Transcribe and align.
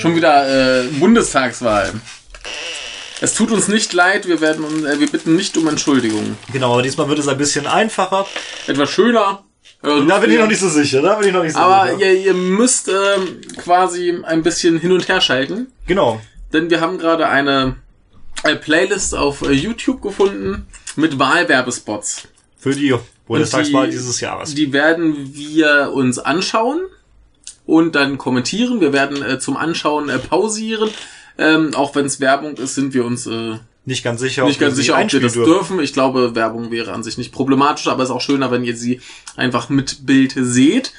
Schon 0.00 0.16
wieder 0.16 0.82
äh, 0.82 0.86
Bundestagswahl. 0.98 1.92
Es 3.20 3.34
tut 3.34 3.50
uns 3.50 3.68
nicht 3.68 3.92
leid, 3.92 4.26
wir 4.26 4.40
werden 4.40 4.86
äh, 4.86 4.98
wir 4.98 5.10
bitten 5.10 5.36
nicht 5.36 5.56
um 5.58 5.68
Entschuldigung. 5.68 6.36
Genau, 6.52 6.72
aber 6.72 6.82
diesmal 6.82 7.08
wird 7.08 7.18
es 7.18 7.28
ein 7.28 7.36
bisschen 7.36 7.66
einfacher. 7.66 8.26
Etwas 8.66 8.90
schöner. 8.90 9.44
äh, 9.82 10.06
Da 10.06 10.18
bin 10.18 10.30
ich 10.30 10.38
noch 10.38 10.46
nicht 10.48 10.60
so 10.60 10.68
sicher, 10.70 11.02
da 11.02 11.16
bin 11.16 11.28
ich 11.28 11.34
noch 11.34 11.42
nicht 11.42 11.52
so 11.54 11.58
Aber 11.58 11.92
sicher. 11.94 12.10
ihr, 12.12 12.20
ihr 12.26 12.34
müsst 12.34 12.88
ähm, 12.88 13.40
quasi 13.58 14.18
ein 14.24 14.42
bisschen 14.42 14.78
hin 14.78 14.92
und 14.92 15.06
her 15.08 15.20
schalten, 15.20 15.70
Genau. 15.86 16.20
denn 16.52 16.70
wir 16.70 16.80
haben 16.80 16.96
gerade 16.98 17.28
eine, 17.28 17.76
eine 18.42 18.56
Playlist 18.56 19.14
auf 19.14 19.42
äh, 19.42 19.52
YouTube 19.52 20.00
gefunden 20.00 20.66
mit 20.96 21.18
Wahlwerbespots. 21.18 22.22
Für 22.58 22.74
die 22.74 22.94
Bundestagswahl 23.26 23.86
die- 23.86 23.92
dieses 23.92 24.20
Jahres. 24.20 24.54
Die 24.54 24.72
werden 24.72 25.34
wir 25.34 25.90
uns 25.92 26.18
anschauen 26.18 26.80
und 27.70 27.94
dann 27.94 28.18
kommentieren. 28.18 28.80
Wir 28.80 28.92
werden 28.92 29.22
äh, 29.22 29.38
zum 29.38 29.56
Anschauen 29.56 30.08
äh, 30.08 30.18
pausieren. 30.18 30.90
Ähm, 31.38 31.74
auch 31.74 31.94
wenn 31.94 32.04
es 32.04 32.20
Werbung 32.20 32.54
ist, 32.56 32.74
sind 32.74 32.92
wir 32.92 33.04
uns 33.04 33.26
äh, 33.26 33.54
nicht 33.86 34.02
ganz 34.04 34.20
sicher, 34.20 34.44
nicht 34.44 34.60
wir 34.60 34.66
ganz 34.66 34.76
sie 34.76 34.82
sicher, 34.82 34.98
ob 35.00 35.10
wir 35.12 35.20
das 35.20 35.32
dürfen. 35.32 35.80
Ich 35.80 35.92
glaube, 35.94 36.34
Werbung 36.34 36.70
wäre 36.70 36.92
an 36.92 37.02
sich 37.02 37.16
nicht 37.16 37.32
problematisch, 37.32 37.86
aber 37.86 38.02
es 38.02 38.10
ist 38.10 38.14
auch 38.14 38.20
schöner, 38.20 38.50
wenn 38.50 38.62
ihr 38.64 38.76
sie 38.76 39.00
einfach 39.36 39.68
mit 39.70 40.04
Bild 40.04 40.34
seht. 40.36 40.92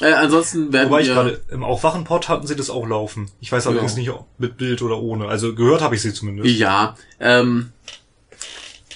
Äh, 0.00 0.12
ansonsten 0.14 0.72
werden 0.72 0.88
Mhm. 0.88 0.90
Wobei 0.90 1.00
ich 1.02 1.06
wir... 1.08 1.14
gerade 1.14 1.40
im 1.50 1.62
Aufwachenpod 1.62 2.28
hatten 2.28 2.46
sie 2.46 2.56
das 2.56 2.68
auch 2.70 2.86
laufen. 2.88 3.30
Ich 3.40 3.52
weiß 3.52 3.66
allerdings 3.68 3.92
Ja. 3.92 3.98
nicht, 3.98 4.10
ob 4.10 4.26
mit 4.38 4.56
Bild 4.56 4.82
oder 4.82 4.98
ohne. 4.98 5.28
Also 5.28 5.54
gehört 5.54 5.82
habe 5.82 5.94
ich 5.94 6.02
sie 6.02 6.12
zumindest. 6.12 6.48
Ja, 6.58 6.96
ähm, 7.20 7.70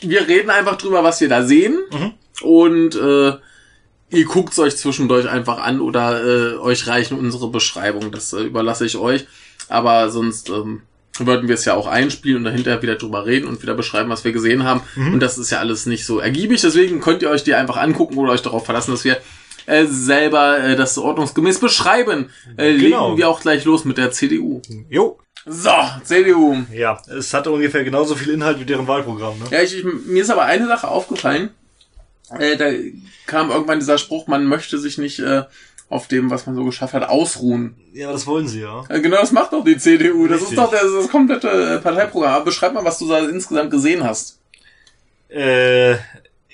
wir 0.01 0.27
reden 0.27 0.51
einfach 0.51 0.77
drüber, 0.77 1.05
was 1.05 1.21
wir 1.21 1.29
da 1.29 1.45
sehen 1.45 1.79
Mhm. 1.93 2.13
und 2.43 2.95
äh, 2.97 3.35
ihr 4.11 4.25
guckt's 4.25 4.59
euch 4.59 4.77
zwischendurch 4.77 5.29
einfach 5.29 5.59
an 5.59 5.81
oder 5.81 6.23
äh, 6.25 6.57
euch 6.57 6.87
reichen 6.87 7.19
unsere 7.19 7.49
Beschreibung. 7.49 8.11
Das 8.13 8.33
äh, 8.33 8.43
überlasse 8.43 8.85
ich 8.85 8.97
euch. 8.97 9.27
Aber 9.69 10.11
sonst 10.11 10.51
ähm, 10.51 10.83
würden 11.19 11.49
wir 11.49 11.55
es 11.55 11.65
ja 11.65 11.75
auch 11.75 11.87
einspielen 11.87 12.39
und 12.39 12.45
dahinter 12.45 12.83
wieder 12.83 12.97
drüber 12.97 13.27
reden 13.27 13.47
und 13.47 13.63
wieder 13.63 13.75
beschreiben, 13.75 14.11
was 14.11 14.25
wir 14.25 14.33
gesehen 14.33 14.65
haben. 14.65 14.81
Mhm. 14.97 15.15
Und 15.15 15.21
das 15.21 15.39
ist 15.39 15.51
ja 15.51 15.59
alles 15.59 15.87
nicht 15.87 16.05
so 16.05 16.19
ergiebig. 16.19 16.61
Deswegen 16.61 17.01
könnt 17.01 17.23
ihr 17.23 17.31
euch 17.31 17.45
die 17.45 17.55
einfach 17.55 17.77
angucken 17.77 18.19
oder 18.19 18.33
euch 18.33 18.43
darauf 18.43 18.65
verlassen, 18.65 18.91
dass 18.93 19.05
wir 19.05 19.19
äh, 19.67 19.87
selber 19.87 20.59
äh, 20.59 20.77
das 20.77 20.99
ordnungsgemäß 20.99 21.61
beschreiben. 21.61 22.31
Äh, 22.57 22.77
Genau. 22.79 23.09
Legen 23.09 23.19
wir 23.19 23.29
auch 23.29 23.41
gleich 23.41 23.65
los 23.65 23.85
mit 23.85 23.99
der 23.99 24.11
CDU. 24.11 24.63
Jo. 24.89 25.19
So, 25.47 25.71
CDU. 26.05 26.59
Ja, 26.73 27.01
es 27.17 27.33
hatte 27.33 27.51
ungefähr 27.51 27.83
genauso 27.83 28.15
viel 28.15 28.31
Inhalt 28.35 28.61
wie 28.61 28.65
deren 28.67 28.87
Wahlprogramm. 28.87 29.39
Ne? 29.39 29.45
Ja, 29.51 29.63
ich, 29.63 29.75
ich, 29.79 29.85
mir 29.85 30.23
ist 30.23 30.31
aber 30.31 30.43
eine 30.43 30.67
Sache 30.67 30.89
aufgefallen. 30.89 31.51
Äh, 32.39 32.57
da 32.57 32.71
kam 33.27 33.51
irgendwann 33.51 33.81
dieser 33.81 33.99
Spruch, 33.99 34.27
man 34.27 34.47
möchte 34.47 34.79
sich 34.79 34.99
nicht 34.99 35.19
äh, 35.19 35.43
auf 35.89 36.07
dem, 36.07 36.31
was 36.31 36.47
man 36.47 36.55
so 36.55 36.65
geschafft 36.65 36.95
hat, 36.95 37.09
ausruhen. 37.09 37.75
Ja, 37.93 38.13
das 38.13 38.27
wollen 38.27 38.47
sie 38.47 38.61
ja. 38.61 38.85
Äh, 38.89 39.01
genau 39.01 39.17
das 39.17 39.33
macht 39.33 39.53
doch 39.53 39.65
die 39.65 39.77
CDU. 39.77 40.27
Das 40.29 40.41
Richtig. 40.41 40.59
ist 40.59 40.59
doch 40.59 40.71
das, 40.71 40.83
das 40.93 41.09
komplette 41.09 41.49
äh, 41.49 41.79
Parteiprogramm. 41.79 42.33
Aber 42.35 42.45
beschreib 42.45 42.73
mal, 42.75 42.85
was 42.85 42.99
du 42.99 43.09
da 43.09 43.19
insgesamt 43.21 43.71
gesehen 43.71 44.05
hast. 44.05 44.39
Äh, 45.29 45.97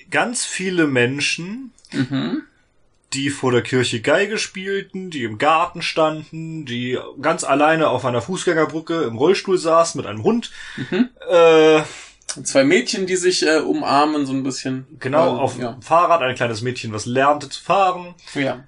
ganz 0.09 0.45
viele 0.45 0.87
Menschen, 0.87 1.71
Mhm. 1.93 2.41
die 3.13 3.29
vor 3.29 3.51
der 3.53 3.61
Kirche 3.61 4.01
Geige 4.01 4.37
spielten, 4.37 5.09
die 5.09 5.23
im 5.23 5.37
Garten 5.37 5.81
standen, 5.81 6.65
die 6.65 6.97
ganz 7.21 7.43
alleine 7.45 7.87
auf 7.87 8.03
einer 8.05 8.21
Fußgängerbrücke 8.21 9.03
im 9.03 9.17
Rollstuhl 9.17 9.57
saßen 9.57 9.97
mit 9.97 10.05
einem 10.07 10.23
Hund. 10.23 10.51
Mhm. 10.75 11.09
Äh, 11.29 11.81
Zwei 12.43 12.63
Mädchen, 12.63 13.05
die 13.05 13.15
sich 13.15 13.45
äh, 13.45 13.57
umarmen, 13.59 14.25
so 14.25 14.33
ein 14.33 14.43
bisschen. 14.43 14.85
genau, 14.99 15.35
Äh, 15.37 15.39
auf 15.39 15.57
ja. 15.59 15.71
dem 15.73 15.81
Fahrrad, 15.81 16.21
ein 16.21 16.35
kleines 16.35 16.61
Mädchen, 16.61 16.91
was 16.93 17.05
lernte 17.05 17.49
zu 17.49 17.61
fahren. 17.61 18.15
ja. 18.33 18.63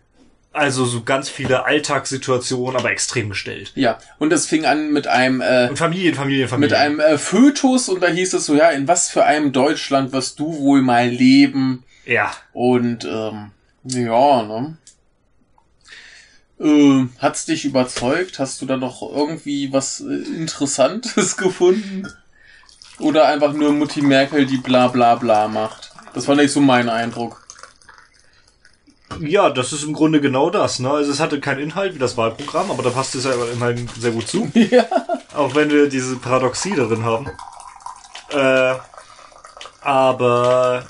Also 0.52 0.84
so 0.86 1.04
ganz 1.04 1.30
viele 1.30 1.66
Alltagssituationen, 1.66 2.76
aber 2.80 2.90
extrem 2.90 3.30
gestellt. 3.30 3.72
Ja. 3.76 4.00
Und 4.18 4.34
es 4.34 4.48
fing 4.48 4.66
an 4.66 4.92
mit 4.92 5.06
einem 5.06 5.42
äh, 5.42 5.68
Und 5.70 5.78
Familien, 5.78 6.16
Familien, 6.16 6.42
mit 6.42 6.50
Familien. 6.50 6.76
einem 6.76 7.00
äh, 7.00 7.18
Fötus 7.20 7.88
und 7.88 8.02
da 8.02 8.08
hieß 8.08 8.34
es 8.34 8.48
so, 8.48 8.56
ja, 8.56 8.70
in 8.72 8.88
was 8.88 9.10
für 9.12 9.26
einem 9.26 9.52
Deutschland 9.52 10.12
wirst 10.12 10.40
du 10.40 10.58
wohl 10.58 10.82
mal 10.82 11.08
leben? 11.08 11.84
ja, 12.04 12.32
Und 12.52 13.06
ähm, 13.06 13.52
ja, 13.84 14.42
ne? 14.42 14.78
Äh, 16.60 17.06
hat's 17.20 17.46
dich 17.46 17.64
überzeugt? 17.66 18.40
Hast 18.40 18.62
du 18.62 18.66
da 18.66 18.76
noch 18.76 19.02
irgendwie 19.02 19.72
was 19.72 20.02
äh, 20.02 20.14
Interessantes 20.36 21.38
gefunden? 21.38 22.08
Oder 23.00 23.28
einfach 23.28 23.54
nur 23.54 23.72
Mutti 23.72 24.02
Merkel, 24.02 24.46
die 24.46 24.58
bla 24.58 24.88
bla 24.88 25.16
bla 25.16 25.48
macht? 25.48 25.92
Das 26.14 26.28
war 26.28 26.36
nicht 26.36 26.52
so 26.52 26.60
mein 26.60 26.90
Eindruck. 26.90 27.42
Ja, 29.22 29.50
das 29.50 29.74
ist 29.74 29.84
im 29.84 29.94
Grunde 29.94 30.22
genau 30.22 30.50
das. 30.50 30.80
Ne? 30.80 30.90
Also 30.90 31.12
es 31.12 31.20
hatte 31.20 31.40
keinen 31.40 31.60
Inhalt 31.60 31.96
wie 31.96 32.00
das 32.00 32.16
Wahlprogramm, 32.16 32.72
aber 32.72 32.84
da 32.84 32.90
passt 32.90 33.16
es 33.16 33.26
ja 33.26 33.32
immerhin 33.54 33.90
sehr 33.98 34.12
gut 34.12 34.28
zu. 34.28 34.50
Ja. 34.54 34.86
Auch 35.36 35.56
wenn 35.56 35.70
wir 35.70 35.90
diese 35.90 36.18
Paradoxie 36.18 36.76
darin 36.76 37.04
haben. 37.04 37.30
Äh, 38.30 38.76
aber 39.82 40.84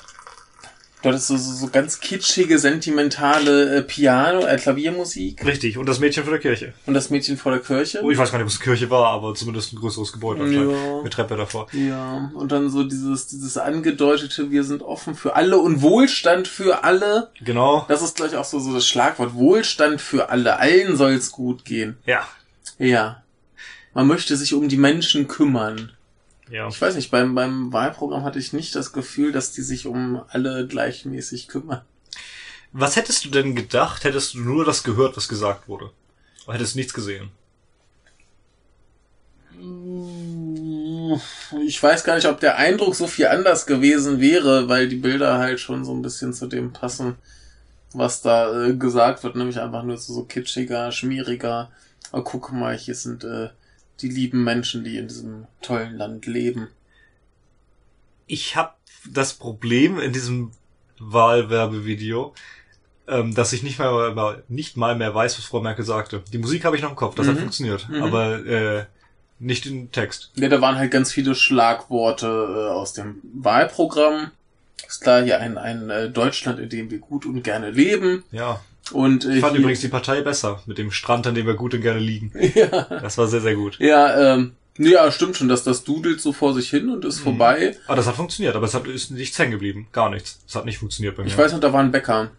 Dort 1.02 1.14
ist 1.14 1.28
so, 1.28 1.36
so, 1.36 1.52
so 1.52 1.68
ganz 1.68 2.00
kitschige, 2.00 2.58
sentimentale 2.58 3.76
äh, 3.76 3.82
Piano, 3.82 4.44
äh, 4.44 4.56
Klaviermusik 4.56 5.44
richtig, 5.46 5.78
und 5.78 5.88
das 5.88 5.98
Mädchen 5.98 6.24
vor 6.24 6.32
der 6.32 6.40
Kirche. 6.40 6.74
und 6.86 6.94
das 6.94 7.08
Mädchen 7.08 7.38
vor 7.38 7.52
der 7.52 7.60
Kirche. 7.62 8.00
Oh, 8.02 8.10
ich 8.10 8.18
weiß 8.18 8.30
gar 8.30 8.38
nicht, 8.38 8.44
ob 8.44 8.50
es 8.50 8.60
Kirche 8.60 8.90
war, 8.90 9.08
aber 9.08 9.34
zumindest 9.34 9.72
ein 9.72 9.76
größeres 9.76 10.12
Gebäude. 10.12 10.46
Ja. 10.52 11.02
Mit 11.02 11.12
Treppe 11.12 11.36
davor. 11.36 11.68
Ja, 11.72 12.30
und 12.34 12.52
dann 12.52 12.68
so 12.68 12.84
dieses, 12.84 13.28
dieses 13.28 13.56
angedeutete, 13.56 14.50
wir 14.50 14.64
sind 14.64 14.82
offen 14.82 15.14
für 15.14 15.36
alle 15.36 15.58
und 15.58 15.80
Wohlstand 15.80 16.48
für 16.48 16.84
alle. 16.84 17.30
Genau. 17.42 17.86
Das 17.88 18.02
ist 18.02 18.16
gleich 18.16 18.36
auch 18.36 18.44
so, 18.44 18.58
so 18.60 18.74
das 18.74 18.86
Schlagwort. 18.86 19.34
Wohlstand 19.34 20.00
für 20.00 20.28
alle. 20.28 20.58
Allen 20.58 20.96
soll's 20.96 21.32
gut 21.32 21.64
gehen. 21.64 21.96
Ja. 22.04 22.28
Ja. 22.78 23.22
Man 23.94 24.06
möchte 24.06 24.36
sich 24.36 24.54
um 24.54 24.68
die 24.68 24.76
Menschen 24.76 25.28
kümmern. 25.28 25.92
Ja. 26.50 26.68
Ich 26.68 26.80
weiß 26.80 26.96
nicht, 26.96 27.10
beim, 27.10 27.34
beim 27.34 27.72
Wahlprogramm 27.72 28.24
hatte 28.24 28.40
ich 28.40 28.52
nicht 28.52 28.74
das 28.74 28.92
Gefühl, 28.92 29.30
dass 29.30 29.52
die 29.52 29.62
sich 29.62 29.86
um 29.86 30.22
alle 30.28 30.66
gleichmäßig 30.66 31.48
kümmern. 31.48 31.82
Was 32.72 32.96
hättest 32.96 33.24
du 33.24 33.30
denn 33.30 33.54
gedacht, 33.54 34.04
hättest 34.04 34.34
du 34.34 34.40
nur 34.40 34.64
das 34.64 34.82
gehört, 34.82 35.16
was 35.16 35.28
gesagt 35.28 35.68
wurde? 35.68 35.90
Oder 36.46 36.54
hättest 36.54 36.76
nichts 36.76 36.92
gesehen? 36.92 37.30
Ich 41.66 41.82
weiß 41.82 42.04
gar 42.04 42.14
nicht, 42.14 42.26
ob 42.26 42.40
der 42.40 42.56
Eindruck 42.56 42.94
so 42.94 43.06
viel 43.06 43.26
anders 43.26 43.66
gewesen 43.66 44.20
wäre, 44.20 44.68
weil 44.68 44.88
die 44.88 44.96
Bilder 44.96 45.38
halt 45.38 45.60
schon 45.60 45.84
so 45.84 45.92
ein 45.92 46.02
bisschen 46.02 46.32
zu 46.32 46.46
dem 46.46 46.72
passen, 46.72 47.16
was 47.92 48.22
da 48.22 48.66
äh, 48.66 48.74
gesagt 48.74 49.24
wird, 49.24 49.36
nämlich 49.36 49.60
einfach 49.60 49.82
nur 49.82 49.96
so, 49.96 50.12
so 50.12 50.24
kitschiger, 50.24 50.92
schmieriger. 50.92 51.70
Oh, 52.12 52.22
guck 52.22 52.52
mal, 52.52 52.76
hier 52.76 52.94
sind 52.94 53.24
äh, 53.24 53.50
die 54.02 54.08
lieben 54.08 54.44
Menschen, 54.44 54.84
die 54.84 54.96
in 54.96 55.08
diesem 55.08 55.46
tollen 55.62 55.96
Land 55.96 56.26
leben. 56.26 56.68
Ich 58.26 58.56
habe 58.56 58.72
das 59.10 59.34
Problem 59.34 59.98
in 59.98 60.12
diesem 60.12 60.52
Wahlwerbevideo, 60.98 62.34
ähm, 63.08 63.34
dass 63.34 63.52
ich 63.52 63.62
nicht 63.62 63.78
mal, 63.78 64.42
nicht 64.48 64.76
mal 64.76 64.94
mehr 64.94 65.14
weiß, 65.14 65.38
was 65.38 65.44
Frau 65.44 65.60
Merkel 65.60 65.84
sagte. 65.84 66.22
Die 66.32 66.38
Musik 66.38 66.64
habe 66.64 66.76
ich 66.76 66.82
noch 66.82 66.90
im 66.90 66.96
Kopf, 66.96 67.14
das 67.14 67.26
hat 67.26 67.34
Mhm. 67.36 67.40
funktioniert, 67.40 67.88
Mhm. 67.88 68.02
aber 68.02 68.46
äh, 68.46 68.84
nicht 69.38 69.66
im 69.66 69.90
Text. 69.90 70.30
Ja, 70.36 70.48
da 70.48 70.60
waren 70.60 70.76
halt 70.76 70.90
ganz 70.90 71.10
viele 71.12 71.34
Schlagworte 71.34 72.26
äh, 72.26 72.70
aus 72.72 72.92
dem 72.92 73.20
Wahlprogramm. 73.34 74.30
Ist 74.86 75.00
klar, 75.02 75.22
hier 75.22 75.40
ein, 75.40 75.56
ein 75.56 75.88
äh, 75.90 76.10
Deutschland, 76.10 76.58
in 76.58 76.68
dem 76.68 76.90
wir 76.90 76.98
gut 76.98 77.24
und 77.26 77.42
gerne 77.42 77.70
leben. 77.70 78.22
Ja. 78.32 78.60
Und 78.92 79.24
äh, 79.24 79.34
Ich 79.36 79.40
fand 79.40 79.56
übrigens 79.56 79.80
die 79.80 79.88
Partei 79.88 80.20
besser, 80.22 80.62
mit 80.66 80.78
dem 80.78 80.90
Strand, 80.90 81.26
an 81.26 81.34
dem 81.34 81.46
wir 81.46 81.54
gut 81.54 81.74
und 81.74 81.80
gerne 81.82 82.00
liegen. 82.00 82.32
ja, 82.54 82.66
Das 83.00 83.18
war 83.18 83.26
sehr, 83.28 83.40
sehr 83.40 83.54
gut. 83.54 83.78
ja, 83.78 84.34
ähm, 84.34 84.52
ja, 84.78 85.10
stimmt 85.12 85.36
schon, 85.36 85.48
dass 85.48 85.62
das 85.64 85.84
dudelt 85.84 86.20
so 86.20 86.32
vor 86.32 86.54
sich 86.54 86.70
hin 86.70 86.88
und 86.90 87.04
Mhm. 87.04 87.08
ist 87.10 87.20
vorbei. 87.20 87.76
Aber 87.86 87.96
das 87.96 88.06
hat 88.06 88.16
funktioniert, 88.16 88.54
aber 88.56 88.66
es 88.66 88.74
hat, 88.74 88.86
ist 88.86 89.10
nichts 89.10 89.38
hängen 89.38 89.50
geblieben. 89.52 89.88
Gar 89.92 90.10
nichts. 90.10 90.40
Es 90.48 90.54
hat 90.54 90.64
nicht 90.64 90.78
funktioniert 90.78 91.16
bei 91.16 91.22
mir. 91.24 91.28
Ich 91.28 91.36
weiß 91.36 91.52
noch, 91.52 91.60
da 91.60 91.72
war 91.72 91.80
ein 91.80 91.90
Bäcker. 91.92 92.30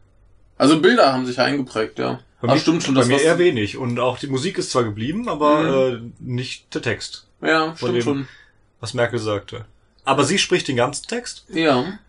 Also 0.58 0.80
Bilder 0.82 1.14
haben 1.14 1.26
sich 1.26 1.40
eingeprägt, 1.40 2.00
ja. 2.00 2.20
bei 2.42 2.48
Aber 2.48 2.54
mir, 2.56 2.60
stimmt 2.60 2.84
schon, 2.84 2.96
bei 2.96 3.02
das 3.02 3.08
mir 3.10 3.16
was- 3.16 3.22
eher 3.24 3.38
wenig. 3.38 3.78
Und 3.78 4.00
auch 4.00 4.18
die 4.18 4.28
Musik 4.28 4.58
ist 4.58 4.72
zwar 4.72 4.84
geblieben, 4.84 5.30
aber 5.30 5.92
äh, 5.94 6.00
nicht 6.20 6.74
der 6.74 6.82
Text, 6.82 7.28
Ja, 7.42 7.76
stimmt 7.78 7.96
dem- 7.98 8.02
schon. 8.04 8.28
was 8.80 8.94
Merkel 8.94 9.20
sagte. 9.20 9.66
Aber 10.04 10.24
sie 10.24 10.40
spricht 10.40 10.68
den 10.68 10.78
ganzen 10.78 11.06
Text. 11.08 11.46
Ja. 11.50 12.00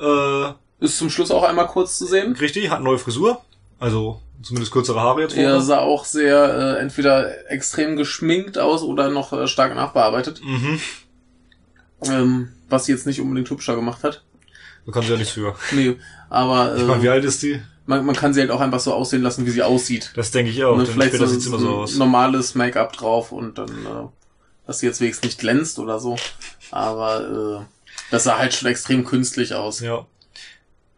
Äh, 0.00 0.52
Ist 0.84 0.98
zum 0.98 1.10
Schluss 1.10 1.30
auch 1.30 1.42
einmal 1.44 1.66
kurz 1.66 1.98
zu 1.98 2.06
sehen. 2.06 2.34
richtig, 2.36 2.70
hat 2.70 2.76
eine 2.76 2.84
neue 2.86 2.98
Frisur. 2.98 3.42
Also 3.80 4.20
zumindest 4.42 4.72
kürzere 4.72 5.00
Haare 5.00 5.22
jetzt. 5.22 5.36
Er 5.36 5.60
sah 5.60 5.80
auch 5.80 6.04
sehr 6.04 6.76
äh, 6.76 6.80
entweder 6.80 7.50
extrem 7.50 7.96
geschminkt 7.96 8.58
aus 8.58 8.82
oder 8.82 9.10
noch 9.10 9.32
äh, 9.32 9.48
stark 9.48 9.74
nachbearbeitet. 9.74 10.40
Mhm. 10.44 10.80
Ähm, 12.04 12.48
was 12.68 12.86
sie 12.86 12.92
jetzt 12.92 13.06
nicht 13.06 13.20
unbedingt 13.20 13.50
hübscher 13.50 13.74
gemacht 13.74 14.04
hat. 14.04 14.22
Da 14.86 14.92
kann 14.92 15.02
sie 15.02 15.10
ja 15.10 15.16
nichts 15.16 15.32
für. 15.32 15.54
Nee, 15.72 15.96
aber 16.28 16.76
Ich 16.76 16.84
meine, 16.84 17.02
wie 17.02 17.08
äh, 17.08 17.10
alt 17.10 17.24
ist 17.24 17.42
die? 17.42 17.60
man, 17.90 18.06
man 18.06 18.16
kann 18.16 18.32
sie 18.32 18.40
halt 18.40 18.50
auch 18.50 18.60
einfach 18.60 18.80
so 18.80 18.94
aussehen 18.94 19.22
lassen, 19.22 19.44
wie 19.44 19.50
sie 19.50 19.62
aussieht. 19.62 20.12
Das 20.14 20.30
denke 20.30 20.50
ich 20.50 20.64
auch. 20.64 20.76
Ne, 20.76 20.86
vielleicht 20.86 21.10
später 21.10 21.26
so, 21.26 21.32
sieht's 21.32 21.46
immer 21.46 21.58
so 21.58 21.68
aus. 21.70 21.96
normales 21.96 22.54
Make-up 22.54 22.92
drauf 22.94 23.32
und 23.32 23.58
dann, 23.58 23.68
äh, 23.68 24.08
dass 24.66 24.78
sie 24.78 24.86
jetzt 24.86 25.00
wenigstens 25.00 25.24
nicht 25.24 25.40
glänzt 25.40 25.78
oder 25.78 25.98
so. 25.98 26.16
Aber 26.70 27.60
äh, 27.60 27.64
das 28.10 28.24
sah 28.24 28.38
halt 28.38 28.54
schon 28.54 28.68
extrem 28.68 29.04
künstlich 29.04 29.54
aus. 29.54 29.80
Ja. 29.80 30.06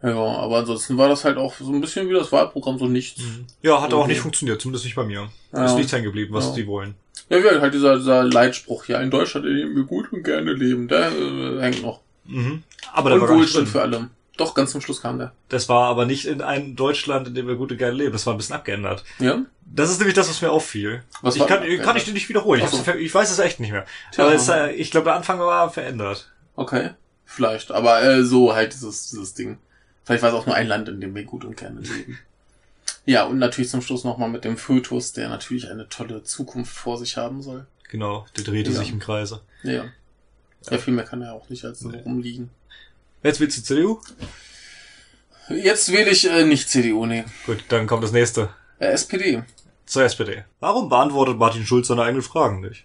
Ja, 0.02 0.16
aber 0.16 0.58
ansonsten 0.58 0.98
war 0.98 1.08
das 1.08 1.24
halt 1.24 1.36
auch 1.36 1.54
so 1.58 1.72
ein 1.72 1.80
bisschen 1.80 2.08
wie 2.08 2.14
das 2.14 2.32
Wahlprogramm, 2.32 2.78
so 2.78 2.86
nichts. 2.86 3.20
Ja, 3.62 3.80
hat 3.80 3.92
auch 3.94 4.00
Okay. 4.00 4.08
nicht 4.12 4.20
funktioniert, 4.20 4.60
zumindest 4.60 4.84
nicht 4.84 4.96
bei 4.96 5.04
mir. 5.04 5.28
Ja. 5.52 5.64
Ist 5.64 5.76
nichts 5.76 5.92
hängen 5.92 6.04
geblieben, 6.04 6.34
was 6.34 6.46
Ja. 6.48 6.54
die 6.54 6.66
wollen. 6.66 6.94
Ja, 7.28 7.38
wie 7.42 7.60
halt 7.60 7.72
dieser, 7.72 7.96
dieser 7.98 8.24
Leitspruch 8.24 8.84
hier, 8.84 9.00
in 9.00 9.10
Deutschland, 9.10 9.46
in 9.46 9.56
dem 9.56 9.76
wir 9.76 9.84
gut 9.84 10.12
und 10.12 10.24
gerne 10.24 10.52
leben, 10.52 10.88
der 10.88 11.12
äh, 11.12 11.60
hängt 11.60 11.82
noch. 11.82 12.00
Mhm. 12.24 12.64
Aber 12.92 13.10
der 13.10 13.22
und 13.22 13.28
war 13.28 13.36
Wohlstand 13.36 13.68
für 13.68 13.80
alle. 13.80 14.10
Doch, 14.36 14.54
ganz 14.54 14.72
zum 14.72 14.80
Schluss 14.80 15.02
kam 15.02 15.18
der. 15.18 15.32
Das 15.50 15.68
war 15.68 15.88
aber 15.88 16.04
nicht 16.06 16.24
in 16.26 16.40
einem 16.42 16.74
Deutschland, 16.74 17.28
in 17.28 17.34
dem 17.34 17.46
wir 17.46 17.54
gut 17.54 17.70
und 17.70 17.78
gerne 17.78 17.94
leben. 17.94 18.12
Das 18.12 18.26
war 18.26 18.34
ein 18.34 18.38
bisschen 18.38 18.56
abgeändert. 18.56 19.04
Ja? 19.18 19.42
Das 19.64 19.90
ist 19.90 19.98
nämlich 19.98 20.14
das, 20.14 20.28
was 20.28 20.40
mir 20.42 20.50
auffiel. 20.50 21.02
Was 21.20 21.34
ich 21.36 21.40
war 21.42 21.48
kann, 21.48 21.62
kann 21.80 21.96
ich 21.96 22.04
dir 22.04 22.12
nicht 22.12 22.28
wiederholen. 22.28 22.62
So. 22.66 22.92
ich 22.94 23.14
weiß 23.14 23.30
es 23.30 23.38
echt 23.38 23.60
nicht 23.60 23.72
mehr. 23.72 23.84
Tja. 24.10 24.24
Aber 24.24 24.34
es, 24.34 24.48
äh, 24.48 24.72
ich 24.72 24.90
glaube, 24.90 25.04
der 25.04 25.14
Anfang 25.14 25.38
war 25.38 25.70
verändert. 25.70 26.30
Okay. 26.56 26.90
Vielleicht. 27.24 27.70
Aber 27.72 28.02
äh, 28.02 28.24
so 28.24 28.54
halt 28.54 28.72
dieses, 28.72 29.10
dieses 29.10 29.34
Ding. 29.34 29.58
Vielleicht 30.04 30.22
war 30.22 30.30
es 30.30 30.34
auch 30.36 30.46
nur 30.46 30.54
ein 30.54 30.66
Land, 30.66 30.88
in 30.88 31.00
dem 31.00 31.14
wir 31.14 31.24
gut 31.24 31.44
und 31.44 31.56
gerne 31.56 31.80
leben. 31.80 32.18
Ja, 33.04 33.24
und 33.24 33.38
natürlich 33.38 33.68
zum 33.68 33.82
Schluss 33.82 34.04
nochmal 34.04 34.28
mit 34.28 34.44
dem 34.44 34.56
Fötus, 34.56 35.12
der 35.12 35.28
natürlich 35.28 35.68
eine 35.68 35.88
tolle 35.88 36.22
Zukunft 36.22 36.72
vor 36.72 36.98
sich 36.98 37.16
haben 37.16 37.42
soll. 37.42 37.66
Genau, 37.90 38.26
der 38.36 38.44
drehte 38.44 38.70
Ja. 38.70 38.78
sich 38.78 38.90
im 38.90 39.00
Kreise. 39.00 39.40
Ja. 39.64 39.86
Ja, 40.70 40.78
viel 40.78 40.94
mehr 40.94 41.04
kann 41.04 41.20
er 41.20 41.32
auch 41.34 41.48
nicht 41.48 41.64
als 41.64 41.80
so 41.80 41.88
Nee. 41.88 41.98
rumliegen. 42.04 42.50
Jetzt 43.24 43.40
willst 43.40 43.58
du 43.58 43.62
CDU? 43.62 44.00
Jetzt 45.48 45.90
wähle 45.90 46.10
ich 46.10 46.30
äh, 46.30 46.44
nicht 46.44 46.68
CDU, 46.70 47.04
nee. 47.06 47.24
Gut, 47.44 47.64
dann 47.70 47.88
kommt 47.88 48.04
das 48.04 48.12
nächste. 48.12 48.50
Äh, 48.78 48.86
SPD. 48.92 49.42
Zur 49.86 50.04
SPD. 50.04 50.44
Warum 50.60 50.88
beantwortet 50.88 51.36
Martin 51.38 51.66
Schulz 51.66 51.88
seine 51.88 52.02
eigenen 52.02 52.22
Fragen 52.22 52.60
nicht? 52.60 52.84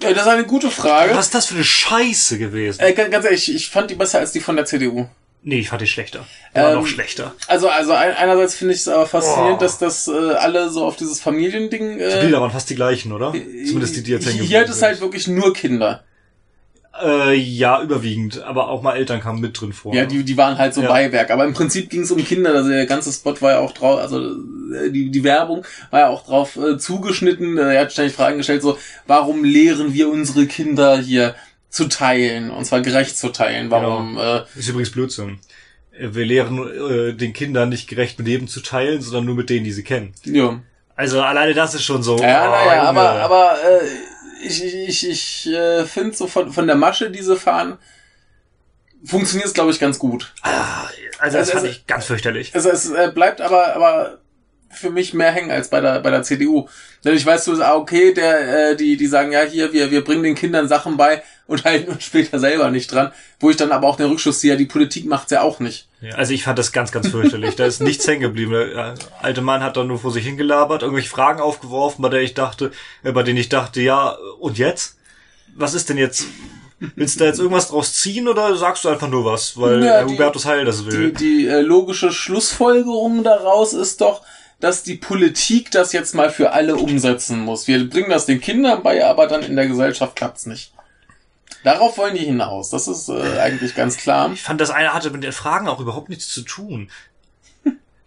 Ja, 0.00 0.12
das 0.12 0.22
ist 0.22 0.28
eine 0.28 0.46
gute 0.46 0.70
Frage. 0.70 1.14
Was 1.16 1.26
ist 1.26 1.34
das 1.34 1.46
für 1.46 1.54
eine 1.56 1.64
Scheiße 1.64 2.38
gewesen? 2.38 2.80
Äh, 2.80 2.92
ganz 2.92 3.24
ehrlich, 3.24 3.52
ich 3.52 3.68
fand 3.68 3.90
die 3.90 3.94
besser 3.96 4.20
als 4.20 4.30
die 4.30 4.40
von 4.40 4.54
der 4.54 4.64
CDU. 4.64 5.08
Nee, 5.42 5.58
ich 5.60 5.68
fand 5.68 5.82
die 5.82 5.86
schlechter. 5.86 6.26
Die 6.54 6.58
war 6.60 6.70
Ähm, 6.72 6.78
noch 6.78 6.86
schlechter. 6.86 7.34
Also, 7.48 7.68
also 7.68 7.92
ein, 7.92 8.12
einerseits 8.14 8.54
finde 8.54 8.74
ich 8.74 8.80
es 8.80 8.88
aber 8.88 9.06
faszinierend, 9.06 9.56
Oh. 9.58 9.60
dass 9.60 9.78
das 9.78 10.08
äh, 10.08 10.12
alle 10.34 10.70
so 10.70 10.84
auf 10.84 10.96
dieses 10.96 11.20
Familiending. 11.20 11.98
Die 11.98 12.04
Äh, 12.04 12.20
Bilder 12.22 12.40
waren 12.40 12.50
fast 12.50 12.68
die 12.70 12.74
gleichen, 12.74 13.12
oder? 13.12 13.32
Zumindest 13.32 13.96
die, 13.96 14.02
die 14.02 14.10
jetzt 14.12 14.26
hängen 14.26 14.42
Hier 14.42 14.60
hat 14.60 14.68
es 14.68 14.82
halt 14.82 15.00
wirklich 15.00 15.28
nur 15.28 15.52
Kinder. 15.52 16.02
Äh, 17.02 17.34
ja, 17.34 17.82
überwiegend. 17.82 18.42
Aber 18.42 18.68
auch 18.70 18.80
mal 18.80 18.96
Eltern 18.96 19.20
kamen 19.20 19.40
mit 19.40 19.60
drin 19.60 19.74
vor. 19.74 19.94
Ja, 19.94 20.06
die, 20.06 20.24
die 20.24 20.36
waren 20.38 20.56
halt 20.56 20.72
so 20.72 20.80
Ja. 20.80 20.88
Beiwerk. 20.88 21.30
Aber 21.30 21.44
im 21.44 21.52
Prinzip 21.52 21.90
ging 21.90 22.02
es 22.02 22.10
um 22.10 22.24
Kinder. 22.24 22.54
Also 22.54 22.70
der 22.70 22.86
ganze 22.86 23.12
Spot 23.12 23.34
war 23.42 23.52
ja 23.52 23.58
auch 23.58 23.72
drauf, 23.72 24.00
also 24.00 24.18
äh, 24.72 24.90
die, 24.90 25.10
die 25.10 25.22
Werbung 25.22 25.64
war 25.90 26.00
ja 26.00 26.08
auch 26.08 26.24
drauf 26.24 26.56
äh, 26.56 26.78
zugeschnitten. 26.78 27.58
Äh, 27.58 27.74
Er 27.74 27.80
hat 27.82 27.92
ständig 27.92 28.14
Fragen 28.14 28.38
gestellt, 28.38 28.62
so, 28.62 28.78
warum 29.06 29.44
lehren 29.44 29.92
wir 29.92 30.08
unsere 30.08 30.46
Kinder 30.46 30.96
hier 30.98 31.34
zu 31.76 31.88
teilen? 31.88 32.50
Und 32.50 32.64
zwar 32.64 32.80
gerecht 32.80 33.16
zu 33.16 33.28
teilen. 33.28 33.70
Warum, 33.70 34.18
äh, 34.18 34.42
Ist 34.56 34.68
übrigens 34.68 34.90
Blödsinn. 34.90 35.38
Äh, 35.92 36.08
Wir 36.12 36.24
lehren 36.26 36.58
äh, 36.58 37.12
den 37.14 37.32
Kindern 37.32 37.68
nicht 37.68 37.86
gerecht 37.88 38.18
mit 38.18 38.26
jedem 38.26 38.48
zu 38.48 38.60
teilen, 38.60 39.00
sondern 39.02 39.26
nur 39.26 39.34
mit 39.36 39.50
denen, 39.50 39.64
die 39.64 39.72
sie 39.72 39.84
kennen. 39.84 40.12
ja. 40.24 40.58
Also 40.98 41.20
alleine 41.20 41.52
das 41.52 41.74
ist 41.74 41.84
schon 41.84 42.02
so. 42.02 42.16
Ja, 42.18 42.48
oh, 42.48 42.50
naja, 42.52 42.86
Junge. 42.86 42.88
aber, 42.88 43.10
aber 43.20 43.56
äh, 43.62 44.46
ich, 44.46 44.64
ich, 44.64 45.06
ich, 45.10 45.46
äh, 45.52 45.84
finde 45.84 46.16
so 46.16 46.26
von, 46.26 46.50
von 46.50 46.66
der 46.66 46.74
Masche, 46.76 47.10
die 47.10 47.20
sie 47.22 47.36
fahren, 47.36 47.76
funktioniert 49.04 49.46
es, 49.46 49.52
glaube 49.52 49.70
ich, 49.72 49.78
ganz 49.78 49.98
gut. 49.98 50.32
Ah, 50.42 50.86
also 51.18 51.36
das 51.36 51.48
Also- 51.48 51.52
fand 51.52 51.64
also- 51.66 51.66
ich 51.78 51.86
ganz 51.86 52.06
fürchterlich. 52.06 52.54
Also 52.54 52.70
es 52.70 52.88
äh, 52.90 53.12
bleibt 53.14 53.42
aber, 53.42 53.76
aber 53.76 54.18
für 54.70 54.90
mich 54.90 55.14
mehr 55.14 55.30
hängen 55.32 55.50
als 55.50 55.68
bei 55.68 55.80
der, 55.80 56.00
bei 56.00 56.10
der 56.10 56.22
CDU. 56.22 56.68
Denn 57.04 57.14
ich 57.14 57.24
weiß, 57.24 57.44
so, 57.44 57.52
ah, 57.62 57.74
okay, 57.76 58.12
der, 58.12 58.70
äh, 58.70 58.76
die, 58.76 58.96
die 58.96 59.06
sagen, 59.06 59.32
ja, 59.32 59.42
hier, 59.42 59.72
wir, 59.72 59.90
wir 59.90 60.02
bringen 60.04 60.22
den 60.24 60.34
Kindern 60.34 60.68
Sachen 60.68 60.96
bei 60.96 61.22
und 61.46 61.64
halten 61.64 61.92
uns 61.92 62.04
später 62.04 62.38
selber 62.38 62.70
nicht 62.70 62.92
dran. 62.92 63.12
Wo 63.40 63.50
ich 63.50 63.56
dann 63.56 63.72
aber 63.72 63.86
auch 63.88 63.96
den 63.96 64.06
Rückschluss 64.06 64.40
ziehe, 64.40 64.56
die 64.56 64.66
Politik 64.66 65.06
macht's 65.06 65.30
ja 65.30 65.42
auch 65.42 65.60
nicht. 65.60 65.88
Ja, 66.00 66.14
also 66.16 66.32
ich 66.34 66.44
fand 66.44 66.58
das 66.58 66.72
ganz, 66.72 66.92
ganz 66.92 67.08
fürchterlich. 67.08 67.54
da 67.56 67.64
ist 67.64 67.80
nichts 67.80 68.06
hängen 68.06 68.20
geblieben. 68.22 68.52
Der 68.52 68.74
äh, 68.74 68.94
alte 69.22 69.40
Mann 69.40 69.62
hat 69.62 69.76
dann 69.76 69.86
nur 69.86 69.98
vor 69.98 70.10
sich 70.12 70.24
hingelabert, 70.26 70.82
irgendwelche 70.82 71.08
Fragen 71.10 71.40
aufgeworfen, 71.40 72.02
bei 72.02 72.08
der 72.08 72.20
ich 72.22 72.34
dachte, 72.34 72.70
äh, 73.02 73.12
bei 73.12 73.22
denen 73.22 73.38
ich 73.38 73.48
dachte, 73.48 73.80
ja, 73.80 74.16
und 74.40 74.58
jetzt? 74.58 74.96
Was 75.54 75.72
ist 75.74 75.88
denn 75.88 75.96
jetzt? 75.98 76.26
Willst 76.96 77.14
du 77.14 77.20
da 77.20 77.24
jetzt 77.26 77.38
irgendwas 77.38 77.68
draus 77.68 77.94
ziehen 77.94 78.28
oder 78.28 78.54
sagst 78.56 78.84
du 78.84 78.90
einfach 78.90 79.08
nur 79.08 79.24
was, 79.24 79.58
weil 79.58 79.82
Ja, 79.82 80.04
die- 80.04 80.12
Hubertus 80.12 80.44
Heil 80.44 80.66
das 80.66 80.84
Die, 80.84 80.92
will? 80.92 81.12
die 81.12 81.46
äh, 81.46 81.60
logische 81.62 82.12
Schlussfolgerung 82.12 83.24
daraus 83.24 83.72
ist 83.72 84.02
doch, 84.02 84.20
dass 84.60 84.82
die 84.82 84.94
Politik 84.94 85.70
das 85.70 85.92
jetzt 85.92 86.14
mal 86.14 86.30
für 86.30 86.52
alle 86.52 86.76
umsetzen 86.76 87.40
muss. 87.40 87.66
Wir 87.68 87.88
bringen 87.88 88.08
das 88.10 88.26
den 88.26 88.40
Kindern 88.40 88.82
bei, 88.82 89.04
aber 89.04 89.26
dann 89.26 89.42
in 89.42 89.56
der 89.56 89.66
Gesellschaft 89.68 90.16
klappt's 90.16 90.46
nicht. 90.46 90.72
Darauf 91.62 91.98
wollen 91.98 92.14
die 92.14 92.24
hinaus. 92.24 92.70
Das 92.70 92.88
ist 92.88 93.08
äh, 93.08 93.38
eigentlich 93.40 93.74
ganz 93.74 93.96
klar. 93.96 94.30
Ich 94.32 94.42
fand, 94.42 94.60
das 94.60 94.70
eine 94.70 94.94
hatte 94.94 95.10
mit 95.10 95.24
den 95.24 95.32
Fragen 95.32 95.68
auch 95.68 95.80
überhaupt 95.80 96.08
nichts 96.08 96.28
zu 96.28 96.42
tun. 96.42 96.90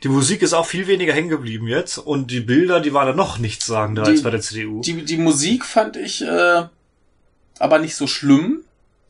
Die 0.01 0.07
Musik 0.07 0.41
ist 0.41 0.53
auch 0.53 0.65
viel 0.65 0.87
weniger 0.87 1.11
hängen 1.13 1.27
geblieben 1.27 1.67
jetzt 1.67 1.97
und 1.97 2.31
die 2.31 2.39
Bilder, 2.39 2.79
die 2.79 2.93
waren 2.93 3.07
dann 3.07 3.17
noch 3.17 3.37
nichtssagender 3.37 4.03
Die- 4.03 4.11
als 4.11 4.23
bei 4.23 4.29
der 4.29 4.39
CDU. 4.39 4.79
Die, 4.81 5.03
die 5.03 5.17
Musik 5.17 5.65
fand 5.65 5.97
ich 5.97 6.21
äh, 6.21 6.63
aber 7.59 7.79
nicht 7.79 7.95
so 7.95 8.07
schlimm. 8.07 8.61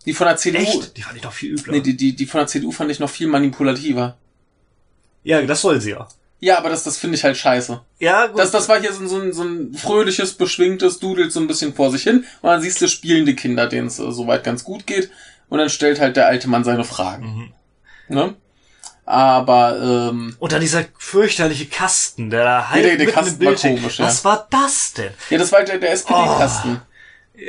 Die 0.07 0.13
von 0.13 0.25
der 0.25 0.37
CDU. 0.37 0.61
Echt? 0.61 0.97
Die 0.97 1.03
fand 1.03 1.15
ich 1.17 1.23
noch 1.23 1.33
viel 1.33 1.51
übler. 1.51 1.73
Nee, 1.73 1.81
die, 1.81 1.95
die, 1.95 2.15
die 2.15 2.25
von 2.25 2.39
der 2.39 2.47
CDU 2.47 2.71
fand 2.71 2.89
ich 2.89 2.99
noch 2.99 3.09
viel 3.09 3.27
manipulativer. 3.27 4.17
ja, 5.23 5.41
das 5.43 5.61
soll 5.61 5.79
sie 5.79 5.91
ja. 5.91 6.07
Ja, 6.41 6.57
aber 6.57 6.69
das, 6.69 6.83
das 6.83 6.97
finde 6.97 7.17
ich 7.17 7.23
halt 7.23 7.35
scheiße. 7.37 7.81
Ja, 7.99 8.27
gut. 8.27 8.39
Das, 8.39 8.51
das 8.51 8.69
war 8.69 8.79
hier 8.79 8.93
so, 8.93 9.01
ein- 9.01 9.07
so, 9.09 9.19
ein, 9.19 9.33
so 9.33 9.43
ein 9.43 9.73
fröhliches, 9.73 10.33
beschwingtes, 10.35 10.99
dudelt 10.99 11.31
so 11.33 11.39
ein 11.41 11.47
bisschen 11.47 11.73
vor 11.73 11.91
sich 11.91 12.03
hin. 12.03 12.23
Und 12.41 12.49
dann 12.49 12.61
siehst 12.61 12.81
du 12.81 12.87
spielende 12.87 13.35
Kinder, 13.35 13.67
denen 13.67 13.87
es 13.87 13.99
äh, 13.99 14.11
soweit 14.11 14.43
ganz 14.45 14.63
gut 14.63 14.87
geht. 14.87 15.11
Und 15.49 15.57
dann 15.59 15.69
stellt 15.69 15.99
halt 15.99 16.15
der 16.15 16.27
alte 16.27 16.47
Mann 16.47 16.63
seine 16.63 16.83
Fragen. 16.85 17.51
Mhm. 18.07 18.15
Ne? 18.15 18.35
Aber, 19.05 19.79
ähm, 20.11 20.35
Und 20.39 20.51
dann 20.51 20.61
dieser 20.61 20.85
fürchterliche 20.97 21.65
Kasten, 21.65 22.29
der 22.29 22.43
da 22.43 22.69
halb 22.69 22.83
der- 22.83 22.95
der 22.97 23.05
mitten 23.07 23.11
Kasten 23.19 23.45
war 23.45 23.55
komisch, 23.55 23.99
ja. 23.99 24.05
Was 24.05 24.23
war 24.23 24.47
das 24.51 24.93
denn? 24.93 25.11
ja, 25.31 25.37
das 25.39 25.51
war 25.51 25.59
halt 25.59 25.69
der, 25.69 25.79
der 25.79 25.91
SPD-Kasten. 25.91 26.81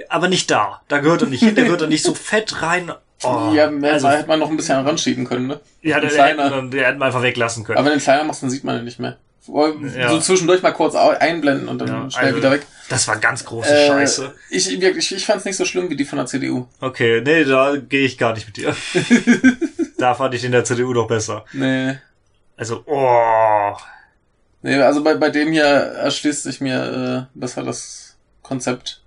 Aber 0.08 0.28
nicht 0.28 0.50
da. 0.50 0.80
Da 0.88 0.98
gehört 0.98 1.22
er 1.22 1.28
nicht 1.28 1.40
hin, 1.42 1.54
der 1.54 1.64
gehört 1.64 1.82
da 1.82 1.86
nicht 1.86 2.04
so 2.04 2.14
fett 2.14 2.62
rein. 2.62 2.92
Oh, 3.22 3.52
ja, 3.54 3.70
mehr 3.70 3.94
also, 3.94 4.08
hätte 4.08 4.28
man 4.28 4.38
noch 4.38 4.50
ein 4.50 4.56
bisschen 4.56 4.76
heranschieben 4.76 5.26
können, 5.26 5.46
ne? 5.46 5.60
ja, 5.82 6.00
der, 6.00 6.08
der, 6.08 6.16
kleiner. 6.16 6.44
hätten, 6.44 6.72
wir- 6.72 6.78
der 6.78 6.88
hätten 6.88 6.98
wir 6.98 7.04
einfach 7.06 7.22
weglassen 7.22 7.64
können. 7.64 7.78
Aber 7.78 7.86
wenn 7.86 7.92
du 7.94 7.98
den 7.98 8.04
kleiner 8.04 8.24
machst, 8.24 8.42
dann 8.42 8.50
sieht 8.50 8.64
man 8.64 8.78
ihn 8.78 8.84
nicht 8.84 8.98
mehr. 8.98 9.18
Ja. 9.96 10.10
So 10.10 10.20
zwischendurch 10.20 10.62
mal 10.62 10.70
kurz 10.72 10.94
einblenden 10.94 11.68
und 11.68 11.78
dann 11.78 11.88
Ja, 11.88 12.10
schnell 12.10 12.24
also, 12.26 12.36
wieder 12.36 12.50
weg. 12.52 12.66
Das 12.88 13.08
war 13.08 13.16
ganz 13.16 13.44
große 13.44 13.68
Äh, 13.72 13.86
Scheiße. 13.88 14.32
Ich, 14.50 14.80
wirklich, 14.80 15.12
ich 15.14 15.26
fand 15.26 15.40
es 15.40 15.44
nicht 15.44 15.56
so 15.56 15.64
schlimm 15.64 15.90
wie 15.90 15.96
die 15.96 16.04
von 16.04 16.18
der 16.18 16.26
CDU. 16.26 16.66
Okay, 16.80 17.20
nee, 17.24 17.44
da 17.44 17.76
gehe 17.76 18.04
ich 18.04 18.16
gar 18.16 18.34
nicht 18.34 18.46
mit 18.46 18.56
dir. 18.58 18.76
da 19.98 20.14
fand 20.14 20.34
ich 20.34 20.42
den 20.42 20.52
der 20.52 20.64
CDU 20.64 20.92
doch 20.92 21.08
besser. 21.08 21.44
Nee. 21.52 21.98
Also, 22.56 22.82
oh. 22.86 23.76
Nee, 24.62 24.76
also 24.76 25.02
bei, 25.02 25.14
bei 25.14 25.30
dem 25.30 25.52
hier 25.52 25.64
erschließt 25.64 26.42
sich 26.42 26.60
mir 26.60 27.28
äh, 27.34 27.38
besser 27.38 27.62
das 27.62 28.16
Konzept. 28.42 29.02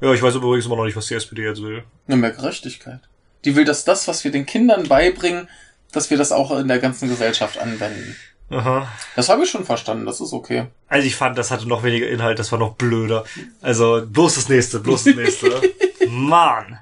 Ja, 0.00 0.12
ich 0.12 0.22
weiß 0.22 0.34
übrigens 0.36 0.66
immer 0.66 0.76
noch 0.76 0.84
nicht, 0.84 0.96
was 0.96 1.06
die 1.06 1.14
SPD 1.14 1.42
jetzt 1.42 1.62
will. 1.62 1.82
Eine 2.06 2.16
mehr 2.16 2.30
Gerechtigkeit. 2.30 3.00
Die 3.44 3.56
will, 3.56 3.64
dass 3.64 3.84
das, 3.84 4.08
was 4.08 4.24
wir 4.24 4.30
den 4.30 4.46
Kindern 4.46 4.88
beibringen, 4.88 5.48
dass 5.92 6.10
wir 6.10 6.18
das 6.18 6.32
auch 6.32 6.56
in 6.58 6.68
der 6.68 6.78
ganzen 6.78 7.08
Gesellschaft 7.08 7.58
anwenden. 7.58 8.16
Aha. 8.50 8.88
Das 9.14 9.28
habe 9.28 9.44
ich 9.44 9.50
schon 9.50 9.64
verstanden, 9.64 10.06
das 10.06 10.20
ist 10.20 10.32
okay. 10.32 10.66
Also 10.88 11.06
ich 11.06 11.16
fand, 11.16 11.36
das 11.36 11.50
hatte 11.50 11.68
noch 11.68 11.82
weniger 11.82 12.08
Inhalt, 12.08 12.38
das 12.38 12.50
war 12.50 12.58
noch 12.58 12.74
blöder. 12.74 13.24
Also, 13.60 14.02
bloß 14.06 14.36
das 14.36 14.48
nächste, 14.48 14.80
bloß 14.80 15.04
das 15.04 15.14
nächste. 15.16 15.60
Mann. 16.08 16.78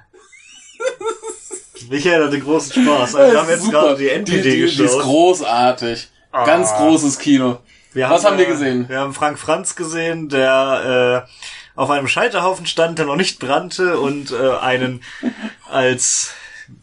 Michael 1.89 2.25
hatte 2.25 2.39
großen 2.39 2.83
Spaß. 2.83 3.15
Also, 3.15 3.33
wir 3.33 3.39
haben 3.41 3.49
jetzt 3.49 3.63
Super. 3.63 3.81
gerade 3.81 3.97
die 3.97 4.09
NPD 4.09 4.41
die, 4.41 4.49
die, 4.49 4.55
die 4.57 4.63
ist 4.63 4.77
geschaut. 4.77 5.01
großartig. 5.03 6.07
Ah. 6.31 6.45
Ganz 6.45 6.73
großes 6.73 7.19
Kino. 7.19 7.59
Wir 7.93 8.09
Was 8.09 8.25
haben 8.25 8.37
wir 8.37 8.47
äh, 8.47 8.51
gesehen? 8.51 8.87
Wir 8.89 8.99
haben 8.99 9.13
Frank 9.13 9.39
Franz 9.39 9.75
gesehen, 9.75 10.29
der 10.29 11.25
äh, 11.27 11.79
auf 11.79 11.89
einem 11.89 12.07
Scheiterhaufen 12.07 12.65
stand, 12.65 12.99
der 12.99 13.05
noch 13.05 13.15
nicht 13.15 13.39
brannte 13.39 13.99
und 13.99 14.31
äh, 14.31 14.57
einen 14.57 15.03
als 15.69 16.31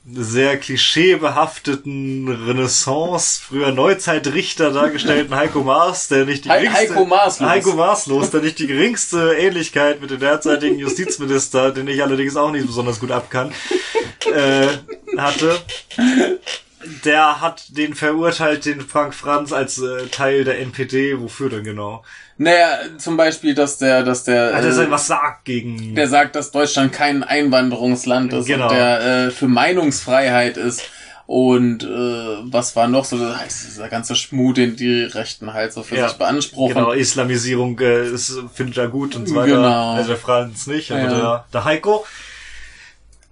sehr 0.07 0.59
klischeebehafteten 0.59 2.29
Renaissance, 2.29 3.41
früher 3.43 3.73
Neuzeitrichter 3.73 4.71
dargestellten 4.71 5.35
Heiko 5.35 5.63
Maas, 5.63 6.09
der 6.09 6.27
nicht 6.27 6.45
die 6.45 6.51
He- 6.53 6.59
geringste, 6.61 6.79
Heiko 6.95 7.05
Maaslos. 7.07 7.49
Heiko 7.49 7.73
Maaslos, 7.73 8.31
der 8.31 8.43
nicht 8.43 8.59
die 8.59 8.67
geringste 8.67 9.35
Ähnlichkeit 9.39 10.03
mit 10.03 10.11
dem 10.11 10.21
derzeitigen 10.21 10.79
Justizminister, 10.79 11.71
den 11.73 11.89
ich 11.89 12.03
allerdings 12.03 12.37
auch 12.37 12.51
nicht 12.51 12.67
besonders 12.67 13.01
gut 13.01 13.11
abkann, 13.13 13.53
äh, 14.35 14.67
hatte. 15.17 15.59
Der 17.05 17.41
hat 17.41 17.65
den 17.77 17.95
verurteilt, 17.95 18.65
den 18.65 18.81
Frank 18.81 19.15
Franz 19.15 19.53
als 19.53 19.79
äh, 19.79 20.07
Teil 20.11 20.45
der 20.45 20.61
NPD. 20.61 21.21
Wofür 21.21 21.51
denn 21.51 21.65
genau? 21.65 22.05
Naja, 22.37 22.79
zum 22.99 23.17
Beispiel, 23.17 23.55
dass 23.55 23.79
der, 23.79 24.03
dass 24.03 24.25
der, 24.25 24.55
Hat 24.57 24.65
er 24.65 24.77
äh, 24.77 24.91
was 24.91 25.07
sagt 25.07 25.45
gegen. 25.45 25.95
der 25.95 26.09
sagt, 26.09 26.35
dass 26.37 26.51
Deutschland 26.51 26.93
kein 26.93 27.23
Einwanderungsland 27.23 28.33
ist 28.33 28.47
Genau. 28.47 28.69
und 28.69 28.75
der 28.77 29.27
äh, 29.27 29.31
für 29.31 29.47
Meinungsfreiheit 29.49 30.57
ist. 30.57 30.83
Und 31.27 31.85
äh, 31.85 31.87
was 31.89 32.77
war 32.77 32.87
noch 32.87 33.07
so, 33.07 33.17
das 33.19 33.39
heißt, 33.41 33.67
dieser 33.69 33.89
ganze 33.89 34.15
Schmuh, 34.15 34.53
den 34.53 34.77
die 34.77 35.05
Rechten 35.05 35.55
halt 35.55 35.73
so 35.73 35.83
für 35.83 35.97
Ja, 35.97 36.09
sich 36.09 36.19
beanspruchen. 36.19 36.75
Genau, 36.75 36.93
Islamisierung 36.93 37.79
äh, 37.81 38.09
ist, 38.09 38.39
findet 38.53 38.77
er 38.77 38.89
gut 38.89 39.17
und 39.17 39.27
so 39.27 39.35
weiter. 39.37 39.57
Genau. 39.57 39.93
Also 39.95 40.09
der 40.09 40.19
Franz 40.19 40.67
nicht, 40.67 40.91
aber 40.93 41.01
Ja. 41.03 41.09
der, 41.09 41.45
der 41.53 41.65
Heiko. 41.65 42.05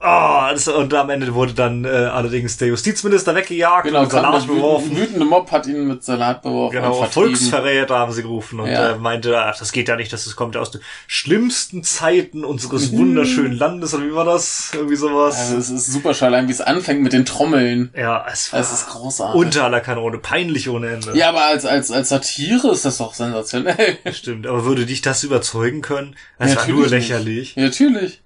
Oh, 0.04 0.49
das, 0.50 0.66
und 0.66 0.92
am 0.94 1.11
Ende 1.11 1.32
wurde 1.32 1.52
dann 1.54 1.85
äh, 1.85 1.88
allerdings 1.88 2.56
der 2.56 2.66
Justizminister 2.68 3.37
weggejagt 3.37 3.85
Genau, 3.87 4.00
und 4.02 4.11
Salat 4.11 4.32
der 4.35 4.40
wütende, 4.42 4.54
beworfen. 4.61 4.97
wütende 4.97 5.25
Mob 5.25 5.50
hat 5.52 5.66
ihn 5.68 5.87
mit 5.87 6.02
Salat 6.02 6.42
beworfen. 6.42 6.75
Genau. 6.75 7.04
Volksverräter 7.04 7.97
haben 7.99 8.11
sie 8.11 8.23
gerufen 8.23 8.59
und 8.59 8.66
Ja. 8.68 8.90
äh, 8.92 8.99
meinte, 8.99 9.38
ach, 9.38 9.56
das 9.56 9.71
geht 9.71 9.87
ja 9.88 9.94
nicht, 9.94 10.12
das 10.12 10.35
kommt 10.35 10.56
aus 10.56 10.73
den 10.73 10.80
schlimmsten 11.06 11.85
Zeiten 11.85 12.44
unseres 12.44 12.90
wunderschönen 12.92 13.52
Landes, 13.52 13.94
oder 13.94 14.04
wie 14.04 14.14
war 14.14 14.25
das? 14.25 14.71
Irgendwie 14.75 14.97
sowas. 14.97 15.37
Also 15.38 15.56
es 15.59 15.71
ist 15.71 15.92
super 15.92 16.12
allein 16.21 16.49
wie 16.49 16.52
es 16.52 16.61
anfängt 16.61 17.02
mit 17.02 17.12
den 17.12 17.25
Trommeln. 17.25 17.92
ja, 17.97 18.26
es 18.32 18.52
war 18.52 18.59
Es 18.59 18.73
ist 18.73 18.88
großartig. 18.88 19.40
unter 19.40 19.64
aller 19.64 19.80
Kanone, 19.80 20.18
peinlich 20.18 20.68
ohne 20.68 20.90
Ende. 20.90 21.16
Ja, 21.16 21.28
aber 21.28 21.47
als, 21.47 21.64
als, 21.64 21.92
als 21.92 22.09
Satire 22.09 22.73
ist 22.73 22.85
das 22.85 22.99
doch 22.99 23.14
sensationell. 23.14 23.99
Stimmt, 24.12 24.49
aber 24.49 24.64
würde 24.64 24.85
dich 24.85 25.00
das 25.00 25.23
überzeugen 25.23 25.80
können? 25.80 26.16
Das 26.38 26.49
war 26.49 26.54
Natürlich 26.56 26.80
nur 26.80 26.88
lächerlich. 26.88 27.54
Ja, 27.54 27.62
natürlich. 27.64 28.21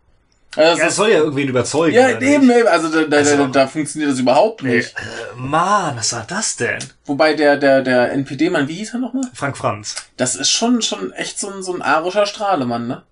Also 0.55 0.79
Ja, 0.79 0.85
das 0.87 0.97
soll 0.97 1.11
ja 1.11 1.19
irgendwen 1.19 1.49
überzeugen. 1.49 1.95
ja, 1.95 2.19
eben, 2.19 2.51
eben, 2.51 2.67
also 2.67 2.89
da, 2.89 3.03
da, 3.05 3.17
Also- 3.19 3.37
da, 3.37 3.47
da 3.49 3.67
funktioniert 3.67 4.11
das 4.13 4.19
überhaupt 4.21 4.63
Nee, 4.63 4.77
nicht. 4.77 4.95
äh, 4.97 5.37
Mann, 5.37 5.97
was 5.97 6.13
war 6.15 6.25
das 6.27 6.57
denn? 6.57 6.79
Wobei 7.05 7.35
der, 7.35 7.57
der, 7.59 7.83
der 7.83 8.13
NPD-Mann, 8.13 8.67
wie 8.69 8.75
hieß 8.75 8.95
er 8.95 9.01
nochmal? 9.01 9.25
Frank 9.35 9.57
Franz. 9.59 9.97
Das 10.17 10.35
ist 10.35 10.51
schon, 10.51 10.81
schon 10.81 11.13
echt 11.13 11.39
so 11.39 11.51
ein, 11.53 11.63
so 11.63 11.75
ein 11.75 11.83
arischer 11.83 12.25
Strahlemann, 12.27 12.87
ne? 12.87 13.03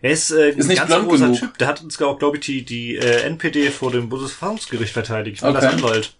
Er 0.00 0.10
ist, 0.10 0.30
äh, 0.32 0.50
Ist 0.50 0.66
nicht 0.68 0.80
ein 0.82 0.88
ganz 0.88 1.04
großer 1.06 1.24
genug. 1.26 1.38
Typ. 1.38 1.58
Der 1.58 1.68
hat 1.68 1.82
uns 1.82 2.00
auch, 2.02 2.18
glaube 2.18 2.36
ich, 2.38 2.44
die, 2.44 2.64
die 2.64 2.96
äh, 2.96 3.22
NPD 3.22 3.70
vor 3.70 3.90
dem 3.92 4.08
Bundesverfassungsgericht 4.08 4.92
verteidigt. 4.92 5.36
Ich 5.38 5.42
war 5.42 5.50
Okay. 5.50 5.60
das 5.60 5.72
Anwalt. 5.74 6.12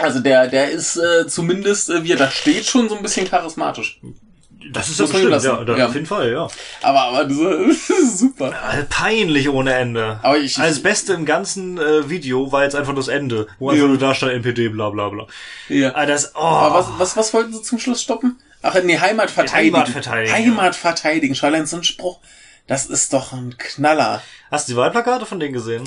Also 0.00 0.20
der, 0.20 0.46
der 0.46 0.70
ist 0.70 0.96
äh, 0.96 1.26
zumindest, 1.26 1.90
äh, 1.90 2.04
wie 2.04 2.12
er 2.12 2.16
da 2.18 2.30
steht, 2.30 2.64
schon 2.66 2.88
so 2.88 2.96
ein 2.96 3.02
bisschen 3.02 3.28
charismatisch. 3.28 4.00
Das 4.72 4.88
ist 4.88 4.98
ja 4.98 5.04
bestimmt, 5.06 5.24
ja, 5.30 5.30
lassen. 5.30 5.66
da, 5.66 5.76
Ja. 5.76 5.86
auf 5.86 5.94
jeden 5.94 6.06
Fall, 6.06 6.32
ja. 6.32 6.48
Aber, 6.82 7.00
aber 7.00 7.24
das 7.24 7.36
ist 7.38 8.18
super. 8.18 8.48
Äh, 8.50 8.82
Peinlich 8.90 9.48
ohne 9.48 9.72
Ende. 9.74 10.18
Aber 10.22 10.36
ich- 10.36 10.58
Als 10.58 10.82
Beste 10.82 11.12
im 11.12 11.24
ganzen 11.24 11.78
äh, 11.78 12.10
Video 12.10 12.50
war 12.50 12.64
jetzt 12.64 12.74
einfach 12.74 12.94
das 12.94 13.08
Ende, 13.08 13.46
wo 13.58 13.70
einfach 13.70 13.82
Ja. 13.82 13.88
nur 13.88 13.98
da 13.98 14.14
stand 14.14 14.32
NPD, 14.32 14.68
bla 14.68 14.90
bla 14.90 15.08
bla. 15.10 15.26
Ja. 15.68 15.94
Ah, 15.94 16.06
das, 16.06 16.32
oh. 16.34 16.38
Aber 16.40 16.74
was, 16.80 16.86
was, 16.98 17.16
was 17.16 17.34
wollten 17.34 17.52
sie 17.52 17.62
zum 17.62 17.78
Schluss 17.78 18.02
stoppen? 18.02 18.36
Ach, 18.62 18.74
nee, 18.82 18.98
Heimat 18.98 19.30
verteidigen. 19.30 19.76
Heimat 19.76 19.88
verteidigen, 19.90 20.34
Heimat 20.34 20.74
verteidigen. 20.74 21.34
Schau 21.36 21.46
allein 21.46 21.66
so 21.66 21.76
ein 21.76 21.84
Spruch. 21.84 22.18
Das 22.66 22.86
ist 22.86 23.12
doch 23.12 23.32
ein 23.32 23.54
Knaller. 23.56 24.20
Hast 24.50 24.68
du 24.68 24.72
die 24.72 24.76
Wahlplakate 24.76 25.24
von 25.24 25.38
denen 25.40 25.52
gesehen? 25.54 25.84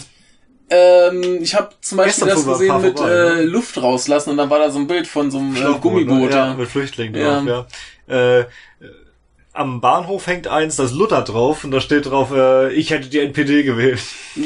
Ähm, 0.69 1.39
ich 1.41 1.53
habe 1.53 1.71
zum 1.81 1.97
Beispiel 1.97 2.27
Gestern 2.27 2.29
das 2.29 2.45
gesehen 2.59 2.81
mit 2.81 2.97
vorbei, 2.97 3.11
äh, 3.13 3.35
ne? 3.35 3.41
Luft 3.43 3.77
rauslassen 3.81 4.29
und 4.29 4.37
dann 4.37 4.49
war 4.49 4.59
da 4.59 4.71
so 4.71 4.79
ein 4.79 4.87
Bild 4.87 5.05
von 5.05 5.29
so 5.29 5.37
einem 5.39 5.53
äh, 5.53 5.59
Schlauchboot, 5.59 5.81
Gummiboot. 5.81 6.29
ne? 6.29 6.35
Ja, 6.35 6.47
Ja. 6.47 6.53
mit 6.53 6.69
Flüchtlingen 6.69 7.13
Ja. 7.21 7.39
drauf, 7.41 7.45
ja. 7.47 7.65
Äh, 8.11 8.45
am 9.53 9.81
Bahnhof 9.81 10.27
hängt 10.27 10.47
eins, 10.47 10.75
das 10.75 10.91
Luther 10.93 11.21
drauf 11.23 11.63
und 11.63 11.71
da 11.71 11.81
steht 11.81 12.05
drauf, 12.05 12.31
äh, 12.31 12.71
ich 12.73 12.89
hätte 12.89 13.09
die 13.09 13.19
NPD 13.19 13.63
gewählt. 13.63 14.01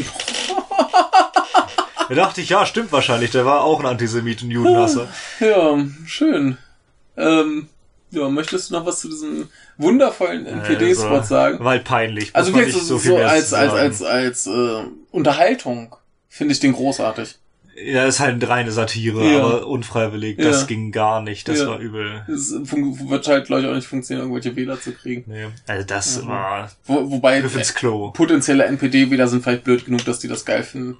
da 2.09 2.15
dachte 2.15 2.41
ich, 2.41 2.49
ja, 2.49 2.65
stimmt 2.65 2.91
wahrscheinlich, 2.91 3.31
der 3.31 3.45
war 3.45 3.63
auch 3.63 3.79
ein 3.79 3.85
Antisemit 3.85 4.41
und 4.41 4.51
Judenhasser. 4.51 5.07
ja, 5.39 5.77
schön. 6.05 6.57
Ähm, 7.17 7.69
ja, 8.11 8.29
möchtest 8.29 8.69
du 8.69 8.75
noch 8.75 8.85
was 8.85 9.01
zu 9.01 9.09
diesem 9.09 9.49
wundervollen 9.77 10.45
NPD-Spot 10.45 11.07
Also, 11.07 11.27
sagen? 11.27 11.63
Halt 11.63 11.83
peinlich. 11.83 12.35
Also 12.35 12.53
wirklich 12.53 12.75
nicht 12.75 12.85
so, 12.85 12.97
viel 12.97 13.11
so 13.11 13.17
als, 13.17 13.53
als, 13.53 13.71
sagen. 13.71 13.79
als, 13.79 14.01
als 14.01 14.47
äh, 14.47 14.83
Unterhaltung 15.11 15.95
finde 16.29 16.53
ich 16.53 16.59
den 16.59 16.73
großartig. 16.73 17.35
Ja, 17.77 18.05
ist 18.05 18.21
halt 18.21 18.35
eine 18.35 18.47
reine 18.47 18.71
Satire, 18.71 19.25
Ja. 19.33 19.43
aber 19.43 19.67
unfreiwillig. 19.67 20.37
Ja. 20.37 20.45
Das 20.45 20.65
ging 20.67 20.91
gar 20.93 21.21
nicht. 21.21 21.47
Das 21.49 21.59
Ja. 21.59 21.67
war 21.67 21.79
übel. 21.79 22.23
Es 22.27 22.51
wird 22.53 23.27
halt, 23.27 23.47
glaube 23.47 23.63
ich, 23.63 23.67
auch 23.67 23.73
nicht 23.75 23.87
funktionieren, 23.87 24.29
irgendwelche 24.29 24.55
Wähler 24.55 24.79
zu 24.79 24.93
kriegen. 24.93 25.25
Nee. 25.27 25.47
Also 25.67 25.85
das 25.85 26.25
war 26.25 26.71
Wo, 26.85 27.11
wobei 27.11 27.39
äh, 27.39 27.63
Klo. 27.75 28.11
potenzielle 28.11 28.63
NPD-Wähler 28.65 29.27
sind 29.27 29.43
vielleicht 29.43 29.65
blöd 29.65 29.83
genug, 29.85 30.05
dass 30.05 30.19
die 30.19 30.29
das 30.29 30.45
geil 30.45 30.63
finden. 30.63 30.97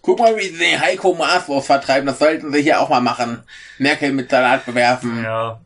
Guck 0.00 0.18
mal, 0.18 0.36
wie 0.36 0.48
sie 0.48 0.58
den 0.58 0.80
Heiko 0.80 1.14
Maas 1.14 1.44
vertreiben. 1.64 2.06
Das 2.06 2.18
sollten 2.18 2.52
sie 2.52 2.60
hier 2.62 2.80
auch 2.80 2.90
mal 2.90 3.00
machen. 3.00 3.42
Merkel 3.78 4.12
mit 4.12 4.30
Salat 4.30 4.66
bewerfen. 4.66 5.22
Ja. 5.22 5.60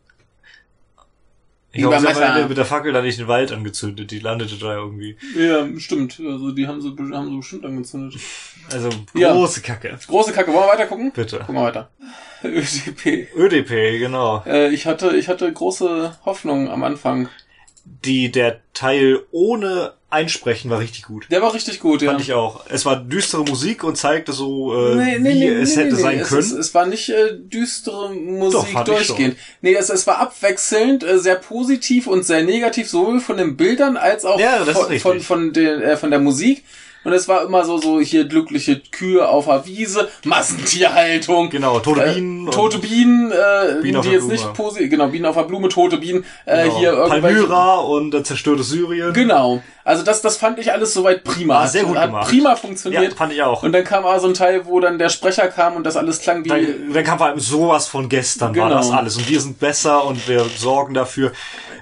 Ich 1.71 1.81
glaube, 1.81 2.01
sie 2.01 2.07
haben 2.07 2.15
Messer. 2.19 2.35
am 2.43 2.49
mit 2.49 2.57
der 2.57 2.65
Fackel 2.65 2.93
da 2.95 3.03
nicht 3.03 3.19
den 3.19 3.29
Wald 3.29 3.53
angezündet. 3.53 4.11
Die 4.11 4.21
landete 4.21 4.57
da 4.57 4.75
irgendwie. 4.77 5.17
Ja, 5.39 5.67
stimmt. 5.79 6.19
Also 6.19 6.51
die 6.53 6.67
haben 6.67 6.81
sie, 6.81 6.89
haben 6.89 7.31
sie 7.31 7.37
bestimmt 7.37 7.67
angezündet. 7.67 8.19
Also 8.73 8.89
Ja. 9.15 9.33
große 9.33 9.61
Kacke. 9.61 9.99
Große 10.07 10.33
Kacke. 10.33 10.53
Wollen 10.53 10.65
wir 10.67 10.73
weiter 10.73 10.87
gucken? 10.87 11.13
Bitte. 11.13 11.39
Gucken 11.41 11.57
wir 11.57 11.65
weiter. 11.65 11.91
ÖDP. 12.43 13.29
ÖDP, 13.37 13.99
genau. 13.99 14.43
Äh, 14.47 14.71
ich 14.73 14.87
hatte, 14.87 15.17
ich 15.17 15.29
hatte 15.29 15.53
große 15.53 16.17
Hoffnung 16.25 16.71
am 16.71 16.83
Anfang. 16.85 17.29
Die, 17.85 18.31
der 18.31 18.61
Teil 18.75 19.21
ohne 19.31 19.93
Einsprechen 20.11 20.71
war 20.71 20.79
richtig 20.81 21.03
gut. 21.03 21.27
Der 21.31 21.43
war 21.43 21.53
richtig 21.53 21.81
gut, 21.81 22.01
ja. 22.01 22.11
Fand 22.13 22.23
ich 22.23 22.33
auch. 22.33 22.65
Es 22.71 22.87
war 22.87 22.97
düstere 22.97 23.45
Musik 23.45 23.85
und 23.85 23.97
zeigte 23.97 24.33
so, 24.33 24.75
äh, 24.75 25.23
wie 25.23 25.45
es 25.47 25.77
hätte 25.77 25.97
sein 25.97 26.23
können. 26.23 26.41
Es, 26.41 26.51
es 26.51 26.75
war 26.75 26.87
nicht 26.87 27.11
äh, 27.11 27.35
düstere 27.37 28.11
Musik 28.15 28.69
fand 28.73 28.89
ich 28.89 28.95
durchgehend. 28.95 29.37
Nee, 29.61 29.75
es, 29.75 29.91
es 29.91 30.07
war 30.07 30.19
abwechselnd, 30.19 31.05
äh, 31.05 31.19
sehr 31.19 31.35
positiv 31.37 32.07
und 32.07 32.25
sehr 32.25 32.43
negativ, 32.43 32.89
sowohl 32.89 33.21
von 33.21 33.37
den 33.37 33.57
Bildern 33.59 33.99
als 33.99 34.25
auch 34.25 34.41
Ja, 34.41 34.65
von, 34.65 34.99
von, 34.99 35.21
von, 35.21 35.53
den, 35.53 35.83
äh, 35.83 35.97
von 35.99 36.11
der 36.11 36.21
Musik. 36.21 36.65
Und 37.05 37.13
es 37.13 37.29
war 37.29 37.45
immer 37.45 37.65
so, 37.65 37.79
so 37.79 38.01
hier 38.01 38.25
glückliche 38.25 38.81
Kühe 38.91 39.27
auf 39.27 39.47
der 39.47 39.65
Wiese, 39.67 40.09
Massentierhaltung. 40.25 41.49
Genau, 41.49 41.79
tote 41.81 42.03
Äh, 42.05 42.15
Bienen. 42.15 42.47
und- 42.47 42.53
tote 42.53 42.79
Bienen, 42.79 43.31
äh, 43.31 43.81
Bienen 43.83 44.03
die 44.03 44.11
jetzt 44.11 44.29
nicht 44.29 44.53
positiv, 44.55 44.91
genau, 44.91 45.09
Bienen 45.09 45.25
auf 45.27 45.37
der 45.37 45.45
Blume, 45.45 45.69
tote 45.69 45.99
Bienen, 45.99 46.25
äh, 46.45 46.65
genau. 46.65 46.79
hier 46.79 46.93
irgendwelche. 46.93 47.21
Palmyra 47.47 47.77
und 47.77 48.15
äh, 48.15 48.23
zerstörtes 48.25 48.69
Syrien. 48.71 49.13
Genau. 49.13 49.63
Also 49.89 50.03
das, 50.05 50.21
das 50.23 50.37
fand 50.37 50.59
ich 50.59 50.71
alles 50.73 50.93
soweit 50.95 51.25
prima. 51.25 51.55
War 51.55 51.69
sehr 51.69 51.85
gut 51.85 51.97
Hat 51.97 52.07
gemacht. 52.07 52.29
prima 52.29 52.51
Ja, 52.51 52.57
funktioniert. 52.57 53.15
fand 53.15 53.33
ich 53.33 53.43
auch. 53.43 53.63
Und 53.63 53.73
dann 53.73 53.85
kam 53.85 54.05
aber 54.05 54.21
so 54.21 54.29
ein 54.29 54.35
Teil, 54.35 54.67
wo 54.67 54.79
dann 54.81 54.99
der 54.99 55.09
Sprecher 55.09 55.49
kam 55.49 55.77
und 55.77 55.85
das 55.85 55.97
alles 55.97 56.21
klang 56.21 56.45
wie. 56.45 56.49
Dann, 56.49 56.93
dann 56.93 57.05
kam 57.05 57.19
vor 57.19 57.27
allem 57.29 57.41
sowas 57.41 57.87
von 57.87 58.09
gestern 58.09 58.55
war 58.57 58.69
Genau. 58.69 58.77
das 58.81 58.91
alles. 58.91 59.17
Und 59.17 59.29
wir 59.29 59.41
sind 59.41 59.59
besser 59.59 60.05
und 60.05 60.29
wir 60.29 60.45
sorgen 60.57 60.95
dafür. 60.95 61.33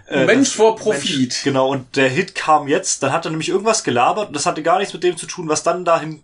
äh, 0.09 0.25
Mensch 0.25 0.51
dass- 0.51 0.57
vor 0.57 0.77
Profit. 0.77 1.19
Mensch, 1.19 1.43
genau, 1.43 1.69
und 1.69 1.97
der 1.97 2.09
Hit 2.09 2.37
kam 2.37 2.69
jetzt, 2.69 3.03
dann 3.03 3.13
hat 3.13 3.25
er 3.25 3.33
nämlich 3.33 3.49
irgendwas 3.49 3.83
gelabert 3.83 4.29
und 4.29 4.37
das 4.37 4.47
hatte 4.47 4.63
gar 4.63 4.79
nichts 4.79 4.95
mit 4.95 5.03
dem 5.03 5.17
zu 5.17 5.27
tun, 5.27 5.49
was 5.49 5.65
dann 5.65 5.85
dahin 5.85 6.23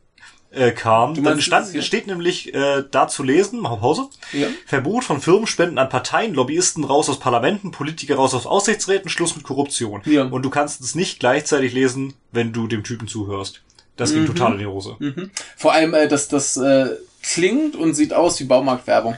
äh, 0.53 0.71
kam. 0.73 1.15
Du 1.15 1.23
Dann 1.23 1.41
stand, 1.41 1.71
hier? 1.73 1.83
steht 1.83 2.07
nämlich 2.07 2.55
äh, 2.55 2.85
da 2.91 3.09
zu 3.09 3.23
lesen, 3.23 3.61
mach 3.61 3.81
Pause, 3.81 4.09
Ja. 4.33 4.49
Verbot 4.67 5.05
von 5.05 5.21
Firmenspenden 5.21 5.79
an 5.79 5.89
Parteien, 5.89 6.35
Lobbyisten 6.35 6.85
raus 6.85 7.09
aus 7.09 7.19
Parlamenten, 7.19 7.71
Politiker 7.71 8.17
raus 8.17 8.35
aus 8.35 8.47
Aussichtsräten, 8.47 9.11
Schluss 9.11 9.35
mit 9.35 9.45
Korruption. 9.45 10.03
Ja. 10.05 10.25
Und 10.25 10.43
du 10.43 10.51
kannst 10.51 10.81
es 10.81 10.95
nicht 10.95 11.21
gleichzeitig 11.21 11.73
lesen, 11.73 12.15
wenn 12.31 12.53
du 12.53 12.67
dem 12.67 12.85
Typen 12.85 13.09
zuhörst. 13.09 13.63
Das 13.97 14.15
ging 14.15 14.27
total 14.27 14.55
in 14.55 14.59
die 14.59 14.67
Hose. 14.67 14.97
Vor 15.57 15.73
allem, 15.73 15.95
äh, 15.95 16.09
dass 16.09 16.29
das 16.29 16.57
äh, 16.57 16.87
klingt 17.23 17.77
und 17.77 17.95
sieht 17.95 18.13
aus 18.15 18.41
wie 18.41 18.45
Baumarktwerbung. 18.45 19.17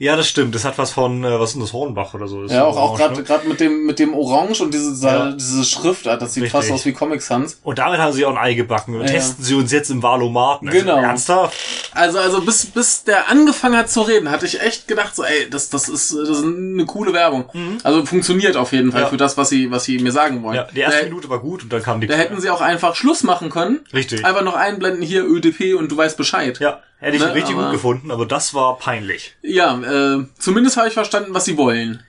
Ja, 0.00 0.14
das 0.14 0.28
stimmt. 0.28 0.54
Das 0.54 0.64
hat 0.64 0.78
was 0.78 0.92
von, 0.92 1.24
äh, 1.24 1.40
was 1.40 1.50
ist 1.50 1.54
denn 1.54 1.62
das, 1.62 1.72
Hornbach 1.72 2.14
oder 2.14 2.28
so? 2.28 2.42
Das 2.44 2.52
Ja, 2.52 2.68
ist 2.70 2.76
auch, 2.76 2.92
auch 2.92 2.96
gerade 2.98 3.16
ne? 3.16 3.22
gerade 3.24 3.48
mit 3.48 3.58
dem 3.58 3.84
mit 3.84 3.98
dem 3.98 4.14
Orange 4.14 4.60
und 4.62 4.72
diese 4.72 5.04
Ja. 5.04 5.32
diese 5.32 5.64
Schriftart, 5.64 6.22
das 6.22 6.34
sieht 6.34 6.44
Richtig. 6.44 6.52
fast 6.60 6.70
aus 6.70 6.86
wie 6.86 6.92
Comic 6.92 7.20
Sans. 7.20 7.58
Und 7.64 7.80
damit 7.80 7.98
haben 7.98 8.12
sie 8.12 8.24
auch 8.24 8.30
ein 8.30 8.38
Ei 8.38 8.54
gebacken. 8.54 8.94
Und 8.94 9.00
Ja. 9.02 9.06
testen 9.08 9.44
sie 9.44 9.54
uns 9.56 9.72
jetzt 9.72 9.90
im 9.90 10.00
Valomaten. 10.02 10.68
Also, 10.68 10.80
Genau. 10.80 10.98
Ernsthaft? 10.98 11.56
Also 11.92 12.18
also 12.20 12.40
bis 12.42 12.66
bis 12.66 13.02
der 13.02 13.28
angefangen 13.28 13.76
hat 13.76 13.90
zu 13.90 14.02
reden, 14.02 14.30
hatte 14.30 14.46
ich 14.46 14.60
echt 14.60 14.86
gedacht 14.86 15.16
so, 15.16 15.24
ey, 15.24 15.50
das 15.50 15.68
das 15.68 15.88
ist 15.88 16.12
das 16.12 16.28
ist 16.28 16.44
eine 16.44 16.86
coole 16.86 17.12
Werbung. 17.12 17.46
Also 17.82 18.06
funktioniert 18.06 18.56
auf 18.56 18.72
jeden 18.72 18.92
Fall 18.92 19.00
Mhm. 19.00 19.04
Ja. 19.06 19.10
für 19.10 19.16
das, 19.16 19.36
was 19.36 19.48
sie 19.48 19.70
was 19.72 19.82
sie 19.82 19.98
mir 19.98 20.12
sagen 20.12 20.44
wollen. 20.44 20.54
Ja, 20.56 20.68
die 20.72 20.78
erste 20.80 21.00
da, 21.00 21.04
Minute 21.06 21.28
war 21.28 21.40
gut 21.40 21.64
und 21.64 21.72
dann 21.72 21.82
kam 21.82 22.00
die 22.00 22.06
da 22.06 22.14
hätten 22.14 22.40
sie 22.40 22.50
auch 22.50 22.60
einfach 22.60 22.94
Schluss 22.94 23.24
machen 23.24 23.50
können. 23.50 23.80
Richtig. 23.92 24.24
Einfach 24.24 24.42
noch 24.42 24.54
einblenden 24.54 25.02
hier 25.02 25.24
ÖDP 25.24 25.74
und 25.74 25.90
du 25.90 25.96
weißt 25.96 26.16
Bescheid. 26.16 26.60
Ja, 26.60 26.78
hätte 26.98 27.16
ich 27.16 27.22
Ne, 27.22 27.34
richtig 27.34 27.54
gut 27.56 27.70
gefunden, 27.70 28.10
aber 28.10 28.26
das 28.26 28.54
war 28.54 28.76
peinlich. 28.78 29.36
Ja, 29.42 29.78
äh, 29.80 30.26
zumindest 30.38 30.76
habe 30.76 30.88
ich 30.88 30.94
verstanden, 30.94 31.34
was 31.34 31.44
sie 31.44 31.56
wollen. 31.56 32.02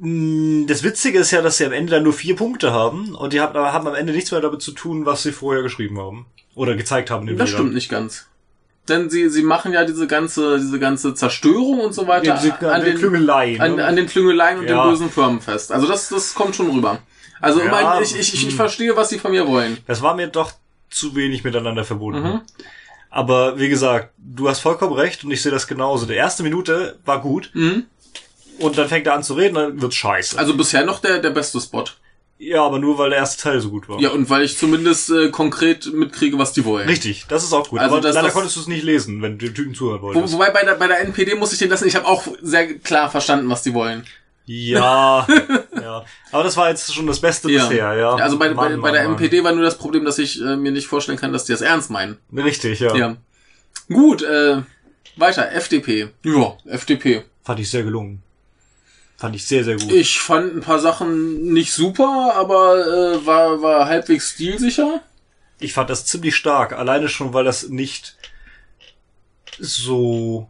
Mm, 0.00 0.66
Das 0.66 0.82
Witzige 0.82 1.18
ist 1.18 1.30
ja, 1.30 1.42
dass 1.42 1.58
sie 1.58 1.64
am 1.66 1.72
Ende 1.72 1.92
dann 1.92 2.02
nur 2.02 2.12
vier 2.12 2.36
Punkte 2.36 2.72
haben 2.72 3.14
und 3.14 3.32
die 3.32 3.40
haben, 3.40 3.54
haben 3.58 3.86
am 3.86 3.94
Ende 3.94 4.12
nichts 4.12 4.30
mehr 4.30 4.40
damit 4.40 4.62
zu 4.62 4.72
tun, 4.72 5.06
was 5.06 5.22
sie 5.22 5.32
vorher 5.32 5.62
geschrieben 5.62 5.98
haben. 6.00 6.26
Oder 6.54 6.74
gezeigt 6.74 7.10
haben 7.10 7.22
in 7.22 7.28
den 7.28 7.38
Das 7.38 7.46
Bildern. 7.50 7.60
stimmt 7.66 7.74
nicht 7.74 7.88
ganz. 7.90 8.26
Denn 8.88 9.08
sie, 9.10 9.28
sie 9.30 9.42
machen 9.42 9.72
ja 9.72 9.84
diese 9.84 10.06
ganze, 10.08 10.58
diese 10.58 10.78
ganze 10.80 11.14
Zerstörung 11.14 11.80
und 11.80 11.92
so 11.94 12.08
weiter 12.08 12.26
Ja, 12.26 12.34
an, 12.34 12.64
an 12.66 12.84
den, 12.84 12.98
Klüngeleien. 12.98 13.60
an, 13.60 13.76
ne? 13.76 13.84
an 13.86 13.96
den 13.96 14.06
Klüngeleien 14.06 14.58
und 14.58 14.68
Ja. 14.68 14.82
den 14.84 14.90
bösen 14.90 15.08
Firmen 15.10 15.40
fest. 15.40 15.70
Also 15.72 15.86
das, 15.86 16.08
das 16.08 16.34
kommt 16.34 16.56
schon 16.56 16.68
rüber. 16.68 16.98
Also 17.40 17.60
Ja, 17.62 17.70
mein, 17.70 18.02
ich, 18.02 18.14
ich, 18.16 18.34
ich, 18.34 18.42
ich 18.42 18.48
hm. 18.50 18.56
verstehe, 18.56 18.96
was 18.96 19.08
sie 19.08 19.18
von 19.18 19.30
mir 19.30 19.46
wollen. 19.46 19.78
Das 19.86 20.02
war 20.02 20.14
mir 20.16 20.26
doch 20.26 20.52
zu 20.90 21.14
wenig 21.14 21.44
miteinander 21.44 21.84
verbunden. 21.84 22.22
Mhm. 22.22 22.40
Aber 23.14 23.58
wie 23.58 23.68
gesagt, 23.68 24.08
du 24.16 24.48
hast 24.48 24.60
vollkommen 24.60 24.94
recht 24.94 25.22
und 25.22 25.30
ich 25.30 25.42
sehe 25.42 25.52
das 25.52 25.66
genauso. 25.66 26.06
Die 26.06 26.14
erste 26.14 26.42
Minute 26.42 26.98
war 27.04 27.20
gut 27.20 27.50
Mhm. 27.52 27.84
und 28.58 28.78
dann 28.78 28.88
fängt 28.88 29.06
er 29.06 29.12
an 29.14 29.22
zu 29.22 29.34
reden, 29.34 29.54
dann 29.54 29.82
wird's 29.82 29.96
scheiße. 29.96 30.38
Also 30.38 30.56
bisher 30.56 30.84
noch 30.86 30.98
der, 30.98 31.18
der 31.18 31.28
beste 31.30 31.60
Spot. 31.60 31.84
ja, 32.38 32.64
aber 32.64 32.78
nur 32.78 32.96
weil 32.98 33.10
der 33.10 33.18
erste 33.18 33.40
Teil 33.42 33.60
so 33.60 33.68
gut 33.70 33.86
war. 33.88 34.00
Ja, 34.00 34.10
und 34.10 34.28
weil 34.30 34.42
ich 34.42 34.56
zumindest 34.56 35.10
äh, 35.10 35.28
konkret 35.30 35.92
mitkriege, 35.92 36.38
was 36.38 36.54
die 36.54 36.64
wollen. 36.64 36.88
Richtig, 36.88 37.26
das 37.28 37.44
ist 37.44 37.52
auch 37.52 37.68
gut. 37.68 37.78
Also 37.80 37.96
aber 37.96 38.02
das- 38.02 38.14
leider 38.14 38.28
das- 38.28 38.34
konntest 38.34 38.56
du 38.56 38.60
es 38.60 38.66
nicht 38.66 38.82
lesen, 38.82 39.20
wenn 39.20 39.38
du 39.38 39.44
dem 39.46 39.54
Typen 39.54 39.74
zuhören 39.74 40.00
Wo, 40.00 40.06
wolltest. 40.06 40.32
wobei 40.34 40.48
bei 40.50 40.64
der, 40.64 40.74
bei 40.76 40.88
der 40.88 41.00
NPD 41.02 41.34
muss 41.34 41.52
ich 41.52 41.58
den 41.58 41.68
lassen, 41.68 41.86
ich 41.86 41.94
habe 41.94 42.06
auch 42.08 42.26
sehr 42.40 42.74
klar 42.78 43.10
verstanden, 43.10 43.48
was 43.50 43.62
die 43.62 43.74
wollen. 43.74 44.04
Ja, 44.44 45.26
ja. 45.80 46.04
Aber 46.32 46.42
das 46.42 46.56
war 46.56 46.68
jetzt 46.68 46.92
schon 46.92 47.06
das 47.06 47.20
Beste 47.20 47.50
Ja. 47.50 47.66
bisher, 47.66 47.94
ja. 47.94 48.14
Also 48.16 48.38
bei, 48.38 48.48
bei, 48.48 48.70
Mann, 48.70 48.80
bei 48.80 48.90
der 48.90 49.02
Mann, 49.02 49.12
Mann. 49.12 49.22
MPD 49.22 49.44
war 49.44 49.52
nur 49.52 49.64
das 49.64 49.78
Problem, 49.78 50.04
dass 50.04 50.18
ich 50.18 50.40
äh, 50.40 50.56
mir 50.56 50.72
nicht 50.72 50.86
vorstellen 50.86 51.18
kann, 51.18 51.32
dass 51.32 51.44
die 51.44 51.52
das 51.52 51.60
ernst 51.60 51.90
meinen. 51.90 52.18
Richtig, 52.34 52.80
ja. 52.80 52.94
Ja. 52.96 53.16
Gut, 53.88 54.22
äh, 54.22 54.62
weiter, 55.16 55.52
FDP. 55.52 56.08
Ja, 56.24 56.56
FDP. 56.66 57.24
Fand 57.44 57.60
ich 57.60 57.70
sehr 57.70 57.82
gelungen. 57.84 58.22
Fand 59.16 59.36
ich 59.36 59.46
sehr, 59.46 59.62
sehr 59.62 59.76
gut. 59.76 59.92
Ich 59.92 60.18
fand 60.18 60.56
ein 60.56 60.60
paar 60.62 60.80
Sachen 60.80 61.52
nicht 61.52 61.72
super, 61.72 62.32
aber 62.34 62.86
äh, 63.14 63.24
war, 63.26 63.62
war 63.62 63.86
halbwegs 63.86 64.30
stilsicher. 64.30 65.00
Ich 65.60 65.72
fand 65.72 65.90
das 65.90 66.06
ziemlich 66.06 66.34
stark, 66.34 66.72
alleine 66.72 67.08
schon, 67.08 67.32
weil 67.32 67.44
das 67.44 67.68
nicht 67.68 68.16
so 69.60 70.48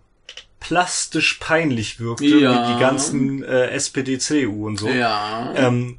plastisch 0.62 1.35
peinlich 1.40 1.99
wirkte 1.99 2.25
Ja. 2.25 2.69
wie 2.69 2.75
die 2.75 2.81
ganzen 2.81 3.42
äh, 3.42 3.69
SPD, 3.71 4.19
CDU 4.19 4.66
und 4.66 4.78
so. 4.78 4.88
Ja. 4.88 5.52
Ähm, 5.57 5.99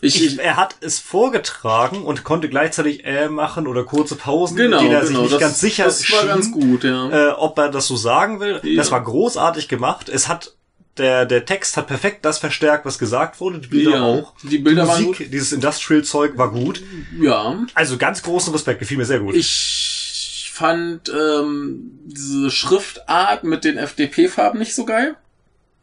ich, 0.00 0.24
ich, 0.24 0.38
er 0.38 0.56
hat 0.56 0.76
es 0.80 0.98
vorgetragen 0.98 2.04
und 2.04 2.22
konnte 2.22 2.48
gleichzeitig 2.48 3.04
äh 3.04 3.28
machen 3.28 3.66
oder 3.66 3.84
kurze 3.84 4.14
Pausen, 4.14 4.56
genau, 4.56 4.78
in 4.78 4.84
denen 4.84 4.94
er 4.94 5.00
genau. 5.00 5.10
sich 5.10 5.18
nicht 5.22 5.32
das, 5.32 5.40
ganz 5.40 5.60
sicher 5.60 5.84
das 5.84 6.12
war 6.12 6.20
schien, 6.20 6.28
ganz 6.28 6.52
gut, 6.52 6.84
ja. 6.84 7.30
äh, 7.30 7.32
ob 7.32 7.58
er 7.58 7.70
das 7.70 7.86
so 7.86 7.96
sagen 7.96 8.38
will. 8.40 8.60
Ja. 8.62 8.76
Das 8.76 8.92
war 8.92 9.02
großartig 9.02 9.68
gemacht. 9.68 10.08
Es 10.08 10.28
hat 10.28 10.54
der 10.98 11.26
der 11.26 11.44
Text 11.44 11.76
hat 11.76 11.88
perfekt 11.88 12.24
das 12.24 12.38
verstärkt, 12.38 12.86
was 12.86 12.98
gesagt 12.98 13.40
wurde. 13.40 13.58
Die 13.58 13.68
Bilder 13.68 13.90
Ja, 13.90 14.02
auch. 14.02 14.32
die 14.42 14.58
Bilder 14.58 14.86
waren 14.86 15.02
Musik, 15.02 15.30
dieses 15.30 15.52
Industrial-Zeug 15.52 16.38
war 16.38 16.50
gut. 16.50 16.82
ja. 17.20 17.58
Also 17.74 17.96
ganz 17.96 18.22
großen 18.22 18.52
Respekt, 18.52 18.80
gefiel 18.80 18.98
mir 18.98 19.04
sehr 19.04 19.20
gut. 19.20 19.34
Ich 19.34 19.95
fand 20.56 21.08
ähm, 21.10 21.90
diese 22.06 22.50
Schriftart 22.50 23.44
mit 23.44 23.64
den 23.64 23.76
FDP-Farben 23.78 24.58
nicht 24.58 24.74
so 24.74 24.84
geil. 24.84 25.14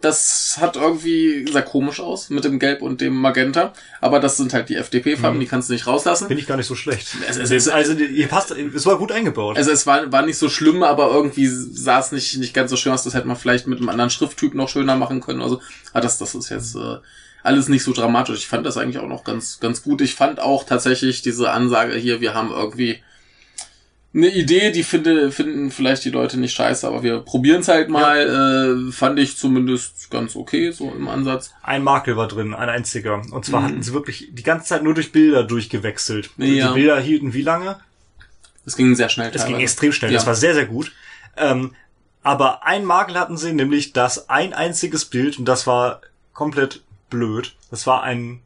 Das 0.02 0.58
hat 0.60 0.76
irgendwie, 0.76 1.46
sah 1.50 1.62
komisch 1.62 2.02
aus 2.02 2.30
mit 2.30 2.44
dem 2.44 2.60
Gelb 2.60 2.82
und 2.82 3.00
dem 3.00 3.14
Magenta. 3.16 3.72
Aber 4.02 4.20
das 4.20 4.36
sind 4.36 4.54
halt 4.54 4.68
die 4.68 4.76
FDP-Farben, 4.76 5.38
Mhm. 5.38 5.42
die 5.42 5.48
kannst 5.48 5.70
du 5.70 5.74
nicht 5.74 5.88
rauslassen. 5.88 6.28
Finde 6.28 6.42
ich 6.42 6.48
gar 6.48 6.58
nicht 6.58 6.68
so 6.68 6.76
schlecht. 6.76 7.16
Es- 7.30 7.38
es- 7.38 7.52
es- 7.52 7.70
also 7.70 7.94
ihr 7.94 8.28
passt, 8.28 8.52
es 8.52 8.86
war 8.86 8.98
gut 8.98 9.14
eingebaut. 9.14 9.56
Also 9.56 9.72
es 9.72 9.88
war, 9.88 10.12
war 10.12 10.26
nicht 10.26 10.38
so 10.38 10.50
schlimm, 10.50 10.84
aber 10.84 11.10
irgendwie 11.14 11.48
sah 11.48 12.00
es 12.00 12.12
nicht, 12.12 12.38
nicht 12.38 12.54
ganz 12.54 12.70
so 12.70 12.76
schön 12.76 12.92
aus. 12.92 13.04
Das 13.06 13.14
hätte 13.14 13.28
man 13.30 13.38
vielleicht 13.38 13.66
mit 13.68 13.80
einem 13.80 13.88
anderen 13.88 14.10
Schrifttyp 14.10 14.56
noch 14.56 14.68
schöner 14.68 14.98
machen 14.98 15.22
können. 15.22 15.42
Also, 15.42 15.62
ah, 15.94 16.02
das, 16.02 16.18
das 16.18 16.36
ist 16.36 16.50
jetzt 16.50 16.76
äh, 16.76 16.98
alles 17.42 17.70
nicht 17.70 17.84
so 17.86 17.94
dramatisch. 17.94 18.40
Ich 18.40 18.48
fand 18.48 18.66
das 18.66 18.76
eigentlich 18.76 18.98
auch 19.02 19.08
noch 19.08 19.24
ganz, 19.24 19.62
ganz 19.62 19.84
gut. 19.84 20.02
Ich 20.02 20.16
fand 20.16 20.42
auch 20.42 20.66
tatsächlich 20.66 21.22
diese 21.22 21.52
Ansage 21.52 21.96
hier, 21.96 22.20
wir 22.20 22.34
haben 22.34 22.52
irgendwie 22.52 23.02
eine 24.16 24.28
Idee, 24.28 24.72
die 24.72 24.84
finde, 24.84 25.32
finden 25.32 25.72
vielleicht 25.72 26.06
die 26.06 26.12
Leute 26.12 26.40
nicht 26.40 26.54
scheiße, 26.54 26.88
aber 26.88 27.02
wir 27.02 27.20
probieren 27.20 27.62
es 27.62 27.68
halt 27.68 27.90
mal. 27.90 28.88
Äh, 28.88 28.92
fand 28.92 29.18
ich 29.18 29.38
zumindest 29.38 30.12
ganz 30.12 30.36
okay, 30.36 30.72
so 30.72 30.92
im 30.92 31.08
Ansatz. 31.08 31.52
Ein 31.64 31.84
Makel 31.84 32.16
war 32.16 32.28
drin, 32.28 32.54
ein 32.54 32.70
einziger. 32.70 33.22
Und 33.32 33.46
zwar 33.46 33.62
Mhm. 33.62 33.66
hatten 33.66 33.84
sie 33.84 33.94
wirklich 33.94 34.30
die 34.32 34.44
ganze 34.44 34.68
Zeit 34.68 34.84
nur 34.84 34.94
durch 34.94 35.12
Bilder 35.12 35.44
durchgewechselt. 35.44 36.30
Ja. 36.38 36.68
Die 36.68 36.74
Bilder 36.76 37.00
hielten 37.00 37.34
wie 37.34 37.42
lange? 37.42 37.80
Es 38.66 38.76
ging 38.76 38.96
sehr 38.96 39.10
schnell. 39.10 39.32
Es 39.34 39.46
ging 39.46 39.60
extrem 39.60 39.92
schnell. 39.92 40.12
Ja. 40.12 40.18
Das 40.18 40.28
war 40.28 40.36
sehr, 40.36 40.54
sehr 40.54 40.68
gut. 40.68 40.92
Ähm, 41.36 41.74
aber 42.22 42.66
ein 42.66 42.86
Makel 42.86 43.20
hatten 43.20 43.36
sie, 43.38 43.52
nämlich 43.52 43.94
dass 43.94 44.30
ein 44.30 44.54
einziges 44.54 45.06
Bild, 45.06 45.40
und 45.40 45.46
das 45.46 45.66
war 45.68 46.02
komplett 46.34 46.82
blöd, 47.10 47.54
das 47.72 47.86
war 47.88 48.04
ein 48.04 48.40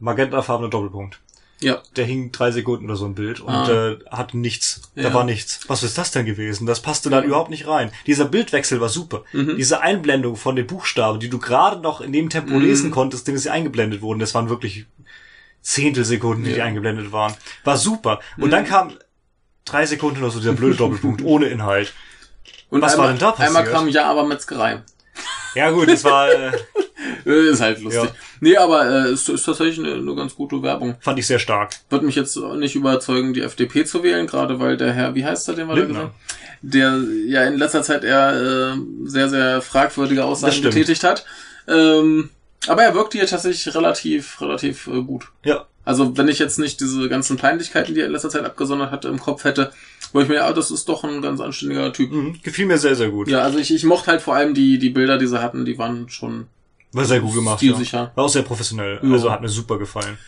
magentafarbener 0.00 0.68
Doppelpunkt. 0.68 1.20
Ja, 1.62 1.82
Der 1.96 2.06
hing 2.06 2.32
drei 2.32 2.50
Sekunden 2.52 2.86
oder 2.86 2.96
so 2.96 3.04
im 3.04 3.14
Bild 3.14 3.40
und 3.40 3.52
Ah. 3.52 3.90
äh, 3.90 3.98
hatte 4.10 4.38
nichts. 4.38 4.80
Da 4.94 5.02
Ja. 5.02 5.14
war 5.14 5.24
nichts. 5.24 5.60
Was 5.68 5.82
ist 5.82 5.98
das 5.98 6.10
denn 6.10 6.24
gewesen? 6.24 6.66
Das 6.66 6.80
passte 6.80 7.10
dann 7.10 7.22
überhaupt 7.24 7.50
nicht 7.50 7.66
rein. 7.66 7.92
Dieser 8.06 8.24
Bildwechsel 8.24 8.80
war 8.80 8.88
super. 8.88 9.24
Mhm. 9.32 9.56
Diese 9.56 9.80
Einblendung 9.82 10.36
von 10.36 10.56
den 10.56 10.66
Buchstaben, 10.66 11.20
die 11.20 11.28
du 11.28 11.38
gerade 11.38 11.80
noch 11.82 12.00
in 12.00 12.12
dem 12.14 12.30
Tempo 12.30 12.54
Mhm. 12.54 12.62
lesen 12.62 12.90
konntest, 12.90 13.28
in 13.28 13.34
dem 13.34 13.38
sie 13.38 13.50
eingeblendet 13.50 14.00
wurden, 14.00 14.20
das 14.20 14.34
waren 14.34 14.48
wirklich 14.48 14.86
Zehntelsekunden, 15.62 16.44
die, 16.44 16.52
die 16.52 16.58
Ja. 16.58 16.64
eingeblendet 16.64 17.12
waren. 17.12 17.34
War 17.64 17.76
super. 17.76 18.20
Und 18.38 18.46
Mhm. 18.46 18.50
dann 18.50 18.64
kam 18.64 18.92
drei 19.66 19.84
Sekunden 19.84 20.20
oder 20.22 20.30
so 20.30 20.38
dieser 20.38 20.54
blöde 20.54 20.76
Doppelpunkt 20.76 21.22
ohne 21.22 21.46
Inhalt. 21.48 21.92
Und 22.70 22.80
Was 22.80 22.92
einmal, 22.92 23.06
war 23.08 23.12
denn 23.12 23.20
da 23.20 23.30
passiert? 23.32 23.48
Einmal 23.48 23.64
kam 23.72 23.88
Ja, 23.88 24.10
aber 24.10 24.24
Metzgerei. 24.24 24.82
Ja 25.54 25.70
gut, 25.70 25.88
das 25.88 26.04
war, 26.04 26.30
Äh, 26.30 26.52
Ist 27.24 27.60
halt 27.60 27.80
lustig. 27.80 28.04
Ja. 28.04 28.14
Nee, 28.40 28.56
aber 28.56 29.06
äh, 29.06 29.12
ist, 29.12 29.28
ist 29.28 29.44
tatsächlich 29.44 29.78
eine, 29.78 29.94
eine 29.94 30.14
ganz 30.14 30.34
gute 30.34 30.62
Werbung. 30.62 30.96
fand 31.00 31.18
ich 31.18 31.26
sehr 31.26 31.38
stark. 31.38 31.72
Wird 31.88 32.02
mich 32.02 32.14
jetzt 32.14 32.36
nicht 32.36 32.74
überzeugen, 32.74 33.34
die 33.34 33.42
FDP 33.42 33.84
zu 33.84 34.02
wählen, 34.02 34.26
gerade 34.26 34.60
weil 34.60 34.76
der 34.76 34.92
Herr, 34.92 35.14
wie 35.14 35.24
heißt 35.24 35.48
er, 35.48 35.54
den 35.54 35.68
wir 35.68 35.74
da 35.74 35.80
Lindner. 35.80 35.98
gesehen? 36.00 36.14
Der 36.62 37.00
ja 37.26 37.44
in 37.44 37.56
letzter 37.56 37.82
Zeit 37.82 38.04
eher 38.04 38.74
äh, 38.74 38.78
sehr, 39.04 39.28
sehr 39.28 39.62
fragwürdige 39.62 40.24
Aussagen 40.24 40.62
getätigt 40.62 41.04
hat. 41.04 41.24
Ähm, 41.68 42.30
aber 42.66 42.82
er 42.82 42.94
wirkte 42.94 43.18
hier 43.18 43.26
tatsächlich 43.26 43.74
relativ, 43.74 44.40
relativ 44.40 44.86
äh, 44.86 45.02
gut. 45.02 45.28
Ja. 45.44 45.66
Also 45.84 46.16
wenn 46.16 46.28
ich 46.28 46.38
jetzt 46.38 46.58
nicht 46.58 46.80
diese 46.80 47.08
ganzen 47.08 47.36
Peinlichkeiten, 47.36 47.94
die 47.94 48.00
er 48.00 48.06
in 48.06 48.12
letzter 48.12 48.30
Zeit 48.30 48.44
abgesondert 48.44 48.90
hatte, 48.90 49.08
im 49.08 49.18
Kopf 49.18 49.44
hätte, 49.44 49.72
wo 50.12 50.20
ich 50.20 50.28
mir, 50.28 50.36
ja, 50.36 50.52
das 50.52 50.70
ist 50.70 50.88
doch 50.88 51.04
ein 51.04 51.22
ganz 51.22 51.40
anständiger 51.40 51.92
Typ. 51.92 52.12
Mhm. 52.12 52.38
Gefiel 52.42 52.66
mir 52.66 52.78
sehr, 52.78 52.94
sehr 52.94 53.10
gut. 53.10 53.28
Ja, 53.28 53.40
also 53.40 53.58
ich, 53.58 53.74
ich 53.74 53.84
mochte 53.84 54.10
halt 54.10 54.22
vor 54.22 54.34
allem 54.34 54.54
die, 54.54 54.78
die 54.78 54.90
Bilder, 54.90 55.16
die 55.16 55.26
sie 55.26 55.40
hatten, 55.40 55.64
die 55.64 55.78
waren 55.78 56.08
schon 56.08 56.46
War 56.92 57.04
sehr 57.04 57.20
gut 57.20 57.34
gemacht. 57.34 57.62
Ja. 57.62 57.72
stilsicher. 57.72 58.12
War 58.14 58.24
auch 58.24 58.28
sehr 58.28 58.42
professionell. 58.42 59.00
Ja. 59.02 59.12
Also 59.12 59.30
hat 59.30 59.40
mir 59.40 59.48
super 59.48 59.78
gefallen. 59.78 60.18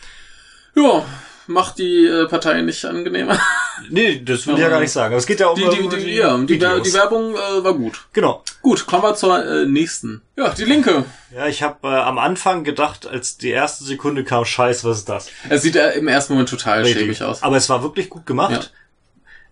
Ja, 0.75 1.03
macht 1.47 1.77
die 1.77 2.05
äh, 2.05 2.27
Partei 2.27 2.61
nicht 2.61 2.83
angenehmer. 2.85 3.37
Nee, 3.89 4.21
das 4.23 4.45
will 4.45 4.53
ich 4.53 4.59
ja 4.61 4.69
gar 4.69 4.79
nicht 4.79 4.91
sagen. 4.91 5.13
Aber 5.13 5.17
es 5.19 5.25
geht 5.25 5.39
ja 5.39 5.47
um 5.47 5.55
Die, 5.59 5.63
die, 5.67 5.89
die, 6.05 6.11
ja, 6.13 6.37
die, 6.37 6.61
Wer- 6.61 6.75
Videos. 6.75 6.87
die 6.87 6.93
Werbung 6.93 7.33
äh, 7.33 7.63
war 7.63 7.73
gut. 7.73 8.05
Genau. 8.13 8.43
Gut, 8.61 8.85
kommen 8.85 9.01
wir 9.01 9.15
zur 9.15 9.43
äh, 9.43 9.65
nächsten. 9.65 10.21
Ja, 10.37 10.49
die 10.49 10.63
linke. 10.65 11.05
Ja, 11.35 11.47
ich 11.47 11.63
habe 11.63 11.87
äh, 11.87 11.91
am 11.91 12.19
Anfang 12.19 12.63
gedacht, 12.63 13.07
als 13.07 13.37
die 13.39 13.49
erste 13.49 13.83
Sekunde 13.83 14.23
kam, 14.23 14.45
scheiß, 14.45 14.83
was 14.85 14.99
ist 14.99 15.09
das? 15.09 15.29
Es 15.49 15.63
sieht 15.63 15.75
äh, 15.75 15.93
im 15.93 16.07
ersten 16.07 16.33
Moment 16.33 16.49
total 16.49 16.85
schäbig 16.85 17.23
aus. 17.23 17.41
Aber 17.41 17.57
es 17.57 17.67
war 17.67 17.81
wirklich 17.81 18.11
gut 18.11 18.27
gemacht. 18.27 18.71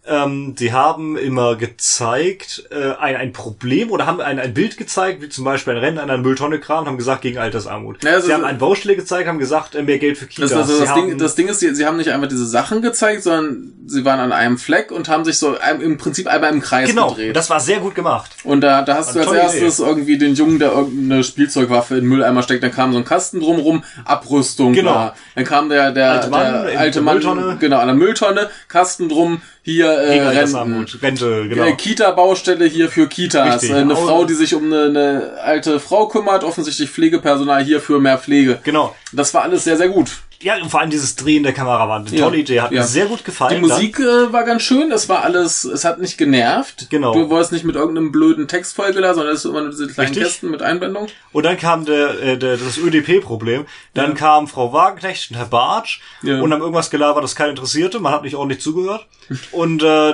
Ähm, 0.08 0.56
die 0.56 0.74
haben 0.74 1.16
immer 1.16 1.56
gezeigt, 1.56 2.64
äh, 2.72 2.94
ein, 3.00 3.16
ein 3.16 3.34
Problem 3.34 3.92
oder 3.92 4.08
haben 4.08 4.20
ein, 4.20 4.40
ein 4.40 4.52
Bild 4.54 4.78
gezeigt, 4.78 5.22
wie 5.22 5.30
zum 5.30 5.46
Beispiel 5.46 5.74
ein 5.74 5.80
Rennen 5.80 6.00
an 6.00 6.10
einer 6.10 6.22
Mülltonne 6.22 6.60
kram, 6.60 6.88
haben 6.88 6.98
gesagt, 6.98 7.22
gegen 7.22 7.38
Altersarmut. 7.38 8.04
Ja, 8.04 8.14
also 8.14 8.26
sie 8.26 8.34
haben 8.34 8.44
eine 8.44 8.58
Baustelle 8.58 8.96
gezeigt, 8.96 9.28
haben 9.28 9.38
gesagt, 9.38 9.76
äh, 9.76 9.84
mehr 9.84 10.00
Geld 10.00 10.18
für 10.18 10.26
Kitas. 10.26 10.50
Das, 10.50 10.60
also 10.60 10.74
sie 10.74 10.86
das, 10.86 10.94
Ding, 10.96 11.18
das 11.20 11.36
Ding 11.36 11.48
ist, 11.50 11.60
sie, 11.60 11.76
sie 11.76 11.86
haben 11.86 11.98
nicht 11.98 12.10
einfach 12.10 12.28
diese 12.28 12.48
Sachen 12.48 12.82
gezeigt, 12.82 13.22
sondern 13.22 13.74
sie 13.86 14.04
waren 14.04 14.20
an 14.20 14.32
einem 14.32 14.58
Fleck 14.58 14.92
und 14.92 15.08
haben 15.08 15.24
sich 15.24 15.38
so 15.38 15.56
im 15.82 15.98
Prinzip 15.98 16.26
einmal 16.28 16.52
im 16.52 16.62
Kreis 16.62 16.90
genau, 16.90 17.10
gedreht. 17.10 17.36
das 17.36 17.52
war 17.52 17.60
sehr 17.60 17.80
gut 17.80 17.94
gemacht. 17.94 18.32
Und 18.44 18.62
da, 18.62 18.82
da 18.82 18.96
hast 18.96 19.16
du 19.16 19.20
als 19.20 19.32
erstes 19.32 19.80
irgendwie 19.80 20.18
den 20.18 20.34
Jungen, 20.34 20.58
der 20.58 20.72
irgendeine 20.72 21.24
Spielzeugwaffe 21.24 21.96
in 21.96 22.02
den 22.02 22.10
Mülleimer 22.10 22.42
steckt, 22.42 22.64
dann 22.64 22.72
kam 22.72 22.92
so 22.92 22.98
ein 22.98 23.06
Kasten 23.06 23.40
drumrum, 23.40 23.84
Abrüstung, 24.06 24.74
Genau. 24.74 24.94
bla. 24.94 25.16
Dann 25.36 25.46
kam 25.46 25.70
der, 25.70 25.92
der 25.92 26.12
Alte 26.12 26.30
Mann 26.30 26.66
der 26.66 26.80
alte 26.80 27.02
Mann, 27.02 27.60
genau, 27.60 27.78
an 27.78 27.88
der 27.88 27.96
Mülltonne, 27.96 28.50
Kasten 28.68 29.08
drum, 29.10 29.42
hier 29.64 29.91
äh, 29.98 30.14
Gegen 30.14 30.28
Renten. 30.28 30.86
Rente, 31.02 31.48
genau. 31.50 31.64
Äh, 31.66 31.74
Kita-Baustelle 31.76 32.66
hier 32.66 32.90
für 32.90 33.08
Kitas. 33.08 33.56
Richtig. 33.56 33.72
Äh, 33.72 33.76
eine 33.82 33.94
Au- 33.94 34.06
Frau, 34.06 34.26
die 34.26 34.34
sich 34.34 34.54
um 34.56 34.66
eine, 34.72 34.86
eine 34.86 35.32
alte 35.44 35.80
Frau 35.80 36.08
kümmert, 36.08 36.44
offensichtlich 36.44 36.90
Pflegepersonal 36.90 37.64
hier 37.64 37.80
für 37.82 38.00
mehr 38.00 38.18
Pflege. 38.18 38.60
Genau. 38.64 38.96
Das 39.12 39.34
war 39.34 39.44
alles 39.44 39.64
sehr, 39.64 39.78
sehr 39.78 39.90
gut. 39.90 40.10
Ja, 40.42 40.56
und 40.62 40.70
vor 40.70 40.80
allem 40.82 40.90
dieses 40.90 41.16
Drehen 41.16 41.44
der 41.44 41.54
Kamera 41.54 41.88
war 41.88 42.00
eine 42.00 42.10
Ja. 42.10 42.26
tolle 42.26 42.38
Idee, 42.38 42.62
hat 42.62 42.72
Ja. 42.72 42.82
mir 42.82 42.88
sehr 42.88 43.06
gut 43.06 43.24
gefallen. 43.24 43.56
Die 43.56 43.62
Musik 43.62 44.00
äh, 44.00 44.34
war 44.34 44.44
ganz 44.44 44.64
schön, 44.64 44.92
es 44.92 45.08
war 45.08 45.24
alles, 45.24 45.64
es 45.64 45.86
hat 45.86 46.00
nicht 46.00 46.18
genervt. 46.18 46.88
Genau. 46.90 47.14
Du 47.14 47.30
wolltest 47.30 47.52
nicht 47.52 47.64
mit 47.64 47.76
irgendeinem 47.76 48.12
blöden 48.12 48.48
Text 48.48 48.76
vollgeladen, 48.76 49.16
sondern 49.16 49.34
es 49.36 49.46
ist 49.46 49.50
immer 49.52 49.62
nur 49.62 49.70
diese 49.72 49.88
kleinen 49.88 50.08
Richtig. 50.10 50.24
Kästen 50.24 50.50
mit 50.52 50.62
Einblendung. 50.62 51.08
Und 51.32 51.46
dann 51.46 51.58
kam 51.58 51.86
der, 51.86 52.22
äh, 52.22 52.38
der, 52.38 52.58
das 52.58 52.78
ÖDP-Problem. 52.78 53.66
Dann 53.94 54.16
kam 54.16 54.48
Frau 54.48 54.74
Wagenknecht 54.74 55.32
und 55.32 55.38
Herr 55.38 55.46
Bartsch 55.46 56.02
Ja. 56.24 56.42
und 56.42 56.52
haben 56.52 56.62
irgendwas 56.62 56.90
gelabert, 56.90 57.24
das 57.24 57.36
keinen 57.36 57.52
interessierte. 57.52 58.00
Man 58.00 58.14
hat 58.14 58.24
nicht 58.24 58.36
ordentlich 58.36 58.62
zugehört. 58.62 59.06
Und 59.52 59.84
äh, 59.84 60.14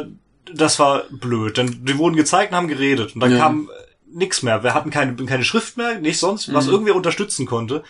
das 0.54 0.80
war 0.80 1.04
blöd. 1.10 1.58
Denn 1.58 1.86
die 1.86 1.98
wurden 1.98 2.16
gezeigt 2.16 2.52
und 2.52 2.58
haben 2.58 2.68
geredet. 2.68 3.16
Und 3.16 3.22
dann 3.22 3.32
Ja. 3.32 3.38
kam 3.40 3.70
äh, 3.70 4.18
nix 4.18 4.44
mehr. 4.44 4.64
Wir 4.64 4.74
hatten 4.74 4.90
keine, 4.90 5.16
keine 5.26 5.44
Schrift 5.44 5.78
mehr, 5.78 6.00
nicht 6.00 6.20
sonst, 6.20 6.48
Mhm. 6.48 6.54
was 6.54 6.68
irgendwer 6.68 6.96
unterstützen 6.96 7.46
konnte. 7.46 7.84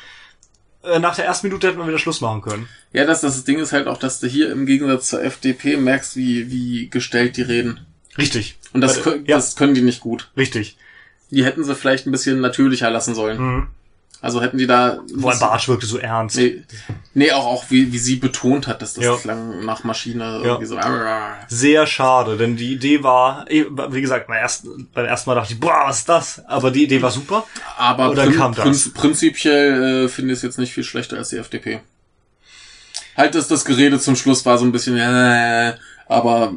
Äh, 0.88 1.00
Nach 1.00 1.16
der 1.16 1.26
ersten 1.26 1.48
Minute 1.48 1.68
hätten 1.68 1.78
wir 1.80 1.88
wieder 1.88 2.00
Schluss 2.00 2.22
machen 2.22 2.42
können. 2.42 2.68
Ja, 2.94 3.06
das, 3.06 3.22
das 3.22 3.44
Ding 3.44 3.60
ist 3.60 3.74
halt 3.74 3.88
auch, 3.88 3.98
dass 3.98 4.20
du 4.20 4.28
hier 4.28 4.52
im 4.52 4.66
Gegensatz 4.66 5.08
zur 5.10 5.24
FDP 5.24 5.78
merkst, 5.78 6.16
wie, 6.16 6.50
wie 6.52 6.90
gestellt 6.90 7.38
die 7.38 7.42
reden. 7.44 7.86
Richtig. 8.18 8.58
Und 8.74 8.82
das, 8.82 9.04
ja, 9.26 9.36
das 9.36 9.56
können 9.56 9.74
die 9.76 9.82
nicht 9.82 10.00
gut. 10.02 10.32
richtig. 10.36 10.78
Die 11.30 11.44
hätten 11.44 11.64
sie 11.64 11.76
vielleicht 11.76 12.08
ein 12.08 12.12
bisschen 12.12 12.40
natürlicher 12.40 12.90
lassen 12.90 13.14
sollen. 13.14 13.38
Mhm. 13.42 13.68
Also 14.20 14.42
hätten 14.42 14.58
die 14.58 14.66
da. 14.66 15.00
Vor 15.20 15.30
allem 15.32 15.40
Bartsch 15.40 15.68
wirkte 15.68 15.86
so 15.86 16.00
ernst. 16.00 16.38
Nee, 16.38 16.64
nee 17.14 17.32
auch, 17.32 17.46
auch 17.46 17.66
wie, 17.70 17.92
wie 17.94 18.00
sie 18.00 18.16
betont 18.16 18.66
hat, 18.68 18.82
dass 18.82 18.96
das 18.96 19.04
Ja. 19.06 19.16
klang 19.16 19.64
nach 19.64 19.84
Maschine 19.84 20.42
irgendwie 20.44 20.66
so. 20.66 20.78
ah, 20.78 21.36
Sehr 21.48 21.86
schade, 21.86 22.36
denn 22.36 22.56
die 22.58 22.74
Idee 22.74 23.04
war, 23.04 23.46
eh, 23.50 23.66
wie 23.90 24.02
gesagt, 24.02 24.28
beim 24.28 24.38
ersten, 24.38 24.90
beim 24.94 25.06
ersten 25.06 25.30
Mal 25.30 25.36
dachte 25.36 25.54
ich, 25.54 25.60
boah, 25.60 25.84
was 25.86 26.00
ist 26.00 26.10
das? 26.10 26.44
Aber 26.48 26.72
die 26.72 26.86
Idee 26.86 27.02
war 27.02 27.12
super. 27.12 27.46
Aber 27.78 28.14
prin 28.16 28.52
prinz 28.54 28.92
prinzipiell 28.94 30.06
äh, 30.06 30.10
finde 30.10 30.34
ich 30.34 30.38
es 30.38 30.44
jetzt 30.44 30.58
nicht 30.58 30.74
viel 30.74 30.84
schlechter 30.84 31.18
als 31.18 31.30
die 31.30 31.38
FDP. 31.38 31.82
Halt, 33.16 33.36
dass 33.36 33.48
das 33.48 33.66
Gerede 33.66 34.00
zum 34.00 34.16
Schluss 34.16 34.46
war 34.46 34.58
so 34.58 34.66
ein 34.66 34.72
bisschen, 34.72 34.98
äh, 34.98 35.76
aber 36.08 36.54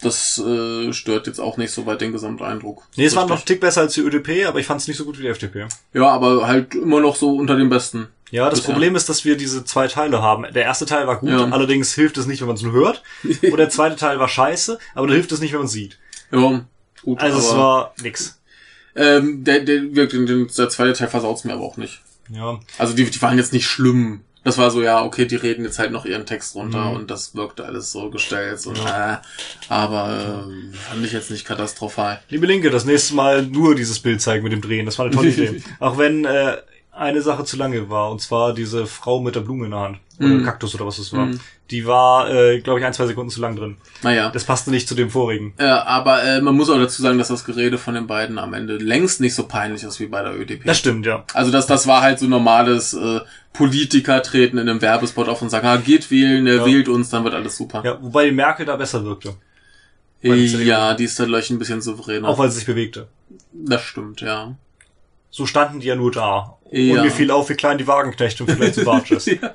das 0.00 0.38
äh, 0.38 0.92
stört 0.92 1.26
jetzt 1.26 1.38
auch 1.40 1.56
nicht 1.56 1.70
so 1.72 1.86
weit 1.86 2.00
den 2.00 2.12
Gesamteindruck. 2.12 2.82
Nee, 2.96 3.04
es 3.06 3.16
war 3.16 3.26
noch 3.26 3.38
ein 3.40 3.44
Tick 3.44 3.60
besser 3.60 3.82
als 3.82 3.94
die 3.94 4.00
ÖDP, 4.00 4.46
aber 4.46 4.58
ich 4.60 4.66
fand 4.66 4.80
es 4.80 4.88
nicht 4.88 4.96
so 4.96 5.04
gut 5.04 5.18
wie 5.18 5.22
die 5.22 5.28
FDP. 5.28 5.66
Ja, 5.92 6.08
aber 6.08 6.46
halt 6.46 6.74
immer 6.74 7.00
noch 7.00 7.16
so 7.16 7.34
unter 7.36 7.56
den 7.56 7.68
Besten. 7.70 8.08
Ja, 8.30 8.50
das 8.50 8.60
Bisher. 8.60 8.72
Problem 8.74 8.96
ist, 8.96 9.08
dass 9.08 9.24
wir 9.24 9.36
diese 9.36 9.64
zwei 9.64 9.86
Teile 9.86 10.20
haben. 10.20 10.44
Der 10.52 10.64
erste 10.64 10.86
Teil 10.86 11.06
war 11.06 11.20
gut, 11.20 11.30
Ja. 11.30 11.44
allerdings 11.50 11.94
hilft 11.94 12.18
es 12.18 12.26
nicht, 12.26 12.40
wenn 12.40 12.48
man 12.48 12.56
es 12.56 12.62
nur 12.62 12.72
hört. 12.72 13.02
Und 13.24 13.56
der 13.56 13.70
zweite 13.70 13.96
Teil 13.96 14.18
war 14.18 14.28
scheiße, 14.28 14.78
aber 14.94 15.06
da 15.06 15.14
hilft 15.14 15.30
es 15.32 15.40
nicht, 15.40 15.52
wenn 15.52 15.60
man 15.60 15.66
es 15.66 15.72
sieht. 15.72 15.98
Ja, 16.32 16.64
gut. 17.02 17.20
Also 17.20 17.38
es 17.38 17.50
war 17.56 17.94
nix. 18.02 18.40
ähm, 18.96 19.44
der, 19.44 19.60
der, 19.60 19.82
den, 20.06 20.26
der 20.26 20.68
zweite 20.68 20.92
Teil 20.94 21.08
versaut's 21.08 21.44
mir 21.44 21.52
aber 21.52 21.62
auch 21.64 21.76
nicht. 21.76 22.00
Ja. 22.30 22.58
Also 22.78 22.94
die, 22.94 23.04
die 23.08 23.22
waren 23.22 23.38
jetzt 23.38 23.52
nicht 23.52 23.66
schlimm. 23.66 24.22
Das 24.44 24.58
war 24.58 24.70
so, 24.70 24.82
ja, 24.82 25.02
okay, 25.02 25.24
die 25.26 25.36
reden 25.36 25.64
jetzt 25.64 25.78
halt 25.78 25.90
noch 25.90 26.04
ihren 26.04 26.26
Text 26.26 26.54
runter 26.54 26.90
Mhm. 26.90 26.96
und 26.96 27.10
das 27.10 27.34
wirkte 27.34 27.64
alles 27.64 27.90
so 27.90 28.10
gestellt. 28.10 28.64
Und, 28.66 28.78
äh, 28.78 29.16
aber 29.68 30.46
äh, 30.50 30.76
fand 30.76 31.04
ich 31.04 31.12
jetzt 31.12 31.30
nicht 31.30 31.44
katastrophal. 31.46 32.20
Liebe 32.28 32.46
Linke, 32.46 32.70
das 32.70 32.84
nächste 32.84 33.14
Mal 33.14 33.42
nur 33.42 33.74
dieses 33.74 33.98
Bild 34.00 34.20
zeigen 34.20 34.44
mit 34.44 34.52
dem 34.52 34.60
Drehen. 34.60 34.86
Das 34.86 34.98
war 34.98 35.06
eine 35.06 35.14
tolle 35.14 35.28
Idee. 35.30 35.62
Auch 35.80 35.96
wenn 35.98 36.24
äh, 36.26 36.58
eine 36.92 37.22
Sache 37.22 37.44
zu 37.44 37.56
lange 37.56 37.88
war, 37.90 38.10
und 38.10 38.20
zwar 38.20 38.52
diese 38.54 38.86
Frau 38.86 39.20
mit 39.20 39.34
der 39.34 39.40
Blume 39.40 39.64
in 39.64 39.70
der 39.72 39.80
Hand. 39.80 39.98
Oder 40.18 40.28
Mhm. 40.28 40.44
Kaktus 40.44 40.74
oder 40.76 40.86
was 40.86 40.98
das 40.98 41.12
war. 41.12 41.26
Mhm. 41.26 41.40
Die 41.70 41.86
war, 41.86 42.30
äh, 42.30 42.60
glaube 42.60 42.78
ich, 42.78 42.86
ein, 42.86 42.92
zwei 42.92 43.06
Sekunden 43.06 43.30
zu 43.30 43.40
lang 43.40 43.56
drin. 43.56 43.76
Naja. 44.02 44.30
Das 44.30 44.44
passte 44.44 44.70
nicht 44.70 44.86
zu 44.86 44.94
dem 44.94 45.10
vorigen. 45.10 45.54
Äh, 45.58 45.64
aber 45.64 46.22
äh, 46.22 46.40
man 46.40 46.54
muss 46.54 46.70
auch 46.70 46.76
dazu 46.78 47.02
sagen, 47.02 47.18
dass 47.18 47.28
das 47.28 47.44
Gerede 47.44 47.78
von 47.78 47.94
den 47.94 48.06
beiden 48.06 48.38
am 48.38 48.54
Ende 48.54 48.76
längst 48.76 49.20
nicht 49.20 49.34
so 49.34 49.48
peinlich 49.48 49.82
ist 49.82 49.98
wie 49.98 50.06
bei 50.06 50.22
der 50.22 50.38
ÖDP. 50.38 50.64
Das 50.64 50.78
stimmt, 50.78 51.04
ja. 51.06 51.24
Also 51.34 51.50
das, 51.50 51.66
das 51.66 51.86
war 51.88 52.02
halt 52.02 52.18
so 52.20 52.26
normales 52.26 52.94
äh, 52.94 53.20
Politiker 53.52 54.22
treten 54.22 54.58
in 54.58 54.68
einem 54.68 54.80
Werbespot 54.82 55.28
auf 55.28 55.42
und 55.42 55.50
sagen, 55.50 55.66
ah, 55.66 55.76
geht 55.78 56.10
wählen, 56.10 56.46
er 56.46 56.56
Ja. 56.56 56.66
wählt 56.66 56.88
uns, 56.88 57.08
dann 57.10 57.24
wird 57.24 57.34
alles 57.34 57.56
super. 57.56 57.82
Ja, 57.84 57.98
wobei 58.00 58.26
die 58.26 58.32
Merkel 58.32 58.66
da 58.66 58.76
besser 58.76 59.04
wirkte. 59.04 59.34
Ja, 60.22 60.94
die 60.94 61.04
ist 61.04 61.18
dann 61.20 61.26
gleich 61.28 61.50
ein 61.50 61.58
bisschen 61.58 61.82
souveräner. 61.82 62.28
Auch 62.28 62.38
weil 62.38 62.50
sie 62.50 62.56
sich 62.58 62.66
bewegte. 62.66 63.08
das 63.52 63.82
stimmt, 63.82 64.20
ja. 64.22 64.54
So 65.30 65.46
standen 65.46 65.80
die 65.80 65.88
ja 65.88 65.96
nur 65.96 66.12
da. 66.12 66.56
Ja. 66.70 66.94
Und 66.96 67.02
mir 67.02 67.10
fiel 67.10 67.30
auf, 67.30 67.48
wie 67.50 67.54
klein 67.54 67.76
die 67.78 67.86
Wagenknechte 67.86 68.44
Vergleich 68.46 68.74
zu 68.74 68.84
Bartsch 68.84 69.10
ist. 69.10 69.26
ja. 69.26 69.54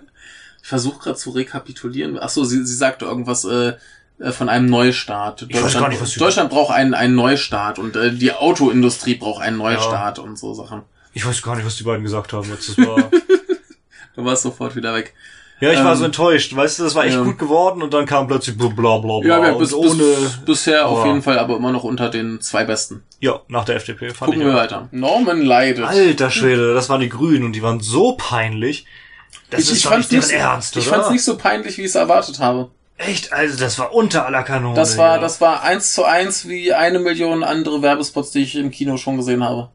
Ich 0.70 0.72
versuche 0.72 1.00
gerade 1.00 1.18
zu 1.18 1.32
rekapitulieren. 1.32 2.20
Ach 2.22 2.30
so, 2.30 2.44
sie, 2.44 2.64
sie 2.64 2.76
sagte 2.76 3.06
irgendwas 3.06 3.44
äh, 3.44 3.74
äh, 4.20 4.32
von 4.32 4.50
einem 4.50 4.68
Neustart. 4.68 5.48
Ich 5.50 5.60
weiß 5.60 5.74
gar 5.74 5.90
nicht, 5.90 6.00
was 6.00 6.14
Deutschland 6.14 6.52
braucht 6.52 6.72
einen, 6.76 6.94
einen 6.94 7.16
Neustart 7.16 7.80
und 7.80 7.96
äh, 7.96 8.12
die 8.12 8.32
Autoindustrie 8.34 9.16
braucht 9.16 9.42
einen 9.42 9.58
Neustart 9.58 10.20
und 10.20 10.38
so 10.38 10.54
Sachen. 10.54 10.84
Ich 11.14 11.26
weiß 11.26 11.42
gar 11.42 11.56
nicht, 11.56 11.66
was 11.66 11.76
die 11.78 11.84
beiden 11.86 12.04
gesagt 12.04 12.34
haben 12.34 12.48
jetzt. 12.52 12.70
Das 12.70 12.78
war 12.86 13.10
Du 14.16 14.24
warst 14.24 14.44
sofort 14.44 14.76
wieder 14.76 14.94
weg. 14.94 15.16
ja, 15.60 15.72
ich 15.72 15.80
war 15.84 15.94
Ähm, 15.94 15.98
so 15.98 16.06
enttäuscht. 16.06 16.56
Weißt 16.56 16.78
du, 16.78 16.84
das 16.84 16.94
war 16.94 17.06
echt 17.06 17.16
ja. 17.16 17.24
gut 17.24 17.40
geworden 17.40 17.82
und 17.82 17.92
dann 17.92 18.06
kam 18.06 18.28
plötzlich 18.28 18.56
bla 18.56 18.68
bla 18.68 19.00
bla. 19.00 19.22
Ja, 19.24 19.42
wir 19.42 19.54
und 19.54 19.58
bis, 19.64 19.74
ohne, 19.74 19.96
bis, 19.96 20.38
bisher 20.46 20.88
auf 20.88 21.04
jeden 21.04 21.24
Fall 21.24 21.40
aber 21.40 21.58
immer 21.58 21.72
noch 21.72 21.84
unter 21.84 22.10
den 22.10 22.42
zwei 22.42 22.64
Besten. 22.64 23.02
ja, 23.22 23.40
nach 23.48 23.66
der 23.66 23.78
FDP 23.78 24.10
fand 24.10 24.34
Gucken 24.34 24.42
ich. 24.42 24.48
wir 24.48 24.54
weiter. 24.54 24.88
Norman 24.92 25.42
leidet. 25.42 25.84
Alter 25.84 26.30
Schwede, 26.30 26.76
das 26.76 26.90
waren 26.90 27.02
die 27.02 27.10
Grünen 27.10 27.44
und 27.44 27.54
die 27.54 27.64
waren 27.64 27.80
so 27.80 28.16
peinlich. 28.16 28.86
Das 29.50 29.70
ist 29.70 29.86
doch 29.86 29.98
nicht 29.98 30.12
deren 30.12 30.30
Ernst, 30.30 30.76
ich 30.76 30.88
oder? 30.88 30.98
fand's 30.98 31.10
nicht 31.12 31.24
so 31.24 31.38
peinlich, 31.38 31.78
wie 31.78 31.82
ich 31.82 31.88
es 31.88 31.96
erwartet 31.96 32.40
habe. 32.40 32.70
Echt, 32.98 33.32
also 33.32 33.58
das 33.58 33.80
war 33.80 33.94
unter 33.94 34.26
aller 34.26 34.44
Kanone. 34.44 34.76
Das 34.76 34.98
war, 34.98 35.16
ja. 35.16 35.22
das 35.22 35.40
war 35.40 35.64
eins 35.64 35.94
zu 35.94 36.04
eins 36.04 36.48
wie 36.48 36.74
eine 36.74 37.00
Million 37.00 37.44
andere 37.44 37.82
Werbespots, 37.82 38.32
die 38.32 38.44
ich 38.44 38.56
im 38.56 38.72
Kino 38.72 38.98
schon 38.98 39.18
gesehen 39.18 39.44
habe. 39.44 39.70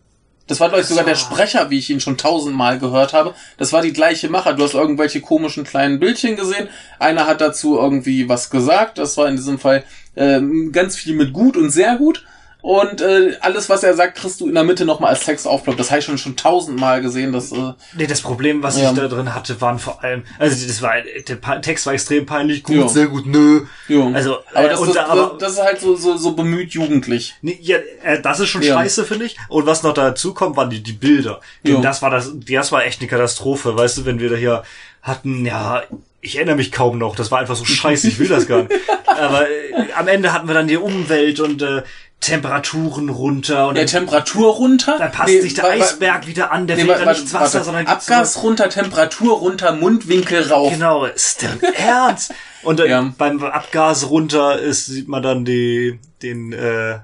Das 0.47 0.61
war, 0.61 0.69
glaube 0.69 0.83
ich, 0.83 0.89
sogar 0.89 1.05
der 1.05 1.15
Sprecher, 1.15 1.71
wie 1.71 1.79
ich 1.79 1.89
ihn 1.89 2.01
schon 2.01 2.19
tausendmal 2.19 2.79
gehört 2.79 3.15
habe. 3.15 3.35
Das 3.57 3.73
war 3.73 3.81
die 3.81 3.95
gleiche 3.95 4.29
Macher. 4.29 4.53
Du 4.53 4.63
hast 4.63 4.75
irgendwelche 4.75 5.23
komischen 5.23 5.65
kleinen 5.65 6.01
Bildchen 6.01 6.37
gesehen. 6.37 6.69
Einer 6.99 7.27
hat 7.27 7.41
dazu 7.41 7.79
irgendwie 7.79 8.29
was 8.29 8.51
gesagt. 8.51 8.99
Das 8.99 9.17
war 9.17 9.27
in 9.27 9.37
diesem 9.37 9.59
Fall 9.59 9.85
ähm, 10.17 10.71
ganz 10.71 10.97
viel 10.97 11.15
mit 11.15 11.33
gut 11.33 11.57
und 11.57 11.71
sehr 11.71 11.97
gut. 11.97 12.27
Und 12.65 13.03
äh, 13.03 13.37
alles, 13.43 13.69
was 13.69 13.83
er 13.83 13.93
sagt, 13.93 14.17
kriegst 14.17 14.41
du 14.41 14.49
in 14.49 14.55
der 14.55 14.65
Mitte 14.65 14.87
nochmal 14.87 15.11
als 15.11 15.23
Text 15.23 15.47
aufploppt. 15.47 15.79
Das 15.79 15.91
habe 15.91 15.99
ich 15.99 16.07
schon 16.07 16.17
schon 16.17 16.35
tausendmal 16.35 17.03
gesehen. 17.03 17.31
Das, 17.31 17.53
äh, 17.53 17.75
Nee, 17.95 18.07
das 18.07 18.23
Problem, 18.23 18.63
was 18.63 18.81
Ja. 18.81 18.91
ich 18.91 18.97
da 18.97 19.07
drin 19.07 19.35
hatte, 19.35 19.61
waren 19.61 19.79
vor 19.79 20.03
allem, 20.03 20.23
also 20.39 20.67
das 20.67 20.81
war, 20.81 20.95
der 21.29 21.61
Text 21.61 21.85
war 21.85 21.93
extrem 21.93 22.25
peinlich, 22.25 22.63
gut, 22.63 22.77
Ja. 22.77 22.89
sehr 22.89 23.09
gut, 23.09 23.27
nö. 23.27 23.67
jo. 23.87 24.11
Also, 24.15 24.39
aber 24.55 24.65
äh, 24.65 24.69
das, 24.71 24.81
und 24.81 24.87
das, 24.87 24.95
da- 24.95 25.07
aber- 25.09 25.37
das 25.39 25.53
ist 25.53 25.63
halt 25.63 25.79
so, 25.79 25.95
so, 25.95 26.17
so 26.17 26.33
bemüht 26.33 26.73
jugendlich. 26.73 27.35
Nee, 27.43 27.59
ja, 27.61 27.77
äh, 28.03 28.23
das 28.23 28.41
ist 28.41 28.49
schon 28.49 28.63
Ja. 28.63 28.77
scheiße, 28.77 29.05
finde 29.05 29.27
ich. 29.27 29.37
Und 29.51 29.67
was 29.67 29.83
noch 29.83 29.93
dazu 29.93 30.33
kommt, 30.33 30.57
waren 30.57 30.71
die, 30.71 30.83
die 30.83 30.93
Bilder. 30.95 31.41
Denn 31.67 31.83
das 31.83 32.01
war 32.01 32.09
das, 32.09 32.33
das 32.49 32.73
war 32.73 32.83
echt 32.87 32.99
eine 33.03 33.11
Katastrophe. 33.11 33.77
Weißt 33.77 33.99
du, 33.99 34.05
wenn 34.07 34.21
wir 34.21 34.31
da 34.31 34.37
hier 34.37 34.63
hatten, 35.03 35.45
ja, 35.45 35.83
ich 36.23 36.37
erinnere 36.37 36.57
mich 36.57 36.73
kaum 36.73 36.97
noch, 36.97 37.15
das 37.15 37.31
war 37.31 37.41
einfach 37.41 37.57
so 37.57 37.67
scheiße, 37.67 38.09
ich 38.09 38.19
will 38.19 38.29
das 38.29 38.47
gar 38.47 38.63
nicht. 38.63 38.71
Aber 39.07 39.43
äh, 39.51 39.93
am 39.95 40.09
Ende 40.09 40.33
hatten 40.33 40.49
wir 40.49 40.55
dann 40.55 40.67
die 40.67 40.79
Umwelt 40.79 41.41
und 41.41 41.61
äh, 41.61 41.83
Temperaturen 42.25 43.09
runter 43.09 43.69
und 43.69 43.75
Der 43.77 43.85
dann, 43.85 43.91
Temperatur 43.93 44.55
runter. 44.55 44.97
dann 44.99 45.13
passt 45.13 45.29
Nee, 45.33 45.41
sich 45.41 45.55
der 45.55 45.65
Eisberg 45.67 46.27
wieder 46.27 46.51
an, 46.53 46.67
der 46.67 46.77
Nee, 46.77 46.83
fehlt 46.83 46.91
warte, 46.93 47.05
dann 47.05 47.13
nicht 47.15 47.23
ins 47.23 47.33
warte, 47.35 47.45
Wasser, 47.47 47.65
sondern 47.65 47.85
gibt's 47.87 48.11
Abgas 48.11 48.43
runter, 48.43 48.69
Temperatur 48.69 49.39
runter, 49.39 49.73
Mundwinkel 49.73 50.51
rauf. 50.51 50.73
Genau, 50.73 51.05
ist 51.05 51.43
der 51.43 51.51
Ernst? 51.79 52.33
Und 52.63 52.81
äh, 52.81 52.89
Ja. 52.89 53.13
beim 53.17 53.43
Abgas 53.43 54.09
runter 54.11 54.59
ist, 54.59 54.87
sieht 54.87 55.09
man 55.09 55.23
dann 55.23 55.45
die, 55.45 55.99
den, 56.23 56.53
äh, 56.53 56.99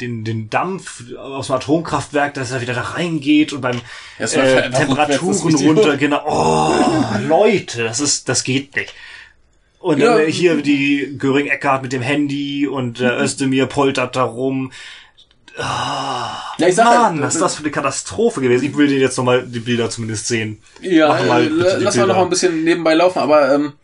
den, 0.00 0.24
den 0.24 0.50
Dampf 0.50 1.02
aus 1.18 1.46
dem 1.46 1.56
Atomkraftwerk, 1.56 2.34
dass 2.34 2.50
er 2.50 2.60
wieder 2.60 2.74
da 2.74 2.82
reingeht 2.82 3.52
und 3.54 3.62
beim 3.62 3.80
Ja, 4.18 4.26
äh, 4.26 4.70
Temperaturen 4.70 5.54
runter, 5.54 5.96
genau. 5.96 6.22
Oh, 6.26 6.74
Leute, 7.26 7.84
das 7.84 8.00
ist, 8.00 8.28
das 8.28 8.44
geht 8.44 8.76
nicht. 8.76 8.92
Und 9.86 10.00
dann 10.00 10.18
Ja. 10.18 10.24
äh, 10.24 10.32
hier 10.32 10.60
die 10.62 11.14
Göring 11.16 11.46
Eckhardt 11.46 11.84
mit 11.84 11.92
dem 11.92 12.02
Handy 12.02 12.66
und 12.66 12.98
der 12.98 13.20
Özdemir 13.20 13.66
poltert 13.66 14.16
da 14.16 14.24
rum. 14.24 14.72
Ja, 15.56 16.42
ich 16.66 16.74
sag 16.74 16.86
Mann, 16.86 17.12
halt, 17.14 17.22
was 17.22 17.34
ist 17.36 17.40
das 17.40 17.54
für 17.54 17.62
eine 17.62 17.70
Katastrophe 17.70 18.40
gewesen? 18.40 18.64
Ich 18.64 18.76
will 18.76 18.88
dir 18.88 18.98
jetzt 18.98 19.16
nochmal 19.16 19.44
die 19.46 19.60
Bilder 19.60 19.88
zumindest 19.88 20.26
sehen. 20.26 20.60
Ja, 20.82 21.22
mal 21.22 21.44
äh, 21.44 21.76
lass 21.78 21.94
mal 21.96 22.08
noch 22.08 22.16
mal 22.16 22.24
ein 22.24 22.30
bisschen 22.30 22.64
nebenbei 22.64 22.94
laufen, 22.94 23.20
aber 23.20 23.54
ähm, 23.54 23.74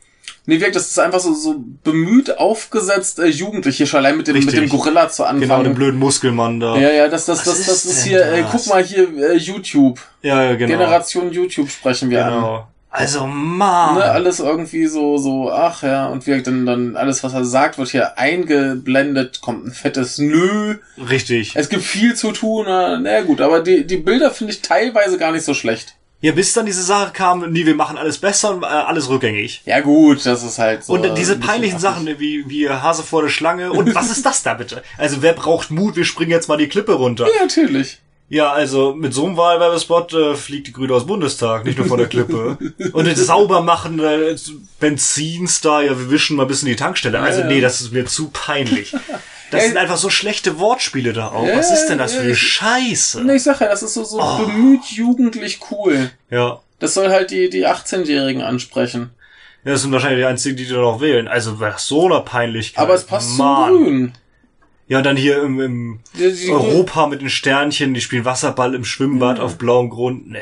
mir 0.44 0.60
wirkt, 0.60 0.74
das 0.74 0.88
ist 0.88 0.98
einfach 0.98 1.20
so, 1.20 1.32
so 1.34 1.62
bemüht 1.84 2.36
aufgesetzt, 2.36 3.20
äh, 3.20 3.26
Jugendliche, 3.26 3.86
schon 3.86 3.98
allein 3.98 4.16
mit 4.16 4.26
dem, 4.26 4.44
mit 4.44 4.52
dem 4.56 4.68
Gorilla 4.68 5.08
zu 5.08 5.22
anfangen. 5.22 5.40
Genau, 5.40 5.62
den 5.62 5.74
blöden 5.76 6.00
Muskelmann 6.00 6.58
da. 6.58 6.76
ja, 6.76 6.90
ja, 6.90 7.06
das, 7.06 7.26
das, 7.26 7.38
Was 7.38 7.44
das, 7.44 7.58
ist 7.60 7.68
das 7.68 7.84
ist 7.84 8.04
hier, 8.04 8.26
äh, 8.26 8.44
guck 8.50 8.66
mal 8.66 8.82
hier, 8.82 9.08
äh, 9.30 9.36
YouTube. 9.36 10.00
Ja, 10.20 10.42
ja, 10.42 10.56
genau. 10.56 10.76
Generation 10.76 11.30
YouTube 11.30 11.70
sprechen 11.70 12.10
wir 12.10 12.26
an. 12.26 12.64
Also, 12.94 13.26
Mann. 13.26 13.94
Ne, 13.94 14.04
alles 14.04 14.38
irgendwie 14.38 14.86
so, 14.86 15.16
so, 15.16 15.50
ach 15.50 15.82
ja, 15.82 16.08
und 16.08 16.26
wirkt 16.26 16.46
dann, 16.46 16.66
dann 16.66 16.94
alles, 16.94 17.24
was 17.24 17.32
er 17.32 17.46
sagt, 17.46 17.78
wird 17.78 17.88
hier 17.88 18.18
eingeblendet, 18.18 19.40
kommt 19.40 19.66
ein 19.66 19.72
fettes 19.72 20.18
Nö. 20.18 20.76
Richtig. 21.08 21.52
Es 21.56 21.70
gibt 21.70 21.84
viel 21.84 22.14
zu 22.14 22.32
tun, 22.32 22.66
na, 22.68 22.98
na 22.98 23.22
gut, 23.22 23.40
aber 23.40 23.60
die, 23.60 23.86
die 23.86 23.96
Bilder 23.96 24.30
finde 24.30 24.52
ich 24.52 24.60
teilweise 24.60 25.16
gar 25.16 25.32
nicht 25.32 25.46
so 25.46 25.54
schlecht. 25.54 25.96
Ja, 26.20 26.32
bis 26.32 26.52
dann 26.52 26.66
diese 26.66 26.82
Sache 26.82 27.12
kam, 27.12 27.50
nee, 27.50 27.64
wir 27.64 27.74
machen 27.74 27.96
alles 27.96 28.18
besser 28.18 28.54
und 28.54 28.62
äh, 28.62 28.66
alles 28.66 29.08
rückgängig. 29.08 29.62
Ja 29.64 29.80
gut, 29.80 30.24
das 30.24 30.44
ist 30.44 30.58
halt 30.58 30.84
so. 30.84 30.92
Und 30.92 31.04
äh, 31.04 31.14
diese 31.14 31.36
peinlichen. 31.36 31.80
Sachen, 31.80 32.06
wie, 32.18 32.44
wie 32.46 32.68
Hase 32.68 33.02
vor 33.02 33.22
der 33.22 33.30
Schlange. 33.30 33.72
Und 33.72 33.92
was 33.94 34.10
ist 34.10 34.24
das 34.24 34.44
da 34.44 34.54
bitte? 34.54 34.82
Also, 34.98 35.20
wer 35.20 35.32
braucht 35.32 35.72
Mut? 35.72 35.96
Wir 35.96 36.04
springen 36.04 36.30
jetzt 36.30 36.48
mal 36.48 36.58
die 36.58 36.68
Klippe 36.68 36.92
runter. 36.92 37.24
Ja, 37.24 37.42
natürlich. 37.42 38.01
Ja, 38.34 38.50
also, 38.50 38.94
mit 38.94 39.12
so 39.12 39.26
einem 39.26 39.36
Wahlwerbespot 39.36 40.14
äh, 40.14 40.34
fliegt 40.36 40.66
die 40.66 40.72
Grüne 40.72 40.94
aus 40.94 41.02
dem 41.02 41.08
Bundestag, 41.08 41.66
nicht 41.66 41.76
nur 41.76 41.86
von 41.86 41.98
der 41.98 42.08
Klippe. 42.08 42.56
Und 42.94 43.06
das 43.06 43.18
Saubermachen, 43.26 43.98
äh, 44.00 44.34
Benzinstar, 44.80 45.82
ja, 45.82 45.90
wir 45.98 46.10
wischen 46.10 46.36
mal 46.36 46.44
ein 46.44 46.48
bisschen 46.48 46.68
die 46.68 46.76
Tankstelle. 46.76 47.20
Also, 47.20 47.40
Ja, 47.40 47.46
ja. 47.46 47.52
nee, 47.52 47.60
das 47.60 47.80
ist 47.82 47.92
mir 47.92 48.06
zu 48.06 48.30
peinlich. 48.32 48.92
Das 49.50 49.60
Ja, 49.60 49.68
sind 49.68 49.76
einfach 49.76 49.98
so 49.98 50.08
schlechte 50.08 50.58
Wortspiele 50.58 51.12
da 51.12 51.28
auch. 51.28 51.46
Was 51.46 51.70
ist 51.70 51.86
denn 51.88 51.98
das 51.98 52.14
für 52.14 52.22
eine 52.22 52.34
Scheiße? 52.34 53.22
Ne, 53.22 53.36
ich 53.36 53.42
sag 53.42 53.60
ja, 53.60 53.68
das 53.68 53.82
ist 53.82 53.92
so, 53.92 54.02
so 54.04 54.18
Oh. 54.22 54.38
bemüht 54.46 54.84
jugendlich 54.86 55.60
cool. 55.70 56.10
Ja. 56.30 56.60
Das 56.78 56.94
soll 56.94 57.10
halt 57.10 57.30
die, 57.30 57.50
die 57.50 57.66
18-Jährigen 57.66 58.40
ansprechen. 58.42 59.10
Ja, 59.64 59.72
das 59.72 59.82
sind 59.82 59.92
wahrscheinlich 59.92 60.20
die 60.20 60.24
einzigen, 60.24 60.56
die 60.56 60.66
da 60.66 60.76
noch 60.76 61.00
wählen. 61.02 61.28
Also 61.28 61.56
bei 61.56 61.74
so 61.76 62.06
einer 62.06 62.20
Peinlichkeit. 62.20 62.82
Aber 62.82 62.94
es 62.94 63.04
passt 63.04 63.36
Mann. 63.36 63.68
zum 63.74 63.84
Grün. 63.84 64.12
Ja, 64.88 64.98
und 64.98 65.04
dann 65.04 65.16
hier 65.16 65.42
im, 65.42 65.60
im 65.60 66.00
Europa 66.50 67.06
mit 67.06 67.20
den 67.22 67.30
Sternchen, 67.30 67.94
die 67.94 68.00
spielen 68.00 68.24
Wasserball 68.24 68.74
im 68.74 68.84
Schwimmbad 68.84 69.40
auf 69.40 69.56
blauem 69.56 69.88
Grund. 69.90 70.30
Nee. 70.30 70.38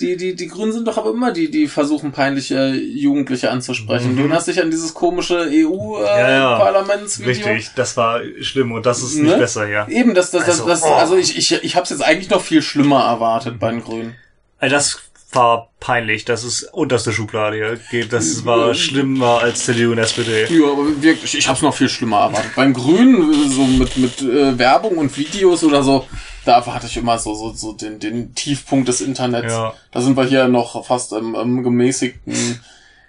die, 0.00 0.16
die, 0.16 0.34
die 0.36 0.46
Grünen 0.46 0.72
sind 0.72 0.86
doch 0.86 0.98
aber 0.98 1.10
immer 1.10 1.32
die, 1.32 1.50
die 1.50 1.66
versuchen, 1.68 2.12
peinliche 2.12 2.74
Jugendliche 2.74 3.50
anzusprechen. 3.50 4.12
Mhm. 4.12 4.16
Du 4.16 4.22
erinnerst 4.22 4.48
dich 4.48 4.60
an 4.60 4.70
dieses 4.70 4.94
komische 4.94 5.48
Ja, 5.48 6.30
ja. 6.30 6.56
EU-Parlamentsvideo? 6.56 7.46
Richtig, 7.46 7.70
das 7.74 7.96
war 7.96 8.20
schlimm 8.40 8.72
und 8.72 8.84
das 8.86 9.02
ist 9.02 9.14
nicht 9.14 9.32
Ne? 9.32 9.38
besser, 9.38 9.66
ja. 9.68 9.88
Eben, 9.88 10.14
das, 10.14 10.30
das, 10.30 10.44
Also, 10.44 10.66
das, 10.66 10.80
das 10.82 10.90
oh. 10.90 10.94
also 10.94 11.16
ich, 11.16 11.36
ich, 11.38 11.52
ich 11.64 11.76
hab's 11.76 11.90
jetzt 11.90 12.02
eigentlich 12.02 12.30
noch 12.30 12.42
viel 12.42 12.62
schlimmer 12.62 13.04
erwartet 13.04 13.58
bei 13.58 13.70
den 13.70 13.82
Grünen. 13.82 14.14
Also 14.60 14.74
das 14.74 15.00
war 15.32 15.70
peinlich, 15.78 16.24
das 16.24 16.42
ist 16.42 16.62
unterste 16.72 17.12
Schublade. 17.12 17.78
Geht- 17.90 18.12
Das 18.12 18.44
war 18.46 18.74
schlimmer 18.74 19.40
als 19.40 19.64
CDU 19.64 19.92
und 19.92 19.98
SPD. 19.98 20.46
Ja, 20.46 20.70
aber 20.72 21.02
wirklich, 21.02 21.36
ich 21.36 21.48
hab's 21.48 21.60
noch 21.62 21.74
viel 21.74 21.88
schlimmer 21.88 22.20
erwartet. 22.20 22.52
Beim 22.56 22.72
Grünen, 22.72 23.50
so 23.50 23.64
mit, 23.64 23.96
mit 23.98 24.22
äh, 24.22 24.58
Werbung 24.58 24.96
und 24.96 25.16
Videos 25.16 25.62
oder 25.64 25.82
so, 25.82 26.06
da 26.46 26.56
erwarte 26.56 26.86
ich 26.86 26.96
immer 26.96 27.18
so, 27.18 27.34
so, 27.34 27.52
so 27.52 27.72
den, 27.74 27.98
den 27.98 28.34
Tiefpunkt 28.34 28.88
des 28.88 29.02
Internets. 29.02 29.52
Ja. 29.52 29.74
Da 29.92 30.00
sind 30.00 30.16
wir 30.16 30.24
hier 30.24 30.48
noch 30.48 30.84
fast 30.86 31.12
im, 31.12 31.34
im 31.34 31.62
gemäßigten 31.62 32.60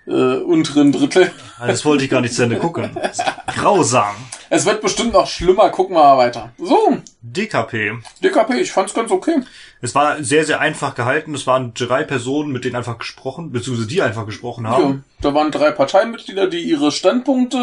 äh, 0.10 0.38
unteren 0.42 0.92
Drittel. 0.92 1.32
Also 1.60 1.72
Das 1.72 1.86
wollte 1.86 2.04
ich 2.04 2.10
gar 2.10 2.22
nicht 2.22 2.34
zu 2.34 2.44
Ende 2.44 2.58
gucken. 2.58 2.90
Das 2.96 3.20
ist 3.20 3.26
grausam. 3.56 4.16
Es 4.50 4.66
wird 4.66 4.82
bestimmt 4.82 5.14
noch 5.14 5.28
schlimmer. 5.28 5.70
Gucken 5.70 5.96
wir 5.96 6.04
mal 6.04 6.18
weiter. 6.18 6.52
So, 6.58 6.98
DKP. 7.22 8.00
DKP, 8.24 8.54
ich 8.62 8.72
fand's 8.72 8.94
ganz 8.94 9.12
okay. 9.12 9.42
Es 9.82 9.94
war 9.96 10.24
sehr, 10.24 10.44
sehr 10.46 10.60
einfach 10.60 10.96
gehalten. 10.96 11.36
Es 11.36 11.46
waren 11.48 11.74
drei 11.74 12.04
Personen, 12.04 12.52
mit 12.52 12.66
denen 12.66 12.76
einfach 12.76 12.98
gesprochen, 12.98 13.52
beziehungsweise 13.52 13.88
die 13.88 14.02
einfach 14.02 14.26
gesprochen 14.26 14.66
Ja, 14.66 14.72
haben. 14.72 15.04
da 15.22 15.34
waren 15.34 15.52
drei 15.52 15.72
Parteimitglieder, 15.72 16.48
die 16.48 16.62
ihre 16.62 16.92
Standpunkte 16.92 17.58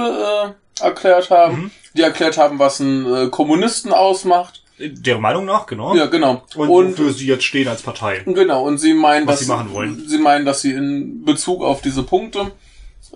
äh, 0.81 0.85
erklärt 0.85 1.31
haben. 1.31 1.57
Mhm. 1.57 1.71
Die 1.95 2.03
erklärt 2.03 2.39
haben, 2.39 2.59
was 2.59 2.79
ein 2.81 3.07
äh, 3.13 3.29
Kommunisten 3.31 3.93
ausmacht. 3.93 4.63
Der 4.79 5.19
Meinung 5.19 5.47
nach, 5.47 5.67
genau. 5.67 5.95
Ja, 5.95 6.07
genau. 6.07 6.43
Und, 6.55 6.69
Und, 6.69 6.93
wofür 6.93 7.13
sie 7.13 7.27
jetzt 7.27 7.45
stehen 7.45 7.67
als 7.69 7.83
Partei. 7.83 8.23
genau, 8.27 8.63
und 8.65 8.79
sie 8.79 8.93
meinen, 8.93 9.27
Was 9.27 9.37
dass 9.39 9.47
sie 9.47 9.53
machen 9.53 9.73
wollen. 9.73 10.07
Sie 10.07 10.19
meinen, 10.19 10.45
dass 10.45 10.61
sie 10.61 10.73
in 10.73 11.25
Bezug 11.25 11.63
auf 11.63 11.81
diese 11.81 12.03
Punkte 12.03 12.53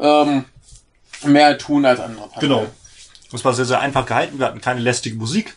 ähm, 0.01 0.44
mehr 1.25 1.59
tun 1.59 1.85
als 1.85 2.01
andere 2.01 2.29
Parteien. 2.29 2.49
Genau. 2.49 2.66
Es 3.33 3.44
war 3.44 3.53
sehr, 3.53 3.66
sehr 3.66 3.81
einfach 3.81 4.07
gehalten. 4.07 4.38
Wir 4.38 4.46
hatten 4.46 4.61
keine 4.61 4.81
lästige 4.81 5.16
Musik. 5.16 5.55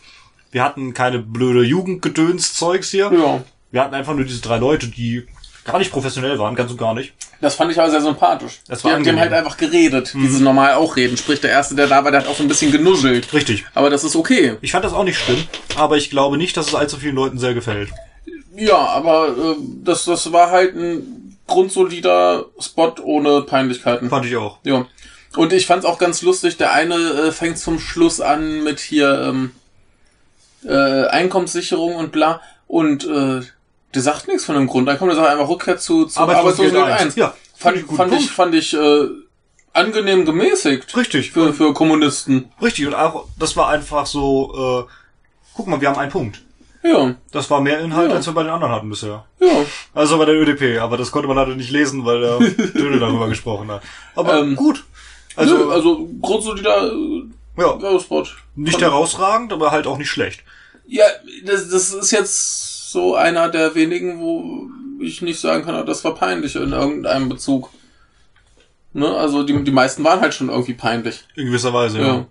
Wir 0.50 0.62
hatten 0.62 0.94
keine 0.94 1.18
blöde 1.18 1.62
Jugendgedöns-Zeugs 1.62 2.90
hier. 2.90 3.10
Ja. 3.12 3.42
Wir 3.72 3.80
hatten 3.80 3.94
einfach 3.94 4.14
nur 4.14 4.24
diese 4.24 4.40
drei 4.40 4.58
Leute, 4.58 4.88
die 4.88 5.26
gar 5.64 5.78
nicht 5.78 5.90
professionell 5.90 6.38
waren, 6.38 6.54
ganz 6.54 6.70
und 6.70 6.76
gar 6.76 6.94
nicht. 6.94 7.14
Das 7.44 7.56
fand 7.56 7.70
ich 7.70 7.78
aber 7.78 7.90
sehr 7.90 8.00
sympathisch. 8.00 8.60
Das 8.66 8.82
war 8.82 8.90
die, 8.90 8.94
haben- 8.96 9.02
die 9.04 9.10
haben. 9.10 9.16
Mhm. 9.16 9.20
halt 9.20 9.32
einfach 9.34 9.56
geredet, 9.58 10.14
wie 10.14 10.26
sie 10.28 10.42
normal 10.42 10.74
auch 10.74 10.96
reden. 10.96 11.16
Sprich, 11.18 11.40
der 11.42 11.50
Erste, 11.50 11.74
der 11.74 11.86
da 11.86 12.02
war, 12.02 12.10
der 12.10 12.20
hat 12.22 12.26
auch 12.28 12.34
so 12.36 12.42
ein 12.42 12.48
bisschen 12.48 12.72
genuschelt. 12.72 13.32
Richtig. 13.34 13.64
Aber 13.74 13.90
das 13.90 14.02
ist 14.02 14.16
okay. 14.16 14.56
Ich 14.62 14.72
fand 14.72 14.84
das 14.84 14.94
auch 14.94 15.04
nicht 15.04 15.18
schlimm, 15.18 15.44
aber 15.76 15.96
ich 15.98 16.08
glaube 16.08 16.38
nicht, 16.38 16.56
dass 16.56 16.68
es 16.68 16.74
allzu 16.74 16.96
vielen 16.96 17.14
Leuten 17.16 17.38
sehr 17.38 17.52
gefällt. 17.52 17.90
Ja, 18.56 18.76
aber 18.78 19.28
äh, 19.28 19.56
das, 19.82 20.04
das 20.06 20.32
war 20.32 20.50
halt 20.50 20.74
ein 20.74 21.36
grundsolider 21.46 22.46
Spot 22.58 22.94
ohne 23.02 23.42
Peinlichkeiten. 23.42 24.08
Fand 24.08 24.24
ich 24.24 24.36
auch. 24.36 24.58
Ja. 24.64 24.86
Und 25.36 25.52
ich 25.52 25.66
fand's 25.66 25.84
auch 25.84 25.98
ganz 25.98 26.22
lustig, 26.22 26.56
der 26.56 26.72
eine 26.72 26.94
äh, 26.94 27.30
fängt 27.32 27.58
zum 27.58 27.78
Schluss 27.78 28.20
an 28.22 28.62
mit 28.64 28.80
hier 28.80 29.20
ähm, 29.28 29.50
äh, 30.64 31.06
Einkommenssicherung 31.08 31.96
und 31.96 32.12
bla. 32.12 32.40
Und 32.66 33.04
äh, 33.04 33.40
der 33.94 34.02
sagt 34.02 34.28
nichts 34.28 34.44
von 34.44 34.54
dem 34.54 34.66
Grund. 34.66 34.88
Dann 34.88 34.98
kommt 34.98 35.12
er 35.12 35.28
einfach 35.30 35.48
Rückkehr 35.48 35.78
zu, 35.78 36.06
zu 36.06 36.20
Arbeitslosengeld 36.20 36.76
Arbeitslosengeld 36.76 36.92
1. 36.92 37.02
eins. 37.02 37.16
Ja, 37.16 37.34
fand, 37.56 37.76
ich 37.78 37.84
fand 37.86 38.12
ich, 38.14 38.30
fand 38.30 38.54
ich 38.54 38.74
äh, 38.74 39.08
angenehm 39.72 40.24
gemäßigt 40.24 40.96
Richtig. 40.96 41.32
für, 41.32 41.52
für 41.52 41.72
Kommunisten. 41.74 42.50
Richtig. 42.62 42.86
Und 42.86 42.94
auch, 42.94 43.26
das 43.38 43.56
war 43.56 43.68
einfach 43.68 44.06
so, 44.06 44.86
äh, 44.88 44.92
guck 45.54 45.66
mal, 45.66 45.80
wir 45.80 45.88
haben 45.88 45.98
einen 45.98 46.12
Punkt. 46.12 46.40
Ja, 46.82 47.14
Das 47.32 47.50
war 47.50 47.62
mehr 47.62 47.80
Inhalt, 47.80 48.10
Ja. 48.10 48.16
als 48.16 48.26
wir 48.26 48.34
bei 48.34 48.42
den 48.42 48.52
anderen 48.52 48.72
hatten 48.74 48.90
bisher. 48.90 49.24
ja. 49.40 49.48
Also 49.94 50.18
bei 50.18 50.26
der 50.26 50.34
ÖDP, 50.34 50.80
aber 50.82 50.98
das 50.98 51.10
konnte 51.10 51.26
man 51.28 51.36
leider 51.38 51.54
nicht 51.54 51.70
lesen, 51.70 52.04
weil 52.04 52.20
der 52.20 52.38
Dödel 52.38 53.00
darüber 53.00 53.26
gesprochen 53.28 53.70
hat. 53.70 53.82
Aber 54.14 54.38
Ähm, 54.40 54.54
gut. 54.54 54.84
Also, 55.34 55.56
Also, 55.56 55.70
also 55.70 56.08
grundsolider 56.20 56.92
äh, 56.92 57.22
ja, 57.56 57.80
Werbespot. 57.80 58.36
nicht 58.54 58.80
herausragend, 58.82 59.52
aber 59.52 59.70
halt 59.70 59.86
auch 59.86 59.96
nicht 59.96 60.10
schlecht. 60.10 60.42
Ja, 60.86 61.04
das, 61.46 61.70
das 61.70 61.94
ist 61.94 62.10
jetzt 62.10 62.73
so 62.94 63.14
einer 63.16 63.48
der 63.50 63.74
wenigen, 63.74 64.20
wo 64.20 64.68
ich 65.00 65.20
nicht 65.20 65.40
sagen 65.40 65.64
kann, 65.64 65.84
das 65.84 66.04
war 66.04 66.14
peinlich 66.14 66.54
in 66.56 66.72
irgendeinem 66.72 67.28
Bezug. 67.28 67.68
Ne? 68.92 69.08
Also 69.08 69.42
die, 69.42 69.64
die 69.64 69.70
meisten 69.72 70.04
waren 70.04 70.20
halt 70.20 70.32
schon 70.34 70.48
irgendwie 70.48 70.74
peinlich. 70.74 71.24
In 71.34 71.46
gewisser 71.46 71.74
Weise, 71.74 71.98
ja. 71.98 72.06
Ja. 72.06 72.26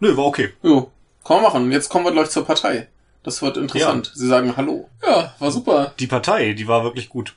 Nö, 0.00 0.16
war 0.16 0.26
okay. 0.26 0.52
Jo, 0.62 0.90
kann 1.24 1.36
man 1.36 1.44
machen. 1.44 1.72
Jetzt 1.72 1.88
kommen 1.88 2.04
wir 2.04 2.12
gleich 2.12 2.30
zur 2.30 2.44
Partei. 2.44 2.88
Das 3.22 3.40
wird 3.42 3.56
interessant. 3.56 4.10
Sie 4.14 4.26
sagen 4.26 4.56
Hallo. 4.56 4.88
Ja, 5.06 5.34
war 5.38 5.50
super. 5.50 5.94
Die 5.98 6.06
Partei, 6.06 6.52
die 6.54 6.66
war 6.68 6.82
wirklich 6.84 7.08
gut. 7.08 7.36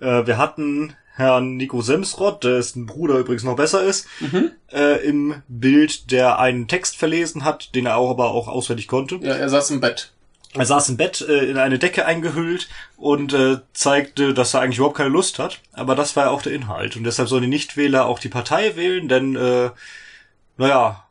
Äh, 0.00 0.26
wir 0.26 0.36
hatten 0.38 0.94
Herrn 1.14 1.56
Nico 1.56 1.80
Semsrott, 1.82 2.44
dessen 2.44 2.86
Bruder 2.86 3.18
übrigens 3.18 3.44
noch 3.44 3.56
besser 3.56 3.82
ist, 3.82 4.06
Mhm. 4.20 4.50
äh, 4.72 5.04
im 5.06 5.42
Bild, 5.48 6.10
der 6.10 6.38
einen 6.38 6.68
Text 6.68 6.96
verlesen 6.96 7.44
hat, 7.44 7.74
den 7.74 7.86
er 7.86 7.96
auch 7.96 8.10
aber 8.10 8.30
auch 8.30 8.48
auswendig 8.48 8.88
konnte. 8.88 9.16
Ja, 9.22 9.34
er 9.34 9.48
saß 9.48 9.70
im 9.70 9.80
Bett. 9.80 10.12
Er 10.54 10.66
saß 10.66 10.88
im 10.88 10.96
Bett 10.96 11.20
äh, 11.20 11.44
in 11.48 11.58
eine 11.58 11.78
Decke 11.78 12.06
eingehüllt 12.06 12.68
und 12.96 13.32
äh, 13.32 13.58
zeigte, 13.72 14.34
dass 14.34 14.52
er 14.52 14.60
eigentlich 14.60 14.78
überhaupt 14.78 14.96
keine 14.96 15.10
Lust 15.10 15.38
hat. 15.38 15.60
Aber 15.72 15.94
das 15.94 16.16
war 16.16 16.24
ja 16.24 16.30
auch 16.30 16.42
der 16.42 16.52
Inhalt. 16.52 16.96
Und 16.96 17.04
deshalb 17.04 17.28
sollen 17.28 17.42
die 17.42 17.48
Nichtwähler 17.48 18.06
auch 18.06 18.18
die 18.18 18.28
Partei 18.28 18.74
wählen, 18.74 19.08
denn, 19.08 19.36
äh, 19.36 19.70
naja, 20.56 21.04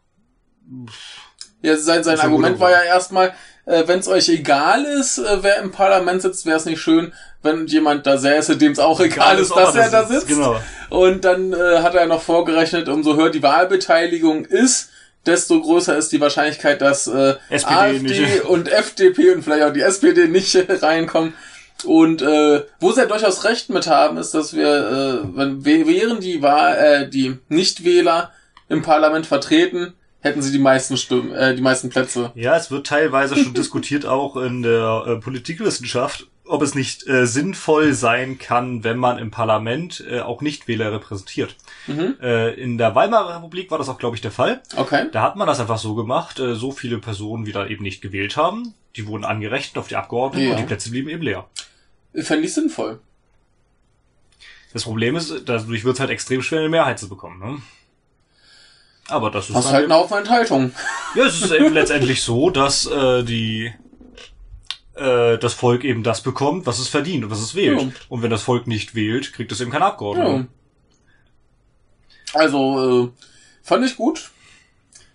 Ja, 1.62 1.78
sein, 1.78 2.04
sein 2.04 2.20
Argument 2.20 2.60
war 2.60 2.72
ja 2.72 2.84
erstmal, 2.84 3.34
äh, 3.66 3.84
wenn 3.88 4.00
es 4.00 4.08
euch 4.08 4.28
egal 4.30 4.84
ist, 4.84 5.20
äh, 5.20 5.38
wer 5.42 5.62
im 5.62 5.72
Parlament 5.72 6.22
sitzt, 6.22 6.46
wäre 6.46 6.58
es 6.58 6.66
nicht 6.66 6.82
schön, 6.82 7.14
wenn 7.42 7.66
jemand 7.68 8.06
da 8.08 8.18
säße, 8.18 8.58
dem 8.58 8.74
es 8.74 8.80
auch 8.80 9.00
egal 9.00 9.40
ist, 9.40 9.56
dass 9.56 9.74
er 9.76 9.90
da 9.90 10.06
sitzt. 10.06 10.28
Genau. 10.28 10.60
Und 10.90 11.24
dann 11.24 11.54
äh, 11.54 11.80
hat 11.82 11.96
er 11.96 12.08
noch 12.08 12.22
vorgerechnet, 12.22 12.90
umso 12.90 13.16
höher 13.16 13.30
die 13.30 13.44
Wahlbeteiligung 13.44 14.44
ist, 14.46 14.90
desto 15.26 15.62
größer 15.62 15.98
ist 15.98 16.12
die 16.12 16.22
Wahrscheinlichkeit, 16.22 16.82
dass 16.82 17.08
äh, 17.08 17.36
SPD 17.50 17.76
AfD 17.76 18.00
nicht. 18.20 18.42
und 18.46 18.68
FDP 18.72 19.32
und 19.34 19.44
vielleicht 19.44 19.64
auch 19.64 19.74
die 19.74 19.82
SPD 19.82 20.28
nicht 20.28 20.56
reinkommen. 20.82 21.34
Und 21.86 22.22
äh, 22.22 22.64
wo 22.80 22.92
sie 22.92 23.02
ja 23.02 23.06
durchaus 23.06 23.46
recht 23.46 23.70
mit 23.70 23.88
haben, 23.88 24.18
ist, 24.18 24.34
dass 24.34 24.54
wir, 24.54 24.68
äh, 24.68 25.38
wenn 25.38 25.64
wä- 25.64 25.88
wären 25.88 26.20
die 26.20 26.42
Wahl, 26.42 26.76
äh, 26.78 27.10
die 27.10 27.38
Nichtwähler 27.48 28.32
im 28.68 28.82
Parlament 28.82 29.26
vertreten, 29.26 29.94
hätten 30.22 30.42
sie 30.42 30.52
die 30.52 30.60
meisten 30.60 30.98
Stimmen, 30.98 31.32
äh, 31.34 31.56
die 31.56 31.62
meisten 31.62 31.90
Plätze. 31.90 32.32
Ja, 32.36 32.58
es 32.58 32.70
wird 32.70 32.86
teilweise 32.88 33.38
schon 33.38 33.54
diskutiert, 33.56 34.06
auch 34.06 34.36
in 34.36 34.62
der 34.64 35.06
äh, 35.08 35.16
Politikwissenschaft, 35.22 36.28
ob 36.46 36.62
es 36.64 36.76
nicht 36.76 37.08
äh, 37.08 37.26
sinnvoll 37.26 37.94
sein 37.94 38.38
kann, 38.40 38.84
wenn 38.84 38.98
man 38.98 39.18
im 39.18 39.32
Parlament 39.32 40.04
äh, 40.10 40.20
auch 40.20 40.42
Nichtwähler 40.42 40.92
repräsentiert. 40.92 41.56
Mhm. 41.90 42.16
Äh, 42.22 42.54
in 42.54 42.78
der 42.78 42.96
Weimarer 42.96 43.36
Republik 43.38 43.70
war 43.72 43.78
das 43.78 43.90
auch, 43.90 43.98
glaube 43.98 44.16
ich, 44.16 44.22
der 44.22 44.32
Fall. 44.32 44.62
Okay. 44.76 45.08
Da 45.12 45.22
hat 45.22 45.36
man 45.36 45.48
das 45.48 45.60
einfach 45.60 45.78
so 45.78 45.96
gemacht, 45.96 46.40
äh, 46.40 46.56
so 46.56 46.72
viele 46.72 46.98
Personen, 47.00 47.46
wie 47.46 47.52
da 47.52 47.66
eben 47.68 47.84
nicht 47.84 48.02
gewählt 48.02 48.38
haben, 48.38 48.74
die 48.96 49.08
wurden 49.08 49.26
angerechnet 49.26 49.78
auf 49.78 49.88
die 49.88 49.96
Abgeordneten 49.96 50.46
Ja. 50.48 50.52
und 50.54 50.60
die 50.60 50.66
Plätze 50.66 50.90
blieben 50.92 51.10
eben 51.10 51.24
leer. 51.24 51.48
Fände 52.16 52.46
ich 52.46 52.54
sinnvoll. 52.54 53.00
Das 54.74 54.84
Problem 54.84 55.16
ist, 55.16 55.34
dadurch 55.46 55.84
wird 55.84 55.96
es 55.96 56.00
halt 56.00 56.12
extrem 56.12 56.42
schwer, 56.42 56.60
eine 56.60 56.70
Mehrheit 56.70 57.00
zu 57.00 57.10
bekommen. 57.10 57.40
Ne? 57.40 57.62
Aber 59.08 59.32
das 59.32 59.50
ist 59.50 59.56
dann 59.56 59.64
halt 59.66 59.86
eine 59.86 59.96
Aufenthaltung. 59.96 60.72
Ja, 61.16 61.26
es 61.26 61.42
ist 61.42 61.52
eben 61.52 61.74
letztendlich 61.74 62.22
so, 62.22 62.52
dass 62.52 62.86
äh, 62.86 63.24
die 63.24 63.74
äh, 64.94 65.40
das 65.40 65.56
Volk 65.56 65.84
eben 65.84 66.04
das 66.04 66.22
bekommt, 66.22 66.68
was 66.68 66.78
es 66.78 66.88
verdient 66.88 67.24
und 67.24 67.32
was 67.32 67.40
es 67.42 67.56
wählt. 67.56 67.82
Ja. 67.82 67.88
Und 68.10 68.22
wenn 68.22 68.30
das 68.30 68.44
Volk 68.44 68.68
nicht 68.68 68.94
wählt, 68.94 69.34
kriegt 69.34 69.52
es 69.52 69.60
eben 69.60 69.72
keinen 69.72 69.82
Ja. 69.82 70.46
Also, 72.34 73.06
äh, 73.06 73.24
fand 73.64 73.86
ich 73.86 73.96
gut. 73.96 74.32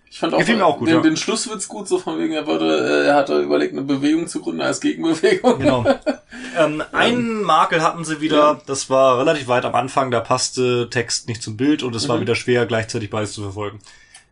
Ich 0.09 0.19
fand 0.19 0.33
auch, 0.33 0.37
Gefiel 0.39 0.55
mir 0.55 0.65
auch 0.65 0.77
gut, 0.79 0.87
den, 0.87 0.95
ja. 0.95 1.01
den 1.01 1.17
Schlusswitz 1.17 1.67
gut, 1.67 1.89
so 1.89 1.99
von 1.99 2.17
wegen, 2.19 2.31
er 2.33 2.47
würde, 2.47 3.03
äh, 3.03 3.07
er 3.07 3.15
hatte 3.15 3.41
überlegt, 3.41 3.73
eine 3.73 3.81
Bewegung 3.81 4.27
zu 4.27 4.39
gründen 4.41 4.61
als 4.61 4.79
Gegenbewegung. 4.79 5.59
Genau. 5.59 5.85
ähm, 6.57 6.81
einen 6.93 7.43
Makel 7.43 7.81
hatten 7.81 8.05
sie 8.05 8.21
wieder, 8.21 8.37
Ja. 8.37 8.61
das 8.65 8.89
war 8.89 9.19
relativ 9.19 9.49
weit 9.49 9.65
am 9.65 9.75
Anfang, 9.75 10.11
da 10.11 10.21
passte 10.21 10.89
Text 10.89 11.27
nicht 11.27 11.43
zum 11.43 11.57
Bild 11.57 11.83
und 11.83 11.93
es 11.95 12.07
war 12.07 12.15
Mhm. 12.15 12.21
wieder 12.21 12.35
schwer, 12.35 12.65
gleichzeitig 12.65 13.09
beides 13.09 13.33
zu 13.33 13.41
verfolgen. 13.41 13.79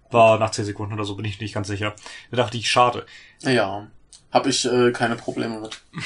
War 0.10 0.40
nach 0.40 0.52
10 0.52 0.64
Sekunden 0.64 0.94
oder 0.94 1.04
so, 1.04 1.16
bin 1.16 1.26
ich 1.26 1.42
nicht 1.42 1.54
ganz 1.54 1.68
sicher. 1.68 1.94
Da 2.32 2.38
dachte 2.38 2.56
ich, 2.58 2.70
schade. 2.70 3.06
Ja, 3.42 3.88
habe 4.32 4.50
ich 4.50 4.64
äh, 4.66 4.92
keine 4.92 5.16
Probleme 5.16 5.60
mit. 5.60 5.82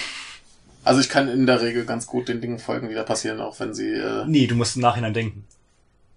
Also 0.84 1.02
ich 1.02 1.10
kann 1.10 1.28
in 1.28 1.46
der 1.46 1.60
Regel 1.62 1.84
ganz 1.84 2.08
gut 2.08 2.30
den 2.30 2.40
Dingen 2.40 2.60
folgen, 2.60 2.88
die 2.88 2.96
da 2.96 3.04
passieren, 3.04 3.42
auch 3.42 3.60
wenn 3.60 3.74
sie... 3.74 3.90
Äh, 3.90 4.24
Nee, 4.26 4.48
du 4.48 4.56
musst 4.56 4.78
im 4.78 4.82
Nachhinein 4.84 5.14
denken. 5.14 5.44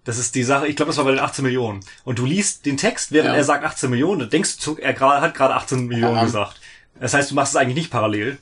Das 0.04 0.18
ist 0.18 0.34
die 0.34 0.42
Sache, 0.44 0.66
ich 0.66 0.76
glaube, 0.76 0.90
das 0.90 0.96
war 0.96 1.04
bei 1.04 1.10
den 1.10 1.20
18 1.20 1.44
Millionen. 1.44 1.80
Und 2.04 2.18
du 2.18 2.24
liest 2.24 2.64
den 2.66 2.76
Text, 2.76 3.12
während 3.12 3.30
Ja. 3.30 3.36
er 3.36 3.44
sagt 3.44 3.64
18 3.64 3.90
Millionen, 3.90 4.20
dann 4.20 4.30
denkst 4.30 4.58
du, 4.64 4.76
er 4.76 4.98
hat 4.98 5.34
gerade 5.34 5.54
18 5.54 5.86
Millionen 5.86 6.16
Ja. 6.16 6.24
gesagt. 6.24 6.58
Das 6.98 7.14
heißt, 7.14 7.30
du 7.30 7.34
machst 7.34 7.52
es 7.54 7.56
eigentlich 7.56 7.76
nicht 7.76 7.90
parallel, 7.90 8.38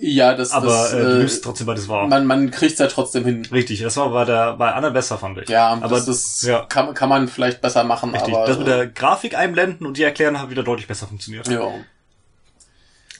ja, 0.00 0.34
das... 0.34 0.52
aber 0.52 0.66
das, 0.66 0.92
äh, 0.92 1.00
du 1.02 1.14
äh, 1.14 1.18
nimmst 1.18 1.42
trotzdem 1.42 1.66
beides 1.66 1.88
wahr. 1.88 2.06
man, 2.08 2.26
man 2.26 2.50
kriegt's 2.50 2.78
ja 2.78 2.88
trotzdem 2.88 3.24
hin. 3.24 3.48
Richtig, 3.50 3.80
das 3.80 3.96
war 3.96 4.10
bei 4.10 4.26
der 4.26 4.52
bei 4.54 4.72
Anna 4.72 4.90
besser, 4.90 5.16
fand 5.16 5.38
ich. 5.38 5.48
Ja, 5.48 5.70
aber 5.72 5.96
das, 5.96 6.04
das 6.04 6.42
ja. 6.42 6.66
kann, 6.66 6.92
kann 6.92 7.08
man 7.08 7.26
vielleicht 7.26 7.62
besser 7.62 7.84
machen, 7.84 8.10
Richtig, 8.10 8.34
aber... 8.34 8.46
das 8.46 8.58
mit 8.58 8.66
der 8.66 8.86
Grafik 8.86 9.34
einblenden 9.36 9.86
und 9.86 9.96
die 9.96 10.02
erklären 10.02 10.38
hat 10.38 10.50
wieder 10.50 10.62
deutlich 10.62 10.86
besser 10.86 11.06
funktioniert. 11.06 11.48
ja. 11.48 11.70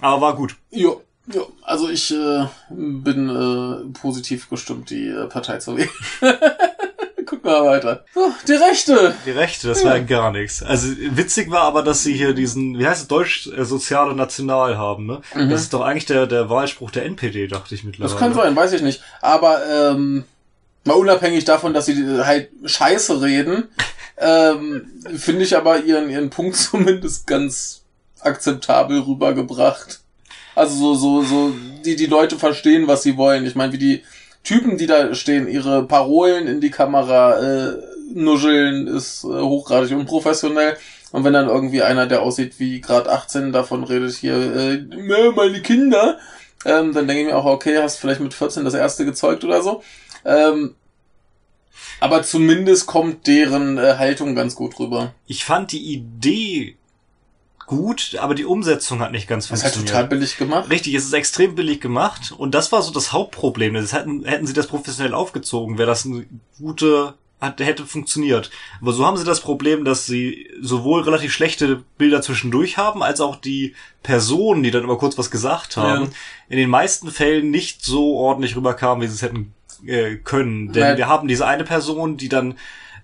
Aber 0.01 0.21
war 0.21 0.37
gut. 0.37 0.57
Ja, 0.71 0.91
ja. 1.33 1.41
Also 1.63 1.89
ich 1.89 2.13
äh, 2.15 2.47
bin 2.71 3.29
äh, 3.29 3.99
positiv 3.99 4.49
gestimmt, 4.49 4.91
die 4.91 5.09
äh, 5.09 5.27
Partei 5.27 5.59
zu 5.59 5.77
wählen. 5.77 5.89
Wir 7.31 7.39
mal 7.43 7.65
weiter. 7.67 8.05
So, 8.15 8.33
die 8.47 8.53
Rechte. 8.53 9.15
Die 9.27 9.31
Rechte, 9.31 9.69
das 9.69 9.83
Ja. 9.83 9.91
war 9.91 10.01
gar 10.01 10.31
nichts. 10.33 10.63
Also 10.63 10.89
witzig 10.99 11.51
war 11.51 11.63
aber, 11.63 11.83
dass 11.83 12.03
sie 12.03 12.15
hier 12.15 12.33
diesen, 12.35 12.79
wie 12.79 12.87
heißt 12.87 13.03
es, 13.03 13.09
Deutsch 13.09 13.49
äh, 13.49 13.65
Soziale 13.65 14.15
National 14.15 14.77
haben, 14.79 15.07
ne? 15.07 15.21
Mhm. 15.35 15.51
Das 15.51 15.63
ist 15.63 15.73
doch 15.75 15.83
eigentlich 15.83 16.07
der, 16.07 16.27
der 16.27 16.49
Wahlspruch 16.51 16.91
der 16.91 17.05
NPD, 17.05 17.47
dachte 17.49 17.75
ich 17.75 17.85
mittlerweile. 17.85 18.11
Das 18.11 18.19
kann 18.19 18.35
sein, 18.35 18.55
weiß 18.57 18.73
ich 18.73 18.83
nicht. 18.83 19.03
Aber 19.21 19.61
ähm, 19.67 20.25
mal 20.85 20.95
unabhängig 20.95 21.45
davon, 21.45 21.75
dass 21.75 21.87
sie 21.87 21.97
halt 22.23 22.51
Scheiße 22.65 23.21
reden, 23.23 23.69
ähm, 24.19 24.87
finde 25.17 25.43
ich 25.45 25.57
aber 25.57 25.81
ihren, 25.83 26.11
ihren 26.11 26.31
Punkt 26.31 26.57
zumindest 26.57 27.27
ganz 27.27 27.83
akzeptabel 28.21 29.01
rübergebracht. 29.01 30.01
Also 30.55 30.75
so, 30.75 30.95
so, 30.95 31.23
so, 31.23 31.53
die, 31.85 31.95
die 31.95 32.07
Leute 32.07 32.37
verstehen, 32.37 32.89
was 32.89 33.05
sie 33.05 33.17
wollen. 33.17 33.47
Ich 33.47 33.55
meine, 33.55 33.73
wie 33.73 33.79
die 33.79 34.03
Typen, 34.45 34.79
die 34.79 34.87
da 34.87 35.15
stehen, 35.15 35.49
ihre 35.49 35.85
Parolen 35.87 36.47
in 36.47 36.61
die 36.61 36.71
Kamera 36.71 37.39
äh, 37.39 37.77
nuscheln, 38.15 38.87
ist 38.87 39.25
äh, 39.25 39.29
hochgradig 39.29 39.93
unprofessionell. 39.93 40.77
Und 41.11 41.25
wenn 41.25 41.33
dann 41.33 41.49
irgendwie 41.49 41.83
einer, 41.83 42.07
der 42.07 42.23
aussieht 42.23 42.59
wie 42.59 42.81
Grad 42.81 43.09
18, 43.09 43.53
davon 43.53 43.85
redet 43.85 44.15
hier, 44.15 44.35
äh, 44.35 45.33
meine 45.35 45.63
Kinder, 45.63 46.19
ähm, 46.65 46.93
dann 46.93 47.07
denke 47.07 47.23
ich 47.23 47.27
mir 47.29 47.37
auch, 47.37 47.45
okay, 47.45 47.79
hast 47.79 47.99
vielleicht 47.99 48.21
mit 48.21 48.35
14 48.35 48.65
das 48.65 48.75
erste 48.75 49.05
gezeugt 49.05 49.45
oder 49.45 49.63
so. 49.63 49.83
Ähm, 50.25 50.75
aber 52.01 52.23
zumindest 52.23 52.87
kommt 52.87 53.27
deren 53.27 53.79
äh, 53.79 53.95
Haltung 53.99 54.35
ganz 54.35 54.55
gut 54.55 54.79
rüber. 54.79 55.15
Ich 55.27 55.45
fand 55.45 55.73
die 55.73 55.93
Idee 55.93 56.78
gut, 57.69 58.17
aber 58.19 58.35
die 58.35 58.45
Umsetzung 58.45 58.99
hat 59.01 59.13
nicht 59.13 59.29
ganz 59.29 59.47
Das 59.49 59.61
ist 59.61 59.65
halt 59.65 59.75
funktioniert. 59.75 60.05
total 60.07 60.19
billig 60.19 60.37
gemacht. 60.37 60.69
Richtig, 60.71 60.95
es 60.95 61.05
ist 61.05 61.13
extrem 61.13 61.55
billig 61.55 61.81
gemacht 61.81 62.33
und 62.37 62.55
das 62.57 62.73
war 62.73 62.83
so 62.83 62.93
das 62.93 63.13
Hauptproblem. 63.13 63.75
Das 63.75 63.93
hätten, 63.93 64.25
hätten 64.25 64.47
sie 64.49 64.55
das 64.55 64.67
professionell 64.67 65.15
aufgezogen, 65.15 65.79
wäre 65.79 65.87
das 65.89 66.05
eine 66.05 66.27
gute, 66.59 67.15
hat, 67.41 67.61
hätte 67.61 67.87
funktioniert. 67.87 68.51
Aber 68.81 68.93
so 68.93 69.07
haben 69.07 69.17
sie 69.17 69.25
das 69.25 69.41
Problem, 69.41 69.85
dass 69.85 70.07
sie 70.07 70.49
sowohl 70.61 71.03
relativ 71.03 71.33
schlechte 71.33 71.85
Bilder 71.99 72.21
zwischendurch 72.23 72.79
haben, 72.79 73.03
als 73.05 73.21
auch 73.21 73.37
die 73.37 73.77
Personen, 74.03 74.63
die 74.65 74.73
dann 74.73 74.83
immer 74.83 74.97
kurz 74.97 75.17
was 75.19 75.31
gesagt 75.31 75.77
haben, 75.77 76.05
Ja. 76.07 76.11
in 76.49 76.57
den 76.57 76.71
meisten 76.71 77.11
Fällen 77.13 77.51
nicht 77.53 77.85
so 77.85 78.17
ordentlich 78.17 78.57
rüberkamen, 78.57 79.03
wie 79.03 79.07
sie 79.07 79.15
es 79.15 79.23
hätten 79.23 79.55
äh, 79.87 80.17
können. 80.17 80.73
Denn 80.73 80.83
Ja. 80.83 80.97
wir 80.97 81.07
haben 81.07 81.29
diese 81.29 81.47
eine 81.47 81.63
Person, 81.65 82.17
die 82.17 82.29
dann 82.29 82.55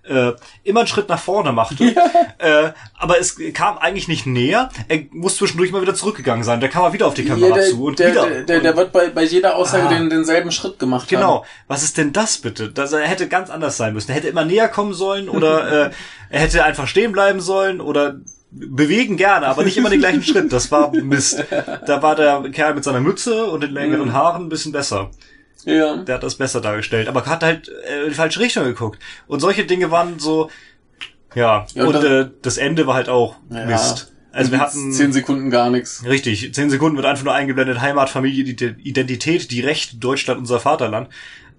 äh, 0.07 0.33
immer 0.63 0.81
einen 0.81 0.87
Schritt 0.87 1.09
nach 1.09 1.19
vorne 1.21 1.53
machte. 1.53 1.95
Äh, 2.39 2.73
aber 2.99 3.19
es 3.19 3.37
kam 3.55 3.79
eigentlich 3.79 4.09
nicht 4.09 4.27
näher. 4.27 4.69
Er 4.89 4.99
muss 5.13 5.37
zwischendurch 5.37 5.71
mal 5.73 5.81
wieder 5.81 5.95
zurückgegangen 5.95 6.45
sein. 6.45 6.61
Da 6.61 6.69
kam 6.69 6.83
er 6.83 6.93
wieder 6.93 7.07
auf 7.07 7.15
die 7.15 7.25
Kamera 7.25 7.49
Ja, 7.51 7.55
der, 7.55 7.65
zu 7.71 7.85
und 7.85 7.99
der, 7.99 8.11
wieder. 8.11 8.27
der, 8.29 8.43
der, 8.43 8.61
der 8.61 8.77
wird 8.77 8.93
bei, 8.93 9.09
bei 9.09 9.23
jeder 9.23 9.57
Aussage 9.57 9.87
Ah. 9.87 9.89
den, 9.89 10.11
denselben 10.11 10.51
Schritt 10.51 10.79
gemacht 10.79 11.05
haben. 11.05 11.09
Genau. 11.21 11.45
Was 11.69 11.83
ist 11.83 11.97
denn 11.97 12.13
das 12.13 12.37
bitte? 12.39 12.71
Das, 12.71 12.93
er 12.93 13.07
hätte 13.07 13.29
ganz 13.29 13.49
anders 13.51 13.77
sein 13.79 13.95
müssen. 13.95 14.11
Er 14.11 14.17
hätte 14.17 14.29
immer 14.29 14.45
näher 14.45 14.69
kommen 14.69 14.93
sollen 14.93 15.29
oder 15.31 15.87
äh, 15.87 15.91
er 16.29 16.41
hätte 16.41 16.65
einfach 16.65 16.87
stehen 16.87 17.13
bleiben 17.13 17.41
sollen 17.41 17.81
oder 17.81 18.17
bewegen 18.51 19.17
gerne, 19.17 19.47
aber 19.47 19.65
nicht 19.65 19.77
immer 19.77 19.91
den 19.91 20.01
gleichen 20.01 20.23
Schritt. 20.23 20.53
Das 20.53 20.71
war 20.71 20.93
Mist. 20.93 21.43
Da 21.87 22.03
war 22.03 22.15
der 22.17 22.43
Kerl 22.53 22.75
mit 22.75 22.85
seiner 22.85 23.01
Mütze 23.01 23.47
und 23.47 23.63
den 23.63 23.71
längeren 23.73 24.13
Haaren 24.13 24.45
ein 24.47 24.49
bisschen 24.49 24.73
besser. 24.73 25.11
Ja. 25.65 25.97
Der 25.97 26.17
hat 26.17 26.23
das 26.23 26.35
besser 26.37 26.61
dargestellt, 26.61 27.09
aber 27.09 27.25
hat 27.27 27.43
halt 27.43 27.69
äh, 27.69 28.03
in 28.05 28.09
die 28.11 28.15
falsche 28.15 28.41
Richtung 28.41 28.65
geguckt. 28.65 28.99
Und 29.27 29.41
solche 29.41 29.65
Dinge 29.65 29.91
waren 29.91 30.19
so, 30.19 30.51
ja. 31.35 31.67
Ja, 31.75 31.85
und 31.85 31.97
und 31.97 32.05
äh, 32.05 32.29
das 32.43 32.59
Ende 32.59 32.87
war 32.87 32.95
halt 32.95 33.09
auch 33.09 33.37
Ja. 33.51 33.65
Mist. 33.67 34.11
Also 34.33 34.51
wir 34.51 34.59
hatten 34.59 34.93
Zehn 34.93 35.13
Sekunden 35.13 35.49
gar 35.49 35.71
nichts. 35.71 36.05
Richtig, 36.05 36.53
zehn 36.53 36.69
Sekunden 36.69 36.97
wird 36.97 37.07
einfach 37.07 37.23
nur 37.25 37.35
eingeblendet, 37.35 37.81
Heimat, 37.81 38.11
Familie, 38.11 38.43
Ide- 38.45 38.75
Identität, 38.83 39.53
die 39.53 39.61
Recht, 39.61 40.03
Deutschland, 40.03 40.41
unser 40.41 40.59
Vaterland. 40.59 41.09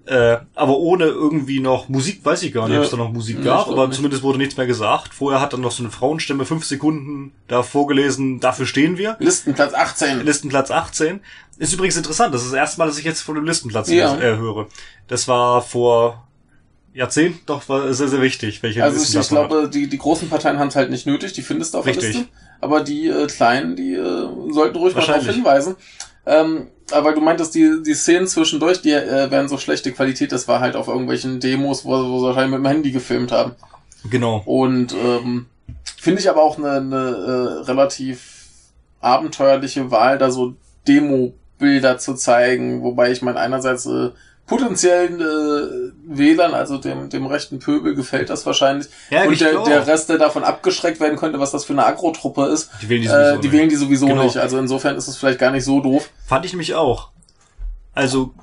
Äh, 0.07 0.37
aber 0.53 0.77
ohne 0.77 1.05
irgendwie 1.05 1.59
noch 1.59 1.89
Musik, 1.89 2.23
weiß 2.23 2.43
ich 2.43 2.53
gar 2.53 2.67
nicht, 2.67 2.73
Ja. 2.75 2.79
ob 2.81 2.85
es 2.85 2.91
da 2.91 2.97
noch 2.97 3.11
Musik 3.11 3.37
Ja, 3.39 3.43
gab, 3.57 3.67
aber 3.69 3.87
nicht. 3.87 3.95
zumindest 3.95 4.21
wurde 4.21 4.37
nichts 4.37 4.55
mehr 4.55 4.67
gesagt. 4.67 5.15
Vorher 5.15 5.41
hat 5.41 5.53
dann 5.53 5.61
noch 5.61 5.71
so 5.71 5.81
eine 5.81 5.91
Frauenstimme 5.91 6.45
fünf 6.45 6.63
Sekunden 6.63 7.31
da 7.47 7.63
vorgelesen, 7.63 8.39
dafür 8.39 8.67
stehen 8.67 8.97
wir. 8.99 9.15
Listenplatz 9.19 9.73
18. 9.73 10.23
Listenplatz 10.23 10.69
18. 10.69 11.21
Ist 11.57 11.73
übrigens 11.73 11.97
interessant, 11.97 12.33
das 12.35 12.41
ist 12.43 12.51
das 12.51 12.57
erste 12.57 12.77
Mal, 12.79 12.87
dass 12.87 12.99
ich 12.99 13.05
jetzt 13.05 13.21
von 13.21 13.33
dem 13.33 13.45
Listenplatz 13.45 13.89
Ja. 13.89 14.15
äh, 14.17 14.37
höre. 14.37 14.67
Das 15.07 15.27
war 15.27 15.63
vor 15.63 16.27
Jahrzehnten, 16.93 17.39
doch 17.47 17.67
war 17.67 17.91
sehr, 17.93 18.07
sehr 18.07 18.21
wichtig, 18.21 18.61
welche 18.61 18.83
Also 18.83 18.97
ich, 18.97 19.01
Listenplatz 19.13 19.25
ich 19.25 19.29
glaube, 19.49 19.69
die, 19.69 19.87
die 19.87 19.97
großen 19.97 20.29
Parteien 20.29 20.59
haben 20.59 20.67
es 20.67 20.75
halt 20.75 20.91
nicht 20.91 21.07
nötig, 21.07 21.33
die 21.33 21.41
findest 21.41 21.73
du 21.73 21.79
auf 21.79 21.85
der 21.85 21.95
Richtig. 21.95 22.13
Liste. 22.15 22.29
Aber 22.61 22.81
die 22.83 23.07
äh, 23.07 23.25
kleinen, 23.27 23.75
die 23.75 23.93
äh, 23.95 24.27
sollten 24.51 24.77
ruhig 24.77 24.93
mal 24.95 25.01
darauf 25.01 25.07
Wahrscheinlich. 25.15 25.35
hinweisen. 25.35 25.75
Ähm, 26.27 26.67
aber 26.91 27.13
du 27.13 27.21
meintest, 27.21 27.55
die, 27.55 27.81
die 27.83 27.93
Szenen 27.93 28.27
zwischendurch, 28.27 28.81
die 28.81 28.91
äh, 28.91 29.31
wären 29.31 29.47
so 29.47 29.57
schlechte 29.57 29.91
Qualität, 29.91 30.31
das 30.31 30.47
war 30.47 30.59
halt 30.59 30.75
auf 30.75 30.87
irgendwelchen 30.87 31.39
Demos, 31.39 31.85
wo, 31.85 31.91
wo 31.91 32.19
sie 32.19 32.25
wahrscheinlich 32.25 32.51
mit 32.51 32.59
dem 32.59 32.67
Handy 32.67 32.91
gefilmt 32.91 33.31
haben. 33.31 33.53
Genau. 34.09 34.41
Und 34.45 34.93
ähm, 34.93 35.47
finde 35.97 36.21
ich 36.21 36.29
aber 36.29 36.43
auch 36.43 36.57
eine, 36.57 36.71
eine 36.73 36.95
äh, 36.95 37.63
relativ 37.63 38.45
abenteuerliche 39.01 39.91
Wahl, 39.91 40.17
da 40.17 40.29
so 40.31 40.55
Demo-Bilder 40.87 41.97
zu 41.97 42.13
zeigen, 42.13 42.83
wobei 42.83 43.11
ich 43.11 43.21
meine, 43.21 43.39
einerseits 43.39 43.85
äh, 43.85 44.11
potenziellen 44.47 45.19
äh, 45.21 45.91
Wählern, 46.07 46.53
also 46.53 46.77
dem, 46.77 47.09
dem 47.09 47.25
rechten 47.25 47.59
Pöbel, 47.59 47.95
gefällt 47.95 48.29
das 48.29 48.45
wahrscheinlich. 48.45 48.87
Ja, 49.09 49.23
Und 49.23 49.39
der, 49.41 49.51
glaube 49.51 49.69
der. 49.69 49.87
Rest, 49.87 50.09
der 50.09 50.17
davon 50.17 50.43
abgeschreckt 50.43 50.99
werden 50.99 51.17
könnte, 51.17 51.39
was 51.39 51.51
das 51.51 51.65
für 51.65 51.73
eine 51.73 51.85
Agro-Truppe 51.85 52.45
ist, 52.47 52.69
Die 52.81 52.89
wählen 52.89 53.01
die 53.01 53.07
äh, 53.07 53.11
sowieso 53.11 53.37
die 53.41 53.47
nicht. 53.47 53.51
wählen 53.57 53.69
die 53.69 53.75
sowieso 53.75 54.05
Genau. 54.07 54.23
nicht. 54.23 54.37
Also 54.37 54.57
insofern 54.59 54.95
ist 54.97 55.07
es 55.07 55.17
vielleicht 55.17 55.39
gar 55.39 55.51
nicht 55.51 55.63
so 55.65 55.81
doof. 55.81 56.09
Fand 56.27 56.45
ich 56.45 56.51
nämlich 56.53 56.75
auch. 56.75 57.09
Also, 57.93 58.33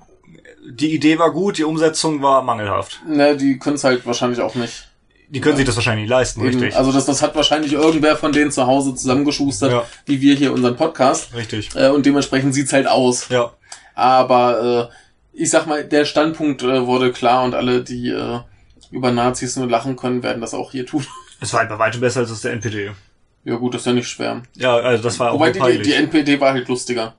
die 0.69 0.95
Idee 0.95 1.19
war 1.19 1.31
gut, 1.33 1.59
die 1.59 1.65
Umsetzung 1.65 2.23
war 2.23 2.43
mangelhaft. 2.43 3.01
Ne, 3.07 3.37
die 3.37 3.59
können 3.59 3.77
es 3.77 3.85
halt 3.85 4.07
wahrscheinlich 4.07 4.41
auch 4.41 4.55
nicht. 4.55 4.89
Die 5.29 5.41
können 5.41 5.57
sich 5.57 5.65
das 5.67 5.77
wahrscheinlich 5.77 6.03
nicht 6.05 6.11
leisten, 6.11 6.41
Eben, 6.41 6.59
richtig. 6.61 6.77
also 6.77 6.93
das, 6.93 7.07
das 7.07 7.23
hat 7.23 7.35
wahrscheinlich 7.35 7.73
irgendwer 7.73 8.17
von 8.17 8.33
denen 8.33 8.51
zu 8.51 8.67
Hause 8.67 8.95
zusammengeschustert, 8.95 9.73
Ja. 9.73 9.85
wie 10.05 10.21
wir 10.21 10.35
hier 10.35 10.53
unseren 10.53 10.77
Podcast. 10.77 11.33
richtig. 11.35 11.71
Äh, 11.75 11.89
und 11.89 12.05
dementsprechend 12.05 12.53
sieht's 12.55 12.73
halt 12.73 12.87
aus. 12.87 13.29
Ja. 13.31 13.51
Aber 13.95 14.91
äh, 14.91 14.95
ich 15.33 15.51
sag 15.51 15.67
mal, 15.67 15.85
der 15.85 16.05
Standpunkt 16.05 16.63
äh, 16.63 16.87
wurde 16.87 17.13
klar 17.13 17.45
und 17.45 17.55
alle, 17.55 17.83
die 17.83 18.09
äh, 18.11 18.41
über 18.91 19.11
Nazis 19.13 19.57
nur 19.57 19.69
lachen 19.69 19.97
können, 19.97 20.23
werden 20.23 20.41
das 20.41 20.55
auch 20.55 20.73
hier 20.73 20.87
tun. 20.87 21.05
Es 21.41 21.53
war 21.53 21.61
halt 21.61 21.71
bei 21.71 21.79
weitem 21.79 22.01
besser 22.01 22.21
als 22.21 22.29
das 22.31 22.43
der 22.43 22.53
NPD. 22.53 22.93
ja 23.45 23.57
gut, 23.57 23.75
das 23.75 23.83
ist 23.83 23.87
ja 23.87 23.93
nicht 23.95 24.09
schwer. 24.09 24.43
Ja, 24.55 24.77
also 24.77 25.03
das 25.03 25.19
war 25.19 25.31
auch 25.33 25.35
Wobei 25.35 25.51
die, 25.51 25.61
die, 25.79 25.83
die 25.83 25.93
NPD 25.95 26.39
war 26.41 26.53
halt 26.53 26.69
lustiger. 26.69 27.15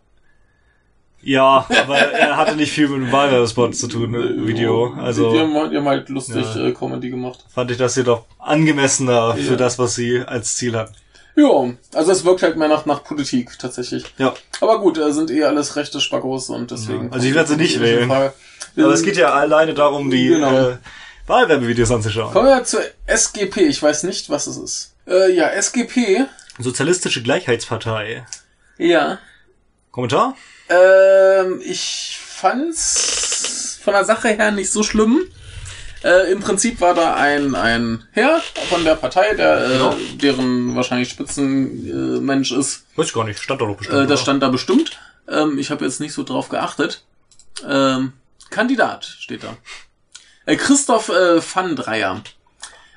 ja, 1.21 1.65
aber 1.84 1.97
er 1.97 2.38
hatte 2.38 2.56
nicht 2.56 2.71
viel 2.71 2.88
mit 2.88 3.08
dem 3.08 3.12
Wahlwerbespot 3.12 3.76
zu 3.76 3.88
tun, 3.88 4.12
ne, 4.12 4.47
Video. 4.47 4.89
Die, 4.89 4.95
die, 4.95 5.02
Also 5.02 5.39
haben, 5.39 5.69
die 5.71 5.78
haben 5.78 5.88
halt 5.89 6.08
lustig 6.10 6.45
Ja. 6.56 6.67
äh, 6.67 6.71
Comedy 6.71 7.10
gemacht. 7.10 7.43
fand 7.54 7.71
ich 7.71 7.78
das 7.78 7.95
hier 7.95 8.04
doch 8.06 8.26
angemessener 8.39 9.34
für 9.36 9.52
Ja. 9.52 9.56
das, 9.58 9.78
was 9.80 9.95
sie 9.95 10.21
als 10.26 10.56
Ziel 10.56 10.76
hatten. 10.78 10.95
Ja, 11.36 11.74
also 11.96 12.12
es 12.12 12.24
wirkt 12.26 12.43
halt 12.43 12.58
mehr 12.58 12.67
nach, 12.67 12.86
nach 12.86 13.04
Politik 13.04 13.58
tatsächlich. 13.58 14.06
Ja. 14.17 14.34
Aber 14.62 14.80
gut, 14.80 14.98
sind 14.98 15.32
eh 15.32 15.43
alles 15.43 15.76
rechte 15.76 16.00
Spackos 16.00 16.50
und 16.50 16.69
deswegen. 16.72 17.06
Ja. 17.08 17.12
Also 17.13 17.28
ich 17.28 17.34
werde 17.34 17.50
sie 17.50 17.58
nicht 17.58 17.80
wählen. 17.80 18.08
Frage. 18.08 18.34
Aber 18.78 18.93
es 18.93 19.02
geht 19.04 19.17
ja 19.17 19.34
alleine 19.34 19.74
darum, 19.74 20.10
die 20.12 20.28
Genau. 20.28 20.69
äh, 20.69 20.78
Wahlwerbevideos 21.28 21.91
anzuschauen. 21.91 22.34
Kommen 22.34 22.48
wir 22.48 22.63
zur 22.63 22.82
SGP. 23.08 23.58
Ich 23.62 23.82
weiß 23.82 24.04
nicht, 24.04 24.30
was 24.30 24.46
es 24.48 24.58
ist. 24.58 24.93
Äh, 25.08 25.32
ja, 25.34 25.48
SGP. 25.50 26.26
Sozialistische 26.60 27.24
Gleichheitspartei. 27.24 28.26
Ja. 28.78 29.17
Kommentar? 29.91 30.36
Ähm, 30.69 31.62
ich 31.63 32.19
fand's 32.24 33.80
von 33.84 33.93
der 33.93 34.06
Sache 34.06 34.30
her 34.30 34.52
nicht 34.52 34.72
so 34.72 34.84
schlimm. 34.84 35.22
Äh, 36.04 36.32
Im 36.32 36.42
Prinzip 36.42 36.82
war 36.82 36.94
da 36.94 37.16
ein, 37.16 37.56
ein 37.56 38.04
Herr 38.12 38.42
von 38.70 38.84
der 38.84 38.96
Partei, 38.96 39.34
der, 39.36 39.68
Genau. 39.70 39.94
äh, 39.94 40.16
deren 40.18 40.76
wahrscheinlich 40.76 41.10
Spitzenmensch 41.10 42.52
äh, 42.52 42.56
ist. 42.60 42.86
Weiß 42.96 43.08
ich 43.08 43.13
gar 43.13 43.24
nicht, 43.24 43.39
stand 43.39 43.62
da 43.62 43.66
doch 43.66 43.78
bestimmt. 43.78 44.00
Äh, 44.04 44.08
das 44.08 44.22
stand 44.22 44.44
da 44.44 44.50
bestimmt. 44.50 45.00
Ähm, 45.30 45.58
ich 45.58 45.72
habe 45.72 45.86
jetzt 45.86 46.00
nicht 46.02 46.13
so 46.13 46.24
drauf 46.24 46.50
geachtet. 46.50 47.04
Ähm, 47.68 48.13
Kandidat 48.50 49.06
steht 49.06 49.44
da. 49.44 49.56
Äh, 50.46 50.58
Christoph 50.58 51.10
äh, 51.10 51.42
Van 51.42 51.76
Dreyer. 51.76 52.22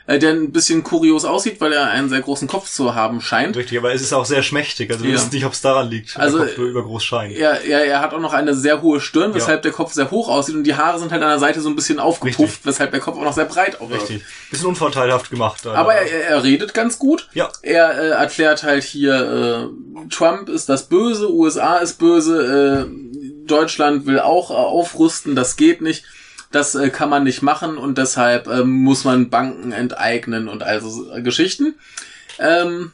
Äh, 0.08 0.20
der 0.20 0.30
ein 0.34 0.52
bisschen 0.52 0.84
kurios 0.84 1.24
aussieht, 1.24 1.60
weil 1.60 1.72
er 1.72 1.90
einen 1.90 2.08
sehr 2.08 2.20
großen 2.20 2.46
Kopf 2.46 2.70
zu 2.70 2.94
haben 2.94 3.20
scheint. 3.20 3.56
Richtig, 3.56 3.76
aber 3.76 3.92
es 3.92 4.02
ist 4.02 4.12
auch 4.12 4.24
sehr 4.24 4.44
schmächtig. 4.44 4.88
Also 4.92 5.02
wir 5.02 5.10
Ja. 5.10 5.16
wissen 5.16 5.30
nicht, 5.32 5.44
ob 5.44 5.52
es 5.52 5.60
daran 5.62 5.90
liegt. 5.90 6.16
Also, 6.16 6.38
der 6.38 6.46
Kopf 6.46 6.58
nur 6.58 6.68
übergroß 6.68 7.04
scheint. 7.04 7.34
Er, 7.34 7.64
er, 7.64 7.84
er 7.86 8.00
hat 8.00 8.14
auch 8.14 8.20
noch 8.20 8.32
eine 8.32 8.54
sehr 8.54 8.82
hohe 8.82 9.00
Stirn, 9.00 9.34
weshalb 9.34 9.62
der 9.62 9.72
Kopf 9.72 9.92
sehr 9.94 10.08
hoch 10.12 10.28
aussieht 10.28 10.54
und 10.54 10.62
die 10.62 10.76
Haare 10.76 11.00
sind 11.00 11.10
halt 11.10 11.22
an 11.24 11.30
der 11.30 11.40
Seite 11.40 11.60
so 11.60 11.68
ein 11.68 11.74
bisschen 11.74 11.98
aufgepufft, 11.98 12.38
Richtig. 12.40 12.66
weshalb 12.66 12.92
der 12.92 13.00
Kopf 13.00 13.16
auch 13.18 13.24
noch 13.24 13.32
sehr 13.32 13.46
breit 13.46 13.80
aussieht. 13.80 14.00
Richtig. 14.00 14.22
Bisschen 14.50 14.66
unvorteilhaft 14.68 15.28
gemacht. 15.28 15.66
Aber 15.66 15.94
er, 15.94 16.08
er, 16.08 16.28
er 16.28 16.44
redet 16.44 16.72
ganz 16.72 17.00
gut. 17.00 17.28
Ja. 17.34 17.48
Er 17.62 17.98
äh, 17.98 18.08
erklärt 18.10 18.62
halt 18.62 18.84
hier, 18.84 19.70
äh, 20.04 20.08
Trump 20.10 20.48
ist 20.48 20.68
das 20.68 20.84
Böse, 20.84 21.32
USA 21.32 21.78
ist 21.78 21.98
böse, 21.98 22.86
äh, 22.88 23.46
Deutschland 23.46 24.06
will 24.06 24.20
auch 24.20 24.50
äh, 24.52 24.54
aufrüsten, 24.54 25.34
das 25.34 25.56
geht 25.56 25.80
nicht. 25.82 26.04
Das 26.50 26.74
äh, 26.74 26.90
kann 26.90 27.10
man 27.10 27.24
nicht 27.24 27.42
machen 27.42 27.76
und 27.76 27.98
deshalb 27.98 28.46
ähm, 28.46 28.70
muss 28.70 29.04
man 29.04 29.30
Banken 29.30 29.72
enteignen 29.72 30.48
und 30.48 30.62
also 30.62 31.12
äh, 31.12 31.22
Geschichten. 31.22 31.74
Ähm, 32.38 32.92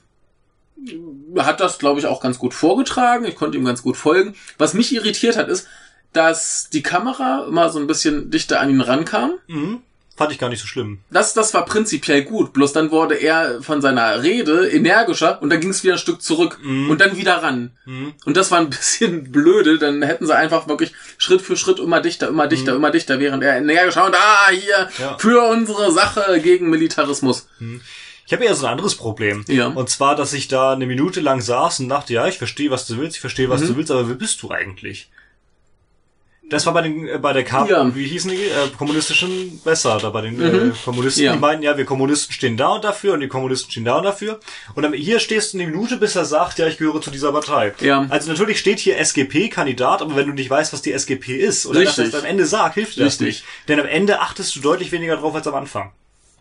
hat 1.36 1.60
das, 1.60 1.78
glaube 1.78 2.00
ich, 2.00 2.06
auch 2.06 2.20
ganz 2.20 2.38
gut 2.38 2.54
vorgetragen. 2.54 3.24
Ich 3.24 3.36
konnte 3.36 3.56
ihm 3.56 3.64
ganz 3.64 3.82
gut 3.82 3.96
folgen. 3.96 4.34
Was 4.58 4.74
mich 4.74 4.94
irritiert 4.94 5.36
hat, 5.36 5.48
ist, 5.48 5.68
dass 6.12 6.68
die 6.70 6.82
Kamera 6.82 7.46
immer 7.46 7.70
so 7.70 7.78
ein 7.78 7.86
bisschen 7.86 8.30
dichter 8.30 8.60
an 8.60 8.70
ihn 8.70 8.80
rankam. 8.80 9.34
Mhm. 9.46 9.82
Fand 10.14 10.30
ich 10.30 10.38
gar 10.38 10.50
nicht 10.50 10.60
so 10.60 10.66
schlimm. 10.66 10.98
Das, 11.10 11.32
das 11.32 11.54
war 11.54 11.64
prinzipiell 11.64 12.22
gut, 12.22 12.52
bloß 12.52 12.74
dann 12.74 12.90
wurde 12.90 13.14
er 13.14 13.62
von 13.62 13.80
seiner 13.80 14.22
Rede 14.22 14.68
energischer 14.70 15.40
und 15.40 15.48
dann 15.50 15.58
ging 15.60 15.70
es 15.70 15.82
wieder 15.84 15.94
ein 15.94 15.98
Stück 15.98 16.20
zurück 16.20 16.58
Mhm. 16.62 16.90
und 16.90 17.00
dann 17.00 17.16
wieder 17.16 17.42
ran. 17.42 17.72
Mhm. 17.86 18.12
Und 18.26 18.36
das 18.36 18.50
war 18.50 18.58
ein 18.58 18.68
bisschen 18.70 19.32
blöde, 19.32 19.78
dann 19.78 20.02
hätten 20.02 20.26
sie 20.26 20.36
einfach 20.36 20.68
wirklich 20.68 20.92
Schritt 21.16 21.40
für 21.40 21.56
Schritt 21.56 21.78
immer 21.78 22.00
dichter, 22.02 22.28
immer 22.28 22.46
dichter, 22.46 22.74
immer 22.76 22.90
dichter, 22.90 23.20
während 23.20 23.42
er 23.42 23.56
energischer 23.56 24.04
und 24.04 24.14
ah, 24.14 24.50
hier, 24.50 24.88
Mhm. 24.98 25.02
Ja. 25.02 25.18
für 25.18 25.48
unsere 25.50 25.90
Sache 25.92 26.40
gegen 26.42 26.68
Militarismus. 26.68 27.48
Ich 28.26 28.32
habe 28.32 28.44
eher 28.44 28.54
so 28.54 28.66
ein 28.66 28.72
anderes 28.72 28.94
Problem. 28.94 29.44
Ja. 29.48 29.68
Und 29.68 29.88
zwar, 29.90 30.14
dass 30.14 30.32
ich 30.34 30.46
da 30.48 30.72
eine 30.72 30.86
Minute 30.86 31.20
lang 31.20 31.40
saß 31.40 31.80
und 31.80 31.88
dachte, 31.88 32.12
ja, 32.12 32.26
ich 32.28 32.36
verstehe, 32.38 32.70
was 32.70 32.86
du 32.86 32.98
willst, 32.98 33.16
ich 33.16 33.20
verstehe, 33.20 33.48
was 33.48 33.62
Mhm. 33.62 33.66
du 33.68 33.76
willst, 33.76 33.90
aber 33.90 34.08
wer 34.08 34.14
bist 34.14 34.42
du 34.42 34.50
eigentlich? 34.50 35.08
Das 36.50 36.66
war 36.66 36.74
bei 36.74 36.82
den 36.82 37.08
äh, 37.08 37.18
bei 37.18 37.32
der 37.32 37.44
KAP, 37.44 37.70
Ja. 37.70 37.94
wie 37.94 38.04
hießen 38.06 38.30
die 38.30 38.36
äh, 38.36 38.68
kommunistischen 38.76 39.60
besser 39.64 39.98
da 40.02 40.10
bei 40.10 40.20
den 40.22 40.40
äh, 40.40 40.72
Kommunisten. 40.84 41.22
Ja. 41.24 41.32
Die 41.32 41.38
meinten 41.38 41.62
ja, 41.62 41.76
wir 41.78 41.84
Kommunisten 41.84 42.32
stehen 42.32 42.56
da 42.56 42.68
und 42.74 42.84
dafür 42.84 43.14
und 43.14 43.20
die 43.20 43.28
Kommunisten 43.28 43.70
stehen 43.70 43.84
da 43.84 43.96
und 43.96 44.04
dafür. 44.04 44.38
Und 44.74 44.82
dann, 44.82 44.92
hier 44.92 45.18
stehst 45.18 45.54
du 45.54 45.58
eine 45.58 45.70
Minute, 45.70 45.96
bis 45.96 46.14
er 46.16 46.24
sagt, 46.24 46.58
ja, 46.58 46.66
ich 46.66 46.76
gehöre 46.78 47.00
zu 47.00 47.10
dieser 47.10 47.32
Partei. 47.32 47.74
Ja. 47.80 48.06
Also 48.10 48.30
natürlich 48.30 48.58
steht 48.58 48.80
hier 48.80 48.98
SGP-Kandidat, 48.98 50.02
aber 50.02 50.16
wenn 50.16 50.26
du 50.26 50.32
nicht 50.34 50.50
weißt, 50.50 50.72
was 50.72 50.82
die 50.82 50.92
SGP 50.92 51.38
ist 51.38 51.64
oder 51.66 51.80
Richtig. 51.80 52.10
das 52.10 52.20
am 52.20 52.26
Ende 52.26 52.44
sagt, 52.44 52.74
hilft 52.74 52.96
dir 52.96 53.04
das 53.04 53.14
Richtig. 53.14 53.26
nicht. 53.26 53.44
Denn 53.68 53.80
am 53.80 53.86
Ende 53.86 54.20
achtest 54.20 54.54
du 54.56 54.60
deutlich 54.60 54.92
weniger 54.92 55.16
drauf 55.16 55.34
als 55.34 55.46
am 55.46 55.54
Anfang. 55.54 55.92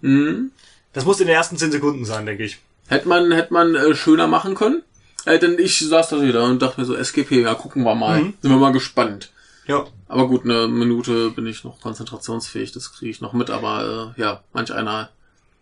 Mhm. 0.02 0.52
Das 0.94 1.06
muss 1.06 1.22
in 1.22 1.28
den 1.28 1.36
ersten 1.36 1.58
zehn 1.58 1.72
Sekunden 1.72 2.04
sein, 2.06 2.26
denke 2.26 2.44
ich. 2.44 2.58
Hätte 2.90 3.08
man, 3.08 3.32
hätte 3.32 3.54
man 3.54 3.76
äh, 3.76 3.96
schöner 3.96 4.28
machen 4.28 4.56
können. 4.56 4.82
Äh, 5.26 5.40
denn 5.40 5.58
ich 5.60 5.80
saß 5.80 6.10
da 6.10 6.22
wieder 6.22 6.44
und 6.44 6.62
dachte 6.62 6.82
mir 6.82 6.86
so, 6.86 6.96
SGP, 6.96 7.44
ja, 7.44 7.54
gucken 7.54 7.84
wir 7.84 7.96
mal. 7.96 8.20
Mhm. 8.20 8.34
Sind 8.42 8.52
wir 8.52 8.58
mal 8.58 8.74
gespannt. 8.74 9.32
Ja. 9.68 9.86
Aber 10.08 10.28
gut, 10.28 10.44
eine 10.44 10.68
Minute 10.68 11.30
bin 11.32 11.46
ich 11.46 11.64
noch 11.64 11.80
konzentrationsfähig, 11.82 12.72
das 12.72 12.92
kriege 12.94 13.12
ich 13.12 13.22
noch 13.22 13.34
mit, 13.34 13.50
aber 13.50 14.14
äh, 14.18 14.22
ja, 14.22 14.42
manch 14.54 14.74
einer. 14.74 15.10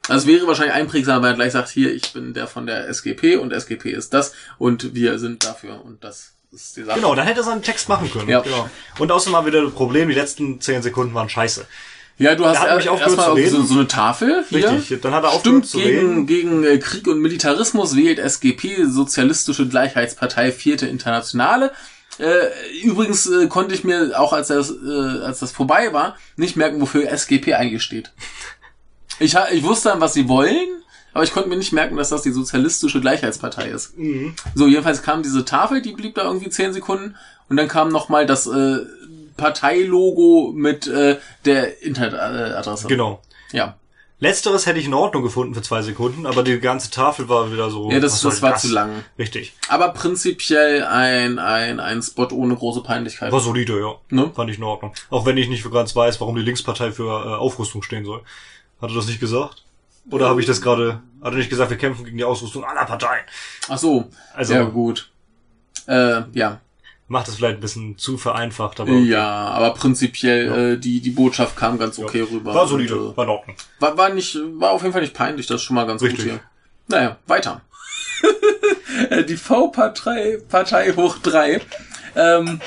Also 0.07 0.21
es 0.23 0.27
wäre 0.27 0.47
wahrscheinlich 0.47 0.73
einprägsam, 0.73 1.21
wenn 1.21 1.31
er 1.31 1.35
gleich 1.35 1.51
sagt, 1.51 1.69
hier, 1.69 1.93
ich 1.93 2.13
bin 2.13 2.33
der 2.33 2.47
von 2.47 2.65
der 2.65 2.87
SGP 2.89 3.35
und 3.37 3.51
SGP 3.53 3.85
ist 3.91 4.13
das 4.13 4.33
und 4.57 4.95
wir 4.95 5.19
sind 5.19 5.45
dafür 5.45 5.83
und 5.85 6.03
das 6.03 6.31
ist 6.51 6.77
die 6.77 6.83
Sache. 6.83 6.95
Genau, 6.97 7.13
dann 7.13 7.27
hätte 7.27 7.41
er 7.41 7.43
seinen 7.43 7.61
Text 7.61 7.89
machen 7.89 8.09
können. 8.11 8.27
Ja. 8.29 8.39
Genau. 8.41 8.67
Und 8.97 9.11
außerdem 9.11 9.35
haben 9.35 9.45
wir 9.45 9.51
wieder 9.53 9.63
das 9.63 9.73
Problem, 9.73 10.09
die 10.09 10.15
letzten 10.15 10.59
zehn 10.61 10.81
Sekunden 10.81 11.13
waren 11.13 11.29
scheiße. 11.29 11.67
Ja, 12.17 12.35
du 12.35 12.45
hast 12.45 12.57
Er 12.57 12.67
er- 12.69 12.75
aufgehört 12.77 13.01
erstmal 13.01 13.47
so, 13.49 13.61
so 13.63 13.73
eine 13.75 13.87
Tafel 13.87 14.43
hier. 14.49 14.71
Richtig, 14.71 15.01
dann 15.01 15.13
hat 15.13 15.23
er 15.23 15.29
aufgehört 15.29 15.67
Stimmt, 15.67 15.67
zu 15.67 15.77
gegen, 15.77 15.99
reden. 15.99 16.27
gegen 16.27 16.63
äh, 16.65 16.77
Krieg 16.79 17.07
und 17.07 17.21
Militarismus 17.21 17.95
wählt 17.95 18.17
SGP, 18.19 18.85
Sozialistische 18.89 19.67
Gleichheitspartei, 19.67 20.51
vierte 20.51 20.87
Internationale. 20.87 21.71
Äh, 22.19 22.49
übrigens 22.83 23.27
äh, 23.27 23.47
konnte 23.47 23.73
ich 23.73 23.83
mir 23.83 24.19
auch, 24.19 24.33
als 24.33 24.49
das, 24.49 24.71
äh, 24.71 25.23
als 25.23 25.39
das 25.39 25.51
vorbei 25.51 25.93
war, 25.93 26.17
nicht 26.35 26.57
merken, 26.57 26.81
wofür 26.81 27.09
SGP 27.09 27.53
eigentlich 27.53 27.81
steht. 27.81 28.11
Ich, 29.19 29.35
ich 29.51 29.63
wusste 29.63 29.89
dann, 29.89 30.01
was 30.01 30.13
sie 30.13 30.27
wollen, 30.27 30.67
aber 31.13 31.23
ich 31.23 31.33
konnte 31.33 31.49
mir 31.49 31.57
nicht 31.57 31.73
merken, 31.73 31.97
dass 31.97 32.09
das 32.09 32.21
die 32.21 32.31
Sozialistische 32.31 33.01
Gleichheitspartei 33.01 33.69
ist. 33.69 33.97
Mhm. 33.97 34.35
So, 34.53 34.67
jedenfalls 34.67 35.01
kam 35.01 35.23
diese 35.23 35.45
Tafel, 35.45 35.81
die 35.81 35.93
blieb 35.93 36.15
da 36.15 36.23
irgendwie 36.23 36.49
zehn 36.49 36.73
Sekunden 36.73 37.15
und 37.47 37.57
dann 37.57 37.67
kam 37.67 37.89
nochmal 37.89 38.25
das 38.25 38.47
äh, 38.47 38.79
Parteilogo 39.37 40.53
mit 40.55 40.87
äh, 40.87 41.17
der 41.45 41.81
Internetadresse. 41.81 42.87
Genau. 42.87 43.21
Ja. 43.51 43.77
Letzteres 44.21 44.65
hätte 44.65 44.79
ich 44.79 44.85
in 44.85 44.93
Ordnung 44.93 45.23
gefunden 45.23 45.55
für 45.55 45.61
zwei 45.61 45.81
Sekunden, 45.81 46.25
aber 46.25 46.43
die 46.43 46.59
ganze 46.59 46.91
Tafel 46.91 47.29
war 47.29 47.51
wieder 47.53 47.69
so. 47.69 47.89
Ja, 47.89 48.01
das, 48.01 48.21
das 48.21 48.41
war 48.41 48.57
zu 48.57 48.67
lang. 48.67 49.03
Richtig. 49.17 49.53
Aber 49.69 49.89
prinzipiell 49.93 50.83
ein, 50.83 51.39
ein, 51.39 51.79
ein 51.79 52.01
Spot 52.01 52.27
ohne 52.31 52.55
große 52.55 52.83
Peinlichkeit. 52.83 53.31
War 53.31 53.39
solide, 53.39 53.79
ja. 53.79 53.95
Ne? 54.09 54.29
Fand 54.35 54.49
ich 54.49 54.57
in 54.57 54.63
Ordnung. 54.63 54.93
Auch 55.09 55.25
wenn 55.25 55.37
ich 55.37 55.47
nicht 55.47 55.63
so 55.63 55.69
ganz 55.69 55.95
weiß, 55.95 56.19
warum 56.19 56.35
die 56.35 56.41
Linkspartei 56.41 56.91
für 56.91 57.05
äh, 57.07 57.35
Aufrüstung 57.35 57.81
stehen 57.81 58.03
soll. 58.03 58.21
Hat 58.81 58.89
er 58.89 58.95
das 58.95 59.07
nicht 59.07 59.21
gesagt? 59.21 59.63
Oder 60.11 60.27
habe 60.27 60.41
ich 60.41 60.47
das 60.47 60.61
gerade, 60.61 61.01
hat 61.21 61.33
er 61.33 61.37
nicht 61.37 61.49
gesagt, 61.49 61.69
wir 61.69 61.77
kämpfen 61.77 62.03
gegen 62.03 62.17
die 62.17 62.23
Ausrüstung 62.25 62.65
aller 62.65 62.85
Parteien? 62.85 63.23
Ach 63.69 63.77
so. 63.77 64.09
Also- 64.33 64.53
ja, 64.53 64.63
gut. 64.63 65.09
Äh, 65.87 66.23
ja. 66.33 66.59
Macht 67.09 67.27
es 67.27 67.35
vielleicht 67.35 67.57
ein 67.57 67.61
bisschen 67.61 67.97
zu 67.97 68.17
vereinfacht, 68.17 68.79
aber 68.79 68.91
Ja, 68.91 69.25
aber 69.49 69.73
prinzipiell, 69.73 70.73
äh, 70.75 70.77
die, 70.77 71.01
die 71.01 71.09
Botschaft 71.09 71.57
kam 71.57 71.77
ganz 71.77 71.99
okay 71.99 72.21
rüber. 72.21 72.53
war 72.53 72.67
solide, 72.67 72.95
Und, 72.95 73.13
äh, 73.13 73.17
war 73.17 73.23
in 73.25 73.29
Ordnung. 73.31 73.55
war, 73.79 73.97
war 73.97 74.09
nicht, 74.09 74.37
war 74.57 74.71
auf 74.71 74.81
jeden 74.83 74.93
Fall 74.93 75.01
nicht 75.01 75.13
peinlich, 75.15 75.47
das 75.47 75.55
ist 75.57 75.63
schon 75.63 75.75
mal 75.75 75.85
ganz 75.87 76.01
Richtig. 76.01 76.19
gut 76.25 76.31
hier. 76.31 76.39
Naja, 76.87 77.17
weiter. 77.27 77.61
Die 79.27 79.37
V-Partei, 79.37 80.37
Partei 80.49 80.91
hoch 80.93 81.17
drei. 81.19 81.61
Ähm, 82.15 82.59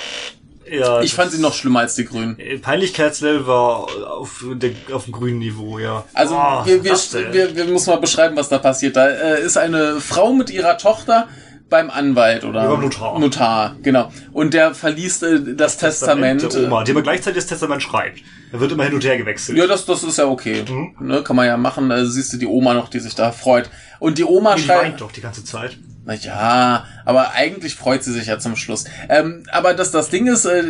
Ja, 0.71 1.03
ich 1.03 1.13
fand 1.15 1.31
sie 1.33 1.41
noch 1.41 1.53
schlimmer 1.55 1.81
als 1.81 1.95
die 1.97 2.05
Grünen. 2.05 2.39
Äh, 2.39 2.59
Peinlichkeitslevel 2.59 3.47
war 3.47 3.89
auf, 4.19 4.45
der, 4.55 4.71
auf 4.93 5.05
dem 5.05 5.13
grünen 5.13 5.39
Niveau, 5.41 5.79
ja. 5.79 6.05
Also 6.15 6.35
Oh, 6.37 6.65
wir, 6.65 6.83
wir, 6.83 6.95
wir, 7.33 7.57
wir 7.57 7.65
müssen 7.67 7.91
mal 7.91 7.97
beschreiben, 8.01 8.37
was 8.37 8.49
da 8.49 8.59
passiert. 8.59 8.97
Da 8.97 9.07
äh, 9.09 9.43
ist 9.43 9.57
eine 9.59 10.01
Frau 10.01 10.33
mit 10.33 10.49
ihrer 10.51 10.79
Tochter 10.79 11.29
beim 11.73 11.91
Anwalt 11.91 12.45
oder 12.45 12.69
Beim 12.69 12.83
Notar. 12.83 13.19
Notar, 13.19 13.77
genau. 13.83 14.13
Und 14.33 14.53
der 14.53 14.75
verliest 14.75 15.23
äh, 15.23 15.55
das, 15.57 15.79
Testament. 15.79 16.43
der 16.43 16.67
Oma, 16.67 16.85
die 16.85 16.93
aber 16.93 17.03
gleichzeitig 17.03 17.39
das 17.39 17.47
Testament 17.47 17.83
schreibt. 17.83 18.21
Er 18.53 18.61
wird 18.61 18.71
immer 18.71 18.85
hin 18.85 18.93
und 18.93 19.03
her 19.03 19.17
gewechselt. 19.17 19.57
ja, 19.57 19.67
das, 19.67 19.87
das 19.87 20.05
ist 20.05 20.19
ja 20.19 20.27
okay. 20.27 20.65
Mhm. 20.69 20.95
Ne, 21.01 21.23
kann 21.23 21.35
man 21.35 21.47
ja 21.47 21.57
machen. 21.57 21.89
Da 21.89 22.05
siehst 22.05 22.31
du 22.35 22.37
die 22.37 22.47
Oma 22.47 22.75
noch, 22.75 22.91
die 22.91 23.01
sich 23.01 23.15
da 23.15 23.33
freut. 23.33 23.71
Und 23.99 24.19
die 24.19 24.25
Oma 24.25 24.55
die 24.57 24.63
schreibt. 24.63 24.83
weint 24.83 25.01
doch 25.01 25.11
die 25.13 25.23
ganze 25.23 25.43
Zeit. 25.45 25.79
Na 26.05 26.13
ja, 26.15 26.85
aber 27.07 27.33
eigentlich 27.33 27.75
freut 27.77 28.05
sie 28.05 28.13
sich 28.13 28.27
ja 28.27 28.39
zum 28.39 28.57
Schluss. 28.57 28.85
Ähm, 29.09 29.45
aber 29.51 29.73
das, 29.73 29.93
das 29.93 30.11
Ding 30.11 30.27
ist, 30.27 30.45
äh, 30.45 30.65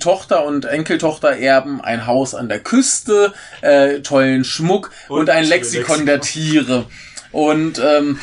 Tochter 0.00 0.44
und 0.44 0.64
Enkeltochter 0.64 1.36
erben 1.36 1.80
ein 1.80 2.06
Haus 2.06 2.34
an 2.34 2.48
der 2.48 2.58
Küste, 2.58 3.32
äh, 3.60 4.00
tollen 4.00 4.42
Schmuck 4.44 4.90
und, 5.08 5.20
Und 5.20 5.30
ein 5.30 5.44
ein 5.44 5.44
Lexikon 5.44 6.04
Lexikon. 6.04 6.06
der 6.06 6.20
Tiere. 6.20 6.84
Und 7.30 7.78
ähm, 7.84 8.18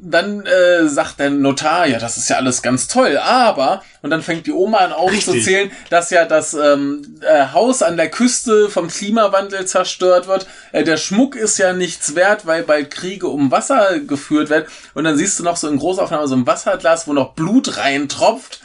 dann 0.00 0.46
äh, 0.46 0.88
sagt 0.88 1.18
der 1.18 1.30
Notar, 1.30 1.86
ja, 1.86 1.98
das 1.98 2.16
ist 2.16 2.30
ja 2.30 2.36
alles 2.36 2.62
ganz 2.62 2.86
toll, 2.86 3.18
aber, 3.18 3.82
und 4.00 4.10
dann 4.10 4.22
fängt 4.22 4.46
die 4.46 4.52
Oma 4.52 4.78
an 4.78 4.92
aufzuzählen, 4.92 5.72
dass 5.90 6.10
ja 6.10 6.24
das 6.24 6.54
ähm, 6.54 7.20
äh, 7.20 7.46
Haus 7.52 7.82
an 7.82 7.96
der 7.96 8.08
Küste 8.08 8.70
vom 8.70 8.88
Klimawandel 8.88 9.66
zerstört 9.66 10.28
wird. 10.28 10.46
Äh, 10.70 10.84
der 10.84 10.98
Schmuck 10.98 11.34
ist 11.34 11.58
ja 11.58 11.72
nichts 11.72 12.14
wert, 12.14 12.46
weil 12.46 12.62
bald 12.62 12.92
Kriege 12.92 13.26
um 13.26 13.50
Wasser 13.50 13.98
geführt 13.98 14.50
werden. 14.50 14.66
Und 14.94 15.02
dann 15.04 15.16
siehst 15.16 15.40
du 15.40 15.42
noch 15.42 15.56
so 15.56 15.68
in 15.68 15.78
Großaufnahme 15.78 16.28
so 16.28 16.36
ein 16.36 16.46
Wasserglas, 16.46 17.08
wo 17.08 17.12
noch 17.12 17.34
Blut 17.34 17.76
reintropft. 17.76 18.60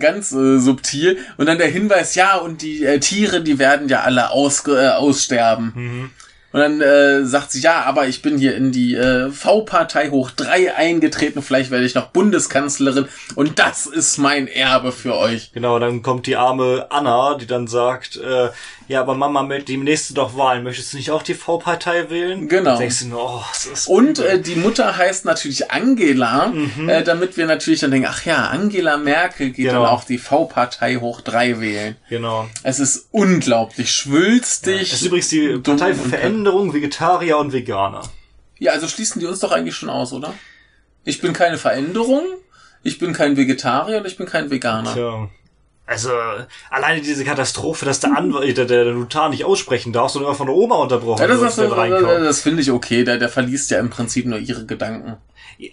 Ganz 0.00 0.32
äh, 0.32 0.58
subtil. 0.58 1.18
Und 1.36 1.46
dann 1.46 1.58
der 1.58 1.68
Hinweis, 1.68 2.16
ja, 2.16 2.36
und 2.36 2.62
die 2.62 2.84
äh, 2.84 2.98
Tiere, 2.98 3.42
die 3.42 3.60
werden 3.60 3.88
ja 3.88 4.00
alle 4.00 4.30
ausge 4.30 4.72
äh, 4.72 4.88
aussterben. 4.88 6.10
Und 6.50 6.60
dann 6.60 6.80
äh, 6.80 7.26
sagt 7.26 7.52
sie, 7.52 7.60
ja, 7.60 7.82
aber 7.82 8.08
ich 8.08 8.22
bin 8.22 8.38
hier 8.38 8.56
in 8.56 8.72
die 8.72 8.94
äh, 8.94 9.30
V-Partei 9.30 10.08
hoch 10.08 10.30
drei 10.30 10.74
eingetreten, 10.74 11.42
vielleicht 11.42 11.70
werde 11.70 11.84
ich 11.84 11.94
noch 11.94 12.08
Bundeskanzlerin 12.08 13.06
und 13.34 13.58
das 13.58 13.84
ist 13.86 14.16
mein 14.16 14.48
Erbe 14.48 14.92
für 14.92 15.14
euch. 15.14 15.52
Genau, 15.52 15.78
dann 15.78 16.02
kommt 16.02 16.26
die 16.26 16.36
arme 16.36 16.86
Anna, 16.88 17.34
die 17.34 17.46
dann 17.46 17.66
sagt, 17.66 18.16
äh, 18.16 18.48
ja, 18.88 19.00
aber 19.00 19.14
Mama, 19.14 19.42
mit 19.42 19.68
dem 19.68 19.84
nächsten 19.84 20.14
doch 20.14 20.36
Wahlen, 20.36 20.64
möchtest 20.64 20.92
du 20.92 20.96
nicht 20.96 21.10
auch 21.10 21.22
die 21.22 21.34
V-Partei 21.34 22.10
wählen? 22.10 22.48
Genau. 22.48 22.70
Dann 22.70 22.78
denkst 22.80 23.00
du 23.00 23.06
nur, 23.08 23.22
oh, 23.24 23.44
das 23.52 23.66
ist 23.66 23.86
Und 23.88 24.18
äh, 24.18 24.40
die 24.40 24.56
Mutter 24.56 24.96
heißt 24.96 25.24
natürlich 25.26 25.70
Angela, 25.70 26.52
äh, 26.86 27.02
damit 27.04 27.36
wir 27.36 27.46
natürlich 27.46 27.80
dann 27.80 27.90
denken, 27.90 28.08
ach 28.10 28.24
ja, 28.24 28.46
Angela 28.48 28.96
Merkel 28.96 29.50
geht 29.50 29.66
Genau. 29.66 29.82
dann 29.82 29.90
auch 29.92 30.04
die 30.04 30.18
V-Partei 30.18 30.96
hoch 30.96 31.20
drei 31.20 31.60
wählen. 31.60 31.96
genau. 32.08 32.48
Es 32.62 32.80
ist 32.80 33.08
unglaublich 33.12 33.92
schwülstig. 33.92 34.92
Es 34.92 35.00
ist 35.00 35.06
übrigens 35.06 35.28
die 35.28 35.58
Partei 35.58 35.94
für 35.94 36.02
und- 36.04 36.10
Veränderung, 36.10 36.72
Vegetarier 36.74 37.38
und 37.38 37.52
Veganer. 37.52 38.02
Ja, 38.58 38.72
also 38.72 38.88
schließen 38.88 39.20
die 39.20 39.26
uns 39.26 39.40
doch 39.40 39.52
eigentlich 39.52 39.76
schon 39.76 39.88
aus, 39.90 40.12
oder? 40.12 40.34
Ich 41.04 41.20
bin 41.20 41.32
keine 41.32 41.58
Veränderung, 41.58 42.22
ich 42.82 42.98
bin 42.98 43.12
kein 43.12 43.36
Vegetarier 43.36 43.98
und 43.98 44.06
ich 44.06 44.16
bin 44.16 44.26
kein 44.26 44.50
Veganer. 44.50 44.92
Tja. 44.94 45.28
Also, 45.88 46.10
alleine 46.68 47.00
diese 47.00 47.24
Katastrophe, 47.24 47.86
dass 47.86 47.98
der 48.00 48.14
Anwalt, 48.14 48.58
der, 48.58 48.66
der 48.66 48.84
Notar 48.92 49.30
nicht 49.30 49.46
aussprechen 49.46 49.90
darf, 49.90 50.10
sondern 50.10 50.28
immer 50.28 50.36
von 50.36 50.46
der 50.46 50.54
Oma 50.54 50.76
unterbrochen 50.76 51.22
Ja, 51.22 51.26
das, 51.26 51.38
wird, 51.38 51.48
das, 51.48 51.56
das, 51.56 51.68
der 51.68 51.78
reinkommt. 51.78 52.26
das 52.26 52.42
finde 52.42 52.60
ich 52.60 52.70
okay. 52.70 53.04
Der, 53.04 53.16
der 53.16 53.30
verliest 53.30 53.70
ja 53.70 53.78
im 53.78 53.88
Prinzip 53.88 54.26
nur 54.26 54.38
ihre 54.38 54.66
Gedanken. 54.66 55.16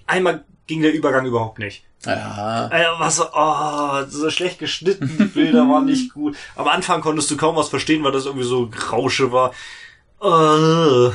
Einmal 0.08 0.46
ging 0.68 0.82
der 0.82 0.94
Übergang 0.94 1.26
überhaupt 1.26 1.60
nicht. 1.60 1.84
Ja. 2.06 2.70
Äh, 2.72 2.86
was, 2.98 3.20
oh, 3.20 4.06
so 4.08 4.30
schlecht 4.30 4.60
geschnitten, 4.60 5.18
die 5.20 5.26
Bilder 5.26 5.68
waren 5.68 5.84
nicht 5.84 6.14
gut. 6.14 6.38
Am 6.56 6.70
Anfang 6.70 7.02
konntest 7.02 7.30
du 7.30 7.36
kaum 7.36 7.58
was 7.58 7.68
verstehen, 7.68 8.02
weil 8.06 8.14
das 8.14 8.26
irgendwie 8.26 8.48
so 8.48 8.70
Grausche 8.70 9.34
war. 9.34 9.52
Äh, 10.22 11.12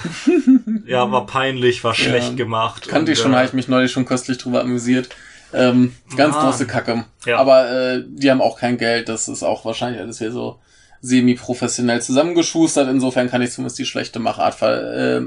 ja, 0.90 1.10
war 1.10 1.24
peinlich, 1.24 1.82
war 1.84 1.94
schlecht 1.94 2.36
gemacht. 2.36 2.88
Kannte 2.88 3.12
und, 3.12 3.16
ich 3.16 3.18
schon, 3.18 3.32
äh, 3.32 3.36
habe 3.36 3.46
ich 3.46 3.54
mich 3.54 3.66
neulich 3.66 3.92
schon 3.92 4.04
köstlich 4.04 4.36
drüber 4.36 4.60
amüsiert. 4.60 5.08
Ähm, 5.52 5.94
ganz 6.16 6.34
Mann. 6.36 6.46
große 6.46 6.66
Kacke. 6.66 7.04
Ja. 7.26 7.38
Aber 7.38 7.70
äh, 7.70 8.04
die 8.06 8.30
haben 8.30 8.40
auch 8.40 8.58
kein 8.58 8.78
Geld. 8.78 9.08
Das 9.08 9.28
ist 9.28 9.42
auch 9.42 9.64
wahrscheinlich 9.64 10.00
alles 10.00 10.18
hier 10.18 10.32
so 10.32 10.58
semi-professionell 11.00 12.00
zusammengeschustert. 12.02 12.88
Insofern 12.88 13.30
kann 13.30 13.42
ich 13.42 13.50
zumindest 13.52 13.78
die 13.78 13.86
schlechte 13.86 14.18
Machart 14.20 14.54
ver 14.54 15.18
äh, 15.18 15.22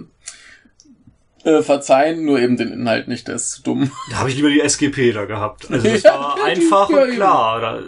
äh, 1.50 1.62
verzeihen, 1.62 2.24
nur 2.24 2.40
eben 2.40 2.56
den 2.56 2.72
Inhalt 2.72 3.08
nicht, 3.10 3.28
der 3.28 3.36
ist 3.36 3.52
zu 3.52 3.64
dumm. 3.64 3.92
Da 4.12 4.20
habe 4.20 4.30
ich 4.30 4.36
lieber 4.38 4.50
die 4.50 4.62
SGP 4.62 5.12
da 5.14 5.26
gehabt. 5.26 5.70
Also 5.70 5.88
das 5.90 6.04
Ja, 6.04 6.18
war 6.20 6.36
die- 6.38 6.42
einfach 6.52 6.90
ja, 6.90 7.04
und 7.04 7.12
klar. 7.16 7.60
Da, 7.62 7.80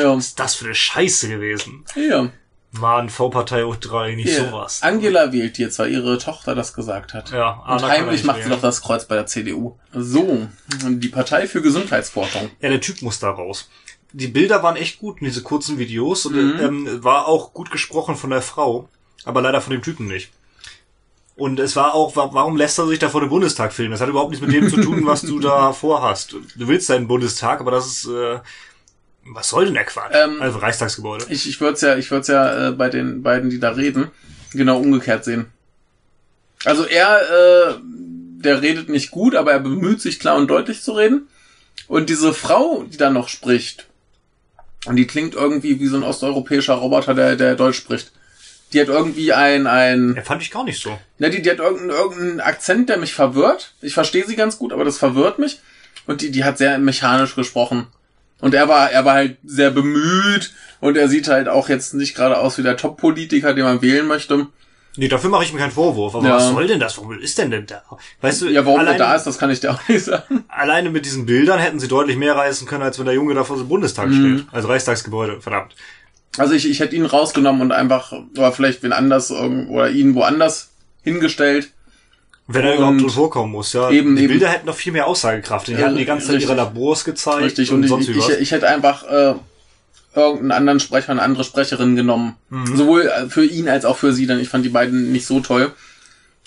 Ja. 0.00 0.16
was 0.16 0.26
ist 0.28 0.40
das 0.40 0.54
für 0.54 0.64
eine 0.66 0.74
Scheiße 0.74 1.28
gewesen? 1.28 1.84
ja. 1.96 2.30
Mann, 2.72 3.10
V-Partei 3.10 3.64
drei, 3.80 4.14
nicht 4.14 4.30
Ja. 4.36 4.46
sowas. 4.46 4.82
Angela 4.82 5.30
wählt 5.32 5.58
jetzt, 5.58 5.78
weil 5.78 5.92
ihre 5.92 6.16
Tochter 6.18 6.54
das 6.54 6.72
gesagt 6.72 7.12
hat. 7.12 7.30
Ja, 7.30 7.50
Und 7.50 7.60
Anna 7.66 7.80
kann 7.80 7.90
heimlich 7.90 8.24
macht 8.24 8.42
sie 8.42 8.48
doch 8.48 8.60
das 8.62 8.80
Kreuz 8.80 9.04
bei 9.04 9.14
der 9.14 9.26
CDU. 9.26 9.76
So, 9.92 10.48
die 10.82 11.08
Partei 11.08 11.46
für 11.46 11.60
Gesundheitsforschung. 11.60 12.50
Ja, 12.60 12.70
der 12.70 12.80
Typ 12.80 13.02
muss 13.02 13.18
da 13.18 13.30
raus. 13.30 13.68
Die 14.14 14.28
Bilder 14.28 14.62
waren 14.62 14.76
echt 14.76 14.98
gut 15.00 15.20
in 15.20 15.26
diese 15.26 15.42
kurzen 15.42 15.78
Videos 15.78 16.24
und 16.26 16.34
Mhm. 16.34 16.60
ähm, 16.60 17.04
war 17.04 17.28
auch 17.28 17.52
gut 17.52 17.70
gesprochen 17.70 18.16
von 18.16 18.30
der 18.30 18.42
Frau, 18.42 18.88
aber 19.24 19.42
leider 19.42 19.60
von 19.60 19.72
dem 19.72 19.82
Typen 19.82 20.06
nicht. 20.08 20.30
Und 21.34 21.58
es 21.60 21.76
war 21.76 21.94
auch, 21.94 22.14
wa- 22.16 22.28
warum 22.32 22.56
lässt 22.56 22.78
er 22.78 22.86
sich 22.86 22.98
da 22.98 23.08
vor 23.08 23.20
dem 23.22 23.30
Bundestag 23.30 23.72
filmen? 23.72 23.92
Das 23.92 24.00
hat 24.02 24.08
überhaupt 24.08 24.30
nichts 24.30 24.46
mit 24.46 24.54
dem 24.54 24.68
zu 24.68 24.80
tun, 24.82 25.06
was 25.06 25.22
du 25.22 25.38
da 25.40 25.72
vorhast. 25.72 26.32
Du 26.32 26.68
willst 26.68 26.88
deinen 26.90 27.08
Bundestag, 27.08 27.60
aber 27.60 27.70
das 27.70 27.86
ist, 27.86 28.06
äh, 28.06 28.38
Was 29.24 29.48
soll 29.50 29.66
denn 29.66 29.74
der 29.74 29.84
Quatsch? 29.84 30.12
Ähm, 30.14 30.42
also 30.42 30.58
Reichstagsgebäude. 30.58 31.26
Ich, 31.28 31.48
ich 31.48 31.60
würde 31.60 31.74
es 31.74 31.80
ja, 31.80 31.96
ich 31.96 32.10
würd's 32.10 32.28
ja 32.28 32.68
äh, 32.68 32.72
bei 32.72 32.88
den 32.88 33.22
beiden, 33.22 33.50
die 33.50 33.60
da 33.60 33.70
reden, 33.70 34.10
genau 34.52 34.78
umgekehrt 34.78 35.24
sehen. 35.24 35.46
Also 36.64 36.84
er, 36.84 37.20
äh, 37.20 37.74
der 37.82 38.62
redet 38.62 38.88
nicht 38.88 39.10
gut, 39.10 39.34
aber 39.34 39.52
er 39.52 39.60
bemüht 39.60 40.00
sich 40.00 40.18
klar 40.20 40.36
und 40.36 40.48
deutlich 40.48 40.82
zu 40.82 40.92
reden. 40.92 41.28
Und 41.88 42.08
diese 42.08 42.32
Frau, 42.34 42.84
die 42.84 42.96
da 42.96 43.10
noch 43.10 43.28
spricht, 43.28 43.86
und 44.86 44.96
die 44.96 45.06
klingt 45.06 45.34
irgendwie 45.34 45.78
wie 45.78 45.86
so 45.86 45.96
ein 45.96 46.02
osteuropäischer 46.02 46.74
Roboter, 46.74 47.14
der, 47.14 47.36
der 47.36 47.54
Deutsch 47.54 47.76
spricht. 47.76 48.12
Die 48.72 48.80
hat 48.80 48.88
irgendwie 48.88 49.32
ein, 49.32 49.66
ein, 49.66 50.14
Ja, 50.16 50.22
fand 50.22 50.42
ich 50.42 50.50
gar 50.50 50.64
nicht 50.64 50.82
so. 50.82 50.98
na, 51.18 51.28
die, 51.28 51.42
die 51.42 51.50
hat 51.50 51.58
irgendeinen, 51.58 51.90
irgendeinen 51.90 52.40
Akzent, 52.40 52.88
der 52.88 52.96
mich 52.96 53.14
verwirrt. 53.14 53.74
Ich 53.82 53.94
verstehe 53.94 54.26
sie 54.26 54.34
ganz 54.34 54.58
gut, 54.58 54.72
aber 54.72 54.84
das 54.84 54.98
verwirrt 54.98 55.38
mich. 55.38 55.60
Und 56.06 56.20
die, 56.20 56.30
die 56.30 56.42
hat 56.42 56.58
sehr 56.58 56.78
mechanisch 56.78 57.36
gesprochen. 57.36 57.86
Und 58.42 58.52
er 58.54 58.68
war, 58.68 58.90
er 58.90 59.06
war 59.06 59.14
halt 59.14 59.38
sehr 59.44 59.70
bemüht 59.70 60.52
und 60.80 60.98
er 60.98 61.08
sieht 61.08 61.28
halt 61.28 61.48
auch 61.48 61.70
jetzt 61.70 61.94
nicht 61.94 62.14
gerade 62.14 62.36
aus 62.38 62.58
wie 62.58 62.62
der 62.62 62.76
Top-Politiker, 62.76 63.54
den 63.54 63.64
man 63.64 63.80
wählen 63.80 64.06
möchte. 64.06 64.48
Nee, 64.98 65.08
dafür 65.08 65.30
mache 65.30 65.44
ich 65.44 65.52
mir 65.54 65.58
keinen 65.60 65.70
Vorwurf. 65.72 66.14
Aber 66.14 66.26
Ja. 66.28 66.36
was 66.36 66.48
soll 66.48 66.66
denn 66.66 66.78
das? 66.80 66.98
Warum 66.98 67.18
ist 67.18 67.38
denn 67.38 67.50
denn 67.50 67.64
da? 67.66 67.82
Weißt 68.20 68.42
du, 68.42 68.48
Ja, 68.50 68.66
warum 68.66 68.80
alleine, 68.80 68.96
er 68.96 68.98
da 68.98 69.14
ist, 69.14 69.24
das 69.24 69.38
kann 69.38 69.48
ich 69.50 69.60
dir 69.60 69.70
auch 69.72 69.88
nicht 69.88 70.04
sagen. 70.04 70.44
alleine 70.48 70.90
mit 70.90 71.06
diesen 71.06 71.24
Bildern 71.24 71.58
hätten 71.60 71.80
sie 71.80 71.88
deutlich 71.88 72.18
mehr 72.18 72.36
reißen 72.36 72.66
können, 72.66 72.82
als 72.82 72.98
wenn 72.98 73.06
der 73.06 73.14
Junge 73.14 73.32
da 73.32 73.42
vor 73.44 73.56
dem 73.56 73.68
Bundestag 73.68 74.08
Mhm. 74.08 74.38
steht. 74.40 74.46
Also 74.52 74.68
Reichstagsgebäude, 74.68 75.40
verdammt. 75.40 75.74
Also 76.36 76.52
ich, 76.52 76.68
ich 76.68 76.80
hätte 76.80 76.94
ihn 76.96 77.06
rausgenommen 77.06 77.62
und 77.62 77.72
einfach, 77.72 78.12
oder 78.36 78.52
vielleicht 78.52 78.82
wen 78.82 78.92
anders, 78.92 79.30
oder 79.30 79.88
ihn 79.90 80.14
woanders 80.14 80.70
hingestellt. 81.02 81.70
Wenn 82.54 82.64
er 82.64 82.76
überhaupt 82.76 83.00
drin 83.00 83.10
vorkommen 83.10 83.52
muss, 83.52 83.72
ja. 83.72 83.90
eben, 83.90 84.16
die 84.16 84.22
eben. 84.22 84.32
Bilder 84.32 84.48
hätten 84.48 84.66
noch 84.66 84.74
viel 84.74 84.92
mehr 84.92 85.06
Aussagekraft. 85.06 85.68
Die 85.68 85.76
hatten 85.76 85.96
die 85.96 86.04
ganze 86.04 86.26
Zeit 86.26 86.36
Richtig. 86.36 86.50
ihre 86.50 86.56
Labors 86.58 87.04
gezeigt 87.04 87.42
Richtig. 87.42 87.70
und, 87.70 87.90
Und 87.90 88.00
ich, 88.00 88.16
ich, 88.16 88.28
ich 88.40 88.50
hätte 88.50 88.68
einfach 88.68 89.04
äh, 89.04 89.34
irgendeinen 90.14 90.52
anderen 90.52 90.80
Sprecher, 90.80 91.10
eine 91.10 91.22
andere 91.22 91.44
Sprecherin 91.44 91.96
genommen. 91.96 92.36
Mhm. 92.50 92.76
Sowohl 92.76 93.02
äh, 93.02 93.28
für 93.28 93.44
ihn 93.44 93.68
als 93.68 93.84
auch 93.84 93.96
für 93.96 94.12
sie, 94.12 94.26
denn 94.26 94.40
ich 94.40 94.48
fand 94.48 94.64
die 94.64 94.70
beiden 94.70 95.12
nicht 95.12 95.26
so 95.26 95.40
toll. 95.40 95.72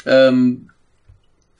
Ähm, 0.05 0.69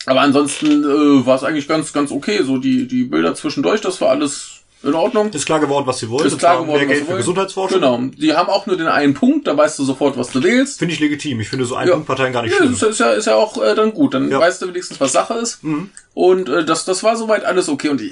aber 0.06 0.22
ansonsten 0.22 0.84
äh, 0.84 1.26
war 1.26 1.36
es 1.36 1.44
eigentlich 1.44 1.68
ganz, 1.68 1.94
ganz 1.94 2.12
okay. 2.12 2.44
So 2.44 2.58
die, 2.58 2.88
die 2.88 3.06
Bilder 3.06 3.34
zwischendurch, 3.36 3.82
das 3.82 4.00
war 4.02 4.10
alles 4.10 4.55
in 4.84 4.94
Ordnung. 4.94 5.30
ist 5.32 5.46
klar 5.46 5.60
geworden, 5.60 5.88
was 5.88 6.00
sie 6.00 6.10
wollen. 6.10 6.28
Ist 6.28 6.38
klar 6.38 6.62
geworden, 6.62 6.80
mehr 6.80 6.82
was 6.82 6.88
Geld 6.96 7.06
sie 7.06 7.12
für. 7.12 7.18
Gesundheitsforschung. 7.18 7.80
Genau. 7.82 8.00
Die 8.18 8.34
haben 8.36 8.50
auch 8.50 8.66
nur 8.68 8.78
den 8.78 8.88
einen 8.88 9.14
Punkt, 9.16 9.48
da 9.48 9.58
weißt 9.58 9.80
du 9.80 9.84
sofort, 9.84 10.18
was 10.18 10.30
du 10.30 10.44
wählst. 10.44 10.80
Finde 10.80 10.94
ich 10.94 11.00
legitim. 11.00 11.40
Ich 11.40 11.50
finde 11.50 11.66
so 11.66 11.76
ein 11.76 11.88
Ja. 11.88 11.94
Punktparteien 11.96 12.34
gar 12.34 12.44
nicht 12.44 12.52
Ja, 12.52 12.58
schlimm. 12.58 12.78
das 12.80 12.84
ist 12.90 13.00
ja, 13.00 13.12
ist 13.14 13.26
ja 13.26 13.36
auch 13.36 13.62
äh, 13.64 13.74
dann 13.76 13.94
gut. 13.94 14.14
Dann 14.14 14.30
Ja. 14.30 14.40
weißt 14.40 14.62
du 14.62 14.68
wenigstens, 14.68 15.00
was 15.00 15.12
Sache 15.12 15.34
ist. 15.36 15.64
Mhm. 15.64 15.90
Und 16.14 16.50
äh, 16.50 16.64
das, 16.66 16.86
das 16.86 17.04
war 17.04 17.16
soweit 17.16 17.46
alles 17.46 17.68
okay. 17.70 17.90
Und 17.90 18.00
die, 18.00 18.10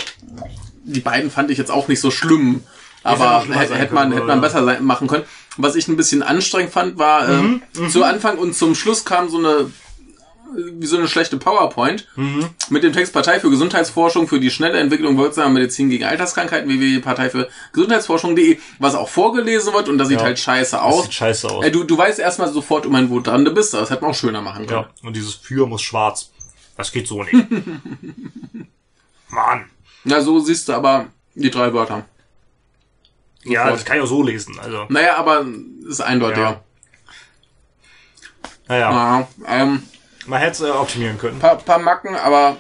die 0.84 1.00
beiden 1.00 1.30
fand 1.30 1.52
ich 1.52 1.58
jetzt 1.58 1.72
auch 1.72 1.88
nicht 1.88 2.00
so 2.02 2.10
schlimm. 2.12 2.64
Aber 3.04 3.44
hätte 3.50 3.76
hätte 3.76 3.94
man, 3.94 4.12
hätte 4.14 4.26
man 4.26 4.40
besser 4.42 4.64
sein, 4.64 4.84
machen 4.84 5.08
können. 5.08 5.26
Was 5.58 5.76
ich 5.76 5.88
ein 5.90 5.98
bisschen 5.98 6.24
anstrengend 6.24 6.72
fand, 6.72 6.98
war, 6.98 7.28
äh, 7.28 7.34
Mhm, 7.34 7.62
zu 7.90 8.04
Anfang 8.04 8.38
und 8.38 8.56
zum 8.56 8.74
Schluss 8.76 9.04
kam 9.06 9.30
so 9.30 9.38
eine 9.38 9.70
wie 10.56 10.86
so 10.86 10.98
eine 10.98 11.08
schlechte 11.08 11.38
PowerPoint 11.38 12.08
Mhm. 12.16 12.50
mit 12.70 12.84
dem 12.84 12.94
Text 12.94 13.14
Partei 13.14 13.40
für 13.40 13.50
Gesundheitsforschung 13.50 14.28
für 14.28 14.40
die 14.40 14.52
schnelle 14.52 14.80
Entwicklung 14.80 15.18
wirksamer 15.18 15.50
Medizin 15.50 15.90
gegen 15.90 16.04
Alterskrankheiten 16.06 16.70
www.partei 16.70 17.30
für 17.30 17.50
Gesundheitsforschung.de, 17.74 18.60
was 18.80 18.96
auch 18.96 19.10
vorgelesen 19.10 19.74
wird 19.74 19.90
und 19.90 19.98
das 19.98 20.08
sieht 20.08 20.20
Ja. 20.20 20.26
halt 20.26 20.40
scheiße 20.40 20.72
Das 20.78 20.82
aus. 20.82 21.04
sieht 21.06 21.14
scheiße 21.14 21.50
aus. 21.50 21.66
Äh, 21.66 21.72
du, 21.72 21.84
du 21.84 21.98
weißt 21.98 22.20
erstmal 22.20 22.52
sofort, 22.52 22.86
um 22.86 22.96
ein 22.96 23.10
wo 23.10 23.20
dran 23.20 23.46
du 23.46 23.52
bist, 23.54 23.74
das 23.74 23.90
hätte 23.90 24.02
man 24.02 24.12
auch 24.12 24.16
schöner 24.16 24.42
machen 24.42 24.68
können. 24.68 24.86
Ja, 25.02 25.08
und 25.08 25.16
dieses 25.16 25.34
Für 25.36 25.66
muss 25.68 25.82
schwarz. 25.82 26.32
Das 26.78 26.92
geht 26.92 27.08
so 27.08 27.24
nicht. 27.24 27.34
Mann. 29.30 29.66
Ja, 30.06 30.22
so 30.22 30.40
siehst 30.40 30.68
du 30.70 30.74
aber 30.74 31.08
die 31.36 31.50
drei 31.52 31.74
Wörter. 31.74 32.06
Ja, 33.44 33.62
Sofort. 33.64 33.80
das 33.80 33.86
kann 33.86 33.98
ich 33.98 34.04
auch 34.04 34.08
so 34.08 34.24
lesen. 34.24 34.58
Also, 34.60 34.86
Naja, 34.90 35.18
aber 35.18 35.46
ist 35.88 36.02
eindeutiger. 36.02 36.64
naja, 38.68 38.90
Ja. 38.92 39.28
ähm, 39.48 39.84
man 40.26 40.40
hätte 40.40 40.52
es 40.52 40.62
äh, 40.62 40.72
optimieren 40.72 41.18
können. 41.18 41.40
paar, 41.40 41.58
paar 41.58 41.80
Macken, 41.80 42.16
aber 42.16 42.58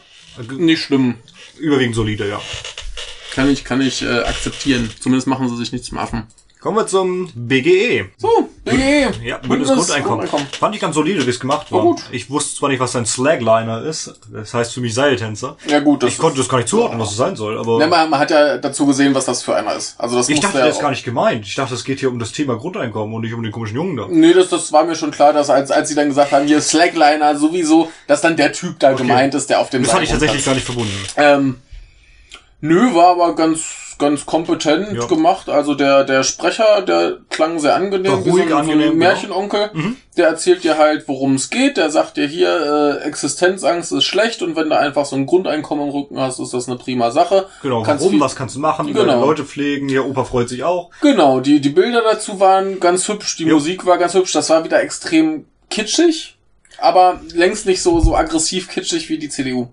nicht 0.51 0.83
schlimm. 0.83 1.15
Überwiegend 1.57 1.95
solide, 1.95 2.27
ja. 2.27 2.41
Kann 3.33 3.49
ich, 3.49 3.63
kann 3.63 3.81
ich 3.81 4.03
äh, 4.03 4.19
akzeptieren. 4.21 4.89
Zumindest 4.99 5.27
machen 5.27 5.49
sie 5.49 5.57
sich 5.57 5.71
nicht 5.71 5.85
zum 5.85 5.97
Affen. 5.97 6.27
Kommen 6.63 6.77
wir 6.77 6.87
zum 6.87 7.29
BGE. 7.35 8.05
So, 8.15 8.29
BGE. 8.63 9.11
Ja, 9.21 9.37
Bundesgrundeinkommen. 9.39 10.29
Fand 10.57 10.73
ich 10.73 10.79
ganz 10.79 10.95
solide, 10.95 11.25
wie 11.25 11.29
es 11.29 11.37
gemacht 11.41 11.69
war. 11.73 11.81
Gut. 11.81 12.03
Ich 12.13 12.29
wusste 12.29 12.55
zwar 12.57 12.69
nicht, 12.69 12.79
was 12.79 12.95
ein 12.95 13.05
Slagliner 13.05 13.83
ist. 13.83 14.17
Das 14.31 14.53
heißt 14.53 14.73
für 14.73 14.79
mich 14.79 14.93
Seiltänzer. 14.93 15.57
Ja 15.67 15.81
gut, 15.81 16.05
Ich 16.05 16.17
konnte 16.17 16.37
das 16.37 16.47
gar 16.47 16.59
nicht 16.59 16.69
zuordnen, 16.69 17.01
was 17.01 17.11
es 17.11 17.17
sein 17.17 17.35
soll, 17.35 17.57
aber 17.59 17.81
Ja, 17.81 17.87
man, 17.87 18.09
man 18.09 18.17
hat 18.17 18.31
ja 18.31 18.57
dazu 18.59 18.85
gesehen, 18.85 19.13
was 19.13 19.25
das 19.25 19.43
für 19.43 19.53
einer 19.57 19.75
ist. 19.75 19.99
Also 19.99 20.15
das 20.15 20.29
ich 20.29 20.39
dachte, 20.39 20.59
das 20.59 20.75
ist 20.75 20.81
gar 20.81 20.91
nicht 20.91 21.03
gemeint. 21.03 21.45
Ich 21.45 21.55
dachte, 21.55 21.73
es 21.73 21.83
geht 21.83 21.99
hier 21.99 22.09
um 22.09 22.17
das 22.17 22.31
Thema 22.31 22.55
Grundeinkommen 22.55 23.13
und 23.13 23.23
nicht 23.23 23.33
um 23.33 23.43
den 23.43 23.51
komischen 23.51 23.75
Jungen 23.75 23.97
da. 23.97 24.07
Nee, 24.09 24.31
das, 24.31 24.47
das 24.47 24.71
war 24.71 24.85
mir 24.85 24.95
schon 24.95 25.11
klar, 25.11 25.33
dass 25.33 25.49
als, 25.49 25.69
als 25.69 25.89
sie 25.89 25.95
dann 25.95 26.07
gesagt 26.07 26.31
haben, 26.31 26.47
hier 26.47 26.61
Slackliner 26.61 27.35
sowieso, 27.35 27.91
dass 28.07 28.21
dann 28.21 28.37
der 28.37 28.53
Typ 28.53 28.79
da 28.79 28.93
gemeint 28.93 29.33
ist, 29.33 29.49
der 29.49 29.59
auf 29.59 29.69
dem 29.69 29.83
Das 29.83 29.93
hatte 29.93 30.03
ich 30.05 30.09
Seil 30.11 30.19
tatsächlich 30.19 30.45
gar 30.45 30.53
rumtanzt. 30.55 30.77
nicht 30.77 31.13
verbunden. 31.17 31.53
Ähm, 31.57 31.61
nö, 32.61 32.95
war 32.95 33.07
aber 33.09 33.35
ganz, 33.35 33.59
ganz 34.03 34.25
kompetent 34.25 34.93
Ja. 34.93 35.05
gemacht. 35.07 35.49
Also 35.49 35.73
der, 35.75 36.03
der 36.03 36.23
Sprecher, 36.23 36.81
der 36.81 37.17
klang 37.29 37.59
sehr 37.59 37.75
angenehm, 37.75 38.11
War 38.11 38.19
wie 38.25 38.29
so 38.29 38.35
ruhig, 38.35 38.45
ein, 38.47 38.53
angenehm, 38.53 38.79
genau. 38.91 38.95
Märchenonkel. 38.95 39.71
Der 40.17 40.27
erzählt 40.27 40.63
dir 40.63 40.77
halt, 40.77 41.07
worum 41.07 41.35
es 41.35 41.49
geht. 41.49 41.77
Der 41.77 41.89
sagt 41.89 42.17
dir 42.17 42.27
hier, 42.27 42.99
äh, 43.01 43.07
Existenzangst 43.07 43.91
ist 43.91 44.03
schlecht 44.03 44.41
und 44.43 44.55
wenn 44.55 44.69
du 44.69 44.77
einfach 44.77 45.05
so 45.05 45.15
ein 45.15 45.25
Grundeinkommen 45.25 45.85
im 45.87 45.91
Rücken 45.91 46.19
hast, 46.19 46.39
ist 46.39 46.53
das 46.53 46.67
eine 46.67 46.77
prima 46.77 47.09
Sache. 47.11 47.47
Genau, 47.63 47.81
Kannst 47.81 48.01
warum, 48.03 48.11
viel- 48.13 48.21
was 48.21 48.35
kannst 48.35 48.55
du 48.55 48.59
machen, 48.59 48.87
Genau. 48.87 49.05
deine 49.05 49.19
Leute 49.19 49.43
pflegen, 49.43 49.89
ja, 49.89 50.01
Opa 50.01 50.23
freut 50.23 50.49
sich 50.49 50.63
auch. 50.63 50.91
Genau, 51.01 51.39
die, 51.39 51.59
die 51.61 51.69
Bilder 51.69 52.01
dazu 52.03 52.39
waren 52.39 52.79
ganz 52.79 53.07
hübsch, 53.07 53.37
die 53.37 53.45
Jo. 53.45 53.55
Musik 53.55 53.85
war 53.85 53.97
ganz 53.97 54.13
hübsch, 54.13 54.33
das 54.33 54.49
war 54.49 54.63
wieder 54.63 54.81
extrem 54.81 55.45
kitschig, 55.69 56.35
aber 56.77 57.19
längst 57.33 57.65
nicht 57.65 57.81
so, 57.81 57.99
so 57.99 58.15
aggressiv 58.15 58.67
kitschig 58.69 59.09
wie 59.09 59.17
die 59.17 59.29
CDU. 59.29 59.69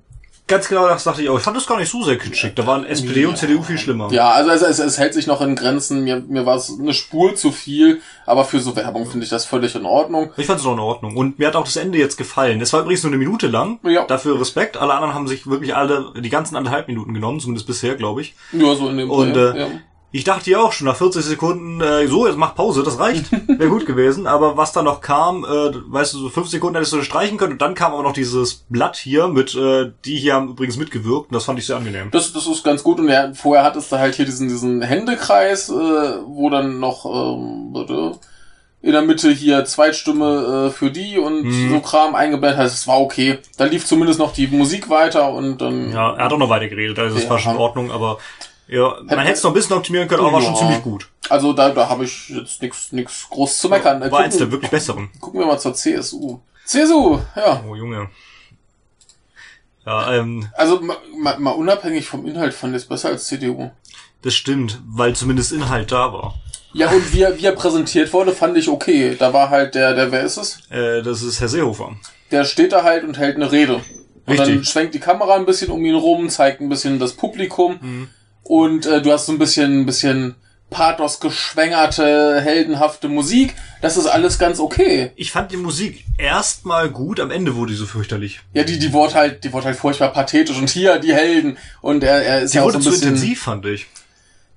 Ganz 0.50 0.68
genau 0.68 0.88
das 0.88 1.04
dachte 1.04 1.22
ich 1.22 1.28
auch. 1.28 1.38
Ich 1.38 1.44
fand 1.44 1.56
das 1.56 1.66
gar 1.66 1.78
nicht 1.78 1.90
so 1.90 2.02
sehr 2.02 2.18
kitschig. 2.18 2.54
Da 2.56 2.66
waren 2.66 2.84
SPD 2.84 3.24
und 3.24 3.38
CDU 3.38 3.62
viel 3.62 3.78
schlimmer. 3.78 4.08
Ja, 4.10 4.30
also 4.32 4.50
es, 4.50 4.62
es, 4.62 4.80
es 4.80 4.98
hält 4.98 5.14
sich 5.14 5.28
noch 5.28 5.40
in 5.42 5.54
Grenzen, 5.54 6.02
mir, 6.02 6.24
mir 6.26 6.44
war 6.44 6.56
es 6.56 6.76
eine 6.76 6.92
Spur 6.92 7.36
zu 7.36 7.52
viel, 7.52 8.00
aber 8.26 8.44
für 8.44 8.58
so 8.58 8.74
Werbung 8.74 9.06
finde 9.06 9.22
ich 9.22 9.30
das 9.30 9.46
völlig 9.46 9.76
in 9.76 9.86
Ordnung. 9.86 10.32
Ich 10.36 10.46
fand 10.46 10.58
es 10.58 10.66
auch 10.66 10.72
in 10.72 10.80
Ordnung. 10.80 11.16
Und 11.16 11.38
mir 11.38 11.46
hat 11.46 11.54
auch 11.54 11.64
das 11.64 11.76
Ende 11.76 11.98
jetzt 11.98 12.16
gefallen. 12.16 12.60
Es 12.60 12.72
war 12.72 12.80
übrigens 12.80 13.04
nur 13.04 13.12
eine 13.12 13.18
Minute 13.18 13.46
lang. 13.46 13.78
Ja. 13.84 14.04
Dafür 14.06 14.40
Respekt. 14.40 14.76
Alle 14.76 14.92
anderen 14.92 15.14
haben 15.14 15.28
sich 15.28 15.46
wirklich 15.46 15.76
alle 15.76 16.12
die 16.16 16.30
ganzen 16.30 16.56
anderthalb 16.56 16.88
Minuten 16.88 17.14
genommen, 17.14 17.38
zumindest 17.38 17.68
bisher, 17.68 17.94
glaube 17.94 18.22
ich. 18.22 18.34
Ja, 18.50 18.74
so 18.74 18.88
in 18.88 18.96
dem 18.96 19.08
Und 19.08 19.34
Dreh, 19.34 19.50
äh, 19.50 19.60
ja. 19.60 19.68
Ich 20.12 20.24
dachte 20.24 20.50
ja 20.50 20.58
auch 20.60 20.72
schon 20.72 20.86
nach 20.88 20.96
40 20.96 21.24
Sekunden, 21.24 21.80
äh, 21.80 22.06
so, 22.08 22.26
jetzt 22.26 22.36
mach 22.36 22.54
Pause, 22.54 22.82
das 22.82 22.98
reicht. 22.98 23.30
Wäre 23.46 23.68
gut 23.70 23.86
gewesen. 23.86 24.26
Aber 24.26 24.56
was 24.56 24.72
da 24.72 24.82
noch 24.82 25.00
kam, 25.00 25.44
äh, 25.44 25.48
weißt 25.74 26.14
du, 26.14 26.18
so 26.18 26.28
fünf 26.30 26.48
Sekunden 26.48 26.76
hättest 26.76 26.92
du 26.92 27.02
streichen 27.02 27.38
können. 27.38 27.52
Und 27.52 27.62
dann 27.62 27.74
kam 27.74 27.92
aber 27.92 28.02
noch 28.02 28.12
dieses 28.12 28.64
Blatt 28.68 28.96
hier 28.96 29.28
mit, 29.28 29.54
äh, 29.54 29.92
die 30.04 30.16
hier 30.16 30.34
haben 30.34 30.48
übrigens 30.48 30.76
mitgewirkt. 30.76 31.30
Und 31.30 31.34
das 31.34 31.44
fand 31.44 31.58
ich 31.58 31.66
sehr 31.66 31.76
angenehm. 31.76 32.08
Das, 32.10 32.32
das 32.32 32.46
ist 32.46 32.64
ganz 32.64 32.82
gut 32.82 32.98
und 32.98 33.08
ja, 33.08 33.32
vorher 33.34 33.64
hattest 33.64 33.92
du 33.92 33.98
halt 33.98 34.14
hier 34.16 34.24
diesen, 34.24 34.48
diesen 34.48 34.82
Händekreis, 34.82 35.68
äh, 35.68 35.72
wo 36.26 36.50
dann 36.50 36.80
noch 36.80 37.04
ähm, 37.06 38.18
in 38.82 38.92
der 38.92 39.02
Mitte 39.02 39.30
hier 39.30 39.64
Zweitstimme 39.64 40.68
äh, 40.68 40.70
für 40.70 40.90
die 40.90 41.18
und 41.18 41.44
Mhm. 41.44 41.70
so 41.70 41.80
Kram 41.80 42.14
eingeblendet 42.14 42.58
hat. 42.58 42.66
Es 42.66 42.86
war 42.88 43.00
okay. 43.00 43.38
Da 43.58 43.66
lief 43.66 43.84
zumindest 43.84 44.18
noch 44.18 44.32
die 44.32 44.46
Musik 44.46 44.88
weiter 44.88 45.32
und 45.34 45.58
dann 45.60 45.92
Ja, 45.92 46.14
er 46.14 46.24
hat 46.24 46.32
auch 46.32 46.38
noch 46.38 46.48
weiter 46.48 46.68
geredet, 46.68 46.98
also 46.98 47.14
das 47.14 47.24
Ja. 47.24 47.30
war 47.30 47.38
schon 47.38 47.52
in 47.52 47.58
Ordnung, 47.58 47.90
aber 47.90 48.18
ja, 48.70 48.96
man 49.04 49.18
Hätte- 49.20 49.32
es 49.32 49.42
noch 49.42 49.50
ein 49.50 49.54
bisschen 49.54 49.76
optimieren 49.76 50.08
können, 50.08 50.20
aber 50.20 50.32
war 50.34 50.40
schon 50.42 50.54
Ja. 50.54 50.58
ziemlich 50.60 50.82
gut. 50.82 51.08
Also 51.28 51.52
da, 51.52 51.70
da 51.70 51.88
habe 51.88 52.04
ich 52.04 52.28
jetzt 52.28 52.60
nichts 52.62 52.92
nix 52.92 53.28
groß 53.28 53.58
zu 53.58 53.68
meckern. 53.68 54.02
Äh, 54.02 54.10
War 54.10 54.20
eins 54.20 54.36
der 54.36 54.46
gucken, 54.46 54.52
wirklich 54.52 54.70
besseren. 54.70 55.10
gucken 55.20 55.40
wir 55.40 55.46
mal 55.46 55.58
zur 55.58 55.74
CSU. 55.74 56.38
CSU, 56.64 57.18
ja. 57.36 57.62
Oh 57.68 57.74
Junge. 57.74 58.08
Ja, 59.86 60.12
ähm, 60.14 60.46
Also 60.54 60.80
ma, 60.80 60.96
ma, 61.16 61.36
mal 61.38 61.50
unabhängig 61.52 62.06
vom 62.06 62.26
Inhalt 62.26 62.52
fand 62.54 62.74
ich 62.76 62.82
es 62.82 62.88
besser 62.88 63.08
als 63.08 63.26
CDU. 63.26 63.70
das 64.22 64.34
stimmt, 64.34 64.80
weil 64.86 65.14
zumindest 65.16 65.52
Inhalt 65.52 65.90
da 65.92 66.12
war. 66.12 66.34
Ja, 66.72 66.90
und 66.90 67.12
wie 67.12 67.22
er, 67.22 67.36
wie 67.38 67.46
er 67.46 67.52
präsentiert 67.52 68.12
wurde, 68.12 68.32
fand 68.32 68.56
ich 68.56 68.68
okay. 68.68 69.16
Da 69.18 69.32
war 69.32 69.50
halt 69.50 69.74
der, 69.74 69.94
der, 69.94 70.12
wer 70.12 70.22
ist 70.22 70.36
es? 70.36 70.60
Äh, 70.70 71.02
das 71.02 71.22
ist 71.22 71.40
Herr 71.40 71.48
Seehofer. 71.48 71.96
Der 72.30 72.44
steht 72.44 72.72
da 72.72 72.84
halt 72.84 73.02
und 73.02 73.18
hält 73.18 73.36
eine 73.36 73.50
Rede. 73.50 73.76
Und 74.26 74.38
dann 74.38 74.46
Richtig. 74.46 74.68
schwenkt 74.68 74.94
die 74.94 75.00
Kamera 75.00 75.34
ein 75.34 75.46
bisschen 75.46 75.70
um 75.72 75.84
ihn 75.84 75.96
rum, 75.96 76.28
zeigt 76.28 76.60
ein 76.60 76.68
bisschen 76.68 76.98
das 77.00 77.14
Publikum. 77.14 77.78
Mhm. 77.80 78.08
Und 78.50 78.84
äh, 78.84 79.00
du 79.00 79.12
hast 79.12 79.26
so 79.26 79.32
ein 79.32 79.38
bisschen, 79.38 79.82
ein 79.82 79.86
bisschen 79.86 80.34
Pathos 80.70 81.20
geschwängerte, 81.20 82.40
heldenhafte 82.40 83.08
Musik. 83.08 83.54
Das 83.80 83.96
ist 83.96 84.06
alles 84.06 84.40
ganz 84.40 84.58
okay. 84.58 85.12
Ich 85.14 85.30
fand 85.30 85.52
die 85.52 85.56
Musik 85.56 86.04
erstmal 86.18 86.90
gut, 86.90 87.20
am 87.20 87.30
Ende 87.30 87.54
wurde 87.54 87.70
die 87.70 87.78
so 87.78 87.86
fürchterlich. 87.86 88.40
Ja, 88.52 88.64
die, 88.64 88.80
die 88.80 88.92
wurde 88.92 89.14
halt, 89.14 89.44
die 89.44 89.52
wurde 89.52 89.66
halt 89.66 89.76
furchtbar 89.76 90.12
pathetisch 90.12 90.58
und 90.58 90.68
hier 90.68 90.98
die 90.98 91.14
Helden. 91.14 91.58
Und 91.80 92.02
er, 92.02 92.24
er 92.24 92.40
ist 92.40 92.52
Die 92.52 92.56
ja 92.56 92.64
auch 92.64 92.70
so 92.70 92.74
wurde 92.74 92.78
ein 92.78 92.82
zu 92.82 92.90
bisschen. 92.90 93.08
intensiv, 93.10 93.40
fand 93.40 93.66
ich. 93.66 93.86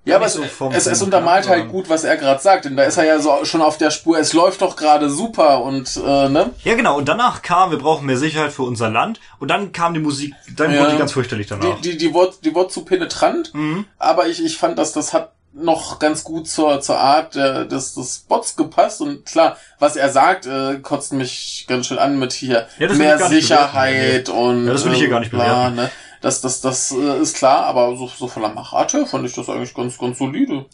Ja, 0.06 0.18
aber 0.18 0.28
so 0.28 0.44
vom- 0.44 0.74
es, 0.74 0.86
es 0.86 1.02
untermalt 1.02 1.48
halt 1.48 1.70
gut, 1.70 1.88
was 1.90 2.04
er 2.04 2.18
gerade 2.18 2.42
sagt. 2.42 2.66
Denn 2.66 2.76
da 2.76 2.84
ist 2.84 2.98
er 2.98 3.06
ja 3.06 3.20
so 3.20 3.46
schon 3.46 3.62
auf 3.62 3.78
der 3.78 3.90
Spur, 3.90 4.18
es 4.20 4.34
läuft 4.34 4.62
doch 4.62 4.76
gerade 4.76 5.10
super 5.10 5.64
und 5.64 5.96
äh, 5.96 6.28
ne? 6.30 6.50
Ja, 6.64 6.76
genau. 6.76 6.98
Und 6.98 7.08
danach 7.08 7.42
kam, 7.42 7.72
wir 7.72 7.78
brauchen 7.78 8.06
mehr 8.06 8.18
Sicherheit 8.18 8.52
für 8.52 8.64
unser 8.64 8.90
Land. 8.90 9.22
Und 9.40 9.48
dann 9.50 9.72
kam 9.72 9.94
die 9.94 10.02
Musik, 10.02 10.34
dann 10.58 10.74
Ja. 10.74 10.82
wurde 10.82 10.92
die 10.92 10.98
ganz 10.98 11.14
fürchterlich 11.14 11.48
danach. 11.48 11.80
Die, 11.80 11.92
die, 11.92 11.98
die, 11.98 12.14
wurde, 12.14 12.34
die 12.44 12.54
wurde 12.54 12.70
zu 12.70 12.84
penetrant, 12.84 13.54
Mhm. 13.54 13.86
aber 13.98 14.28
ich, 14.28 14.44
ich 14.44 14.58
fand, 14.58 14.78
dass 14.78 14.92
das 14.92 15.14
hat 15.14 15.32
noch 15.56 16.00
ganz 16.00 16.24
gut 16.24 16.48
zur, 16.50 16.82
zur 16.82 16.98
Art 16.98 17.36
der, 17.36 17.66
des, 17.66 17.94
des 17.94 18.16
Spots 18.16 18.56
gepasst. 18.56 19.02
Und 19.02 19.26
klar, 19.28 19.56
was 19.78 19.96
er 19.96 20.10
sagt, 20.10 20.48
äh, 20.48 20.80
kotzt 20.82 21.14
mich 21.14 21.66
ganz 21.70 21.86
schön 21.86 22.00
an 22.00 22.18
mit 22.18 22.34
hier 22.34 22.66
Ja, 22.80 22.92
mehr 22.92 23.20
Sicherheit 23.20 24.30
und 24.30 24.66
Ja, 24.66 24.74
das 24.74 24.84
will 24.84 24.94
ich 24.94 25.00
hier 25.00 25.10
gar 25.10 25.20
nicht 25.20 25.32
bla, 25.32 25.44
bewerten. 25.70 25.76
ne? 25.76 25.92
Das, 26.24 26.40
das, 26.40 26.62
das 26.62 26.92
äh, 26.92 27.20
ist 27.20 27.36
klar, 27.36 27.66
aber 27.66 27.98
so, 27.98 28.08
so 28.08 28.30
von 28.30 28.42
der 28.44 28.54
Machart 28.54 28.94
her 28.94 29.06
fand 29.06 29.26
ich 29.28 29.34
das 29.34 29.50
eigentlich 29.50 29.74
ganz, 29.74 29.98
ganz 29.98 30.18
solide. 30.18 30.66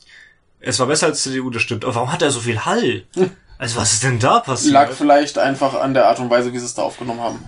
Es 0.60 0.80
war 0.80 0.86
besser 0.86 1.08
als 1.08 1.24
CDU, 1.24 1.50
das 1.50 1.64
stimmt. 1.64 1.84
Aber 1.84 1.96
warum 1.96 2.14
hat 2.14 2.22
er 2.22 2.30
so 2.32 2.40
viel 2.40 2.64
Hall? 2.66 3.04
Also 3.62 3.76
was 3.78 3.92
ist 3.92 4.04
denn 4.04 4.20
da 4.20 4.40
passiert? 4.40 4.72
Lag 4.72 4.90
vielleicht 4.94 5.38
einfach 5.38 5.74
an 5.74 5.94
der 5.94 6.08
Art 6.08 6.18
und 6.22 6.30
Weise, 6.30 6.54
wie 6.54 6.60
sie 6.60 6.64
es 6.64 6.76
da 6.76 6.84
aufgenommen 6.84 7.20
haben. 7.20 7.44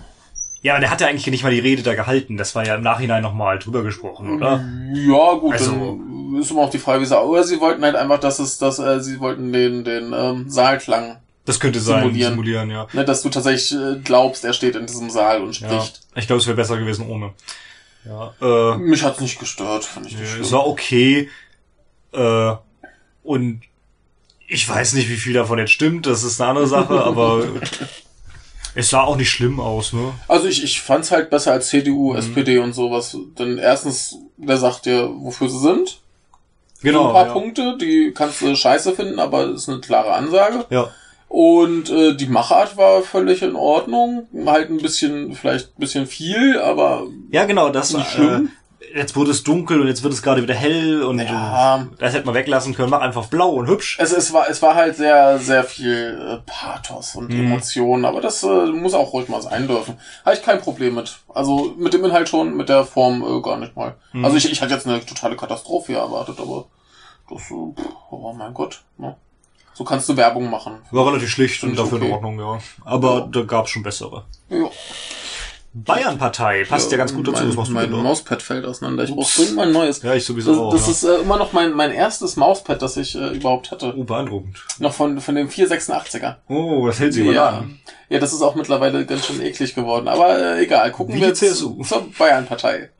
Ja, 0.60 0.74
aber 0.74 0.80
der 0.80 0.90
hat 0.90 1.00
ja 1.00 1.06
eigentlich 1.06 1.26
nicht 1.28 1.42
mal 1.42 1.50
die 1.50 1.58
Rede 1.58 1.82
da 1.82 1.94
gehalten. 1.94 2.36
Das 2.36 2.54
war 2.54 2.66
ja 2.66 2.74
im 2.74 2.82
Nachhinein 2.82 3.22
nochmal 3.22 3.58
drüber 3.58 3.82
gesprochen, 3.82 4.36
oder? 4.36 4.62
Ja, 4.92 5.32
gut, 5.36 5.54
Also- 5.54 5.70
dann 5.70 6.38
ist 6.38 6.50
immer 6.50 6.60
auch 6.60 6.70
die 6.70 6.76
Frage, 6.78 7.00
wie 7.00 7.06
sie, 7.06 7.18
oder 7.18 7.44
sie 7.44 7.58
wollten 7.60 7.82
halt 7.82 7.96
einfach, 7.96 8.20
dass 8.20 8.40
es, 8.40 8.58
dass, 8.58 8.78
äh, 8.78 9.00
sie 9.00 9.20
wollten 9.20 9.54
den, 9.54 9.84
den, 9.84 10.12
ähm, 10.12 10.50
Saalklang, 10.50 11.16
Das 11.46 11.58
könnte 11.58 11.80
sein, 11.80 12.02
Simulieren. 12.02 12.32
simulieren, 12.34 12.70
ja. 12.70 12.86
ne, 12.92 13.06
dass 13.06 13.22
du 13.22 13.30
tatsächlich 13.30 13.72
äh, 13.72 13.98
glaubst, 14.04 14.44
er 14.44 14.52
steht 14.52 14.76
in 14.76 14.84
diesem 14.84 15.08
Saal 15.08 15.42
und 15.42 15.58
ja. 15.60 15.68
spricht. 15.68 16.00
Ich 16.14 16.26
glaube, 16.26 16.40
es 16.40 16.46
wäre 16.46 16.56
besser 16.56 16.76
gewesen 16.76 17.08
ohne. 17.08 17.32
Ja, 18.04 18.34
äh, 18.40 18.76
Mich 18.78 19.02
hat's 19.04 19.20
nicht 19.20 19.38
gestört, 19.38 19.84
fand 19.84 20.06
ich 20.06 20.12
nicht 20.14 20.24
es 20.24 20.30
schlimm. 20.30 20.50
war 20.52 20.66
okay. 20.66 21.30
Äh, 22.12 22.54
und 23.22 23.62
ich 24.48 24.68
weiß 24.68 24.94
nicht, 24.94 25.08
wie 25.08 25.16
viel 25.16 25.32
davon 25.34 25.58
jetzt 25.58 25.70
stimmt, 25.72 26.06
das 26.06 26.24
ist 26.24 26.40
eine 26.40 26.50
andere 26.50 26.66
Sache, 26.66 27.00
aber 27.04 27.44
es 28.74 28.90
sah 28.90 29.02
auch 29.02 29.16
nicht 29.16 29.30
schlimm 29.30 29.60
aus, 29.60 29.92
ne? 29.92 30.12
Also 30.28 30.46
ich, 30.48 30.62
ich 30.64 30.80
fand's 30.80 31.10
halt 31.10 31.30
besser 31.30 31.52
als 31.52 31.66
Mhm. 31.72 31.78
CDU, 31.78 32.14
SPD 32.14 32.58
und 32.58 32.72
sowas. 32.72 33.16
Denn 33.38 33.58
erstens, 33.58 34.16
der 34.36 34.56
sagt 34.56 34.86
dir, 34.86 35.08
wofür 35.14 35.48
sie 35.48 35.60
sind. 35.60 36.00
Genau. 36.82 37.02
so 37.02 37.08
ein 37.08 37.14
paar 37.14 37.26
ja. 37.28 37.32
Punkte, 37.32 37.78
die 37.80 38.12
kannst 38.12 38.40
du 38.40 38.56
scheiße 38.56 38.94
finden, 38.94 39.20
aber 39.20 39.44
ist 39.50 39.68
eine 39.68 39.80
klare 39.80 40.14
Ansage. 40.14 40.66
Ja. 40.70 40.90
Und 41.34 41.88
äh, 41.88 42.14
die 42.14 42.26
Machart 42.26 42.76
war 42.76 43.00
völlig 43.00 43.40
in 43.42 43.56
Ordnung. 43.56 44.26
Halt 44.44 44.68
ein 44.68 44.76
bisschen, 44.76 45.32
vielleicht 45.34 45.68
ein 45.70 45.80
bisschen 45.80 46.06
viel, 46.06 46.58
aber 46.60 47.04
Ja, 47.30 47.46
genau, 47.46 47.70
das 47.70 47.94
Nicht 47.94 48.06
äh, 48.06 48.10
schlimm. 48.10 48.50
Jetzt 48.94 49.16
wurde 49.16 49.30
es 49.30 49.42
dunkel 49.42 49.80
und 49.80 49.86
jetzt 49.86 50.02
wird 50.02 50.12
es 50.12 50.20
gerade 50.22 50.42
wieder 50.42 50.52
hell 50.52 51.02
und 51.02 51.18
Ja. 51.20 51.80
äh, 51.80 51.84
das 51.98 52.12
hätte 52.12 52.26
man 52.26 52.34
weglassen 52.34 52.74
können. 52.74 52.90
Mach 52.90 53.00
einfach 53.00 53.28
blau 53.28 53.48
und 53.52 53.66
hübsch. 53.66 53.96
es, 53.98 54.12
es 54.12 54.34
war 54.34 54.50
es 54.50 54.60
war 54.60 54.74
halt 54.74 54.96
sehr 54.96 55.38
sehr 55.38 55.64
viel 55.64 56.20
äh, 56.20 56.38
Pathos 56.44 57.16
und 57.16 57.30
Mhm. 57.32 57.46
Emotionen, 57.46 58.04
aber 58.04 58.20
das 58.20 58.42
äh, 58.42 58.66
muss 58.66 58.92
auch 58.92 59.14
ruhig 59.14 59.30
mal 59.30 59.40
sein 59.40 59.66
dürfen. 59.66 59.96
Habe 60.26 60.36
ich 60.36 60.42
kein 60.42 60.60
Problem 60.60 60.96
mit. 60.96 61.16
Also 61.32 61.72
mit 61.78 61.94
dem 61.94 62.04
Inhalt 62.04 62.28
schon, 62.28 62.54
mit 62.54 62.68
der 62.68 62.84
Form 62.84 63.22
äh, 63.22 63.40
gar 63.40 63.56
nicht 63.56 63.74
mal. 63.74 63.94
Mhm. 64.12 64.26
Also 64.26 64.36
ich, 64.36 64.52
ich 64.52 64.60
hatte 64.60 64.74
jetzt 64.74 64.86
eine 64.86 65.02
totale 65.06 65.36
Katastrophe 65.36 65.94
erwartet, 65.94 66.36
aber 66.38 66.66
das 67.30 67.40
äh, 67.40 67.44
pff, 67.80 67.88
oh 68.10 68.34
mein 68.36 68.52
Gott, 68.52 68.82
ne? 68.98 69.16
So 69.82 69.86
kannst 69.86 70.08
du 70.08 70.16
Werbung 70.16 70.48
machen. 70.48 70.74
War 70.92 71.08
relativ 71.08 71.28
schlicht 71.28 71.64
und 71.64 71.76
dafür 71.76 71.98
in 71.98 72.04
okay. 72.04 72.12
Ordnung, 72.12 72.38
ja. 72.38 72.60
Aber 72.84 73.14
Ja. 73.18 73.28
da 73.32 73.42
gab's 73.42 73.70
schon 73.70 73.82
bessere. 73.82 74.22
Ja. 74.48 74.70
Bayern-Partei 75.74 76.64
passt 76.68 76.92
ja, 76.92 76.98
ganz 76.98 77.12
gut 77.12 77.26
dazu. 77.26 77.38
Mein, 77.38 77.46
das 77.48 77.56
machst 77.56 77.70
du 77.70 77.74
mein. 77.74 77.90
Mauspad 77.90 78.42
fällt 78.42 78.64
auseinander. 78.64 79.02
Ich 79.02 79.10
brauche 79.12 79.34
dringend 79.34 79.56
mal 79.56 79.66
ein 79.66 79.72
neues. 79.72 80.00
Ja, 80.02 80.14
ich 80.14 80.24
sowieso 80.24 80.66
auch. 80.66 80.72
Das, 80.72 80.86
das 80.86 81.02
ja. 81.02 81.14
ist 81.14 81.18
äh, 81.18 81.22
immer 81.22 81.36
noch 81.36 81.52
mein, 81.52 81.72
mein 81.72 81.90
erstes 81.90 82.36
Mauspad, 82.36 82.80
das 82.80 82.96
ich 82.96 83.16
äh, 83.16 83.30
überhaupt 83.30 83.72
hatte. 83.72 83.92
oh, 83.96 84.04
beeindruckend. 84.04 84.64
Noch 84.78 84.92
von, 84.92 85.20
von 85.20 85.34
dem 85.34 85.48
486er. 85.48 86.36
Oh, 86.48 86.86
das 86.86 87.00
hält 87.00 87.14
sich 87.14 87.26
Ja. 87.26 87.48
an. 87.48 87.80
ja, 88.08 88.20
das 88.20 88.32
ist 88.32 88.42
auch 88.42 88.54
mittlerweile 88.54 89.04
ganz 89.04 89.26
schön 89.26 89.42
eklig 89.42 89.74
geworden. 89.74 90.06
Aber 90.06 90.38
äh, 90.38 90.62
egal, 90.62 90.92
gucken 90.92 91.16
Wie 91.16 91.22
wir 91.22 91.34
CSU. 91.34 91.82
zur 91.82 92.04
Bayern-Partei. 92.16 92.90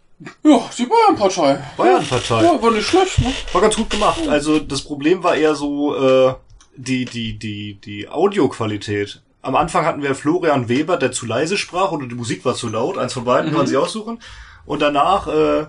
Ja, 0.42 0.60
die 0.76 0.86
Bayern-Partei. 0.86 1.58
Bayern-Partei. 1.76 2.42
Ja, 2.42 2.60
war 2.60 2.70
nicht 2.72 2.88
schlecht, 2.88 3.20
ne? 3.20 3.32
War 3.52 3.60
ganz 3.60 3.76
gut 3.76 3.90
gemacht. 3.90 4.26
Also 4.28 4.58
das 4.58 4.80
Problem 4.82 5.22
war 5.22 5.36
eher 5.36 5.54
so 5.54 5.94
äh, 5.94 6.34
die 6.76 7.04
die 7.04 7.38
die 7.38 7.74
die 7.74 8.08
Audioqualität. 8.08 9.22
Am 9.42 9.56
Anfang 9.56 9.84
hatten 9.84 10.02
wir 10.02 10.14
Florian 10.14 10.68
Weber, 10.68 10.96
der 10.96 11.12
zu 11.12 11.26
leise 11.26 11.56
sprach 11.56 11.90
oder 11.90 12.06
die 12.06 12.14
Musik 12.14 12.44
war 12.44 12.54
zu 12.54 12.68
laut. 12.68 12.96
Eins 12.96 13.12
von 13.12 13.24
beiden 13.24 13.50
kann 13.50 13.58
man 13.58 13.66
sich 13.66 13.76
aussuchen. 13.76 14.20
Und 14.64 14.80
danach 14.80 15.26
äh, 15.26 15.66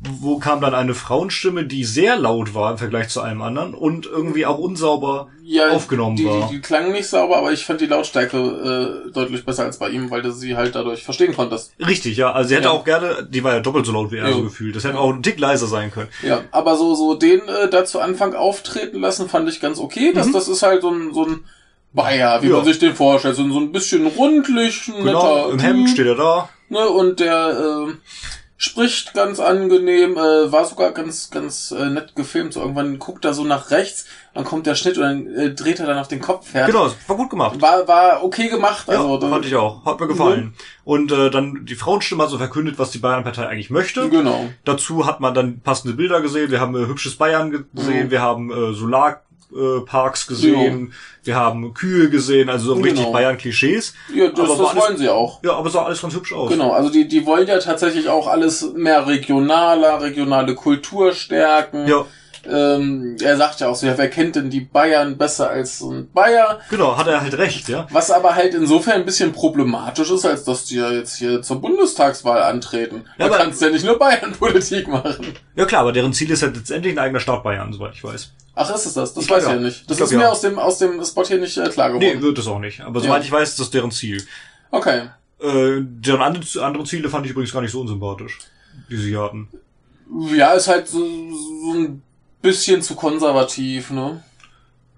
wo 0.00 0.38
kam 0.38 0.60
dann 0.60 0.74
eine 0.74 0.92
Frauenstimme, 0.94 1.64
die 1.64 1.82
sehr 1.84 2.16
laut 2.18 2.54
war 2.54 2.70
im 2.70 2.78
Vergleich 2.78 3.08
zu 3.08 3.22
allem 3.22 3.40
anderen 3.40 3.74
und 3.74 4.04
irgendwie 4.04 4.44
auch 4.44 4.58
unsauber 4.58 5.28
Ja, 5.42 5.70
aufgenommen 5.70 6.16
die, 6.16 6.26
war. 6.26 6.48
Die, 6.48 6.56
die 6.56 6.60
klang 6.60 6.92
nicht 6.92 7.08
sauber, 7.08 7.38
aber 7.38 7.50
ich 7.52 7.64
fand 7.64 7.80
die 7.80 7.86
Lautstärke 7.86 8.36
äh, 9.06 9.10
deutlich 9.10 9.44
besser 9.46 9.64
als 9.64 9.78
bei 9.78 9.88
ihm, 9.88 10.10
weil 10.10 10.20
du 10.20 10.32
sie 10.32 10.54
halt 10.54 10.74
dadurch 10.74 11.02
verstehen 11.02 11.34
konntest. 11.34 11.72
Richtig, 11.80 12.18
ja. 12.18 12.30
Also 12.30 12.50
sie 12.50 12.56
hätte 12.56 12.66
Ja. 12.66 12.72
auch 12.72 12.84
gerne, 12.84 13.26
die 13.28 13.42
war 13.42 13.54
ja 13.54 13.60
doppelt 13.60 13.86
so 13.86 13.92
laut 13.92 14.12
wie 14.12 14.18
er 14.18 14.28
Ja. 14.28 14.34
so 14.34 14.42
gefühlt. 14.42 14.76
Das 14.76 14.84
hätte 14.84 14.98
auch 14.98 15.12
ein 15.14 15.22
Tick 15.22 15.40
leiser 15.40 15.66
sein 15.66 15.90
können. 15.90 16.08
Ja, 16.22 16.42
aber 16.50 16.76
so, 16.76 16.94
so 16.94 17.14
den 17.14 17.40
äh, 17.48 17.70
da 17.70 17.86
zu 17.86 17.98
Anfang 18.00 18.34
auftreten 18.34 19.00
lassen, 19.00 19.28
fand 19.30 19.48
ich 19.48 19.60
ganz 19.60 19.78
okay. 19.78 20.12
Das, 20.14 20.30
das 20.30 20.46
ist 20.46 20.62
halt 20.62 20.82
so 20.82 20.90
ein, 20.90 21.14
so 21.14 21.24
ein 21.24 21.44
Bayer, 21.94 22.42
wie 22.42 22.48
Mhm. 22.48 22.52
Man 22.52 22.64
sich 22.66 22.78
den 22.78 22.94
vorstellt. 22.94 23.36
So, 23.36 23.42
ein- 23.42 23.52
so 23.52 23.60
ein 23.60 23.72
bisschen 23.72 24.06
rundlich, 24.06 24.84
Genau, 24.94 25.02
netter 25.04 25.52
im 25.52 25.58
Hemd 25.58 25.88
steht 25.88 26.06
er 26.06 26.16
da. 26.16 26.48
Ne, 26.68 26.86
und 26.86 27.18
der 27.20 27.86
äh, 27.88 27.92
spricht 28.58 29.12
ganz 29.12 29.38
angenehm, 29.38 30.12
äh, 30.16 30.50
war 30.50 30.64
sogar 30.64 30.92
ganz, 30.92 31.30
ganz 31.30 31.72
äh, 31.72 31.90
nett 31.90 32.14
gefilmt. 32.16 32.54
So 32.54 32.60
irgendwann 32.60 32.98
guckt 32.98 33.24
er 33.24 33.34
so 33.34 33.44
nach 33.44 33.70
rechts, 33.70 34.06
dann 34.32 34.44
kommt 34.44 34.66
der 34.66 34.74
Schnitt 34.74 34.96
und 34.96 35.02
dann 35.04 35.26
äh, 35.34 35.54
dreht 35.54 35.78
er 35.80 35.86
dann 35.86 35.98
auf 35.98 36.08
den 36.08 36.20
Kopf 36.20 36.54
her. 36.54 36.66
Genau, 36.66 36.90
war 37.06 37.16
gut 37.16 37.28
gemacht. 37.30 37.60
War, 37.60 37.86
war 37.86 38.24
okay 38.24 38.48
gemacht. 38.48 38.88
Ja, 38.88 38.94
Also, 38.94 39.18
da- 39.18 39.28
fand 39.28 39.44
ich 39.44 39.54
auch. 39.56 39.84
Hat 39.84 40.00
mir 40.00 40.06
gefallen. 40.06 40.54
Und 40.84 41.12
äh, 41.12 41.28
dann 41.30 41.66
die 41.66 41.74
Frauenstimme 41.74 42.22
hat 42.22 42.30
so 42.30 42.38
verkündet, 42.38 42.78
was 42.78 42.90
die 42.90 42.98
Bayern-Partei 42.98 43.46
eigentlich 43.46 43.70
möchte. 43.70 44.08
Genau. 44.08 44.46
Dazu 44.64 45.04
hat 45.06 45.20
man 45.20 45.34
dann 45.34 45.60
passende 45.60 45.94
Bilder 45.96 46.20
gesehen. 46.22 46.50
Wir 46.50 46.60
haben 46.60 46.74
äh, 46.76 46.86
hübsches 46.86 47.16
Bayern 47.16 47.66
gesehen. 47.74 48.06
Mhm. 48.06 48.10
Wir 48.10 48.22
haben 48.22 48.50
äh, 48.50 48.72
Solarparks 49.56 50.26
gesehen. 50.26 50.92
Wir 51.24 51.34
haben 51.36 51.74
Kühe 51.74 52.08
gesehen. 52.10 52.48
Also 52.48 52.66
so 52.66 52.74
Genau. 52.74 52.84
richtig 52.86 53.06
Bayern-Klischees. 53.12 53.94
Ja, 54.14 54.28
das, 54.28 54.38
Aber 54.38 54.48
das 54.62 54.68
alles- 54.70 54.82
wollen 54.82 54.96
sie 54.98 55.08
auch. 55.08 55.42
Ja, 55.42 55.54
aber 55.54 55.70
sah 55.70 55.84
alles 55.84 56.00
ganz 56.00 56.14
hübsch 56.14 56.32
aus. 56.32 56.50
Genau, 56.50 56.70
also 56.72 56.90
die, 56.90 57.08
die 57.08 57.26
wollen 57.26 57.46
ja 57.48 57.58
tatsächlich 57.58 58.08
auch 58.08 58.26
alles 58.28 58.72
mehr 58.74 59.06
regionaler, 59.06 60.00
regionale 60.00 60.54
Kultur 60.54 61.12
stärken. 61.12 61.86
Ja, 61.88 62.04
Ähm, 62.48 63.16
er 63.22 63.36
sagt 63.36 63.60
ja 63.60 63.68
auch 63.68 63.74
so, 63.76 63.86
ja, 63.86 63.96
wer 63.98 64.08
kennt 64.10 64.36
denn 64.36 64.50
die 64.50 64.60
Bayern 64.60 65.16
besser 65.18 65.50
als 65.50 65.78
so 65.78 65.90
ein 65.90 66.10
Bayer? 66.12 66.60
genau, 66.70 66.96
hat 66.96 67.06
er 67.06 67.20
halt 67.20 67.36
recht, 67.38 67.68
ja. 67.68 67.86
Was 67.90 68.10
aber 68.10 68.34
halt 68.34 68.54
insofern 68.54 68.94
ein 69.00 69.04
bisschen 69.04 69.32
problematisch 69.32 70.10
ist, 70.10 70.24
als 70.24 70.44
dass 70.44 70.64
die 70.66 70.76
ja 70.76 70.90
jetzt 70.90 71.16
hier 71.16 71.42
zur 71.42 71.60
Bundestagswahl 71.60 72.42
antreten. 72.42 73.04
Ja, 73.18 73.26
da 73.28 73.34
aber- 73.34 73.36
kannst 73.44 73.60
du 73.60 73.66
ja 73.66 73.72
nicht 73.72 73.84
nur 73.84 73.98
Bayern-Politik 73.98 74.88
machen. 74.88 75.34
Ja 75.54 75.64
klar, 75.64 75.82
aber 75.82 75.92
deren 75.92 76.12
Ziel 76.12 76.30
ist 76.30 76.42
halt 76.42 76.56
letztendlich 76.56 76.94
ein 76.94 76.98
eigener 76.98 77.20
Staat 77.20 77.42
Bayern, 77.42 77.72
soweit 77.72 77.94
ich 77.94 78.04
weiß. 78.04 78.32
Ach, 78.54 78.74
ist 78.74 78.86
es 78.86 78.94
das? 78.94 79.12
Das 79.12 79.24
Ich 79.24 79.30
weiß 79.30 79.42
ich 79.42 79.48
ja. 79.50 79.54
ja 79.56 79.60
nicht. 79.60 79.90
Das 79.90 79.98
Ich 79.98 80.04
ist 80.04 80.12
mir 80.12 80.22
ja. 80.22 80.30
aus 80.30 80.40
dem, 80.40 80.58
aus 80.58 80.78
dem 80.78 81.04
Spot 81.04 81.24
hier 81.24 81.38
nicht 81.38 81.56
äh, 81.58 81.68
klar 81.68 81.88
geworden. 81.88 82.04
Nee, 82.16 82.22
wird 82.22 82.38
es 82.38 82.46
auch 82.46 82.58
nicht. 82.58 82.80
Aber 82.80 83.00
soweit 83.00 83.22
ich 83.22 83.30
weiß, 83.30 83.50
ist 83.50 83.60
das 83.60 83.70
deren 83.70 83.90
Ziel. 83.90 84.22
Okay. 84.70 85.08
Äh, 85.40 85.80
deren 85.82 86.22
andere, 86.22 86.64
andere 86.64 86.84
Ziele 86.84 87.10
fand 87.10 87.26
ich 87.26 87.32
übrigens 87.32 87.52
gar 87.52 87.60
nicht 87.60 87.72
so 87.72 87.80
unsympathisch, 87.82 88.38
die 88.88 88.96
sie 88.96 89.16
hatten. 89.16 89.48
Ja, 90.34 90.52
ist 90.52 90.68
halt 90.68 90.88
so, 90.88 91.00
so 91.00 91.72
ein 91.74 92.02
bisschen 92.46 92.82
zu 92.82 92.94
konservativ, 92.94 93.90
ne? 93.90 94.22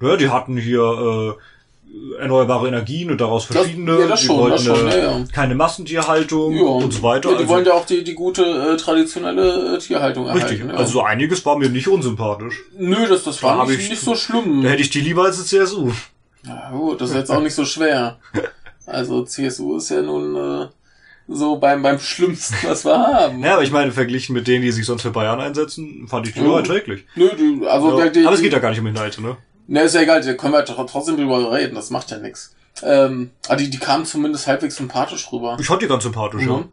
Ja, 0.01 0.16
die 0.16 0.28
hatten 0.30 0.57
hier 0.57 0.80
äh, 0.80 2.20
erneuerbare 2.20 2.68
Energien 2.68 3.11
und 3.11 3.20
daraus 3.20 3.49
Das- 3.49 3.57
verschiedene. 3.57 3.99
ja, 4.01 4.07
das 4.07 4.20
die 4.20 4.26
schon, 4.26 4.36
wollten 4.38 4.64
das 4.64 4.64
schon, 4.78 4.88
äh, 4.88 4.99
ja, 5.03 5.18
ja. 5.18 5.24
keine 5.32 5.55
Massentierhaltung 5.55 6.55
Ja. 6.57 6.62
und 6.62 6.92
so 6.92 7.03
weiter. 7.03 7.30
Ja, 7.30 7.34
die 7.36 7.42
also, 7.42 7.55
wollen 7.55 7.64
ja 7.66 7.72
auch 7.72 7.86
die, 7.86 8.05
die 8.05 8.14
gute 8.14 8.42
äh, 8.44 8.76
traditionelle 8.76 9.74
äh, 9.74 9.78
Tierhaltung 9.78 10.26
richtig. 10.30 10.42
erhalten. 10.61 10.68
Ja. 10.70 10.76
Also 10.76 10.92
so 10.92 11.03
einiges 11.03 11.44
war 11.46 11.57
mir 11.59 11.68
nicht 11.70 11.88
unsympathisch. 11.88 12.61
Nö, 12.78 13.07
das, 13.09 13.24
das 13.24 13.40
Da 13.40 13.59
war 13.59 13.66
nicht, 13.66 13.80
ich- 13.80 13.90
nicht 13.90 14.03
so 14.03 14.14
schlimm. 14.14 14.62
Da 14.62 14.68
hätte 14.68 14.82
ich 14.82 14.90
die 14.90 15.01
lieber 15.01 15.24
als 15.24 15.38
die 15.38 15.44
CSU. 15.44 15.90
Ja, 16.46 16.70
gut, 16.70 17.01
das 17.01 17.11
ist 17.11 17.16
jetzt 17.16 17.30
auch 17.30 17.42
nicht 17.42 17.55
so 17.55 17.64
schwer. 17.64 18.18
Also 18.90 19.22
CSU 19.22 19.76
ist 19.76 19.90
ja 19.90 20.01
nun 20.01 20.34
äh, 20.34 20.66
so 21.29 21.57
beim, 21.57 21.83
beim 21.83 21.99
Schlimmsten, 21.99 22.55
was 22.66 22.85
wir 22.85 22.97
haben. 22.99 23.41
Ja, 23.45 23.55
aber 23.55 23.62
ich 23.62 23.70
meine, 23.70 23.93
verglichen 23.93 24.35
mit 24.35 24.47
denen, 24.49 24.62
die 24.62 24.72
sich 24.72 24.87
sonst 24.87 25.03
für 25.03 25.11
Bayern 25.11 25.41
einsetzen, 25.41 26.07
fand 26.09 26.26
ich 26.26 26.33
die 26.35 26.41
Ja. 26.41 26.47
nur 26.47 26.57
erträglich. 26.59 27.05
Nö, 27.16 27.29
die, 27.39 27.66
also 27.66 27.99
Ja. 27.99 28.09
die, 28.09 28.24
aber 28.26 28.35
es 28.35 28.43
geht 28.43 28.53
ja 28.53 28.59
gar 28.59 28.70
nicht 28.70 28.81
um 28.81 28.87
Inhalte, 28.87 29.20
ne? 29.22 29.37
Ne, 29.66 29.83
ist 29.83 29.95
ja 29.95 30.01
egal, 30.01 30.22
da 30.22 30.33
können 30.35 30.55
wir 30.55 30.64
tr- 30.64 30.87
trotzdem 30.91 31.16
drüber 31.18 31.53
reden, 31.53 31.74
das 31.74 31.91
macht 31.91 32.11
ja 32.11 32.18
nix. 32.18 32.55
Ähm, 32.83 33.31
aber 33.47 33.57
die, 33.57 33.68
die 33.70 33.79
kamen 33.79 34.05
zumindest 34.07 34.47
halbwegs 34.47 34.76
sympathisch 34.76 35.31
rüber. 35.33 35.57
Ich 35.61 35.66
fand 35.66 35.83
die 35.83 35.87
ganz 35.89 36.05
sympathisch, 36.05 36.43
ja. 36.47 36.57
Mhm. 36.59 36.68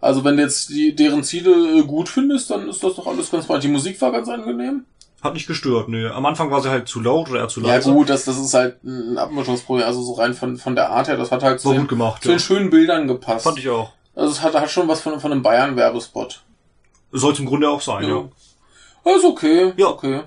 Also 0.00 0.22
wenn 0.22 0.36
du 0.36 0.42
jetzt 0.42 0.68
die, 0.68 0.94
deren 0.94 1.24
Ziele 1.24 1.78
äh, 1.78 1.82
gut 1.82 2.08
findest, 2.08 2.50
dann 2.50 2.68
ist 2.68 2.84
das 2.84 2.94
doch 2.94 3.06
alles 3.06 3.30
ganz 3.30 3.46
fein. 3.46 3.60
Die 3.60 3.68
Musik 3.68 4.00
war 4.00 4.12
ganz 4.12 4.28
angenehm. 4.28 4.84
Hat 5.26 5.34
nicht 5.34 5.46
gestört, 5.46 5.88
ne. 5.88 6.12
Am 6.14 6.24
Anfang 6.26 6.50
war 6.50 6.60
sie 6.62 6.70
halt 6.70 6.88
zu 6.88 7.00
laut 7.00 7.28
oder 7.30 7.40
eher 7.40 7.48
zu 7.48 7.60
Ja 7.60 7.68
leise. 7.74 7.92
gut, 7.92 8.08
das, 8.08 8.24
das 8.24 8.38
ist 8.38 8.54
halt 8.54 8.82
ein 8.84 9.18
Abmischungsproblem, 9.18 9.86
also 9.86 10.02
so 10.02 10.14
rein 10.14 10.34
von, 10.34 10.56
von 10.56 10.74
der 10.74 10.90
Art 10.90 11.08
her, 11.08 11.16
das 11.16 11.30
hat 11.30 11.42
halt 11.42 11.60
zu 11.60 11.68
War 11.68 11.74
den, 11.74 11.82
gut 11.82 11.90
gemacht, 11.90 12.22
zu 12.22 12.28
ja. 12.30 12.34
den 12.36 12.40
schönen 12.40 12.70
Bildern 12.70 13.06
gepasst. 13.08 13.44
Fand 13.44 13.58
ich 13.58 13.68
auch. 13.68 13.92
Also 14.14 14.32
es 14.32 14.42
hat, 14.42 14.54
hat 14.54 14.70
schon 14.70 14.88
was 14.88 15.00
von, 15.00 15.20
von 15.20 15.30
einem 15.32 15.42
Bayern-Werbespot. 15.42 16.42
Sollte 17.12 17.42
im 17.42 17.48
Grunde 17.48 17.68
auch 17.68 17.80
sein, 17.80 18.04
ja. 18.08 18.24
Ja. 19.04 19.16
Ist 19.16 19.24
okay. 19.24 19.72
Ja. 19.76 19.88
okay. 19.88 20.22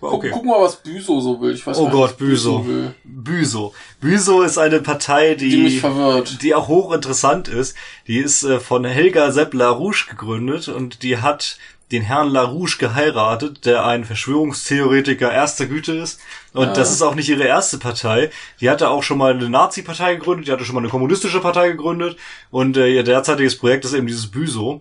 Guck, 0.00 0.12
okay. 0.14 0.30
guck 0.32 0.44
mal, 0.44 0.60
was 0.60 0.76
Büso 0.76 1.20
so 1.20 1.40
will. 1.40 1.54
Ich 1.54 1.66
weiß 1.66 1.78
Oh 1.78 1.84
nicht, 1.84 1.92
Gott, 1.92 2.16
Büso. 2.18 2.64
Büso. 3.04 3.72
Büso 4.00 4.42
ist 4.42 4.58
eine 4.58 4.80
Partei, 4.80 5.34
die, 5.34 5.48
Die 5.50 5.56
mich 5.62 5.80
verwirrt. 5.80 6.42
die 6.42 6.54
auch 6.54 6.68
hochinteressant 6.68 7.48
ist. 7.48 7.74
Die 8.06 8.18
ist 8.18 8.42
äh, 8.44 8.60
von 8.60 8.84
Helga 8.84 9.30
Seppler 9.30 9.68
Rouge 9.68 10.06
gegründet 10.10 10.68
und 10.68 11.02
die 11.02 11.18
hat 11.18 11.56
den 11.92 12.02
Herrn 12.02 12.28
LaRouche 12.30 12.78
geheiratet, 12.78 13.66
der 13.66 13.84
ein 13.84 14.04
Verschwörungstheoretiker 14.04 15.30
erster 15.30 15.66
Güte 15.66 15.92
ist. 15.92 16.18
Und 16.52 16.68
Ja. 16.68 16.72
das 16.72 16.92
ist 16.92 17.02
auch 17.02 17.14
nicht 17.14 17.28
ihre 17.28 17.44
erste 17.44 17.78
Partei. 17.78 18.30
Die 18.60 18.70
hatte 18.70 18.88
auch 18.88 19.02
schon 19.02 19.18
mal 19.18 19.34
eine 19.34 19.48
Nazi-Partei 19.50 20.14
gegründet, 20.16 20.48
die 20.48 20.52
hatte 20.52 20.64
schon 20.64 20.74
mal 20.74 20.80
eine 20.80 20.88
kommunistische 20.88 21.40
Partei 21.40 21.70
gegründet. 21.70 22.16
Und 22.50 22.76
äh, 22.76 22.88
ihr 22.88 23.02
derzeitiges 23.04 23.56
Projekt 23.58 23.84
ist 23.84 23.92
eben 23.92 24.06
dieses 24.06 24.26
Büso. 24.28 24.80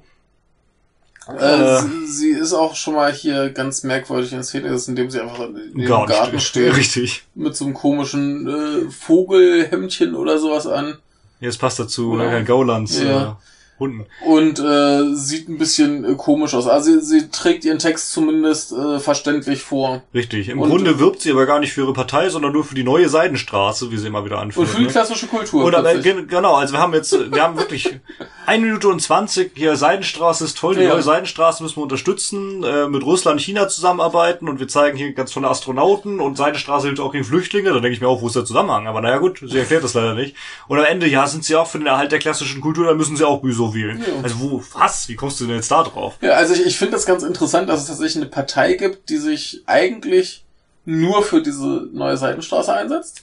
Äh, 1.28 1.34
Äh. 1.36 1.82
sie, 1.82 2.06
sie 2.08 2.30
ist 2.32 2.54
auch 2.54 2.76
schon 2.76 2.96
mal 2.96 3.12
hier 3.14 3.50
ganz 3.50 3.84
merkwürdig 3.84 4.34
in 4.34 4.44
Szene, 4.44 4.68
ist, 4.70 4.88
indem 4.90 5.10
sie 5.10 5.22
einfach 5.22 5.40
Gar 5.86 6.06
Garten 6.08 6.40
steht 6.42 6.76
Richtig. 6.76 7.24
mit 7.36 7.56
so 7.56 7.66
einem 7.66 7.74
komischen 7.74 8.48
äh, 8.48 8.92
Vogelhemdchen 8.92 10.16
oder 10.16 10.38
sowas 10.38 10.68
an 10.68 10.98
Jetzt 11.40 11.60
passt 11.60 11.80
dazu, 11.80 12.12
Oder? 12.14 12.26
ne, 12.26 12.30
kein 12.32 12.46
Gaulands, 12.46 13.02
Ja. 13.02 13.38
Äh, 13.84 13.88
Hunden. 13.88 14.06
und 14.26 14.60
äh, 14.60 15.16
sieht 15.16 15.50
ein 15.50 15.58
bisschen 15.58 16.06
äh, 16.06 16.16
komisch 16.16 16.54
aus. 16.54 16.68
Also 16.68 17.00
sie, 17.00 17.02
sie 17.22 17.30
trägt 17.30 17.66
ihren 17.66 17.80
Text 17.80 18.12
zumindest 18.12 18.72
äh, 18.72 19.00
verständlich 19.00 19.62
vor. 19.62 20.02
Richtig. 20.14 20.50
Im 20.50 20.60
Und- 20.60 20.70
Grunde 20.70 21.00
wirbt 21.00 21.22
sie 21.22 21.32
aber 21.32 21.46
gar 21.46 21.60
nicht 21.60 21.74
für 21.74 21.82
ihre 21.82 21.94
Partei, 21.94 22.30
sondern 22.30 22.54
nur 22.54 22.64
für 22.64 22.76
die 22.76 22.84
neue 22.84 23.10
Seidenstraße, 23.10 23.92
wie 23.92 23.98
sie 23.98 24.08
immer 24.08 24.26
wieder 24.26 24.40
anführt. 24.40 24.68
Und 24.68 24.72
für 24.72 24.78
die 24.80 24.86
ne? 24.86 24.92
klassische 24.92 25.28
Kultur. 25.28 25.66
Oder 25.66 25.84
äh, 25.96 26.02
genau, 26.02 26.56
also 26.56 26.74
wir 26.74 26.80
haben 26.80 26.94
jetzt, 26.94 27.14
wir 27.34 27.42
haben 27.44 27.58
wirklich 27.58 28.00
eine 28.46 28.66
Minute 28.66 28.88
und 28.88 29.02
zwanzig, 29.02 29.52
hier 29.56 29.76
Seidenstraße 29.76 30.46
ist 30.46 30.58
toll, 30.58 30.76
die 30.76 30.82
Ja. 30.84 30.90
neue 30.94 31.02
Seidenstraße 31.02 31.64
müssen 31.64 31.78
wir 31.78 31.84
unterstützen, 31.84 32.64
äh, 32.64 32.88
mit 32.88 33.04
Russland, 33.04 33.42
China 33.42 33.68
zusammenarbeiten 33.68 34.48
und 34.50 34.60
wir 34.60 34.68
zeigen 34.68 34.98
hier 34.98 35.14
ganz 35.14 35.32
tolle 35.32 35.48
Astronauten 35.50 36.20
und 36.20 36.38
Seidenstraße 36.38 36.88
hilft 36.88 37.02
auch 37.02 37.12
gegen 37.12 37.24
Flüchtlinge, 37.24 37.70
da 37.70 37.76
denke 37.80 37.92
ich 37.92 38.02
mir 38.02 38.08
auch, 38.08 38.22
wo 38.22 38.28
ist 38.28 38.36
der 38.36 38.46
Zusammenhang? 38.46 38.88
Aber 38.88 39.02
naja 39.02 39.18
gut, 39.18 39.42
sie 39.46 39.58
erklärt 39.58 39.84
das 39.84 39.94
leider 39.94 40.14
nicht. 40.14 40.36
Und 40.68 40.78
am 40.80 40.86
Ende, 40.86 41.08
ja, 41.08 41.28
sind 41.28 41.44
sie 41.44 41.56
auch 41.56 41.68
für 41.68 41.78
den 41.78 41.88
Erhalt 41.88 42.12
der 42.12 42.20
klassischen 42.20 42.62
Kultur, 42.62 42.86
dann 42.86 42.98
müssen 42.98 43.16
sie 43.18 43.26
auch 43.28 43.42
Büso 43.42 43.73
wählen. 43.74 44.00
Ja. 44.00 44.22
Also 44.24 44.40
wo, 44.40 44.64
was? 44.74 45.08
Wie 45.10 45.16
kommst 45.16 45.40
du 45.40 45.46
denn 45.46 45.56
jetzt 45.56 45.72
da 45.72 45.84
drauf? 45.84 46.18
Ja, 46.22 46.32
also 46.34 46.54
ich, 46.54 46.66
ich 46.66 46.78
finde 46.78 46.94
das 46.94 47.06
ganz 47.06 47.24
interessant, 47.24 47.70
dass 47.70 47.82
es 47.82 47.88
tatsächlich 47.88 48.18
eine 48.18 48.26
Partei 48.32 48.74
gibt, 48.74 49.10
die 49.10 49.18
sich 49.18 49.62
eigentlich 49.66 50.44
nur 50.86 51.24
für 51.24 51.42
diese 51.42 51.88
neue 51.94 52.18
Seitenstraße 52.18 52.74
einsetzt. 52.74 53.22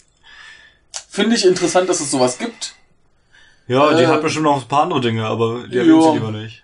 Finde 1.09 1.37
ich 1.37 1.45
interessant, 1.47 1.89
dass 1.89 2.01
es 2.01 2.11
sowas 2.11 2.39
gibt. 2.39 2.75
Ja, 3.69 3.95
die 3.95 4.03
Äh, 4.03 4.07
hat 4.07 4.23
bestimmt 4.23 4.45
noch 4.45 4.61
ein 4.63 4.69
paar 4.69 4.83
andere 4.85 5.01
Dinge, 5.01 5.25
aber 5.27 5.67
die 5.69 5.79
erwähnt 5.79 6.03
sie 6.03 6.13
lieber 6.13 6.31
nicht. 6.33 6.63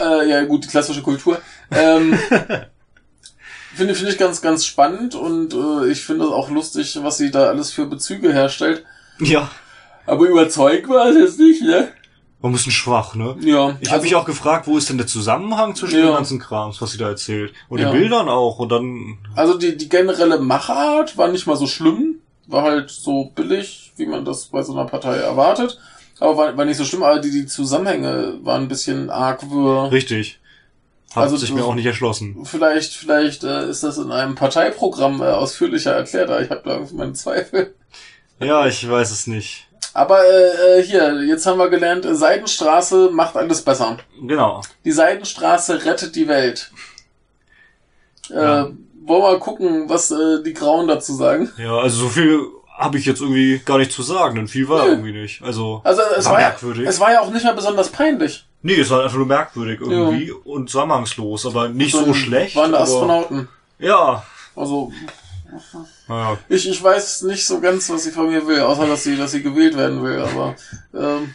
Äh, 0.00 0.28
ja, 0.28 0.44
gut, 0.44 0.64
die 0.64 0.68
klassische 0.68 1.02
Kultur. 1.02 1.40
Ähm, 1.70 2.18
finde 3.74 3.94
finde 3.94 4.12
ich 4.12 4.18
ganz, 4.18 4.40
ganz 4.40 4.64
spannend 4.64 5.14
und 5.14 5.54
äh, 5.54 5.88
ich 5.90 6.04
finde 6.04 6.26
es 6.26 6.30
auch 6.32 6.50
lustig, 6.50 6.98
was 7.02 7.16
sie 7.16 7.30
da 7.30 7.46
alles 7.48 7.72
für 7.72 7.86
Bezüge 7.86 8.32
herstellt. 8.32 8.84
Ja, 9.20 9.50
Aber 10.06 10.26
überzeugt 10.26 10.88
war 10.88 11.06
es 11.08 11.16
jetzt 11.16 11.38
nicht, 11.38 11.62
ne? 11.62 11.88
War 12.40 12.50
ein 12.50 12.52
bisschen 12.52 12.72
schwach, 12.72 13.14
ne? 13.16 13.36
Ja. 13.40 13.76
Ich 13.80 13.90
habe 13.90 14.02
mich 14.02 14.14
auch 14.14 14.24
gefragt, 14.24 14.66
wo 14.68 14.78
ist 14.78 14.88
denn 14.88 14.98
der 14.98 15.06
Zusammenhang 15.08 15.74
zwischen 15.74 15.98
Ja. 15.98 16.06
dem 16.06 16.14
ganzen 16.14 16.38
Krams, 16.38 16.80
was 16.80 16.92
sie 16.92 16.98
da 16.98 17.08
erzählt? 17.08 17.52
Und 17.68 17.80
Ja. 17.80 17.90
den 17.90 17.98
Bildern 18.00 18.28
auch. 18.28 18.58
Und 18.60 18.70
dann, 18.70 19.18
Also 19.34 19.58
die, 19.58 19.76
die 19.76 19.88
generelle 19.88 20.38
Machart 20.38 21.16
war 21.18 21.28
nicht 21.28 21.46
mal 21.46 21.56
so 21.56 21.66
schlimm, 21.66 22.16
war 22.46 22.62
halt 22.62 22.90
so 22.90 23.24
billig, 23.34 23.92
wie 23.96 24.06
man 24.06 24.24
das 24.24 24.46
bei 24.46 24.62
so 24.62 24.72
einer 24.72 24.84
Partei 24.88 25.16
erwartet. 25.16 25.78
Aber 26.20 26.36
war, 26.36 26.56
war 26.56 26.64
nicht 26.64 26.76
so 26.76 26.84
schlimm, 26.84 27.02
aber 27.02 27.18
die, 27.20 27.30
die 27.30 27.46
Zusammenhänge 27.46 28.38
waren 28.42 28.62
ein 28.62 28.68
bisschen 28.68 29.10
arg 29.10 29.50
wirr. 29.50 29.90
richtig. 29.92 30.38
Hat 31.14 31.22
Also 31.24 31.36
sich 31.38 31.52
mir 31.54 31.64
auch 31.64 31.74
nicht 31.74 31.86
erschlossen. 31.86 32.44
Vielleicht, 32.44 32.92
vielleicht 32.92 33.42
äh, 33.42 33.68
ist 33.70 33.82
das 33.82 33.96
in 33.98 34.12
einem 34.12 34.34
Parteiprogramm 34.34 35.22
äh, 35.22 35.24
ausführlicher 35.24 35.92
erklärt, 35.92 36.28
aber 36.28 36.42
ich 36.42 36.50
habe 36.50 36.60
da 36.64 36.72
irgendwie 36.74 36.96
meine 36.96 37.12
Zweifel. 37.14 37.74
Ja, 38.40 38.66
ich 38.66 38.88
weiß 38.88 39.10
es 39.10 39.26
nicht. 39.26 39.67
Aber 39.94 40.20
äh, 40.24 40.78
äh, 40.78 40.82
hier, 40.82 41.22
jetzt 41.24 41.46
haben 41.46 41.58
wir 41.58 41.68
gelernt, 41.70 42.06
Seidenstraße 42.08 43.10
macht 43.12 43.36
alles 43.36 43.62
besser. 43.62 43.96
Genau. 44.20 44.62
Die 44.84 44.92
Seidenstraße 44.92 45.84
rettet 45.84 46.14
die 46.14 46.28
Welt. 46.28 46.70
Äh, 48.30 48.34
Ja. 48.34 48.70
Wollen 49.10 49.22
wir 49.22 49.30
mal 49.32 49.38
gucken, 49.38 49.88
was 49.88 50.10
äh, 50.10 50.42
die 50.44 50.52
Grauen 50.52 50.86
dazu 50.86 51.14
sagen. 51.14 51.50
Ja, 51.56 51.78
also 51.78 52.02
so 52.02 52.08
viel 52.10 52.42
habe 52.76 52.98
ich 52.98 53.06
jetzt 53.06 53.22
irgendwie 53.22 53.58
gar 53.64 53.78
nicht 53.78 53.90
zu 53.90 54.02
sagen, 54.02 54.36
denn 54.36 54.48
viel 54.48 54.68
war 54.68 54.84
Nö. 54.84 54.90
irgendwie 54.90 55.12
nicht. 55.12 55.40
Also, 55.42 55.80
Also 55.82 56.02
es 56.16 56.26
War 56.26 56.34
war, 56.34 56.40
ja, 56.42 56.48
merkwürdig. 56.50 56.86
es 56.86 57.00
war 57.00 57.10
ja 57.12 57.20
auch 57.22 57.30
nicht 57.30 57.42
mehr 57.44 57.54
besonders 57.54 57.88
peinlich. 57.88 58.46
nee, 58.60 58.74
es 58.78 58.90
war 58.90 59.02
einfach 59.02 59.16
nur 59.16 59.24
merkwürdig 59.26 59.80
irgendwie 59.80 60.30
und 60.30 60.68
zusammenhangslos, 60.68 61.46
aber 61.46 61.70
nicht 61.70 61.92
so, 61.92 62.04
Dann 62.04 62.14
schlecht. 62.14 62.54
Waren 62.54 62.72
da 62.72 62.80
Astronauten. 62.80 63.48
Ja. 63.78 64.22
Also 64.54 64.92
Naja, 66.08 66.38
ich, 66.48 66.68
ich 66.68 66.82
weiß 66.82 67.22
nicht 67.22 67.46
so 67.46 67.60
ganz, 67.60 67.88
was 67.90 68.04
sie 68.04 68.10
von 68.10 68.28
mir 68.30 68.46
will, 68.46 68.60
außer 68.60 68.86
dass 68.86 69.04
sie, 69.04 69.16
dass 69.16 69.32
sie 69.32 69.42
gewählt 69.42 69.76
werden 69.76 70.02
will. 70.02 70.20
Aber 70.20 70.56
ähm, 70.94 71.34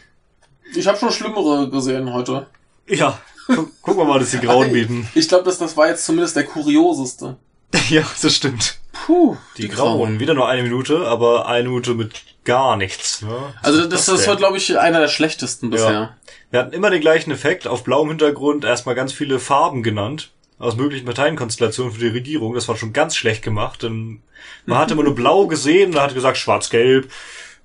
ich 0.76 0.88
habe 0.88 0.98
schon 0.98 1.12
Schlimmere 1.12 1.70
gesehen 1.70 2.12
heute. 2.14 2.48
ja. 2.88 3.20
Guck, 3.46 3.82
gucken 3.82 4.02
wir 4.04 4.06
mal, 4.06 4.20
dass 4.20 4.32
die 4.32 4.40
Grauen 4.40 4.72
bieten. 4.72 5.06
Ich 5.16 5.28
glaube, 5.28 5.44
dass 5.44 5.58
das 5.58 5.76
war 5.76 5.90
jetzt 5.90 6.06
zumindest 6.06 6.36
der 6.38 6.46
kurioseste. 6.46 7.36
Ja, 7.90 8.04
das 8.22 8.36
stimmt. 8.36 8.78
Puh, 8.94 9.36
Die, 9.58 9.68
Grauen. 9.68 10.20
Wieder 10.22 10.34
nur 10.34 10.48
eine 10.48 10.64
Minute, 10.64 11.08
aber 11.08 11.48
eine 11.48 11.68
Minute 11.68 11.94
mit 11.96 12.22
gar 12.46 12.78
nichts. 12.78 13.22
Ne? 13.24 13.36
Also 13.62 13.86
das, 13.88 14.06
das 14.06 14.20
denn? 14.20 14.28
war, 14.30 14.36
glaube 14.38 14.58
ich, 14.58 14.78
einer 14.78 15.00
der 15.02 15.08
schlechtesten 15.10 15.72
bisher. 15.72 16.16
Wir 16.52 16.60
hatten 16.62 16.72
immer 16.74 16.90
den 16.92 17.02
gleichen 17.02 17.32
Effekt, 17.32 17.68
auf 17.68 17.84
blauem 17.84 18.10
Hintergrund 18.10 18.64
erstmal 18.64 18.96
ganz 18.96 19.12
viele 19.12 19.40
Farben 19.40 19.82
genannt, 19.84 20.30
aus 20.60 20.76
möglichen 20.76 21.06
Parteienkonstellationen 21.06 21.94
für 21.94 22.00
die 22.00 22.08
Regierung. 22.08 22.54
Das 22.54 22.68
war 22.68 22.78
schon 22.78 22.94
ganz 22.94 23.16
schlecht 23.16 23.44
gemacht, 23.44 23.84
denn 23.84 24.22
man 24.66 24.78
hat 24.78 24.92
immer 24.92 25.04
nur 25.04 25.16
blau 25.16 25.48
gesehen 25.48 25.92
und 25.94 26.02
hat 26.02 26.14
gesagt 26.14 26.38
schwarz-gelb, 26.38 27.10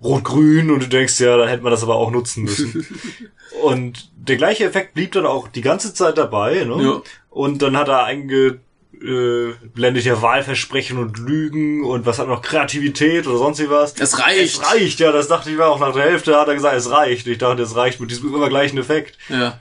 rot-grün 0.03 0.71
und 0.71 0.83
du 0.83 0.89
denkst 0.89 1.19
ja, 1.21 1.37
dann 1.37 1.49
hätte 1.49 1.63
man 1.63 1.73
das 1.73 1.83
aber 1.83 1.97
auch 1.97 2.11
nutzen 2.11 2.45
müssen. 2.45 2.87
und 3.63 4.11
der 4.17 4.37
gleiche 4.37 4.65
Effekt 4.65 4.95
blieb 4.95 5.13
dann 5.13 5.27
auch 5.27 5.49
die 5.49 5.61
ganze 5.61 5.95
Zeit 5.95 6.19
dabei, 6.19 6.65
ne? 6.65 6.83
Ja. 6.83 7.03
Und 7.31 7.63
dann 7.63 7.77
hat 7.77 7.89
er 7.89 8.05
einge 8.05 8.61
äh, 9.03 9.55
blendet 9.75 10.05
ja 10.05 10.21
Wahlversprechen 10.21 10.99
und 10.99 11.19
Lügen 11.19 11.85
und 11.85 12.07
was 12.07 12.19
hat 12.19 12.29
noch 12.29 12.43
Kreativität 12.43 13.27
oder 13.27 13.39
sonst 13.39 13.63
was. 13.71 13.95
Es 13.99 14.19
reicht. 14.19 14.61
Es 14.61 14.73
reicht, 14.73 15.01
ja, 15.01 15.13
das 15.13 15.29
dachte 15.29 15.51
ich 15.51 15.57
mir 15.57 15.67
auch 15.67 15.79
nach 15.79 15.93
der 15.93 16.05
Hälfte, 16.05 16.37
hat 16.37 16.49
er 16.49 16.55
gesagt, 16.55 16.77
es 16.77 16.91
reicht. 16.91 17.27
Ich 17.27 17.39
dachte, 17.39 17.63
es 17.63 17.77
reicht 17.77 18.01
mit 18.01 18.11
diesem 18.11 18.35
immer 18.35 18.49
gleichen 18.49 18.79
Effekt. 18.79 19.17
Ja. 19.29 19.61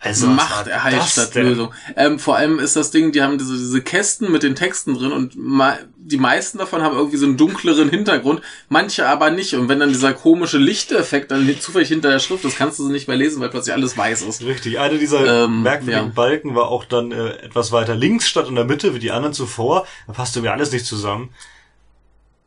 Also, 0.00 0.28
was 0.28 0.36
Macht 0.36 0.66
war 0.66 0.72
erheilt 0.72 0.98
das 0.98 1.12
statt 1.12 1.34
denn? 1.34 1.48
Lösung. 1.48 1.74
Ähm, 1.96 2.20
vor 2.20 2.36
allem 2.36 2.60
ist 2.60 2.76
das 2.76 2.92
Ding, 2.92 3.10
die 3.10 3.20
haben 3.20 3.36
diese, 3.36 3.56
diese 3.56 3.82
Kästen 3.82 4.30
mit 4.30 4.44
den 4.44 4.54
Texten 4.54 4.94
drin 4.94 5.10
und 5.10 5.36
ma 5.36 5.76
die 5.96 6.18
meisten 6.18 6.56
davon 6.56 6.82
haben 6.82 6.96
irgendwie 6.96 7.18
so 7.18 7.26
einen 7.26 7.36
dunkleren 7.36 7.90
Hintergrund, 7.90 8.40
manche 8.68 9.06
aber 9.06 9.30
nicht. 9.30 9.54
Und 9.54 9.68
wenn 9.68 9.80
dann 9.80 9.90
dieser 9.90 10.14
komische 10.14 10.56
Lichteffekt 10.56 11.30
dann 11.30 11.46
zufällig 11.60 11.88
hinter 11.88 12.10
der 12.10 12.18
Schrift 12.18 12.44
ist, 12.44 12.56
kannst 12.56 12.78
du 12.78 12.86
sie 12.86 12.92
nicht 12.92 13.08
mehr 13.08 13.16
lesen, 13.16 13.40
weil 13.40 13.50
plötzlich 13.50 13.74
alles 13.74 13.98
weiß 13.98 14.22
ist. 14.22 14.42
Richtig, 14.42 14.78
eine 14.78 14.98
dieser 14.98 15.44
Ähm, 15.44 15.62
merkwürdigen 15.62 16.06
ja. 16.06 16.12
Balken 16.14 16.54
war 16.54 16.68
auch 16.68 16.84
dann 16.86 17.12
äh, 17.12 17.30
etwas 17.42 17.72
weiter 17.72 17.94
links 17.94 18.26
statt 18.26 18.48
in 18.48 18.54
der 18.54 18.64
Mitte, 18.64 18.94
wie 18.94 19.00
die 19.00 19.10
anderen 19.10 19.34
zuvor. 19.34 19.86
Da 20.06 20.14
passte 20.14 20.40
mir 20.40 20.52
alles 20.52 20.72
nicht 20.72 20.86
zusammen. 20.86 21.30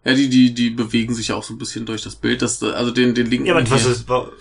Ja, 0.06 0.16
die, 0.16 0.30
die, 0.30 0.54
die 0.54 0.72
bewegen 0.72 1.14
sich 1.14 1.32
auch 1.32 1.43
so 1.43 1.54
ein 1.54 1.60
bisschen 1.60 1.86
durch 1.86 2.02
das 2.02 2.16
Bild, 2.16 2.41
das, 2.41 2.64
also 2.64 2.89
den, 2.89 3.14
den 3.14 3.28
linken. 3.30 3.45
Ja, 3.45 3.56
aber 3.56 3.70
was 3.70 3.86
ist, 3.86 4.10
war, 4.10 4.32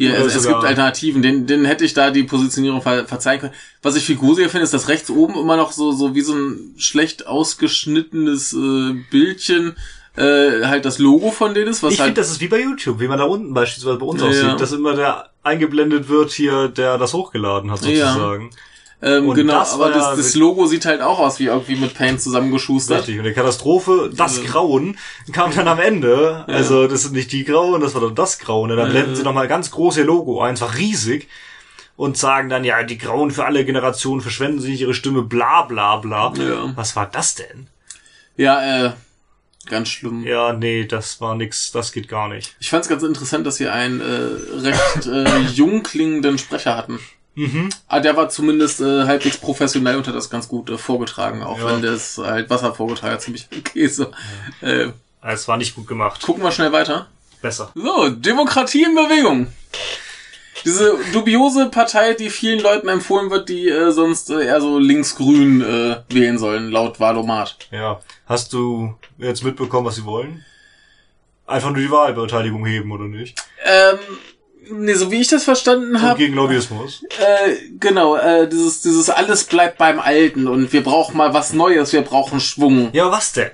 Hier, 0.00 0.18
es, 0.18 0.34
es 0.34 0.46
gibt 0.46 0.64
Alternativen, 0.64 1.20
den, 1.20 1.46
den 1.46 1.66
hätte 1.66 1.84
ich 1.84 1.92
da 1.92 2.10
die 2.10 2.22
Positionierung 2.22 2.80
ver 2.80 3.06
verzeihen 3.06 3.38
können. 3.38 3.52
Was 3.82 3.96
ich 3.96 4.04
viel 4.04 4.16
gruseliger 4.16 4.50
finde, 4.50 4.64
ist, 4.64 4.72
dass 4.72 4.88
rechts 4.88 5.10
oben 5.10 5.34
immer 5.38 5.58
noch 5.58 5.72
so, 5.72 5.92
so 5.92 6.14
wie 6.14 6.22
so 6.22 6.32
ein 6.32 6.74
schlecht 6.78 7.26
ausgeschnittenes 7.26 8.54
äh, 8.54 8.94
Bildchen 9.10 9.76
äh, 10.16 10.64
halt 10.64 10.86
das 10.86 10.98
Logo 10.98 11.30
von 11.30 11.52
denen 11.52 11.68
ist, 11.68 11.82
was 11.82 11.92
ich 11.92 11.96
finde, 11.98 12.08
halt. 12.08 12.18
das 12.18 12.30
ist 12.30 12.40
wie 12.40 12.48
bei 12.48 12.62
YouTube, 12.62 12.98
wie 12.98 13.08
man 13.08 13.18
da 13.18 13.24
unten 13.24 13.52
beispielsweise 13.52 13.98
bei 13.98 14.06
uns 14.06 14.22
Ja, 14.22 14.28
aussieht, 14.28 14.42
ja. 14.44 14.56
dass 14.56 14.72
immer 14.72 14.94
der 14.94 15.28
eingeblendet 15.42 16.08
wird 16.08 16.30
hier, 16.30 16.68
der 16.68 16.96
das 16.96 17.12
hochgeladen 17.12 17.70
hat 17.70 17.84
Ja. 17.84 18.38
Ähm, 19.02 19.32
genau, 19.32 19.60
das 19.60 19.72
aber 19.74 19.88
das, 19.90 20.04
ja 20.04 20.16
das 20.16 20.34
Logo 20.34 20.66
sieht 20.66 20.84
halt 20.86 21.00
auch 21.00 21.18
aus 21.18 21.38
wie 21.38 21.46
irgendwie 21.46 21.76
mit 21.76 21.94
Paint 21.94 22.20
zusammengeschustert. 22.20 22.98
Richtig. 23.00 23.18
Und 23.18 23.24
die 23.24 23.32
Katastrophe, 23.32 24.10
das 24.14 24.38
Ja. 24.38 24.50
Grauen, 24.50 24.98
kam 25.32 25.54
dann 25.54 25.68
am 25.68 25.80
Ende. 25.80 26.44
Also 26.46 26.86
das 26.86 27.02
sind 27.02 27.14
nicht 27.14 27.32
die 27.32 27.44
Grauen, 27.44 27.80
das 27.80 27.94
war 27.94 28.02
dann 28.02 28.14
das 28.14 28.38
Grauen. 28.38 28.70
Und 28.70 28.76
dann 28.76 28.86
Ja. 28.88 28.92
blenden 28.92 29.16
sie 29.16 29.22
nochmal 29.22 29.48
ganz 29.48 29.70
groß 29.70 29.96
ihr 29.98 30.04
Logo 30.04 30.42
ein, 30.42 30.56
zwar 30.56 30.76
riesig, 30.76 31.28
und 31.96 32.16
sagen 32.16 32.48
dann, 32.48 32.64
ja, 32.64 32.82
die 32.82 32.96
Grauen 32.98 33.30
für 33.30 33.44
alle 33.44 33.64
Generationen 33.64 34.22
verschwenden 34.22 34.60
sie 34.60 34.70
nicht 34.70 34.80
ihre 34.80 34.94
Stimme, 34.94 35.22
bla 35.22 35.62
bla 35.62 35.96
bla. 35.98 36.32
Ja. 36.36 36.72
Was 36.74 36.96
war 36.96 37.06
das 37.06 37.34
denn? 37.34 37.66
Ja, 38.36 38.86
äh, 38.86 38.92
ganz 39.66 39.88
schlimm. 39.90 40.24
Ja, 40.26 40.54
nee, 40.54 40.86
das 40.86 41.20
war 41.20 41.34
nix, 41.34 41.72
das 41.72 41.92
geht 41.92 42.08
gar 42.08 42.28
nicht. 42.28 42.56
Ich 42.58 42.70
fand 42.70 42.84
es 42.84 42.88
ganz 42.88 43.02
interessant, 43.02 43.46
dass 43.46 43.56
sie 43.56 43.68
einen 43.68 44.00
äh, 44.00 44.60
recht 44.60 45.06
äh, 45.06 45.40
jung 45.52 45.82
klingenden 45.82 46.38
Sprecher 46.38 46.74
hatten. 46.76 46.98
Mhm. 47.34 47.70
Ah, 47.88 48.00
der 48.00 48.16
war 48.16 48.28
zumindest 48.28 48.80
äh, 48.80 49.04
halbwegs 49.04 49.36
professionell 49.38 49.96
und 49.96 50.06
hat 50.06 50.14
das 50.14 50.28
ganz 50.30 50.48
gut 50.48 50.68
äh, 50.70 50.76
vorgetragen, 50.78 51.42
auch 51.42 51.58
Ja. 51.58 51.66
wenn 51.66 51.82
das 51.82 52.18
halt 52.18 52.50
Wasser 52.50 52.74
vorgetragen 52.74 53.14
hat, 53.14 53.22
ziemlich 53.22 53.46
okay 53.56 53.86
so. 53.86 54.06
Äh, 54.60 54.88
Es 55.22 55.46
war 55.48 55.56
nicht 55.56 55.74
gut 55.74 55.86
gemacht. 55.86 56.22
gucken 56.22 56.42
wir 56.42 56.50
schnell 56.52 56.72
weiter. 56.72 57.06
Besser. 57.40 57.70
So, 57.74 58.10
Demokratie 58.10 58.82
in 58.82 58.94
Bewegung. 58.94 59.46
Diese 60.64 60.98
dubiose 61.14 61.70
Partei, 61.70 62.12
die 62.12 62.28
vielen 62.28 62.60
Leuten 62.60 62.88
empfohlen 62.88 63.30
wird, 63.30 63.48
die 63.48 63.68
äh, 63.68 63.92
sonst 63.92 64.28
äh, 64.28 64.44
eher 64.44 64.60
so 64.60 64.78
linksgrün 64.78 65.62
äh, 65.62 66.02
wählen 66.10 66.36
sollen, 66.36 66.70
laut 66.70 67.00
Wahlomat. 67.00 67.68
Ja. 67.70 68.00
Hast 68.26 68.52
du 68.52 68.94
jetzt 69.16 69.42
mitbekommen, 69.42 69.86
was 69.86 69.94
sie 69.96 70.04
wollen? 70.04 70.44
Einfach 71.46 71.70
nur 71.70 71.78
die 71.80 71.90
Wahlbeteiligung 71.90 72.66
heben, 72.66 72.92
oder 72.92 73.04
nicht? 73.04 73.38
Ähm, 73.64 73.98
Nee, 74.72 74.94
so 74.94 75.10
wie 75.10 75.20
ich 75.20 75.28
das 75.28 75.44
verstanden 75.44 75.96
Und 75.96 76.02
habe, 76.02 76.18
gegen 76.18 76.34
Lobbyismus. 76.34 77.02
äh, 77.18 77.56
genau, 77.78 78.16
äh, 78.16 78.48
dieses, 78.48 78.82
dieses 78.82 79.10
alles 79.10 79.44
bleibt 79.44 79.78
beim 79.78 79.98
Alten 79.98 80.46
und 80.48 80.72
wir 80.72 80.82
brauchen 80.82 81.16
mal 81.16 81.34
was 81.34 81.52
Neues, 81.52 81.92
wir 81.92 82.02
brauchen 82.02 82.40
Schwung. 82.40 82.90
Ja, 82.92 83.10
was 83.10 83.32
denn? 83.32 83.50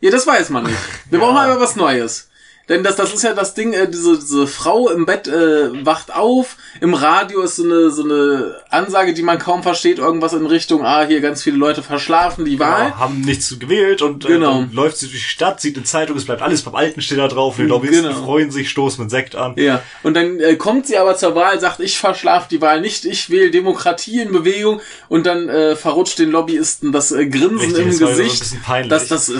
Ja, 0.00 0.10
das 0.10 0.26
weiß 0.26 0.50
man 0.50 0.64
nicht. 0.64 0.76
Wir 1.10 1.18
Ja. 1.20 1.24
brauchen 1.24 1.38
aber 1.38 1.60
was 1.60 1.76
Neues. 1.76 2.28
Denn 2.68 2.82
das, 2.82 2.96
das 2.96 3.14
ist 3.14 3.22
ja 3.22 3.32
das 3.32 3.54
Ding, 3.54 3.72
äh, 3.74 3.88
diese, 3.88 4.18
diese 4.18 4.46
Frau 4.48 4.88
im 4.90 5.06
Bett 5.06 5.28
äh, 5.28 5.84
wacht 5.86 6.12
auf, 6.12 6.56
im 6.80 6.94
Radio 6.94 7.42
ist 7.42 7.56
so 7.56 7.62
eine, 7.64 7.90
so 7.92 8.02
eine 8.02 8.56
Ansage, 8.70 9.14
die 9.14 9.22
man 9.22 9.38
kaum 9.38 9.62
versteht, 9.62 9.98
irgendwas 9.98 10.32
in 10.32 10.46
Richtung, 10.46 10.84
ah, 10.84 11.04
hier 11.06 11.20
ganz 11.20 11.44
viele 11.44 11.56
Leute 11.58 11.84
verschlafen 11.84 12.44
die 12.44 12.58
Wahl. 12.58 12.88
Ja, 12.88 12.98
haben 12.98 13.20
nichts 13.20 13.56
gewählt 13.60 14.02
und 14.02 14.24
äh, 14.24 14.28
Genau. 14.28 14.64
läuft 14.72 14.96
sie 14.98 15.06
durch 15.06 15.18
die 15.22 15.28
Stadt, 15.28 15.60
sieht 15.60 15.76
eine 15.76 15.84
Zeitung, 15.84 16.16
es 16.16 16.24
bleibt 16.24 16.42
alles 16.42 16.62
beim 16.62 16.74
Alten 16.74 17.00
steht 17.00 17.18
da 17.18 17.28
drauf, 17.28 17.54
die 17.56 17.62
Lobbyisten 17.62 18.02
Genau. 18.08 18.24
freuen 18.24 18.50
sich, 18.50 18.68
stoßen 18.68 19.00
mit 19.04 19.10
Sekt 19.12 19.36
an. 19.36 19.52
Ja, 19.56 19.80
und 20.02 20.14
dann 20.14 20.40
äh, 20.40 20.56
kommt 20.56 20.88
sie 20.88 20.98
aber 20.98 21.16
zur 21.16 21.36
Wahl, 21.36 21.60
sagt, 21.60 21.78
ich 21.78 21.98
verschlafe 21.98 22.48
die 22.50 22.60
Wahl 22.60 22.80
nicht, 22.80 23.04
ich 23.04 23.30
wähle 23.30 23.52
Demokratie 23.52 24.20
in 24.22 24.32
Bewegung 24.32 24.80
und 25.08 25.24
dann 25.24 25.48
äh, 25.48 25.76
verrutscht 25.76 26.18
den 26.18 26.30
Lobbyisten 26.32 26.90
das 26.90 27.12
äh, 27.12 27.26
Grinsen 27.26 27.58
Richtig, 27.58 27.78
im 27.78 27.90
das 27.90 28.00
war 28.00 28.08
so 28.08 28.12
ein 28.14 28.24
Gesicht. 28.24 28.40
bisschen 28.40 28.62
peinlich. 28.62 28.90
Das, 28.90 29.06
das 29.06 29.28
äh, 29.28 29.34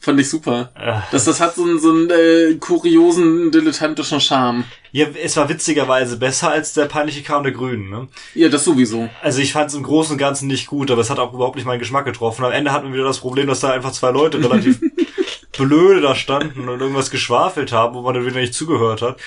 fand 0.00 0.20
ich 0.20 0.28
super. 0.28 0.70
Äh. 0.74 1.00
Das, 1.10 1.24
das 1.24 1.40
hat 1.40 1.54
so 1.54 1.64
einen, 1.64 1.78
so 1.78 1.90
einen 1.90 2.10
äh, 2.10 2.54
kuriosen, 2.54 3.50
dilettantischen 3.50 4.20
Charme. 4.20 4.64
Ja, 4.92 5.06
es 5.22 5.36
war 5.36 5.48
witzigerweise 5.48 6.16
besser 6.16 6.50
als 6.50 6.72
der 6.72 6.86
peinliche 6.86 7.22
Kram 7.22 7.42
der 7.42 7.52
Grünen, 7.52 7.90
ne? 7.90 8.08
Ja, 8.34 8.48
das 8.48 8.64
sowieso. 8.64 9.08
Also 9.22 9.40
ich 9.40 9.52
fand 9.52 9.70
es 9.70 9.76
im 9.76 9.82
Großen 9.82 10.12
und 10.12 10.18
Ganzen 10.18 10.46
nicht 10.46 10.66
gut, 10.66 10.90
aber 10.90 11.00
es 11.00 11.10
hat 11.10 11.18
auch 11.18 11.32
überhaupt 11.34 11.56
nicht 11.56 11.66
meinen 11.66 11.80
Geschmack 11.80 12.04
getroffen. 12.04 12.44
Am 12.44 12.52
Ende 12.52 12.72
hatten 12.72 12.88
wir 12.88 12.94
wieder 12.94 13.04
das 13.04 13.18
Problem, 13.20 13.46
dass 13.46 13.60
da 13.60 13.72
einfach 13.72 13.92
zwei 13.92 14.10
Leute 14.10 14.38
relativ 14.42 14.80
blöde 15.56 16.00
da 16.00 16.14
standen 16.14 16.68
und 16.68 16.80
irgendwas 16.80 17.10
geschwafelt 17.10 17.72
haben, 17.72 17.94
wo 17.94 18.02
man 18.02 18.14
dann 18.14 18.26
wieder 18.26 18.40
nicht 18.40 18.54
zugehört 18.54 19.02
hat. 19.02 19.18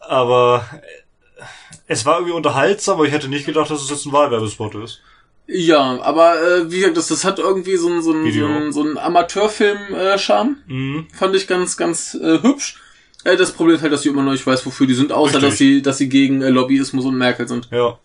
Aber 0.00 0.64
äh, 0.72 1.44
es 1.86 2.06
war 2.06 2.16
irgendwie 2.16 2.34
unterhaltsam, 2.34 2.96
aber 2.96 3.04
ich 3.04 3.12
hätte 3.12 3.28
nicht 3.28 3.46
gedacht, 3.46 3.70
dass 3.70 3.82
es 3.82 3.90
jetzt 3.90 4.06
ein 4.06 4.12
Wahlwerbespot 4.12 4.74
ist. 4.76 5.00
Ja, 5.46 6.00
aber 6.02 6.40
äh, 6.40 6.70
wie 6.70 6.78
gesagt, 6.78 6.96
das, 6.96 7.08
das 7.08 7.24
hat 7.24 7.38
irgendwie 7.40 7.76
so 7.76 7.88
einen 7.88 8.02
so 8.02 8.12
einen- 8.12 8.24
so 8.32 8.46
einen, 8.46 8.72
so 8.72 8.80
einen 8.82 8.98
Amateurfilm-Charme. 8.98 10.56
Mhm. 10.66 11.06
Fand 11.12 11.34
ich 11.34 11.46
ganz, 11.46 11.76
ganz 11.76 12.14
äh, 12.14 12.40
hübsch. 12.42 12.80
Äh, 13.24 13.36
das 13.36 13.52
Problem 13.52 13.76
ist 13.76 13.82
halt, 13.82 13.92
dass 13.92 14.02
ich 14.04 14.06
immer 14.10 14.22
noch 14.22 14.32
nicht 14.32 14.46
weiß, 14.46 14.64
wofür 14.64 14.86
die 14.86 14.94
sind, 14.94 15.12
außer 15.12 15.34
Richtig. 15.34 15.50
dass 15.50 15.58
sie, 15.58 15.82
dass 15.82 15.98
sie 15.98 16.08
gegen 16.08 16.40
äh, 16.42 16.50
Lobbyismus 16.50 17.04
und 17.04 17.16
Merkel 17.18 17.48
sind. 17.48 17.68
Ja. 17.72 17.98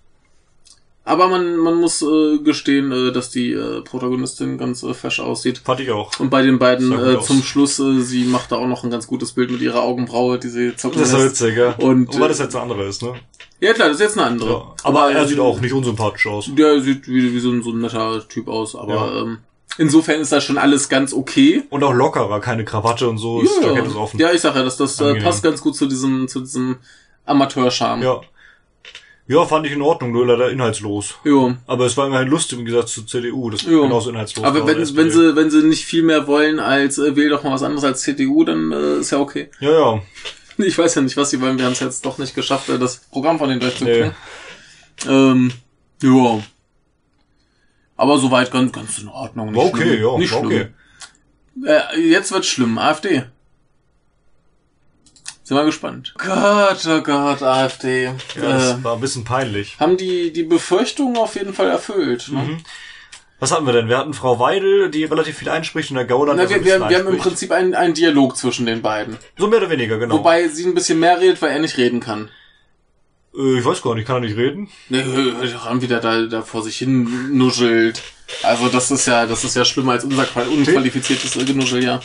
Aber 1.07 1.27
man, 1.27 1.57
man 1.57 1.75
muss 1.75 2.01
äh, 2.01 2.39
gestehen, 2.39 2.91
äh, 2.91 3.11
dass 3.11 3.29
die 3.29 3.51
äh, 3.51 3.81
Protagonistin 3.81 4.57
ganz 4.57 4.81
äh, 4.81 4.93
fesch 4.95 5.19
aussieht. 5.19 5.59
Fand 5.63 5.79
ich 5.79 5.91
auch. 5.91 6.19
Und 6.19 6.31
bei 6.31 6.41
den 6.41 6.57
beiden 6.57 6.91
äh, 6.91 7.17
aus. 7.17 7.27
zum 7.27 7.43
Schluss, 7.43 7.77
äh, 7.79 7.99
sie 8.01 8.23
macht 8.23 8.51
da 8.51 8.55
auch 8.55 8.65
noch 8.67 8.83
ein 8.83 8.89
ganz 8.89 9.05
gutes 9.05 9.33
Bild 9.33 9.51
mit 9.51 9.61
ihrer 9.61 9.83
Augenbraue, 9.83 10.39
die 10.39 10.49
sie 10.49 10.75
zocken 10.75 10.99
Das 10.99 11.09
ist 11.09 11.13
lässt. 11.13 11.41
witzig, 11.41 11.57
ja. 11.57 11.75
Und, 11.75 12.11
Wobei 12.11 12.25
äh, 12.25 12.29
das 12.29 12.39
jetzt 12.39 12.55
eine 12.55 12.63
andere 12.63 12.85
ist, 12.85 13.03
ne? 13.03 13.13
Ja 13.59 13.73
klar, 13.73 13.89
das 13.89 13.97
ist 13.97 14.01
jetzt 14.03 14.17
eine 14.17 14.27
andere. 14.27 14.49
Ja. 14.49 14.73
Aber 14.83 15.11
er 15.11 15.21
äh, 15.23 15.27
sieht 15.27 15.39
auch 15.39 15.61
nicht 15.61 15.73
unsympathisch 15.73 16.25
aus. 16.25 16.49
Der 16.51 16.81
sieht 16.81 17.07
wie, 17.07 17.33
wie 17.33 17.39
so, 17.39 17.51
ein, 17.51 17.61
so 17.61 17.69
ein 17.69 17.81
netter 17.81 18.27
Typ 18.27 18.47
aus, 18.47 18.75
aber 18.75 18.93
Ja. 18.95 19.21
ähm, 19.21 19.37
insofern 19.77 20.19
ist 20.21 20.31
das 20.31 20.43
schon 20.43 20.57
alles 20.57 20.89
ganz 20.89 21.13
okay. 21.13 21.63
Und 21.69 21.83
auch 21.83 21.93
lockerer, 21.93 22.39
keine 22.41 22.65
Krawatte 22.65 23.07
und 23.07 23.19
so, 23.19 23.41
ist 23.41 23.61
Jackett 23.63 23.85
ist 23.85 23.95
offen. 23.95 24.19
ja, 24.19 24.31
ich 24.31 24.41
sag 24.41 24.55
ja, 24.55 24.63
das, 24.63 24.75
das 24.77 24.99
äh, 25.01 25.21
passt 25.21 25.43
ganz 25.43 25.61
gut 25.61 25.75
zu 25.75 25.85
diesem, 25.85 26.27
zu 26.27 26.39
diesem 26.39 26.77
Amateurscharme. 27.25 28.03
Ja. 28.03 28.21
Ja, 29.27 29.43
fand 29.45 29.65
ich 29.65 29.71
in 29.71 29.81
Ordnung, 29.81 30.11
nur 30.11 30.27
leider 30.27 30.51
inhaltslos. 30.51 31.15
Jo. 31.23 31.55
Aber 31.65 31.85
es 31.87 31.97
war 31.97 32.05
immerhin 32.05 32.27
lustig 32.27 32.59
im 32.59 32.65
Gegensatz 32.65 32.93
zur 32.93 33.07
CDU, 33.07 33.49
das 33.49 33.63
ist 33.63 33.69
Jo. 33.69 33.81
genauso 33.83 34.11
inhaltslos. 34.11 34.45
Aber 34.45 34.67
wenn, 34.67 34.77
wenn 34.95 35.09
sie, 35.11 35.35
wenn 35.35 35.49
sie 35.49 35.63
nicht 35.63 35.83
viel 35.85 36.03
mehr 36.03 36.27
wollen 36.27 36.59
als 36.59 36.99
äh, 36.99 37.15
wähl 37.15 37.29
doch 37.29 37.43
mal 37.43 37.51
was 37.51 37.63
anderes 37.63 37.83
als 37.83 38.01
CDU, 38.01 38.43
dann 38.43 38.71
äh, 38.71 38.97
ist 38.99 39.11
ja 39.11 39.19
okay. 39.19 39.49
Ja, 39.59 39.71
ja. 39.71 40.01
Ich 40.57 40.77
weiß 40.77 40.95
ja 40.95 41.01
nicht, 41.01 41.17
was 41.17 41.31
sie 41.31 41.41
wollen. 41.41 41.57
Wir 41.57 41.65
haben 41.65 41.73
es 41.73 41.81
jetzt 41.81 42.05
doch 42.05 42.17
nicht 42.17 42.33
geschafft, 42.33 42.69
äh, 42.69 42.79
das 42.79 42.97
Programm 43.11 43.39
von 43.39 43.49
denen 43.49 43.59
durchzukriegen. 43.59 44.11
Ähm, 45.05 45.51
ja. 46.01 46.41
Aber 47.97 48.17
soweit 48.17 48.51
ganz, 48.51 48.71
ganz 48.71 48.97
in 48.99 49.07
Ordnung. 49.09 49.51
Nicht 49.51 49.61
okay, 49.65 49.81
schlimm. 49.81 50.01
ja, 50.03 50.17
Nicht 50.17 50.33
war 50.33 50.45
schlimm. 50.45 50.67
okay. 51.61 51.91
Äh, 51.95 51.99
jetzt 52.09 52.31
wird's 52.31 52.47
schlimm. 52.47 52.77
AfD. 52.77 53.23
Sind 55.47 55.55
wir 55.57 55.63
gespannt. 55.63 56.13
Gott, 56.17 56.85
oh 56.87 57.01
Gott, 57.01 57.43
AfD. 57.43 58.05
Ja, 58.05 58.11
äh, 58.11 58.41
das 58.41 58.83
war 58.83 58.95
ein 58.95 58.99
bisschen 58.99 59.23
peinlich. 59.23 59.77
haben 59.79 59.95
die, 59.95 60.33
die 60.33 60.41
Befürchtungen 60.43 61.17
auf 61.17 61.35
jeden 61.35 61.53
Fall 61.53 61.69
erfüllt. 61.69 62.29
Ne? 62.31 62.39
Mhm. 62.39 62.57
Was 63.39 63.51
hatten 63.51 63.65
wir 63.67 63.73
denn? 63.73 63.87
Wir 63.87 63.97
hatten 63.99 64.13
Frau 64.15 64.39
Weidel, 64.39 64.89
die 64.89 65.03
relativ 65.03 65.37
viel 65.37 65.49
einspricht 65.49 65.91
und 65.91 65.97
der 65.97 66.05
Gauland, 66.05 66.39
Na, 66.39 66.45
der 66.47 66.57
so 66.57 66.65
wir, 66.65 66.75
ein 66.75 66.81
wir, 66.81 66.89
wir 66.89 66.97
haben 66.97 67.07
im. 67.09 67.17
Prinzip 67.19 67.51
einen, 67.51 67.75
einen 67.75 67.93
Dialog 67.93 68.35
zwischen 68.37 68.65
den 68.65 68.81
beiden. 68.81 69.17
So 69.37 69.47
mehr 69.47 69.59
oder 69.59 69.69
weniger, 69.69 69.99
genau. 69.99 70.15
Wobei 70.19 70.47
sie 70.47 70.65
ein 70.65 70.73
bisschen 70.73 70.99
mehr 70.99 71.19
redet, 71.19 71.39
weil 71.43 71.51
er 71.51 71.59
nicht 71.59 71.77
reden 71.77 71.99
kann. 71.99 72.29
äh, 73.37 73.59
ich 73.59 73.65
weiß 73.65 73.83
gar 73.83 73.93
nicht, 73.93 74.07
kann 74.07 74.15
er 74.17 74.21
nicht 74.21 74.37
reden? 74.37 74.69
Ne, 74.89 75.05
haben 75.63 75.81
wieder 75.81 75.99
da, 75.99 76.23
da 76.23 76.41
vor 76.41 76.63
sich 76.63 76.77
hin 76.77 77.37
nuschelt. 77.37 78.01
Also 78.41 78.67
das 78.69 78.89
ist 78.89 79.05
ja, 79.05 79.27
das 79.27 79.43
ist 79.43 79.55
ja 79.55 79.63
schlimmer 79.63 79.91
als 79.91 80.05
unser 80.05 80.23
qual- 80.23 80.47
unqualifiziertes 80.47 81.33
Genuschel, 81.45 81.83
ja. 81.83 81.99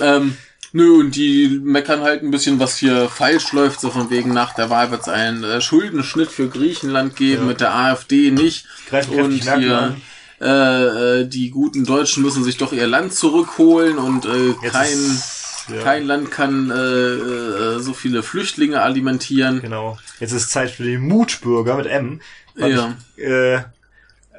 Ähm, 0.00 0.36
nö, 0.74 0.92
und 1.00 1.16
die 1.16 1.60
meckern 1.62 2.02
halt 2.02 2.22
ein 2.22 2.30
bisschen, 2.30 2.58
was 2.58 2.76
hier 2.76 3.08
falsch 3.08 3.52
läuft, 3.52 3.80
so 3.80 3.88
von 3.90 4.10
wegen 4.10 4.32
nach 4.34 4.54
der 4.54 4.68
Wahl 4.68 4.90
wird 4.90 5.00
es 5.02 5.08
einen 5.08 5.42
äh, 5.44 5.60
Schuldenschnitt 5.62 6.28
für 6.30 6.48
Griechenland 6.48 7.16
geben, 7.16 7.42
Ja. 7.44 7.48
mit 7.48 7.60
der 7.60 7.74
AfD 7.74 8.30
nicht. 8.30 8.66
Und 8.66 8.86
kräftig 8.90 9.44
Merkel 9.44 9.62
hier, 9.62 9.96
äh, 10.40 11.20
äh, 11.20 11.26
die 11.26 11.50
guten 11.50 11.84
Deutschen 11.86 12.22
müssen 12.22 12.44
sich 12.44 12.58
doch 12.58 12.72
ihr 12.72 12.86
Land 12.86 13.14
zurückholen 13.14 13.96
und 13.98 14.26
äh, 14.26 14.52
kein, 14.68 14.92
ist, 14.92 15.64
ja, 15.68 15.80
kein 15.82 16.06
Land 16.06 16.30
kann 16.30 16.70
äh, 16.70 16.74
äh, 16.74 17.78
so 17.78 17.94
viele 17.94 18.22
Flüchtlinge 18.22 18.82
alimentieren. 18.82 19.62
Genau. 19.62 19.96
Jetzt 20.20 20.32
ist 20.32 20.50
Zeit 20.50 20.70
für 20.72 20.82
die 20.82 20.98
Mutbürger 20.98 21.76
mit 21.76 21.86
M. 21.86 22.20
Fand 22.58 22.74
Ja. 22.74 22.94
Ich, 23.16 23.24
äh, 23.24 23.62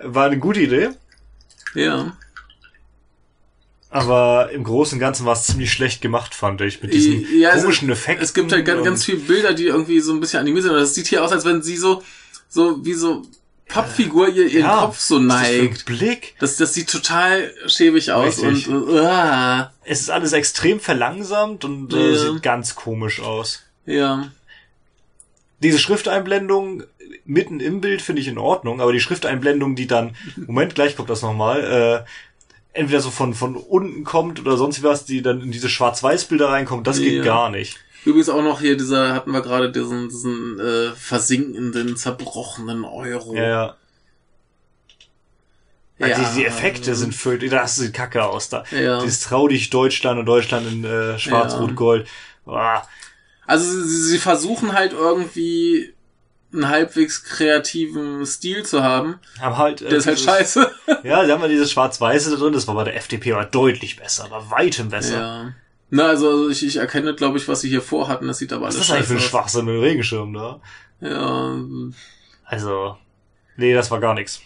war 0.04 0.26
eine 0.28 0.38
gute 0.38 0.60
Idee, 0.60 0.90
Ja. 1.74 2.16
Aber 3.96 4.52
im 4.52 4.64
Großen 4.64 4.96
und 4.98 5.00
Ganzen 5.00 5.26
war 5.26 5.34
es 5.34 5.46
ziemlich 5.46 5.72
schlecht 5.72 6.02
gemacht, 6.02 6.36
fand 6.36 6.60
ich, 6.62 6.82
mit 6.84 6.94
diesen 6.94 7.26
Ja, 7.40 7.58
komischen 7.58 7.90
Effekten. 7.90 8.24
Es 8.24 8.34
gibt 8.34 8.52
halt 8.52 8.66
ganz, 8.66 8.84
ganz 8.84 9.06
viele 9.06 9.20
Bilder, 9.20 9.54
die 9.54 9.66
irgendwie 9.66 10.00
so 10.02 10.14
ein 10.14 10.20
bisschen 10.20 10.40
animiert 10.42 10.64
sind. 10.64 10.74
Das 10.74 10.94
sieht 10.94 11.08
hier 11.08 11.24
aus, 11.24 11.32
als 11.32 11.46
wenn 11.46 11.62
sie 11.64 11.78
so, 11.78 12.04
so 12.50 12.84
wie 12.86 12.94
so 12.94 13.24
Pappfigur 13.68 14.28
ihr, 14.30 14.48
ihren 14.48 14.66
Ja, 14.66 14.80
Kopf 14.82 15.00
so 15.00 15.18
ist 15.18 15.28
das 15.30 15.42
neigt. 15.42 15.86
Blick. 15.86 16.36
Das, 16.40 16.58
das 16.58 16.74
sieht 16.74 16.90
total 16.92 17.52
schäbig 17.68 18.12
aus 18.12 18.44
Richtig. 18.44 18.68
und 18.68 18.90
uh, 18.90 19.64
Es 19.86 20.02
ist 20.02 20.12
alles 20.12 20.34
extrem 20.34 20.80
verlangsamt 20.80 21.64
und 21.66 21.94
äh, 21.94 22.12
Ja. 22.12 22.18
sieht 22.34 22.44
ganz 22.44 22.76
komisch 22.76 23.22
aus. 23.22 23.64
ja. 23.86 24.30
Diese 25.64 25.80
Schrifteinblendung 25.80 26.84
mitten 27.24 27.60
im 27.62 27.80
Bild 27.82 28.02
finde 28.02 28.22
ich 28.22 28.28
in 28.28 28.38
Ordnung, 28.38 28.82
aber 28.82 28.92
die 28.92 29.00
Schrifteinblendung, 29.00 29.76
die 29.76 29.88
dann, 29.88 30.16
Moment, 30.36 30.76
gleich 30.76 30.96
kommt 30.98 31.10
das 31.10 31.22
nochmal, 31.22 32.04
äh, 32.06 32.10
entweder 32.76 33.00
so 33.02 33.10
von, 33.12 33.34
von 33.34 33.56
unten 33.56 34.04
kommt 34.04 34.40
oder 34.40 34.58
sonst 34.58 34.84
was, 34.84 35.06
die 35.06 35.22
dann 35.22 35.42
in 35.42 35.52
diese 35.52 35.70
Schwarz-Weiß-Bilder 35.70 36.50
reinkommt, 36.50 36.86
das 36.88 37.00
geht 37.00 37.14
Ja. 37.18 37.24
gar 37.24 37.50
nicht. 37.50 37.80
Übrigens 38.06 38.30
auch 38.30 38.44
noch 38.44 38.62
hier 38.62 38.78
dieser, 38.78 39.14
hatten 39.16 39.32
wir 39.32 39.42
gerade 39.42 39.72
diesen, 39.72 40.10
diesen 40.10 40.60
äh, 40.60 40.92
versinkenden, 40.92 41.98
zerbrochenen 41.98 42.86
Euro. 42.86 43.36
Ja, 43.36 43.48
ja. 43.48 43.76
Ja. 45.98 46.08
Die, 46.20 46.36
die 46.40 46.46
Effekte 46.46 46.94
sind 46.94 47.16
völlig, 47.16 47.50
das 47.50 47.78
sieht 47.78 47.94
kacke 47.94 48.24
aus 48.26 48.50
da. 48.50 48.66
Ja. 48.72 49.02
Dieses 49.02 49.22
trau 49.22 49.48
dich 49.48 49.70
Deutschland 49.70 50.20
und 50.20 50.26
Deutschland 50.26 50.68
in 50.68 50.84
äh, 50.84 51.18
Schwarz-Rot-Gold. 51.18 52.06
Ah, 52.46 52.84
Also 53.48 53.66
sie, 53.66 54.02
sie 54.10 54.18
versuchen 54.20 54.74
halt 54.74 54.92
irgendwie 54.92 55.95
einen 56.56 56.70
halbwegs 56.70 57.24
kreativen 57.24 58.26
Stil 58.26 58.64
zu 58.64 58.82
haben. 58.84 59.20
haben 59.40 59.58
halt, 59.58 59.82
äh, 59.82 59.90
Der 59.90 59.98
ist 60.00 60.08
halt 60.08 60.18
dieses- 60.18 60.30
scheiße. 60.32 60.72
Ja, 61.04 61.26
sie 61.26 61.32
haben 61.32 61.42
ja 61.42 61.48
dieses 61.48 61.72
Schwarz-Weiße 61.72 62.32
da 62.32 62.38
drin, 62.38 62.54
das 62.54 62.68
war 62.68 62.76
bei 62.76 62.84
der 62.84 62.96
FDP 62.96 63.34
aber 63.34 63.46
deutlich 63.46 63.96
besser, 63.98 64.26
aber 64.26 64.50
weitem 64.50 64.90
besser. 64.90 65.20
Ja. 65.20 65.54
Na, 65.92 66.08
also, 66.08 66.30
also 66.30 66.50
ich, 66.50 66.66
ich 66.66 66.78
erkenne, 66.78 67.14
glaube 67.14 67.38
ich, 67.38 67.48
was 67.48 67.62
sie 67.62 67.70
hier 67.70 67.82
vorhatten. 67.82 68.28
Das 68.28 68.40
sieht 68.40 68.52
aber 68.52 68.66
Was 68.68 68.76
alles 68.76 68.82
ist 68.86 68.90
das 68.90 68.96
eigentlich 68.98 69.08
für 69.08 69.14
ein. 69.16 69.30
Schwachsinn 69.30 69.66
mit 69.66 69.76
dem 69.76 69.82
Regenschirm 69.82 70.34
da? 70.34 70.60
Ja, 71.00 71.56
Also, 72.46 72.98
nee, 73.58 73.74
das 73.74 73.92
war 73.92 74.00
gar 74.00 74.14
nichts. 74.16 74.42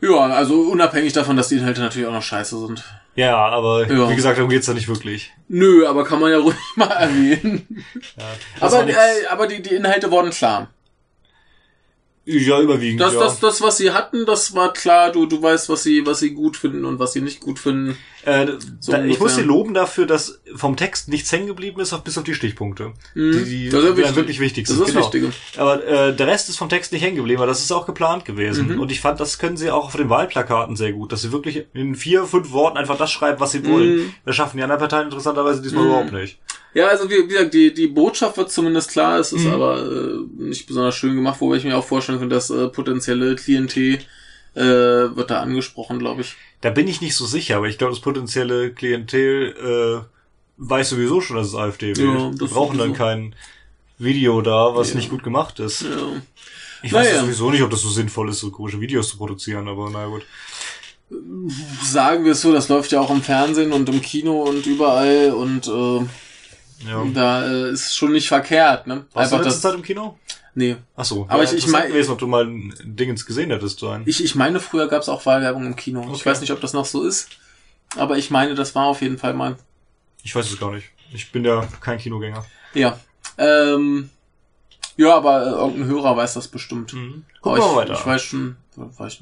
ja, 0.00 0.10
also 0.18 0.60
unabhängig 0.62 1.12
davon, 1.14 1.36
dass 1.36 1.48
die 1.48 1.56
Inhalte 1.56 1.80
natürlich 1.80 2.06
auch 2.08 2.12
noch 2.12 2.22
scheiße 2.22 2.58
sind. 2.66 2.84
Ja, 3.14 3.36
aber 3.36 3.90
Ja. 3.90 4.08
wie 4.10 4.16
gesagt, 4.16 4.38
darum 4.38 4.50
geht's 4.50 4.66
ja 4.66 4.74
nicht 4.74 4.88
wirklich. 4.88 5.32
Nö, 5.48 5.86
aber 5.86 6.04
kann 6.04 6.20
man 6.20 6.30
ja 6.30 6.38
ruhig 6.40 6.56
mal 6.76 6.86
erwähnen. 6.90 7.84
Ja, 8.16 8.24
aber 8.60 8.88
äh, 8.88 8.94
aber 9.30 9.46
die, 9.46 9.60
die 9.62 9.74
Inhalte 9.74 10.10
wurden 10.10 10.30
klar. 10.30 10.68
Ja, 12.24 12.60
überwiegend, 12.60 13.00
Das, 13.00 13.14
ja. 13.14 13.20
das, 13.20 13.40
das, 13.40 13.60
was 13.60 13.76
sie 13.78 13.90
hatten, 13.92 14.26
das 14.26 14.54
war 14.54 14.72
klar. 14.72 15.12
Du, 15.12 15.26
du 15.26 15.42
weißt, 15.42 15.68
was 15.68 15.82
sie, 15.82 16.06
was 16.06 16.20
sie 16.20 16.30
gut 16.30 16.56
finden 16.56 16.84
und 16.84 16.98
was 16.98 17.12
sie 17.12 17.20
nicht 17.20 17.40
gut 17.40 17.58
finden. 17.58 17.96
Äh, 18.24 18.46
so 18.80 18.92
da, 18.92 19.04
ich 19.04 19.18
muss 19.18 19.34
sie 19.34 19.42
loben 19.42 19.74
dafür, 19.74 20.06
dass 20.06 20.40
vom 20.54 20.76
Text 20.76 21.08
nichts 21.08 21.32
hängen 21.32 21.46
geblieben 21.48 21.80
ist, 21.80 21.96
bis 22.04 22.16
auf 22.18 22.24
die 22.24 22.34
Stichpunkte. 22.34 22.92
Mhm. 23.14 23.32
Die, 23.32 23.44
die 23.44 23.68
Das 23.68 23.82
ist 23.84 23.96
wichtig. 23.96 24.16
wirklich 24.16 24.40
wichtig 24.40 24.66
Das 24.66 24.76
sind. 24.76 24.86
ist 24.88 24.94
das 24.96 25.04
Wichtige. 25.06 25.32
Aber 25.56 25.84
äh, 25.84 26.14
der 26.14 26.26
Rest 26.26 26.48
ist 26.48 26.56
vom 26.58 26.68
Text 26.68 26.92
nicht 26.92 27.02
hängen 27.02 27.16
geblieben, 27.16 27.40
weil 27.40 27.46
das 27.48 27.60
ist 27.60 27.72
auch 27.72 27.86
geplant 27.86 28.24
gewesen. 28.24 28.68
Mhm. 28.74 28.80
Und 28.80 28.92
ich 28.92 29.00
fand, 29.00 29.18
das 29.20 29.38
können 29.38 29.56
sie 29.56 29.70
auch 29.70 29.86
auf 29.86 29.96
den 29.96 30.08
Wahlplakaten 30.08 30.76
sehr 30.76 30.92
gut, 30.92 31.12
dass 31.12 31.22
sie 31.22 31.32
wirklich 31.32 31.64
in 31.74 31.94
vier, 31.96 32.24
fünf 32.24 32.52
Worten 32.52 32.76
einfach 32.78 32.96
das 32.96 33.10
schreiben, 33.10 33.40
was 33.40 33.52
sie 33.52 33.66
wollen. 33.66 33.96
Mhm. 33.96 34.14
Das 34.24 34.36
schaffen 34.36 34.56
die 34.56 34.62
anderen 34.62 34.80
Parteien 34.80 35.04
interessanterweise 35.04 35.60
diesmal 35.62 35.82
Mhm. 35.84 35.88
überhaupt 35.90 36.12
nicht. 36.12 36.38
Ja, 36.74 36.86
also 36.88 37.10
wie, 37.10 37.14
wie 37.24 37.28
gesagt, 37.28 37.52
die, 37.52 37.74
die 37.74 37.88
Botschaft 37.88 38.36
wird 38.38 38.50
zumindest 38.50 38.90
klar, 38.92 39.18
es 39.18 39.32
ist 39.32 39.44
Mhm. 39.44 39.52
aber 39.52 39.82
äh, 39.82 40.42
nicht 40.42 40.66
besonders 40.66 40.94
schön 40.94 41.14
gemacht, 41.16 41.38
wobei 41.40 41.56
ich 41.56 41.64
mir 41.64 41.76
auch 41.76 41.84
vorstellen 41.84 42.18
könnte, 42.18 42.34
dass 42.34 42.48
äh, 42.50 42.68
potenzielle 42.68 43.36
Klientel 43.36 43.98
äh, 44.54 44.60
wird 45.16 45.30
da 45.30 45.40
angesprochen, 45.40 45.98
glaube 45.98 46.20
ich. 46.22 46.34
Da 46.60 46.70
bin 46.70 46.86
ich 46.88 47.00
nicht 47.00 47.16
so 47.16 47.26
sicher, 47.26 47.56
aber 47.56 47.68
ich 47.68 47.78
glaube, 47.78 47.92
das 47.92 48.00
potenzielle 48.00 48.72
Klientel 48.72 50.04
äh, 50.04 50.04
weiß 50.58 50.90
sowieso 50.90 51.20
schon, 51.20 51.36
dass 51.36 51.48
es 51.48 51.54
AfD 51.54 51.96
wählt. 51.96 51.98
Ja, 51.98 52.40
Wir 52.40 52.48
brauchen 52.48 52.78
dann 52.78 52.92
kein 52.92 53.34
Video 53.98 54.40
da, 54.42 54.74
was 54.74 54.90
Ja. 54.90 54.96
nicht 54.96 55.10
gut 55.10 55.22
gemacht 55.22 55.58
ist. 55.60 55.82
Ja. 55.82 55.88
Ich 56.82 56.92
weiß 56.92 57.08
Naja. 57.08 57.20
sowieso 57.22 57.50
nicht, 57.50 57.62
ob 57.62 57.70
das 57.70 57.82
so 57.82 57.88
sinnvoll 57.88 58.28
ist, 58.30 58.40
so 58.40 58.50
komische 58.50 58.80
Videos 58.80 59.08
zu 59.08 59.16
produzieren, 59.16 59.68
aber 59.68 59.88
na 59.92 60.06
gut. 60.06 60.22
Sagen 61.84 62.24
wir 62.24 62.32
es 62.32 62.40
so, 62.40 62.52
das 62.52 62.68
läuft 62.68 62.90
ja 62.92 63.00
auch 63.00 63.10
im 63.10 63.22
Fernsehen 63.22 63.72
und 63.72 63.88
im 63.88 64.00
Kino 64.00 64.42
und 64.42 64.66
überall 64.66 65.32
und 65.32 65.66
äh, 65.68 66.88
Ja. 66.88 67.04
da 67.12 67.46
äh, 67.50 67.70
ist 67.72 67.94
schon 67.94 68.12
nicht 68.12 68.28
verkehrt, 68.28 68.86
ne? 68.86 69.04
Warst 69.12 69.32
du 69.32 69.36
Einfach 69.36 69.46
letzte 69.46 69.48
das. 69.50 69.60
Zeit 69.60 69.74
im 69.74 69.82
Kino? 69.82 70.18
Nee. 70.54 70.76
Ach 70.96 71.04
so. 71.04 71.24
Aber 71.28 71.38
ja, 71.38 71.44
ich- 71.44 71.50
ich 71.50 71.54
interessant 71.64 71.84
mein- 71.84 71.92
gewesen, 71.92 72.10
ob 72.12 72.18
du 72.18 72.26
mal 72.26 72.44
ein 72.46 72.74
Dingens 72.84 73.24
gesehen 73.26 73.50
hättest, 73.50 73.78
so 73.78 73.88
ein. 73.88 74.02
Ich, 74.06 74.22
ich 74.22 74.34
meine, 74.34 74.60
früher 74.60 74.86
gab 74.88 75.00
es 75.02 75.08
auch 75.08 75.24
Wahlwerbung 75.24 75.64
im 75.66 75.76
Kino. 75.76 76.02
Ich 76.12 76.20
Okay. 76.20 76.26
weiß 76.30 76.40
nicht, 76.42 76.50
ob 76.52 76.60
das 76.60 76.72
noch 76.74 76.84
so 76.84 77.02
ist. 77.04 77.28
Aber 77.96 78.18
ich 78.18 78.30
meine, 78.30 78.54
das 78.54 78.74
war 78.74 78.86
auf 78.86 79.00
jeden 79.02 79.18
Fall 79.18 79.34
mal. 79.34 79.56
Ich 80.22 80.34
weiß 80.34 80.50
es 80.50 80.58
gar 80.60 80.72
nicht. 80.72 80.88
Ich 81.12 81.32
bin 81.32 81.44
ja 81.44 81.66
kein 81.80 81.98
Kinogänger. 81.98 82.44
Ja. 82.74 82.98
Ähm, 83.38 84.10
ja, 84.96 85.14
aber 85.16 85.42
äh, 85.46 85.50
irgendein 85.50 85.86
Hörer 85.86 86.16
weiß 86.16 86.34
das 86.34 86.48
bestimmt. 86.48 86.92
Mhm. 86.92 87.24
Wir 87.42 87.56
ich, 87.56 87.62
weiter. 87.76 87.94
ich 87.94 88.06
weiß 88.06 88.22
schon, 88.22 88.56
war 88.76 89.06
ich 89.06 89.20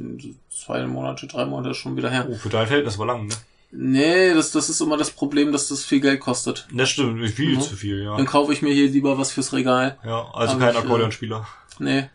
zwei 0.50 0.86
Monate, 0.86 1.26
drei 1.26 1.46
Monate 1.46 1.74
schon 1.74 1.96
wieder 1.96 2.10
her. 2.10 2.26
oh, 2.28 2.34
für 2.34 2.48
dein 2.48 2.66
Verhältnis 2.66 2.98
war 2.98 3.06
lang, 3.06 3.26
ne? 3.26 3.34
Nee, 3.72 4.34
das, 4.34 4.50
das 4.50 4.68
ist 4.68 4.80
immer 4.80 4.96
das 4.96 5.10
Problem, 5.12 5.52
dass 5.52 5.68
das 5.68 5.84
viel 5.84 6.00
Geld 6.00 6.18
kostet. 6.20 6.66
Das 6.72 6.90
stimmt, 6.90 7.28
viel 7.30 7.56
Mhm. 7.56 7.60
zu 7.60 7.76
viel, 7.76 8.02
ja. 8.02 8.16
Dann 8.16 8.26
kaufe 8.26 8.52
ich 8.52 8.62
mir 8.62 8.72
hier 8.74 8.88
lieber 8.88 9.16
was 9.16 9.30
fürs 9.30 9.52
Regal. 9.52 9.96
Ja, 10.04 10.28
also 10.32 10.54
Aber 10.54 10.64
kein 10.66 10.74
äh, 10.74 10.78
Akkordeonspieler. 10.78 11.46
Nee. 11.78 12.08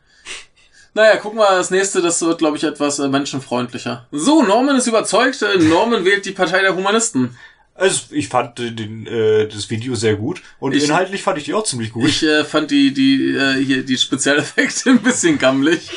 Naja, 0.93 1.17
gucken 1.17 1.39
wir 1.39 1.49
das 1.49 1.71
nächste, 1.71 2.01
das 2.01 2.21
wird, 2.21 2.37
glaube 2.39 2.57
ich, 2.57 2.63
etwas 2.63 2.99
äh, 2.99 3.07
menschenfreundlicher. 3.07 4.05
So, 4.11 4.43
Norman 4.43 4.77
ist 4.77 4.87
überzeugt, 4.87 5.41
äh, 5.41 5.57
Norman 5.57 6.05
wählt 6.05 6.25
die 6.25 6.31
Partei 6.31 6.61
der 6.61 6.75
Humanisten. 6.75 7.37
Also 7.73 8.03
ich 8.11 8.29
fand 8.29 8.57
äh, 8.61 8.71
den, 8.71 9.05
äh, 9.05 9.47
das 9.49 9.69
Video 9.69 9.95
sehr 9.95 10.15
gut 10.15 10.41
und 10.59 10.73
Ich- 10.73 10.85
inhaltlich 10.85 11.23
fand 11.23 11.37
ich 11.37 11.43
die 11.45 11.53
auch 11.53 11.65
ziemlich 11.65 11.91
gut. 11.91 12.07
Ich 12.07 12.23
äh, 12.23 12.45
fand 12.45 12.71
die, 12.71 12.93
die, 12.93 13.33
äh, 13.35 13.61
hier, 13.63 13.83
die 13.83 13.97
Spezialeffekte 13.97 14.89
ein 14.91 14.99
bisschen 14.99 15.37
gammelig. 15.37 15.89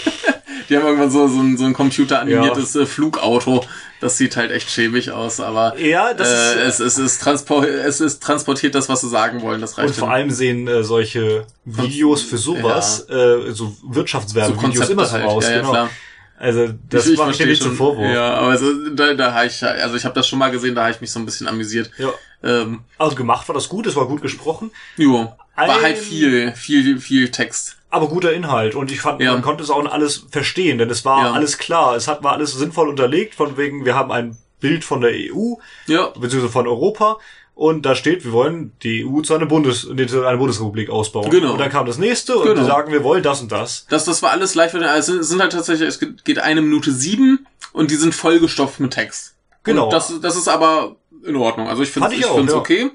Die 0.68 0.76
haben 0.76 0.84
irgendwann 0.84 1.10
so, 1.12 1.28
so 1.28 1.38
ein, 1.40 1.56
so 1.56 1.64
ein 1.64 1.74
computeranimiertes 1.74 2.74
äh, 2.76 2.84
Flugauto. 2.86 3.64
Das 4.00 4.16
sieht 4.16 4.36
halt 4.36 4.52
echt 4.52 4.70
schäbig 4.70 5.10
aus, 5.10 5.40
aber 5.40 5.78
ja, 5.78 6.14
das 6.14 6.28
äh, 6.28 6.68
ist, 6.68 6.80
es, 6.80 6.80
es, 6.80 6.98
ist 6.98 7.22
transpor 7.22 7.66
es 7.66 8.00
ist 8.00 8.22
transportiert 8.22 8.74
das, 8.74 8.88
was 8.88 9.00
sie 9.00 9.08
sagen 9.08 9.42
wollen. 9.42 9.60
Das 9.60 9.76
reicht 9.76 9.88
und 9.88 9.96
vor 9.96 10.10
allem 10.10 10.30
sehen 10.30 10.68
äh, 10.68 10.84
solche 10.84 11.46
Videos 11.64 12.22
für 12.22 12.38
sowas, 12.38 13.08
äh, 13.10 13.50
so 13.52 13.76
Wirtschaftswerbevideos 13.82 14.88
immer 14.90 15.04
so 15.04 15.12
halt. 15.12 15.24
raus, 15.24 15.44
ja, 15.44 15.50
ja, 15.50 15.56
genau. 15.58 15.70
klar. 15.70 15.90
Also 16.38 16.68
das 16.88 17.06
ich, 17.06 17.12
ich 17.14 17.18
mache 17.18 17.30
ich 17.32 17.38
dir 17.38 17.58
zum. 17.58 17.74
Vorwurf. 17.74 18.12
Ja, 18.12 18.34
aber 18.34 18.48
also, 18.48 18.90
da, 18.90 19.14
da 19.14 19.34
habe 19.34 19.46
ich, 19.46 19.62
also 19.64 19.96
ich 19.96 20.04
habe 20.04 20.14
das 20.14 20.28
schon 20.28 20.38
mal 20.38 20.50
gesehen, 20.50 20.74
da 20.74 20.82
habe 20.82 20.92
ich 20.92 21.00
mich 21.00 21.10
so 21.10 21.18
ein 21.18 21.26
bisschen 21.26 21.48
amüsiert. 21.48 21.90
Ja. 21.98 22.12
Ähm, 22.44 22.84
Also 22.96 23.16
gemacht 23.16 23.48
war 23.48 23.54
das 23.54 23.68
gut, 23.68 23.86
es 23.88 23.96
war 23.96 24.06
gut 24.06 24.22
gesprochen, 24.22 24.70
jo, 24.96 25.32
war 25.56 25.82
halt 25.82 25.98
viel, 25.98 26.52
viel, 26.52 27.00
viel 27.00 27.30
Text. 27.30 27.77
Aber 27.90 28.08
guter 28.08 28.32
Inhalt 28.32 28.74
und 28.74 28.90
ich 28.92 29.00
fand, 29.00 29.20
Ja. 29.20 29.32
man 29.32 29.42
konnte 29.42 29.62
es 29.62 29.70
auch 29.70 29.84
alles 29.86 30.26
verstehen, 30.30 30.78
denn 30.78 30.90
es 30.90 31.04
war 31.04 31.24
Ja. 31.26 31.32
alles 31.32 31.58
klar, 31.58 31.96
es 31.96 32.06
hat 32.08 32.22
war 32.22 32.32
alles 32.32 32.52
sinnvoll 32.52 32.88
unterlegt, 32.88 33.34
von 33.34 33.56
wegen 33.56 33.84
wir 33.84 33.94
haben 33.94 34.12
ein 34.12 34.36
Bild 34.60 34.84
von 34.84 35.00
der 35.00 35.12
EU 35.12 35.54
Ja, 35.86 36.08
beziehungsweise 36.08 36.48
von 36.52 36.66
Europa 36.66 37.18
und 37.54 37.82
da 37.86 37.94
steht, 37.96 38.24
wir 38.24 38.32
wollen 38.32 38.72
die 38.82 39.04
EU 39.04 39.20
zu 39.22 39.34
einer 39.34 39.46
Bundes 39.46 39.88
nee, 39.92 40.06
zu 40.06 40.24
einer 40.24 40.38
Bundesrepublik 40.38 40.90
ausbauen. 40.90 41.28
Genau. 41.30 41.52
Und 41.52 41.58
dann 41.58 41.70
kam 41.70 41.86
das 41.86 41.98
nächste 41.98 42.36
und 42.36 42.44
Genau. 42.46 42.60
die 42.60 42.66
sagen, 42.66 42.92
wir 42.92 43.02
wollen 43.02 43.22
das 43.22 43.40
und 43.40 43.50
das. 43.50 43.86
Das, 43.88 44.04
das 44.04 44.22
war 44.22 44.30
alles 44.30 44.54
live. 44.54 44.74
Also 44.74 45.18
es 45.18 45.28
sind 45.28 45.40
halt 45.40 45.52
tatsächlich, 45.52 45.88
es 45.88 45.98
geht 45.98 46.38
eine 46.38 46.60
Minute 46.62 46.92
sieben 46.92 47.46
und 47.72 47.90
die 47.90 47.96
sind 47.96 48.14
vollgestopft 48.14 48.78
mit 48.78 48.92
Text. 48.92 49.34
Genau. 49.64 49.84
Und 49.86 49.92
das, 49.92 50.12
das 50.20 50.36
ist 50.36 50.46
aber 50.48 50.96
in 51.24 51.34
Ordnung. 51.36 51.68
Also 51.68 51.82
ich 51.82 51.90
finde 51.90 52.10
find's 52.10 52.52
ja. 52.52 52.58
okay. 52.58 52.90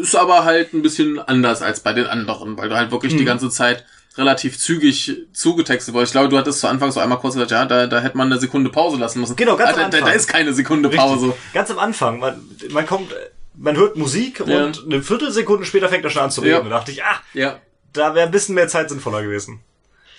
Ist 0.00 0.14
aber 0.14 0.44
halt 0.44 0.72
ein 0.74 0.82
bisschen 0.82 1.18
anders 1.18 1.62
als 1.62 1.80
bei 1.80 1.92
den 1.92 2.06
anderen, 2.06 2.56
weil 2.56 2.68
du 2.68 2.76
halt 2.76 2.90
wirklich 2.90 3.14
Mhm. 3.14 3.18
die 3.18 3.24
ganze 3.24 3.50
Zeit 3.50 3.84
relativ 4.16 4.58
zügig 4.58 5.16
zugetextet 5.32 5.94
wurde. 5.94 6.04
Ich 6.04 6.10
glaube, 6.12 6.28
du 6.28 6.36
hattest 6.38 6.60
zu 6.60 6.66
Anfang 6.68 6.90
so 6.92 7.00
einmal 7.00 7.18
kurz 7.18 7.34
gesagt, 7.34 7.50
ja, 7.52 7.64
da, 7.66 7.86
da 7.86 8.00
hätte 8.00 8.16
man 8.16 8.30
eine 8.30 8.40
Sekunde 8.40 8.70
Pause 8.70 8.96
lassen 8.98 9.20
müssen. 9.20 9.36
Genau, 9.36 9.56
ganz 9.56 9.70
ah, 9.70 9.76
da, 9.76 9.84
am 9.84 9.90
da, 9.90 9.98
da 9.98 10.04
Anfang. 10.04 10.16
ist 10.16 10.26
keine 10.28 10.52
Sekunde 10.52 10.88
Richtig. 10.88 11.04
Pause. 11.06 11.34
Ganz 11.54 11.70
am 11.70 11.78
Anfang, 11.78 12.18
man, 12.18 12.40
man 12.70 12.86
kommt, 12.86 13.14
man 13.56 13.76
hört 13.76 13.96
Musik 13.96 14.42
Ja. 14.46 14.64
und 14.64 14.84
eine 14.86 15.02
Viertelsekunde 15.02 15.64
später 15.64 15.88
fängt 15.88 16.04
er 16.04 16.10
schon 16.10 16.22
an 16.22 16.30
zu 16.30 16.40
reden. 16.40 16.52
Ja. 16.52 16.58
Und 16.60 16.70
da 16.70 16.78
dachte 16.78 16.90
ich, 16.92 17.02
ah, 17.04 17.20
Ja. 17.34 17.60
da 17.92 18.14
wäre 18.14 18.26
ein 18.26 18.32
bisschen 18.32 18.54
mehr 18.56 18.68
Zeit 18.68 18.88
sinnvoller 18.88 19.22
gewesen. 19.22 19.60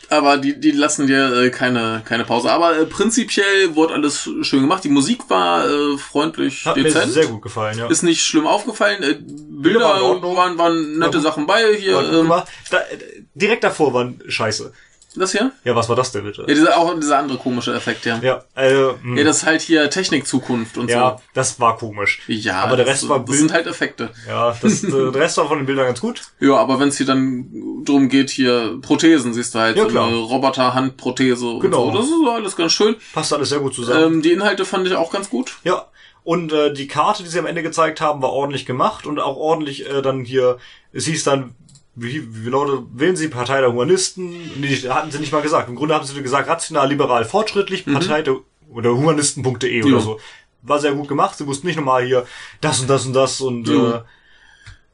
Aber 0.09 0.37
die, 0.37 0.59
die 0.59 0.71
lassen 0.71 1.07
dir 1.07 1.31
äh, 1.33 1.49
keine, 1.51 2.01
keine 2.05 2.25
Pause. 2.25 2.51
Aber 2.51 2.77
äh, 2.77 2.85
prinzipiell 2.85 3.75
wurde 3.75 3.93
alles 3.93 4.29
schön 4.41 4.61
gemacht. 4.61 4.83
Die 4.83 4.89
Musik 4.89 5.29
war 5.29 5.69
äh, 5.69 5.97
freundlich 5.97 6.65
Hat 6.65 6.77
mir 6.77 6.83
dezent. 6.83 7.11
sehr 7.11 7.27
gut 7.27 7.41
gefallen, 7.41 7.77
ja. 7.77 7.87
Ist 7.87 8.01
nicht 8.03 8.25
schlimm 8.25 8.47
aufgefallen. 8.47 9.03
Äh, 9.03 9.17
Bilder 9.21 9.81
waren 9.81 10.21
waren, 10.23 10.57
waren 10.57 10.97
nette 10.97 11.17
Ja. 11.17 11.23
Sachen 11.23 11.45
bei. 11.45 11.75
Hier, 11.77 11.99
ähm, 11.99 12.29
da, 12.71 12.77
äh, 12.77 12.97
direkt 13.35 13.63
davor 13.63 13.93
waren 13.93 14.21
scheiße. 14.27 14.73
Das 15.15 15.31
hier? 15.31 15.51
Ja, 15.63 15.75
was 15.75 15.89
war 15.89 15.95
das 15.95 16.11
denn 16.11 16.23
bitte? 16.23 16.41
Ja, 16.41 16.47
dieser, 16.47 16.77
auch 16.77 16.93
dieser 16.99 17.17
andere 17.17 17.37
komische 17.39 17.73
Effekt, 17.73 18.05
ja. 18.05 18.19
Ja, 18.21 18.43
äh, 18.55 18.93
mh. 19.01 19.17
Ja, 19.17 19.23
das 19.23 19.37
ist 19.37 19.45
halt 19.45 19.61
hier 19.61 19.89
Technik-Zukunft 19.89 20.77
und 20.77 20.89
ja, 20.89 21.17
so. 21.17 21.23
das 21.33 21.59
war 21.59 21.77
komisch. 21.77 22.21
Ja, 22.27 22.61
aber 22.63 22.75
der 22.75 22.85
das, 22.85 22.95
Rest 22.95 23.09
war 23.09 23.19
das 23.25 23.37
sind 23.37 23.51
halt 23.51 23.65
Effekte. 23.65 24.11
Ja, 24.27 24.55
das, 24.61 24.83
äh, 24.83 24.89
der 24.91 25.15
Rest 25.15 25.37
war 25.37 25.47
von 25.47 25.57
den 25.57 25.65
Bildern 25.65 25.87
ganz 25.87 26.01
gut. 26.01 26.21
Ja, 26.39 26.55
aber 26.57 26.79
wenn 26.79 26.89
es 26.89 26.97
hier 26.97 27.07
dann 27.07 27.83
drum 27.85 28.07
geht, 28.09 28.29
hier 28.29 28.77
Prothesen, 28.81 29.33
siehst 29.33 29.55
du 29.55 29.59
halt, 29.59 29.77
Ja, 29.77 29.83
so 29.83 29.89
klar. 29.89 30.07
eine 30.07 30.17
Roboter-Handprothese 30.17 31.47
und 31.47 31.61
Genau. 31.61 31.91
so. 31.91 31.97
Das 31.97 32.05
ist 32.05 32.13
alles 32.29 32.55
ganz 32.55 32.71
schön. 32.73 32.95
Passt 33.13 33.33
alles 33.33 33.49
sehr 33.49 33.59
gut 33.59 33.73
zusammen. 33.73 34.13
Ähm, 34.15 34.21
die 34.21 34.31
Inhalte 34.31 34.65
fand 34.65 34.85
ich 34.87 34.93
auch 34.95 35.11
ganz 35.11 35.29
gut. 35.29 35.57
Ja. 35.63 35.85
Und 36.23 36.51
äh, 36.53 36.71
die 36.73 36.87
Karte, 36.87 37.23
die 37.23 37.29
sie 37.29 37.39
am 37.39 37.45
Ende 37.47 37.63
gezeigt 37.63 38.01
haben, 38.01 38.21
war 38.21 38.31
ordentlich 38.31 38.65
gemacht 38.65 39.07
und 39.07 39.19
auch 39.19 39.37
ordentlich 39.37 39.89
äh, 39.89 40.01
dann 40.01 40.23
hier, 40.25 40.57
es 40.91 41.05
hieß 41.05 41.23
dann, 41.23 41.55
wie, 42.01 42.45
wie 42.45 42.49
lautet, 42.49 42.85
wählen 42.93 43.15
Sie 43.15 43.27
Partei 43.27 43.59
der 43.61 43.71
Humanisten? 43.71 44.29
Nee, 44.59 44.75
hatten 44.89 45.11
sie 45.11 45.19
nicht 45.19 45.31
mal 45.31 45.41
gesagt. 45.41 45.69
Im 45.69 45.75
Grunde 45.75 45.93
haben 45.95 46.05
sie 46.05 46.21
gesagt, 46.21 46.47
rational, 46.47 46.87
liberal, 46.89 47.25
fortschrittlich, 47.25 47.85
Partei 47.85 48.21
der 48.21 48.37
oder 48.71 48.91
humanisten.de 48.91 49.83
oder 49.83 49.95
Mhm. 49.97 50.01
So. 50.01 50.19
War 50.61 50.79
sehr 50.79 50.93
gut 50.93 51.07
gemacht. 51.07 51.37
Sie 51.37 51.45
mussten 51.45 51.67
nicht 51.67 51.77
nochmal 51.77 52.05
hier 52.05 52.25
das 52.61 52.79
und 52.81 52.89
das 52.89 53.05
und 53.05 53.13
das 53.13 53.41
und 53.41 53.67
Ja. 53.67 53.95
äh, 53.97 54.01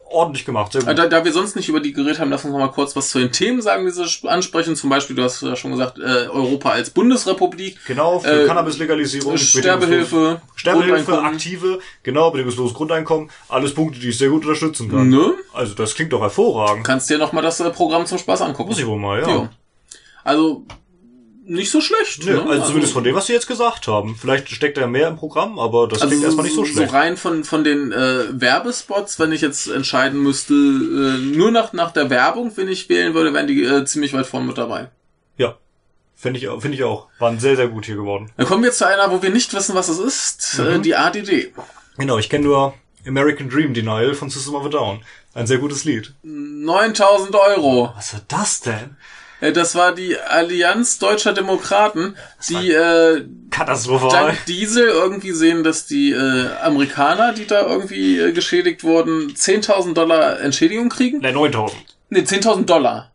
ordentlich 0.10 0.45
gemacht. 0.45 0.72
Sehr 0.72 0.82
Äh, 0.84 0.86
gut. 0.86 0.97
Da, 0.97 1.08
da 1.08 1.26
wir 1.26 1.32
sonst 1.34 1.56
nicht 1.56 1.68
über 1.68 1.80
die 1.80 1.91
geredet 1.93 2.20
haben, 2.20 2.30
lass 2.30 2.45
uns 2.45 2.51
noch 2.53 2.60
mal 2.60 2.72
kurz 2.72 2.95
was 2.95 3.10
zu 3.10 3.20
den 3.20 3.32
Themen 3.32 3.62
sagen, 3.62 3.86
die 3.86 3.91
sie 3.91 4.03
sp- 4.08 4.28
ansprechen. 4.30 4.76
Zum 4.76 4.89
Beispiel, 4.89 5.16
du 5.16 5.24
hast 5.24 5.41
ja 5.41 5.56
schon 5.56 5.72
gesagt, 5.72 5.97
äh, 5.99 6.28
Europa 6.28 6.70
als 6.70 6.89
Bundesrepublik, 6.91 7.78
Genau, 7.86 8.20
für 8.20 8.43
äh, 8.43 8.47
Cannabis-Legalisierung. 8.47 9.38
Sterbehilfe, 9.38 10.41
Sterbehilfe, 10.56 11.22
aktive, 11.22 11.80
genau, 12.03 12.32
bedingungsloses 12.32 12.74
Grundeinkommen, 12.76 13.30
alles 13.49 13.74
Punkte, 13.74 13.99
die 13.99 14.10
ich 14.10 14.18
sehr 14.18 14.30
gut 14.30 14.43
unterstützen 14.45 14.89
kann. 14.89 15.10
Ne? 15.10 15.34
Also 15.53 15.74
das 15.74 15.95
klingt 15.95 16.14
doch 16.14 16.22
hervorragend. 16.22 16.86
Kannst 16.86 17.10
dir 17.10 17.18
noch 17.18 17.34
mal 17.34 17.41
das 17.41 17.60
äh, 17.60 17.70
Programm 17.72 18.06
zum 18.06 18.18
Spaß 18.18 18.41
angucken. 18.41 18.70
Muss 18.70 18.80
ich 18.80 18.88
wohl 18.88 18.99
mal, 18.99 19.22
ja. 19.22 19.28
Ja. 19.28 19.49
Also, 20.24 20.66
nicht 21.47 21.71
so 21.71 21.79
schlecht. 21.81 22.25
Nö, 22.25 22.33
ne? 22.43 22.49
also 22.49 22.65
zumindest 22.67 22.93
von 22.93 23.03
dem, 23.03 23.15
was 23.15 23.27
sie 23.27 23.33
jetzt 23.33 23.47
gesagt 23.47 23.87
haben. 23.87 24.15
Vielleicht 24.19 24.49
steckt 24.49 24.77
da 24.77 24.81
ja 24.81 24.87
mehr 24.87 25.07
im 25.07 25.15
Programm, 25.15 25.59
aber 25.59 25.87
das 25.87 26.01
klingt 26.01 26.23
erstmal 26.23 26.45
nicht 26.45 26.55
so 26.55 26.65
schlecht. 26.65 26.89
So 26.89 26.95
rein 26.95 27.17
von, 27.17 27.43
von 27.43 27.63
den 27.63 27.91
äh, 27.91 28.25
Werbespots, 28.41 29.19
wenn 29.19 29.31
ich 29.31 29.41
jetzt 29.41 29.67
entscheiden 29.67 30.21
müsste, 30.21 30.53
äh, 30.53 31.17
nur 31.37 31.51
nach, 31.51 31.71
nach 31.73 31.91
der 31.91 32.09
Werbung, 32.09 32.51
wenn 32.55 32.67
ich 32.67 32.89
wählen 32.89 33.13
würde, 33.13 33.33
wären 33.33 33.47
die 33.47 33.63
äh, 33.63 33.85
ziemlich 33.85 34.13
weit 34.13 34.25
vorne 34.25 34.47
mit 34.47 34.57
dabei. 34.57 34.89
Ja. 35.37 35.55
Finde 36.15 36.39
ich, 36.39 36.47
auch- 36.47 36.61
finde 36.61 36.77
ich 36.77 36.83
auch. 36.83 37.07
Waren 37.19 37.39
sehr, 37.39 37.55
sehr 37.55 37.67
gut 37.67 37.85
hier 37.85 37.95
geworden. 37.95 38.31
Dann 38.37 38.47
kommen 38.47 38.63
wir 38.63 38.71
zu 38.71 38.87
einer, 38.87 39.11
wo 39.11 39.21
wir 39.21 39.29
nicht 39.29 39.53
wissen, 39.53 39.75
was 39.75 39.89
es 39.89 39.99
ist, 39.99 40.59
Mhm. 40.59 40.65
äh, 40.67 40.79
die 40.79 40.95
ADD. 40.95 41.53
Genau, 41.97 42.17
ich 42.17 42.29
kenne 42.29 42.45
nur 42.45 42.73
American 43.05 43.49
Dream 43.49 43.73
Denial 43.73 44.13
von 44.15 44.29
System 44.29 44.55
of 44.55 44.65
a 44.65 44.69
Down. 44.69 45.01
Ein 45.33 45.45
sehr 45.47 45.57
gutes 45.57 45.83
Lied. 45.83 46.13
9000 46.23 47.35
Euro. 47.35 47.91
Was 47.95 48.13
war 48.13 48.21
das 48.29 48.61
denn? 48.61 48.97
Äh, 49.45 49.53
Das 49.53 49.75
war 49.75 49.93
die 49.93 50.17
Allianz 50.17 50.99
Deutscher 50.99 51.33
Demokraten, 51.33 52.15
die 52.49 52.71
äh, 52.71 53.25
dank 54.11 54.45
Diesel 54.45 54.87
irgendwie 54.87 55.31
sehen, 55.31 55.63
dass 55.63 55.85
die 55.85 56.11
äh, 56.11 56.47
Amerikaner, 56.61 57.33
die 57.33 57.45
da 57.47 57.65
irgendwie 57.65 58.19
äh, 58.19 58.31
geschädigt 58.31 58.83
wurden, 58.83 59.31
10.000 59.33 59.93
Dollar 59.93 60.39
Entschädigung 60.41 60.89
kriegen. 60.89 61.19
Ne, 61.19 61.31
9000. 61.31 61.77
Ne, 62.09 62.19
10.000 62.21 62.65
Dollar. 62.65 63.11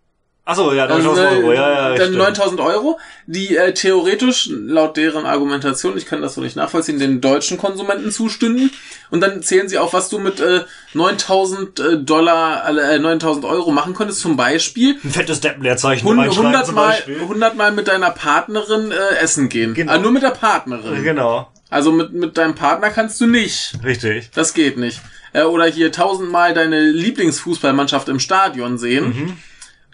Achso, 0.51 0.73
ja, 0.73 0.87
Dann, 0.89 1.03
9000 1.03 1.29
Euro, 1.31 1.53
ja, 1.53 1.71
ja. 1.71 1.89
dann 1.91 1.97
stimmt. 1.99 2.19
9000 2.19 2.61
Euro, 2.61 2.99
die 3.27 3.57
äh, 3.57 3.73
theoretisch, 3.73 4.49
laut 4.51 4.97
deren 4.97 5.25
Argumentation, 5.27 5.97
ich 5.97 6.07
kann 6.07 6.23
das 6.23 6.35
so 6.35 6.41
nicht 6.41 6.57
nachvollziehen, 6.57 6.99
den 6.99 7.21
deutschen 7.21 7.57
Konsumenten 7.57 8.11
zustünden. 8.11 8.71
Und 9.11 9.21
dann 9.21 9.43
zählen 9.43 9.69
sie 9.69 9.79
auf, 9.79 9.93
was 9.93 10.09
du 10.09 10.19
mit 10.19 10.41
äh, 10.41 10.63
9000 10.95 11.79
äh, 11.81 11.99
Dollar, 11.99 12.69
äh, 12.69 12.99
9000 12.99 13.45
Euro 13.45 13.71
machen 13.71 13.95
konntest. 13.95 14.21
Zum 14.21 14.37
Beispiel 14.37 14.97
Ein 15.05 15.11
fettes 15.11 15.41
Deppenleerzeichen 15.41 16.07
100, 16.09 16.27
reinschreiben 16.27 16.47
100 16.49 16.67
zum 16.67 16.75
Mal, 16.75 16.87
Beispiel. 16.89 17.21
100 17.21 17.57
Mal 17.57 17.73
mit 17.73 17.87
deiner 17.89 18.11
Partnerin 18.11 18.91
äh, 18.91 19.17
essen 19.21 19.49
gehen. 19.49 19.75
Genau. 19.75 19.93
Ah, 19.93 19.99
nur 19.99 20.11
mit 20.11 20.23
der 20.25 20.31
Partnerin. 20.31 21.03
Genau, 21.05 21.49
Also 21.71 21.93
mit, 21.93 22.13
mit 22.13 22.37
deinem 22.39 22.55
Partner 22.57 22.91
kannst 22.91 23.21
du 23.21 23.27
nicht. 23.27 23.75
richtig. 23.85 24.31
Das 24.35 24.55
geht 24.55 24.79
nicht. 24.79 25.01
Äh, 25.33 25.43
oder 25.43 25.67
hier 25.67 25.93
tausendmal 25.93 26.55
deine 26.55 26.81
Lieblingsfußballmannschaft 26.91 28.09
im 28.09 28.19
Stadion 28.19 28.79
sehen. 28.79 29.37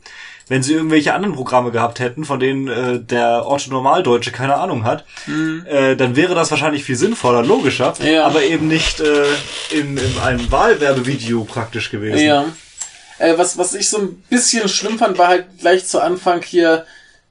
Wenn 0.48 0.62
sie 0.62 0.74
irgendwelche 0.74 1.14
anderen 1.16 1.34
Programme 1.36 1.72
gehabt 1.72 2.00
hätten, 2.00 2.24
von 2.24 2.40
denen 2.40 2.68
äh, 2.68 3.00
der 3.00 3.48
Otto 3.48 3.72
Normaldeutsche 3.72 4.32
keine 4.32 4.56
Ahnung 4.58 4.84
hat, 4.84 5.04
äh, 5.68 5.96
dann 5.96 6.16
wäre 6.16 6.36
das 6.36 6.52
wahrscheinlich 6.52 6.84
viel 6.84 6.96
sinnvoller, 6.96 7.42
logischer, 7.44 7.94
Mhm. 8.00 8.06
Ja. 8.06 8.26
aber 8.28 8.44
eben 8.44 8.68
nicht 8.68 9.00
äh, 9.00 9.26
in, 9.72 9.98
in 9.98 10.20
einem 10.24 10.52
Wahlwerbevideo 10.52 11.46
praktisch 11.46 11.90
gewesen. 11.90 12.24
Ja. 12.26 12.46
Äh, 13.18 13.38
was, 13.38 13.58
was 13.58 13.74
ich 13.74 13.90
so 13.90 13.98
ein 14.00 14.24
bisschen 14.30 14.68
schlimm 14.70 15.00
fand, 15.00 15.18
war 15.18 15.30
halt 15.30 15.46
gleich 15.60 15.88
zu 15.88 16.00
Anfang 16.02 16.42
hier, 16.44 16.86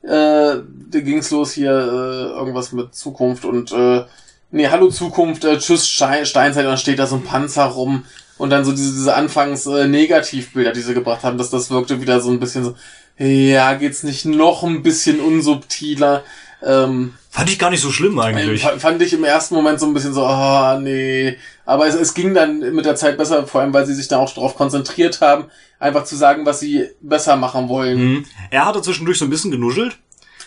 äh, 0.06 0.62
da 0.90 1.00
ging's 1.00 1.30
los 1.30 1.52
hier, 1.52 1.70
äh, 1.70 2.38
irgendwas 2.38 2.72
mit 2.72 2.94
Zukunft 2.94 3.44
und, 3.44 3.72
äh, 3.72 4.04
nee, 4.50 4.68
Hallo 4.68 4.88
Zukunft, 4.88 5.44
äh, 5.44 5.58
Tschüss 5.58 5.88
Stein, 5.88 6.26
Steinzeit, 6.26 6.64
und 6.64 6.70
dann 6.70 6.78
steht 6.78 6.98
da 6.98 7.06
so 7.06 7.16
ein 7.16 7.24
Panzer 7.24 7.64
rum 7.64 8.04
und 8.38 8.50
dann 8.50 8.64
so 8.64 8.72
diese, 8.72 8.92
diese 8.92 9.14
anfangs 9.14 9.66
äh, 9.66 9.86
Negativbilder, 9.88 10.72
die 10.72 10.80
sie 10.80 10.94
gebracht 10.94 11.24
haben, 11.24 11.38
dass 11.38 11.50
das 11.50 11.70
wirkte 11.70 12.00
wieder 12.00 12.20
so 12.20 12.30
ein 12.30 12.40
bisschen 12.40 12.64
so, 12.64 12.74
ja, 13.18 13.74
geht's 13.74 14.02
nicht 14.02 14.24
noch 14.24 14.62
ein 14.62 14.82
bisschen 14.82 15.20
unsubtiler, 15.20 16.22
ähm, 16.66 17.14
Fand 17.30 17.50
ich 17.50 17.58
gar 17.58 17.70
nicht 17.70 17.80
so 17.80 17.90
schlimm 17.90 18.18
eigentlich. 18.20 18.62
Fand 18.62 19.02
ich 19.02 19.12
im 19.12 19.24
ersten 19.24 19.56
Moment 19.56 19.80
so 19.80 19.86
ein 19.86 19.94
bisschen 19.94 20.14
so, 20.14 20.24
ah, 20.24 20.78
nee. 20.80 21.36
Aber 21.66 21.86
es, 21.86 21.94
es 21.96 22.14
ging 22.14 22.32
dann 22.32 22.60
mit 22.74 22.84
der 22.84 22.94
Zeit 22.94 23.18
besser, 23.18 23.46
vor 23.46 23.60
allem 23.60 23.74
weil 23.74 23.86
sie 23.86 23.94
sich 23.94 24.06
dann 24.06 24.20
auch 24.20 24.32
darauf 24.32 24.54
konzentriert 24.56 25.20
haben, 25.20 25.46
einfach 25.80 26.04
zu 26.04 26.14
sagen, 26.14 26.46
was 26.46 26.60
sie 26.60 26.86
besser 27.00 27.34
machen 27.36 27.68
wollen. 27.68 27.98
Mhm. 27.98 28.24
Er 28.50 28.66
hatte 28.66 28.82
zwischendurch 28.82 29.18
so 29.18 29.24
ein 29.24 29.30
bisschen 29.30 29.50
genuschelt. 29.50 29.96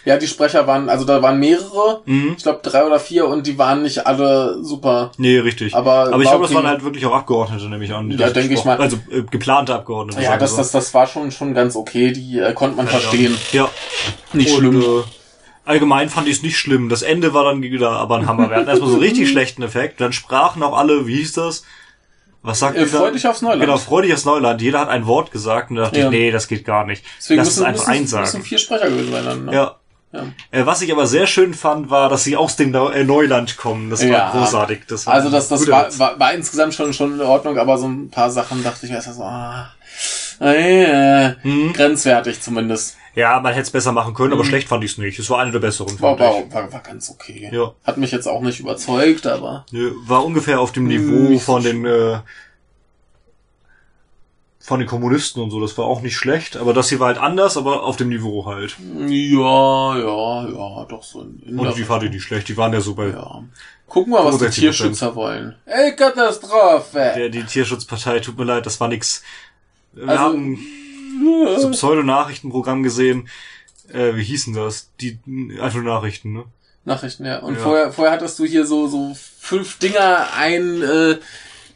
Ja, 0.06 0.16
die 0.16 0.28
Sprecher 0.28 0.66
waren, 0.68 0.88
also 0.88 1.04
da 1.04 1.22
waren 1.22 1.38
mehrere, 1.38 2.02
Mhm. 2.06 2.36
ich 2.38 2.44
glaube 2.44 2.62
drei 2.64 2.86
oder 2.86 2.98
vier 3.02 3.28
und 3.28 3.46
die 3.46 3.58
waren 3.58 3.84
nicht 3.84 4.08
alle 4.08 4.64
super. 4.64 5.12
Nee, 5.18 5.40
richtig. 5.40 5.76
Aber 5.76 6.14
aber 6.14 6.24
ich 6.24 6.30
glaube, 6.30 6.44
das 6.44 6.52
okay. 6.52 6.56
waren 6.56 6.68
halt 6.68 6.84
wirklich 6.86 7.06
auch 7.06 7.14
Abgeordnete, 7.14 7.66
nehme 7.66 7.84
ich 7.84 7.94
an. 7.94 8.10
Ja, 8.12 8.18
das 8.18 8.34
denke 8.34 8.54
ich 8.54 8.64
mal. 8.64 8.78
Also 8.78 8.98
äh, 9.12 9.24
geplante 9.30 9.76
Abgeordnete. 9.76 10.22
Ja, 10.22 10.38
das, 10.38 10.54
wir 10.54 10.60
das, 10.60 10.72
das 10.72 10.94
war 10.94 11.08
schon, 11.08 11.32
schon 11.32 11.54
ganz 11.54 11.76
okay, 11.76 12.14
die 12.14 12.40
äh, 12.40 12.54
konnte 12.54 12.78
man 12.78 12.88
verstehen. 12.88 13.36
Ja. 13.52 13.70
Nicht 14.32 14.52
Und, 14.52 14.60
schlimm. 14.60 14.82
Äh, 14.82 15.04
allgemein 15.68 16.10
fand 16.10 16.28
ich 16.28 16.38
es 16.38 16.44
nicht 16.44 16.58
schlimm. 16.58 16.90
Das 16.90 17.02
Ende 17.04 17.34
war 17.34 17.44
dann 17.44 17.62
wieder 17.62 17.92
aber 17.92 18.18
ein 18.18 18.28
Hammer. 18.28 18.50
Wir 18.50 18.58
hatten 18.58 18.68
erstmal 18.70 18.90
so 18.90 18.96
einen 18.96 19.04
richtig 19.04 19.30
schlechten 19.32 19.62
Effekt. 19.64 20.02
Dann 20.02 20.14
sprachen 20.14 20.64
auch 20.64 20.78
alle, 20.78 21.06
wie 21.08 21.18
hieß 21.18 21.34
das? 21.34 21.64
Was 22.42 22.60
sagt 22.60 22.78
Äh, 22.78 22.86
freu 22.86 23.12
dich 23.12 23.28
aufs 23.28 23.42
Neuland. 23.42 23.62
Genau, 23.62 23.78
freu 23.78 24.02
dich 24.02 24.14
aufs 24.14 24.26
Neuland. 24.26 24.62
Jeder 24.62 24.80
hat 24.80 24.90
ein 24.90 25.06
Wort 25.06 25.32
gesagt 25.32 25.70
und 25.70 25.76
da 25.78 25.84
dachte 25.84 26.00
Ja. 26.00 26.06
ich, 26.06 26.12
nee, 26.12 26.32
das 26.32 26.48
geht 26.48 26.64
gar 26.66 26.86
nicht. 26.86 27.04
Deswegen 27.18 27.40
Lass 27.40 27.50
es 27.50 27.56
müssen, 27.58 27.68
einfach 27.68 27.88
müssen, 27.88 28.16
eins 28.18 28.34
müssen 28.34 28.44
vier 28.44 28.58
Sprecher 28.58 28.90
gewesen 28.90 29.12
sein. 29.12 29.46
Ne? 29.46 29.54
Ja. 29.54 29.76
Ja. 30.14 30.24
Äh, 30.52 30.66
was 30.66 30.82
ich 30.82 30.92
aber 30.94 31.06
sehr 31.06 31.28
schön 31.28 31.54
fand, 31.54 31.90
war, 31.90 32.08
dass 32.08 32.24
sie 32.24 32.38
aus 32.38 32.56
dem 32.56 32.74
äh, 32.74 33.04
Neuland 33.04 33.58
kommen. 33.58 33.90
Das 33.90 34.02
war 34.02 34.08
Ja. 34.10 34.32
großartig. 34.32 34.84
Das 34.88 35.06
war 35.06 35.16
Also 35.16 35.30
das, 35.30 35.50
das 35.50 35.68
war, 35.70 36.00
war, 36.00 36.18
war 36.18 36.34
insgesamt 36.34 36.74
schon, 36.76 36.94
schon 36.94 37.16
in 37.16 37.22
Ordnung, 37.22 37.58
aber 37.58 37.78
so 37.78 37.88
ein 37.90 38.10
paar 38.10 38.32
Sachen 38.32 38.64
dachte 38.64 38.86
ich 38.86 38.90
mir 38.92 38.96
erst 38.98 39.14
so, 39.14 39.24
ah, 39.24 39.70
äh, 40.40 41.32
Mhm. 41.44 41.74
grenzwertig 41.74 42.40
zumindest. 42.42 42.96
Ja, 43.18 43.40
man 43.40 43.52
hätte 43.54 43.64
es 43.64 43.72
besser 43.72 43.92
machen 43.92 44.14
können, 44.14 44.34
aber 44.34 44.46
schlecht 44.46 44.68
fand 44.68 44.84
ich 44.84 44.92
es 44.92 44.98
nicht. 45.00 45.18
Es 45.18 45.30
war 45.30 45.40
eine 45.40 45.52
der 45.52 45.60
besseren, 45.60 45.96
Mhm. 45.96 46.02
War, 46.02 46.20
war, 46.20 46.34
war, 46.54 46.72
war 46.72 46.80
ganz 46.82 47.10
okay. 47.10 47.50
Ja. 47.52 47.74
Hat 47.84 47.98
mich 47.98 48.12
jetzt 48.12 48.28
auch 48.28 48.42
nicht 48.42 48.60
überzeugt, 48.60 49.26
aber 49.26 49.66
Nö, 49.72 49.92
War 50.06 50.24
ungefähr 50.24 50.60
auf 50.60 50.72
dem 50.72 50.86
Niveau 50.86 51.30
Nicht 51.30 51.44
so 51.44 51.54
von 51.54 51.64
den 51.64 51.84
äh, 51.86 52.20
von 54.60 54.80
den 54.80 54.88
Kommunisten 54.88 55.42
und 55.42 55.50
so. 55.50 55.62
Das 55.62 55.78
war 55.78 55.86
auch 55.86 56.02
nicht 56.02 56.18
schlecht, 56.18 56.58
aber 56.58 56.74
das 56.74 56.90
hier 56.90 57.00
war 57.00 57.08
halt 57.08 57.18
anders, 57.18 57.56
aber 57.58 57.84
auf 57.84 57.96
dem 57.96 58.10
Niveau 58.10 58.46
halt. 58.46 58.76
ja, 59.08 59.98
ja, 59.98 60.48
ja, 60.50 60.86
doch 60.86 61.04
so 61.04 61.22
in, 61.22 61.58
Und 61.58 61.78
die 61.78 61.84
fand 61.84 62.04
ich 62.04 62.12
nicht 62.12 62.24
schlecht. 62.24 62.50
Die 62.50 62.58
waren 62.58 62.74
ja 62.74 62.82
so 62.82 62.94
bei 62.94 63.08
ja. 63.08 63.44
Gucken 63.88 64.12
wir, 64.12 64.26
was 64.26 64.38
die 64.38 64.46
65%. 64.46 64.50
Tierschützer 64.52 65.16
wollen. 65.16 65.56
Ey, 65.66 65.96
Katastrophe! 65.96 67.14
der 67.16 67.30
die 67.30 67.44
Tierschutzpartei. 67.44 68.20
Tut 68.20 68.38
mir 68.38 68.44
leid, 68.44 68.66
das 68.66 68.80
war 68.82 68.90
nix. 68.90 69.24
Wir 69.94 70.10
Also- 70.10 70.24
haben 70.24 70.60
so 71.58 71.70
Pseudo-Nachrichtenprogramm 71.72 72.84
gesehen. 72.84 73.30
Äh, 73.92 74.16
wie 74.16 74.24
hießen 74.24 74.54
das? 74.54 74.90
Die 75.00 75.20
einfach 75.62 75.82
Nachrichten, 75.82 76.34
ne? 76.34 76.46
Nachrichten, 76.86 77.26
ja. 77.26 77.40
Und 77.40 77.56
Ja. 77.56 77.60
vorher, 77.62 77.92
vorher 77.94 78.14
hattest 78.14 78.40
du 78.40 78.46
hier 78.46 78.66
so, 78.66 78.88
so 78.88 79.16
fünf 79.40 79.78
Dinger 79.80 80.28
ein, 80.36 80.82
äh, 80.82 81.18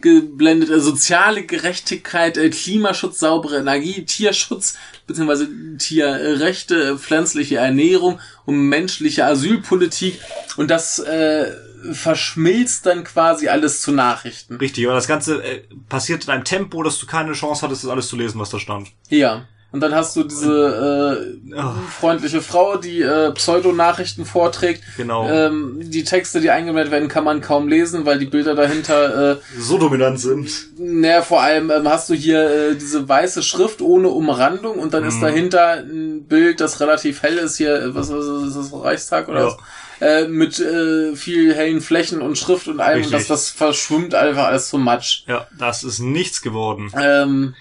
geblendet, 0.02 0.70
äh, 0.70 0.80
soziale 0.80 1.44
Gerechtigkeit, 1.44 2.38
äh, 2.38 2.50
Klimaschutz, 2.50 3.20
saubere 3.20 3.58
Energie, 3.60 4.04
Tierschutz, 4.04 4.76
beziehungsweise 5.08 5.48
Tierrechte, 5.78 6.76
äh, 6.94 6.98
pflanzliche 6.98 7.58
Ernährung 7.58 8.20
und 8.46 8.56
menschliche 8.68 9.26
Asylpolitik. 9.26 10.20
Und 10.58 10.70
das 10.72 11.00
äh, 11.00 11.52
verschmilzt 11.94 12.86
dann 12.86 13.04
quasi 13.04 13.48
alles 13.48 13.82
zu 13.82 13.92
Nachrichten. 13.92 14.56
Richtig, 14.58 14.86
aber 14.86 14.96
das 14.96 15.08
Ganze 15.08 15.44
äh, 15.44 15.62
passiert 15.90 16.26
in 16.26 16.30
einem 16.32 16.44
Tempo, 16.44 16.84
dass 16.84 17.00
du 17.00 17.06
keine 17.06 17.34
Chance 17.34 17.62
hattest, 17.64 17.84
das 17.84 17.90
alles 17.92 18.08
zu 18.08 18.16
lesen, 18.16 18.40
was 18.40 18.50
da 18.50 18.60
stand. 18.60 18.90
Ja. 19.10 19.46
Und 19.74 19.80
dann 19.80 19.96
hast 19.96 20.18
du 20.18 20.24
diese 20.26 21.38
äh, 21.54 21.58
Oh. 21.58 21.72
freundliche 21.98 22.42
Frau, 22.42 22.76
die 22.76 23.02
äh, 23.02 23.32
Pseudonachrichten 23.32 24.26
vorträgt. 24.26 24.84
Genau. 24.98 25.30
Ähm, 25.30 25.78
die 25.90 26.04
Texte, 26.04 26.42
die 26.42 26.50
eingeblendet 26.50 26.92
werden, 26.92 27.08
kann 27.08 27.24
man 27.24 27.40
kaum 27.40 27.70
lesen, 27.70 28.06
weil 28.06 28.20
die 28.20 28.26
Bilder 28.26 28.54
dahinter, 28.54 29.32
äh, 29.32 29.38
so 29.58 29.78
dominant 29.78 30.20
sind. 30.20 30.50
naja, 30.78 31.22
vor 31.22 31.42
allem 31.42 31.72
ähm, 31.72 31.88
hast 31.88 32.10
du 32.10 32.14
hier 32.14 32.72
äh, 32.72 32.76
diese 32.76 33.08
weiße 33.08 33.44
Schrift 33.44 33.82
ohne 33.82 34.10
Umrandung 34.10 34.78
und 34.78 34.94
dann 34.94 35.06
ist 35.06 35.16
Mhm. 35.18 35.22
dahinter 35.22 35.72
ein 35.76 36.26
Bild, 36.28 36.60
das 36.60 36.82
relativ 36.82 37.22
hell 37.24 37.38
ist 37.38 37.56
hier, 37.56 37.74
äh, 37.82 37.96
was 37.96 38.12
was 38.12 38.26
ist 38.50 38.58
das, 38.58 38.74
Reichstag 38.74 39.30
oder 39.30 39.40
Ja. 39.40 39.46
was? 39.48 39.58
Äh, 40.02 40.28
mit 40.28 40.60
äh, 40.60 41.16
viel 41.16 41.54
hellen 41.54 41.80
Flächen 41.80 42.22
und 42.24 42.36
Schrift 42.36 42.68
und 42.68 42.80
allem 42.80 43.04
und 43.04 43.12
das, 43.14 43.22
Richtig. 43.22 43.28
das 43.28 43.50
verschwimmt 43.52 44.16
einfach 44.16 44.48
alles 44.48 44.68
zum 44.70 44.84
Matsch. 44.84 45.22
Ja, 45.28 45.48
das 45.58 45.84
ist 45.84 46.00
nichts 46.00 46.42
geworden. 46.42 46.92
Ähm, 47.00 47.54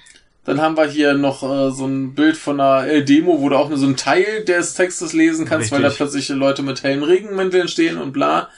dann 0.47 0.59
haben 0.63 0.75
wir 0.79 0.87
hier 0.87 1.13
noch 1.13 1.43
äh, 1.43 1.71
so 1.71 1.85
ein 1.87 2.15
Bild 2.15 2.39
von 2.39 2.59
einer 2.59 2.89
äh, 2.89 3.05
Demo, 3.05 3.43
wo 3.43 3.51
du 3.51 3.57
auch 3.57 3.69
nur 3.69 3.77
so 3.77 3.85
einen 3.85 3.97
Teil 3.99 4.43
des 4.47 4.73
Textes 4.73 5.13
lesen 5.13 5.45
kannst, 5.45 5.71
weil 5.71 5.83
da 5.83 5.89
Richtig. 5.89 5.99
plötzlich 5.99 6.29
Leute 6.31 6.63
mit 6.63 6.83
hellen 6.83 7.03
Regenmänteln 7.03 7.69
stehen 7.69 7.99
und 7.99 8.13
bla. 8.13 8.49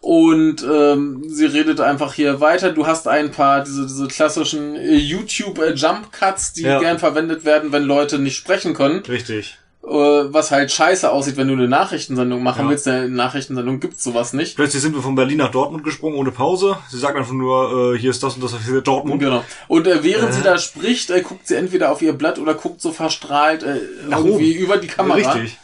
Und 0.00 0.62
ähm, 0.62 1.24
sie 1.26 1.46
redet 1.46 1.80
einfach 1.80 2.12
hier 2.14 2.40
weiter. 2.40 2.70
Du 2.70 2.86
hast 2.86 3.08
ein 3.08 3.32
paar 3.32 3.64
diese, 3.64 3.86
diese 3.88 4.06
klassischen 4.06 4.76
äh, 4.76 4.94
YouTube-Jump-Cuts, 4.94 6.52
die 6.52 6.62
Ja. 6.62 6.78
gern 6.78 7.00
verwendet 7.00 7.44
werden, 7.44 7.72
wenn 7.72 7.82
Leute 7.82 8.20
nicht 8.20 8.36
sprechen 8.36 8.72
können. 8.72 9.00
Richtig. 9.00 9.58
Äh, 9.88 10.32
was 10.34 10.50
halt 10.50 10.72
scheiße 10.72 11.12
aussieht, 11.12 11.36
wenn 11.36 11.46
du 11.46 11.54
eine 11.54 11.68
Nachrichtensendung 11.68 12.42
machen 12.42 12.64
Ja. 12.64 12.70
willst. 12.70 12.88
Eine 12.88 13.08
Nachrichtensendung 13.08 13.78
gibt's 13.78 14.02
sowas 14.02 14.32
nicht. 14.32 14.56
Plötzlich 14.56 14.82
sind 14.82 14.96
wir 14.96 15.02
von 15.02 15.14
Berlin 15.14 15.38
nach 15.38 15.52
Dortmund 15.52 15.84
gesprungen 15.84 16.16
ohne 16.16 16.32
Pause. 16.32 16.76
Sie 16.90 16.98
sagt 16.98 17.16
einfach 17.16 17.32
nur, 17.34 17.94
äh, 17.94 17.98
hier 17.98 18.10
ist 18.10 18.20
das 18.22 18.34
und 18.34 18.42
das 18.42 18.52
für 18.54 18.82
Dortmund. 18.82 19.20
Genau. 19.20 19.44
Und 19.68 19.86
äh, 19.86 20.02
während 20.02 20.30
Äh. 20.30 20.32
sie 20.32 20.42
da 20.42 20.58
spricht, 20.58 21.10
äh, 21.10 21.20
guckt 21.20 21.46
sie 21.46 21.54
entweder 21.54 21.92
auf 21.92 22.02
ihr 22.02 22.14
Blatt 22.14 22.40
oder 22.40 22.54
guckt 22.54 22.80
so 22.80 22.90
verstrahlt 22.90 23.62
äh, 23.62 23.76
Nach 24.08 24.18
irgendwie 24.18 24.54
oben. 24.56 24.64
über 24.64 24.76
die 24.78 24.88
Kamera. 24.88 25.32
Richtig. 25.34 25.56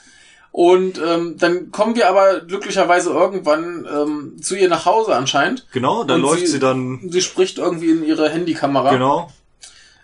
Und 0.52 1.00
ähm, 1.04 1.36
dann 1.38 1.72
kommen 1.72 1.96
wir 1.96 2.08
aber 2.08 2.40
glücklicherweise 2.42 3.10
irgendwann 3.10 3.88
ähm, 3.92 4.36
zu 4.42 4.54
ihr 4.54 4.68
nach 4.68 4.84
Hause 4.86 5.16
anscheinend. 5.16 5.66
Genau, 5.72 6.04
da 6.04 6.14
Und 6.16 6.20
läuft 6.20 6.40
sie- 6.40 6.46
sie, 6.46 6.58
dann. 6.60 7.00
Sie 7.08 7.22
spricht 7.22 7.56
irgendwie 7.58 7.90
in 7.90 8.04
ihre 8.04 8.28
Handykamera, 8.28 8.92
Genau. 8.92 9.30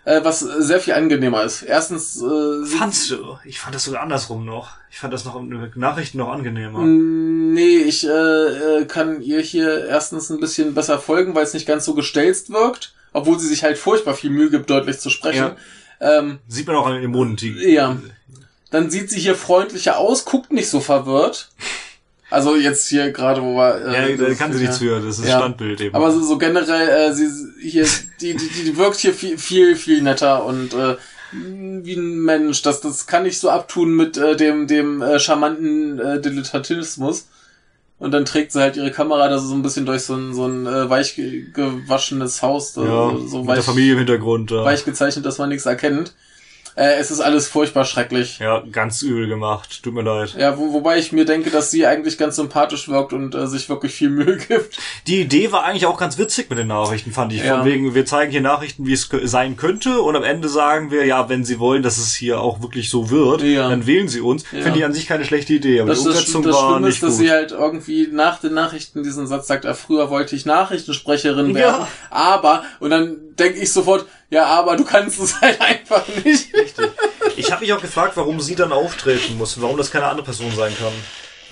Äh, 0.09 0.23
was 0.23 0.39
sehr 0.39 0.79
viel 0.79 0.93
angenehmer 0.93 1.43
ist. 1.43 1.61
Erstens, 1.61 2.19
äh, 2.21 2.65
Fandst 2.65 3.11
du? 3.11 3.37
Ich 3.45 3.59
fand 3.59 3.75
das 3.75 3.83
sogar 3.83 4.01
andersrum 4.01 4.43
noch. 4.43 4.71
Ich 4.89 4.97
fand 4.97 5.13
das 5.13 5.23
noch 5.23 5.35
in 5.39 5.51
den 5.51 5.71
Nachrichten 5.75 6.17
noch 6.17 6.29
angenehmer. 6.29 6.79
Mm, 6.79 7.53
nee, 7.53 7.77
ich 7.77 8.07
äh, 8.07 8.09
äh, 8.09 8.85
kann 8.85 9.21
ihr 9.21 9.39
hier 9.41 9.85
erstens 9.85 10.31
ein 10.31 10.39
bisschen 10.39 10.73
besser 10.73 10.97
folgen, 10.97 11.35
weil 11.35 11.43
es 11.43 11.53
nicht 11.53 11.67
ganz 11.67 11.85
so 11.85 11.93
gestelzt 11.93 12.49
wirkt, 12.49 12.93
obwohl 13.13 13.39
sie 13.39 13.47
sich 13.47 13.63
halt 13.63 13.77
furchtbar 13.77 14.15
viel 14.15 14.31
Mühe 14.31 14.49
gibt, 14.49 14.71
deutlich 14.71 14.99
zu 14.99 15.11
sprechen. 15.11 15.51
Ähm, 16.01 16.39
Sieht 16.47 16.65
man 16.65 16.75
auch 16.77 16.87
an 16.87 17.01
dem 17.01 17.11
Mund. 17.11 17.41
Die, 17.41 17.71
Ja. 17.71 17.95
Dann 18.71 18.89
sieht 18.89 19.09
sie 19.09 19.19
hier 19.19 19.35
freundlicher 19.35 19.97
aus, 19.97 20.25
guckt 20.25 20.51
nicht 20.51 20.69
so 20.69 20.79
verwirrt. 20.79 21.49
Also 22.31 22.55
jetzt 22.55 22.87
hier 22.87 23.11
gerade, 23.11 23.41
wo 23.41 23.55
wir... 23.55 23.91
ja, 23.91 24.15
da 24.15 24.33
kann 24.35 24.53
sie 24.53 24.61
nichts 24.61 24.77
für. 24.77 24.99
Das 24.99 25.17
ist 25.19 25.27
Ja. 25.27 25.39
Standbild 25.39 25.81
eben. 25.81 25.95
Aber 25.95 26.11
so, 26.11 26.21
so 26.21 26.37
generell, 26.37 26.87
äh, 27.09 27.13
sie 27.13 27.27
hier, 27.59 27.87
die, 28.21 28.35
die, 28.35 28.47
die 28.65 28.77
wirkt 28.77 28.97
hier 28.97 29.13
viel, 29.13 29.37
viel, 29.37 29.75
viel 29.75 30.01
netter 30.03 30.45
und 30.45 30.73
äh, 30.73 30.95
wie 31.31 31.93
ein 31.95 32.19
Mensch. 32.21 32.61
Das, 32.61 32.81
das 32.81 33.07
kann 33.07 33.25
ich 33.25 33.39
so 33.39 33.49
abtun 33.49 33.95
mit 33.95 34.17
äh, 34.17 34.35
dem, 34.35 34.67
dem 34.67 35.01
äh, 35.01 35.19
charmanten 35.19 35.99
äh, 35.99 36.21
Dilettantismus. 36.21 37.27
Und 37.97 38.11
dann 38.11 38.23
trägt 38.25 38.51
sie 38.53 38.61
halt 38.61 38.77
ihre 38.77 38.91
Kamera 38.91 39.27
da 39.27 39.39
so 39.39 39.53
ein 39.53 39.61
bisschen 39.61 39.85
durch 39.85 40.03
so 40.03 40.13
ein, 40.15 40.33
so 40.33 40.45
ein 40.45 40.65
äh, 40.67 40.89
weich 40.89 41.15
ge- 41.15 41.45
gewaschenes 41.51 42.41
Haus, 42.41 42.77
äh, 42.77 42.81
ja, 42.81 43.13
so 43.27 43.39
mit 43.39 43.47
weich, 43.47 43.55
der 43.55 43.63
Familie 43.63 43.91
im 43.93 43.97
Hintergrund. 43.97 44.51
Ja. 44.51 44.63
weich 44.63 44.85
gezeichnet, 44.85 45.25
dass 45.25 45.37
man 45.37 45.49
nichts 45.49 45.65
erkennt. 45.65 46.13
Äh, 46.75 46.95
es 46.99 47.11
ist 47.11 47.19
alles 47.19 47.47
furchtbar 47.47 47.85
schrecklich. 47.85 48.39
ja, 48.39 48.63
ganz 48.71 49.01
übel 49.01 49.27
gemacht. 49.27 49.81
Tut 49.83 49.93
mir 49.93 50.01
leid. 50.03 50.35
Ja, 50.37 50.57
wo, 50.57 50.73
wobei 50.73 50.97
ich 50.99 51.11
mir 51.11 51.25
denke, 51.25 51.49
dass 51.49 51.71
sie 51.71 51.85
eigentlich 51.85 52.17
ganz 52.17 52.35
sympathisch 52.37 52.87
wirkt 52.89 53.13
und 53.13 53.35
äh, 53.35 53.47
sich 53.47 53.69
wirklich 53.69 53.93
viel 53.93 54.09
Mühe 54.09 54.37
gibt. 54.47 54.77
Die 55.07 55.21
Idee 55.21 55.51
war 55.51 55.63
eigentlich 55.65 55.85
auch 55.85 55.97
ganz 55.97 56.17
witzig 56.17 56.49
mit 56.49 56.59
den 56.59 56.67
Nachrichten, 56.67 57.11
fand 57.11 57.33
ich. 57.33 57.43
Ja. 57.43 57.57
Von 57.57 57.65
wegen, 57.65 57.95
wir 57.95 58.05
zeigen 58.05 58.31
hier 58.31 58.41
Nachrichten, 58.41 58.85
wie 58.85 58.93
es 58.93 59.09
sein 59.23 59.57
könnte 59.57 60.01
und 60.01 60.15
am 60.15 60.23
Ende 60.23 60.49
sagen 60.49 60.91
wir, 60.91 61.05
ja, 61.05 61.27
wenn 61.29 61.43
Sie 61.43 61.59
wollen, 61.59 61.83
dass 61.83 61.97
es 61.97 62.13
hier 62.15 62.39
auch 62.41 62.61
wirklich 62.61 62.89
so 62.89 63.09
wird, 63.09 63.41
Ja. 63.43 63.69
dann 63.69 63.85
wählen 63.85 64.07
Sie 64.07 64.21
uns. 64.21 64.43
Ja. 64.51 64.61
Finde 64.61 64.79
ich 64.79 64.85
an 64.85 64.93
sich 64.93 65.07
keine 65.07 65.25
schlechte 65.25 65.53
Idee, 65.53 65.79
aber 65.81 65.89
Das, 65.89 65.99
die 65.99 66.05
das, 66.05 66.15
Umsetzung 66.17 66.43
das 66.43 66.55
war 66.55 66.69
Schlimme 66.71 66.87
nicht 66.87 66.95
ist, 66.95 67.03
dass 67.03 67.11
gut. 67.11 67.19
sie 67.19 67.31
halt 67.31 67.51
irgendwie 67.51 68.07
nach 68.11 68.39
den 68.39 68.53
Nachrichten 68.53 69.03
diesen 69.03 69.27
Satz 69.27 69.47
sagt, 69.47 69.65
ah, 69.65 69.73
früher 69.73 70.09
wollte 70.09 70.35
ich 70.35 70.45
Nachrichtensprecherin 70.45 71.53
werden, 71.55 71.85
aber, 72.09 72.63
und 72.79 72.89
dann 72.91 73.17
denke 73.37 73.59
ich 73.59 73.71
sofort, 73.71 74.05
ja, 74.29 74.45
aber 74.45 74.75
du 74.75 74.85
kannst 74.85 75.19
es 75.19 75.39
halt 75.41 75.59
einfach 75.59 76.07
nicht. 76.23 76.53
Richtig. 76.53 76.91
Ich 77.35 77.51
habe 77.51 77.61
mich 77.61 77.73
auch 77.73 77.81
gefragt, 77.81 78.15
warum 78.15 78.39
sie 78.39 78.55
dann 78.55 78.71
auftreten 78.71 79.37
muss, 79.37 79.59
warum 79.61 79.77
das 79.77 79.91
keine 79.91 80.05
andere 80.07 80.25
Person 80.25 80.53
sein 80.55 80.75
kann. 80.77 80.93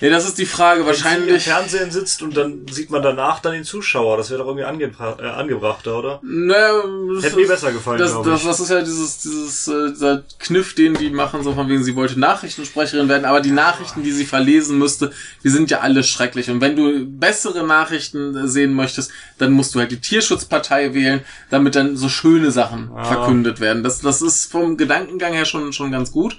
Ja, 0.00 0.10
das 0.10 0.26
ist 0.26 0.38
die 0.38 0.46
Frage, 0.46 0.86
Wenn 0.86 0.94
sie 0.94 1.00
im 1.00 1.04
wahrscheinlich. 1.04 1.42
Fernsehen 1.44 1.90
sitzt 1.90 2.22
und 2.22 2.36
dann 2.36 2.66
sieht 2.70 2.90
man 2.90 3.02
danach 3.02 3.40
dann 3.40 3.52
den 3.54 3.64
Zuschauer, 3.64 4.16
das 4.16 4.30
wäre 4.30 4.38
doch 4.40 4.46
irgendwie 4.46 4.64
angebra 4.64 5.16
äh, 5.20 5.26
angebrachter, 5.26 5.98
oder? 5.98 6.20
Naja, 6.22 6.82
das 7.14 7.24
Hätte 7.24 7.36
mir 7.36 7.48
besser 7.48 7.72
gefallen, 7.72 7.98
das, 7.98 8.12
das, 8.22 8.44
das 8.44 8.60
ist 8.60 8.70
ja 8.70 8.80
dieses, 8.80 9.18
dieses 9.22 9.66
äh, 9.68 9.90
dieser 9.90 10.22
Kniff, 10.38 10.74
den 10.74 10.94
die 10.94 11.10
machen, 11.10 11.42
so 11.42 11.52
von 11.52 11.68
wegen, 11.68 11.82
sie 11.82 11.96
wollte 11.96 12.18
Nachrichtensprecherin 12.20 13.08
werden, 13.08 13.24
aber 13.24 13.40
die 13.40 13.50
Nachrichten, 13.50 14.02
die 14.04 14.12
sie 14.12 14.24
verlesen 14.24 14.78
müsste, 14.78 15.10
die 15.42 15.48
sind 15.48 15.70
ja 15.70 15.80
alle 15.80 16.04
schrecklich. 16.04 16.48
Und 16.48 16.60
wenn 16.60 16.76
du 16.76 17.04
bessere 17.04 17.66
Nachrichten 17.66 18.46
sehen 18.46 18.74
möchtest, 18.74 19.10
dann 19.38 19.52
musst 19.52 19.74
du 19.74 19.80
halt 19.80 19.90
die 19.90 20.00
Tierschutzpartei 20.00 20.94
wählen, 20.94 21.22
damit 21.50 21.74
dann 21.74 21.96
so 21.96 22.08
schöne 22.08 22.50
Sachen 22.52 22.90
Ah. 22.94 23.04
verkündet 23.04 23.58
werden. 23.60 23.82
Das, 23.82 24.00
das 24.00 24.22
ist 24.22 24.50
vom 24.50 24.76
Gedankengang 24.76 25.32
her 25.32 25.44
schon, 25.44 25.72
schon 25.72 25.90
ganz 25.90 26.12
gut. 26.12 26.38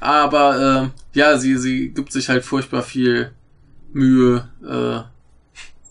Aber 0.00 0.90
äh, 1.14 1.18
ja, 1.18 1.36
sie, 1.38 1.56
sie 1.58 1.90
gibt 1.90 2.10
sich 2.12 2.28
halt 2.28 2.44
furchtbar 2.44 2.82
viel 2.82 3.32
Mühe, 3.92 4.48
äh, 4.66 5.00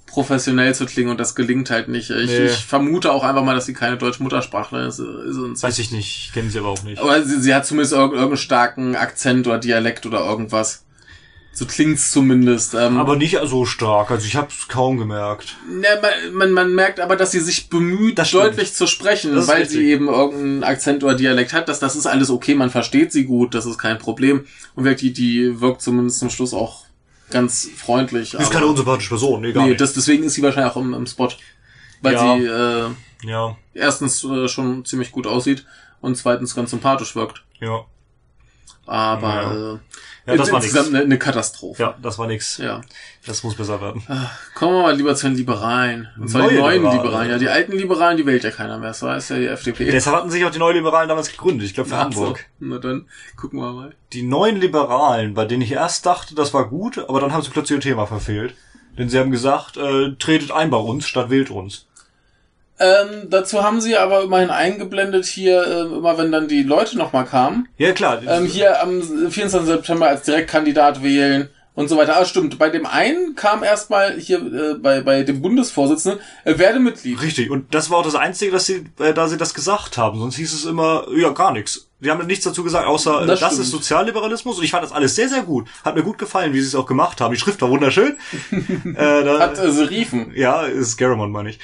professionell 0.08 0.74
zu 0.74 0.86
klingen 0.88 1.12
und 1.12 1.20
das 1.20 1.36
gelingt 1.36 1.70
halt 1.70 1.88
nicht. 1.88 2.10
Ich, 2.10 2.28
Nee. 2.30 2.46
ich 2.48 2.66
vermute 2.66 3.12
auch 3.12 3.24
einfach 3.24 3.44
mal, 3.44 3.54
dass 3.54 3.68
sie 3.68 3.74
keine 3.74 3.98
deutsche 3.98 4.24
Muttersprachlerin 4.24 4.88
ist. 4.88 4.98
ist 5.00 5.62
Weiß 5.64 5.78
ich 5.78 5.92
nicht, 5.92 6.26
ich 6.28 6.34
kenne 6.34 6.50
sie 6.50 6.58
aber 6.60 6.70
auch 6.70 6.82
nicht. 6.84 7.00
aber 7.00 7.22
sie, 7.24 7.40
sie 7.40 7.54
hat 7.54 7.66
zumindest 7.68 7.94
irg 7.94 8.12
irgendeinen 8.14 8.38
starken 8.38 8.96
Akzent 8.96 9.46
oder 9.48 9.60
Dialekt 9.60 10.06
oder 10.08 10.22
irgendwas. 10.26 10.86
So 11.60 11.66
klingt's 11.66 12.12
zumindest. 12.12 12.74
Ähm, 12.74 12.98
Aber 12.98 13.18
nicht 13.18 13.38
so 13.44 13.66
stark, 13.66 14.12
also 14.12 14.26
ich 14.26 14.38
habe 14.38 14.48
es 14.50 14.70
kaum 14.70 14.98
gemerkt. 14.98 15.58
ne, 15.70 15.88
man, 16.02 16.34
man, 16.34 16.52
man 16.54 16.74
merkt 16.74 17.02
aber, 17.02 17.18
dass 17.18 17.32
sie 17.32 17.42
sich 17.42 17.68
bemüht, 17.68 18.18
Das 18.18 18.32
deutlich 18.32 18.74
zu 18.74 18.88
sprechen, 18.88 19.36
Das 19.36 19.50
weil 19.50 19.68
sie 19.68 19.92
eben 19.92 20.08
irgendeinen 20.08 20.64
Akzent 20.64 21.04
oder 21.04 21.16
Dialekt 21.16 21.52
hat. 21.52 21.68
Das, 21.68 21.80
das 21.82 21.98
ist 21.98 22.06
alles 22.08 22.30
okay, 22.30 22.56
man 22.56 22.70
versteht 22.70 23.12
sie 23.12 23.26
gut, 23.26 23.54
das 23.54 23.66
ist 23.66 23.78
kein 23.78 23.98
Problem. 24.00 24.46
Und 24.76 24.86
wirklich, 24.86 25.12
die, 25.12 25.22
die 25.50 25.60
wirkt 25.60 25.82
zumindest 25.82 26.20
zum 26.20 26.30
Schluss 26.30 26.54
auch 26.54 26.86
ganz 27.30 27.70
freundlich. 27.76 28.36
Ist 28.36 28.52
keine 28.52 28.66
unsympathische 28.68 29.10
Person, 29.10 29.42
nee, 29.42 29.52
gar 29.52 29.64
nee, 29.64 29.72
nicht. 29.72 29.82
das, 29.82 29.92
deswegen 29.92 30.24
ist 30.24 30.36
sie 30.36 30.42
wahrscheinlich 30.42 30.72
auch 30.72 30.78
im, 30.78 30.94
im 30.94 31.08
Spot. 31.08 31.28
Weil 32.02 32.14
Ja. 32.14 32.38
sie 32.38 32.46
äh, 32.46 33.30
ja, 33.30 33.58
erstens 33.74 34.24
äh, 34.24 34.48
schon 34.48 34.86
ziemlich 34.86 35.12
gut 35.12 35.28
aussieht 35.28 35.66
und 36.00 36.16
zweitens 36.16 36.56
ganz 36.56 36.70
sympathisch 36.72 37.18
wirkt. 37.18 37.44
ja. 37.60 37.84
Aber 38.86 39.28
Ja. 39.34 39.74
äh, 39.74 39.78
Ja, 40.30 40.38
das 40.38 40.52
war 40.52 40.62
insgesamt 40.64 40.90
eine, 40.90 41.04
eine 41.04 41.18
Katastrophe. 41.18 41.82
Ja, 41.82 41.96
das 42.02 42.18
war 42.18 42.28
nix. 42.28 42.58
ja. 42.58 42.82
Das 43.26 43.44
muss 43.44 43.56
besser 43.56 43.82
werden. 43.82 44.02
Kommen 44.56 44.76
wir 44.76 44.82
mal 44.84 44.96
lieber 44.96 45.14
zu 45.16 45.28
den 45.28 45.36
Liberalen. 45.36 46.08
Und 46.18 46.30
zwar 46.30 46.48
die 46.48 46.56
Neue 46.56 46.62
neuen 46.62 46.74
Liberale. 46.84 46.98
Liberalen. 47.04 47.32
Ja, 47.32 47.38
die 47.38 47.50
alten 47.50 47.72
Liberalen, 47.74 48.18
die 48.18 48.26
wählt 48.26 48.44
ja 48.44 48.52
keiner 48.52 48.78
mehr. 48.78 48.90
Das 48.90 49.02
war 49.02 49.18
ist 49.18 49.30
ja 49.30 49.38
die 49.38 49.48
FDP. 49.48 49.92
Deshalb 49.92 50.16
hatten 50.16 50.30
sich 50.32 50.46
auch 50.46 50.52
die 50.52 50.60
Neoliberalen 50.60 51.10
damals 51.10 51.30
gegründet, 51.30 51.66
ich 51.68 51.74
glaube 51.74 51.90
für 51.90 51.98
Ach 51.98 52.12
so. 52.12 52.22
Hamburg. 52.22 52.46
Na 52.60 52.78
dann, 52.78 53.08
gucken 53.36 53.60
wir 53.60 53.74
mal. 53.74 53.96
Die 54.14 54.24
neuen 54.24 54.60
Liberalen, 54.60 55.34
bei 55.34 55.46
denen 55.46 55.62
ich 55.62 55.74
erst 55.74 56.06
dachte, 56.06 56.34
das 56.34 56.54
war 56.54 56.70
gut, 56.70 56.98
aber 56.98 57.20
dann 57.20 57.34
haben 57.34 57.42
sie 57.42 57.50
plötzlich 57.50 57.78
ihr 57.78 57.82
Thema 57.82 58.06
verfehlt. 58.08 58.56
Denn 58.98 59.10
sie 59.10 59.20
haben 59.20 59.32
gesagt, 59.32 59.78
äh, 59.78 60.16
tretet 60.18 60.52
ein 60.52 60.70
bei 60.70 60.78
uns 60.78 61.08
statt 61.08 61.30
wählt 61.30 61.50
uns. 61.52 61.88
Ähm, 62.80 63.30
dazu 63.30 63.64
haben 63.64 63.82
sie 63.82 63.98
aber 63.98 64.24
immerhin 64.24 64.50
eingeblendet 64.50 65.26
hier, 65.26 65.66
ähm, 65.68 65.98
immer 65.98 66.18
wenn 66.18 66.32
dann 66.32 66.48
die 66.48 66.64
Leute 66.64 66.98
nochmal 66.98 67.26
kamen. 67.26 67.68
Ja, 67.78 67.92
klar. 67.92 68.22
Ähm, 68.26 68.46
hier 68.46 68.82
am 68.82 69.02
24. 69.02 69.66
September 69.68 70.08
als 70.08 70.24
Direktkandidat 70.24 71.04
wählen 71.04 71.50
und 71.76 71.90
so 71.90 71.98
weiter. 71.98 72.18
Ah, 72.18 72.26
stimmt. 72.26 72.58
Bei 72.58 72.70
dem 72.70 72.86
einen 72.86 73.36
kam 73.36 73.64
erstmal 73.64 74.18
hier 74.18 74.40
äh, 74.40 74.74
bei, 74.76 75.02
bei 75.02 75.24
dem 75.24 75.42
Bundesvorsitzenden, 75.42 76.22
äh, 76.46 76.58
werde 76.58 76.80
Mitglied. 76.80 77.22
Richtig. 77.22 77.50
Und 77.50 77.74
das 77.74 77.90
war 77.90 77.98
auch 78.00 78.04
das 78.04 78.16
Einzige, 78.16 78.52
dass 78.52 78.66
sie, 78.66 78.86
äh, 79.00 79.14
da 79.14 79.28
sie 79.28 79.38
das 79.38 79.54
gesagt 79.54 79.98
haben. 79.98 80.20
Sonst 80.20 80.38
hieß 80.38 80.54
es 80.54 80.66
immer, 80.66 81.06
ja, 81.18 81.30
gar 81.30 81.52
nichts. 81.52 81.90
Sie 82.02 82.10
haben 82.10 82.26
nichts 82.28 82.46
dazu 82.46 82.64
gesagt, 82.64 82.88
außer, 82.88 83.24
äh, 83.24 83.28
Das 83.28 83.42
das, 83.42 83.60
ist 83.60 83.72
Sozialliberalismus. 83.72 84.58
Und 84.58 84.64
ich 84.64 84.72
fand 84.72 84.84
das 84.86 84.94
alles 84.94 85.16
sehr, 85.16 85.28
sehr 85.28 85.44
gut. 85.44 85.68
Hat 85.84 85.96
mir 85.96 86.04
gut 86.04 86.18
gefallen, 86.18 86.54
wie 86.54 86.62
sie 86.62 86.68
es 86.68 86.76
auch 86.76 86.86
gemacht 86.86 87.20
haben. 87.20 87.34
Die 87.34 87.40
Schrift 87.40 87.62
war 87.62 87.70
wunderschön. 87.70 88.18
äh, 88.52 89.24
da, 89.24 89.40
Hat 89.40 89.58
äh, 89.60 89.70
Serifen. 89.70 90.32
ja, 90.34 90.64
ist 90.64 90.98
Garamond, 90.98 91.34
meine 91.34 91.50
ich. 91.50 91.60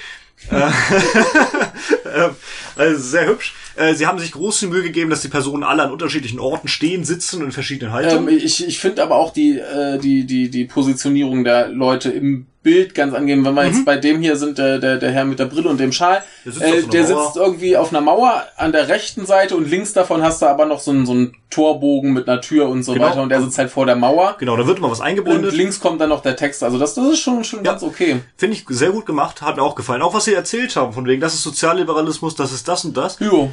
Also 2.75 2.99
sehr 3.09 3.27
hübsch. 3.27 3.55
Äh, 3.75 3.93
sie 3.93 4.05
haben 4.05 4.19
sich 4.19 4.31
große 4.31 4.67
Mühe 4.67 4.83
gegeben, 4.83 5.09
dass 5.09 5.21
die 5.21 5.27
Personen 5.27 5.63
alle 5.63 5.83
an 5.83 5.91
unterschiedlichen 5.91 6.39
Orten 6.39 6.67
stehen, 6.67 7.03
sitzen 7.03 7.39
und 7.39 7.47
in 7.47 7.51
verschiedenen 7.51 7.93
Haltungen. 7.93 8.29
Ähm, 8.29 8.37
ich 8.37 8.65
ich 8.65 8.79
finde 8.79 9.03
aber 9.03 9.15
auch 9.15 9.33
die, 9.33 9.61
die, 10.01 10.25
die, 10.25 10.49
die 10.49 10.65
Positionierung 10.65 11.43
der 11.43 11.69
Leute 11.69 12.09
im 12.11 12.47
Bild 12.65 12.95
ganz 12.95 13.13
angenehm. 13.13 13.45
Wenn 13.45 13.53
wir 13.53 13.65
jetzt 13.65 13.85
bei 13.85 13.95
dem 13.95 14.19
hier 14.21 14.35
sind, 14.37 14.57
der, 14.57 14.79
der, 14.79 14.97
der 14.97 15.11
Herr 15.11 15.23
mit 15.23 15.37
der 15.39 15.45
Brille 15.45 15.69
und 15.69 15.79
dem 15.79 15.91
Schal, 15.91 16.23
Der 16.43 16.51
sitzt 16.51 16.65
äh, 16.65 16.81
der 16.81 17.05
sitzt 17.05 17.35
irgendwie 17.37 17.77
auf 17.77 17.91
einer 17.91 18.01
Mauer 18.01 18.43
an 18.57 18.71
der 18.71 18.89
rechten 18.89 19.25
Seite 19.27 19.55
und 19.55 19.69
links 19.69 19.93
davon 19.93 20.23
hast 20.23 20.41
du 20.41 20.47
aber 20.47 20.65
noch 20.65 20.79
so 20.79 20.89
einen, 20.91 21.05
so 21.05 21.11
einen 21.13 21.35
Torbogen 21.51 22.11
mit 22.11 22.27
einer 22.27 22.41
Tür 22.41 22.67
und 22.67 22.81
so 22.83 22.93
Genau. 22.93 23.05
weiter 23.05 23.21
und 23.21 23.29
der 23.29 23.41
sitzt 23.41 23.57
halt 23.59 23.69
vor 23.69 23.85
der 23.85 23.95
Mauer. 23.95 24.35
genau, 24.39 24.57
da 24.57 24.65
wird 24.67 24.81
mal 24.81 24.89
was 24.91 24.99
Und 24.99 25.05
eingeblendet. 25.05 25.53
links 25.53 25.79
kommt 25.79 26.01
dann 26.01 26.09
noch 26.09 26.21
der 26.23 26.35
Text. 26.35 26.63
Also 26.63 26.77
das, 26.79 26.95
das 26.95 27.05
ist 27.05 27.19
schon, 27.19 27.43
schon 27.43 27.63
Ja. 27.63 27.71
ganz 27.71 27.83
okay. 27.83 28.21
Finde 28.35 28.57
ich 28.57 28.65
sehr 28.67 28.89
gut 28.89 29.05
gemacht, 29.05 29.41
hat 29.43 29.55
mir 29.55 29.61
auch 29.63 29.75
gefallen. 29.75 30.01
Auch 30.01 30.13
was 30.15 30.25
sie 30.25 30.33
erzählt 30.33 30.75
haben, 30.75 30.91
von 30.91 31.05
wegen, 31.05 31.21
das 31.21 31.35
ist 31.35 31.43
Sozialliberalismus, 31.43 32.35
das 32.35 32.51
ist 32.51 32.67
das 32.67 32.83
und 32.83 32.97
das. 32.97 33.19
Jo. 33.19 33.51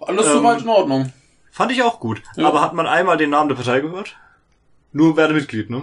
Alles 0.00 0.26
Ähm, 0.26 0.32
soweit 0.34 0.60
in 0.60 0.68
Ordnung. 0.68 1.12
Fand 1.50 1.72
ich 1.72 1.82
auch 1.82 1.98
gut. 1.98 2.22
Ja. 2.36 2.46
Aber 2.46 2.60
hat 2.60 2.74
man 2.74 2.86
einmal 2.86 3.16
den 3.16 3.30
Namen 3.30 3.48
der 3.48 3.56
Partei 3.56 3.80
gehört? 3.80 4.16
Nur 4.92 5.16
werde 5.16 5.34
Mitglied, 5.34 5.70
ne? 5.70 5.82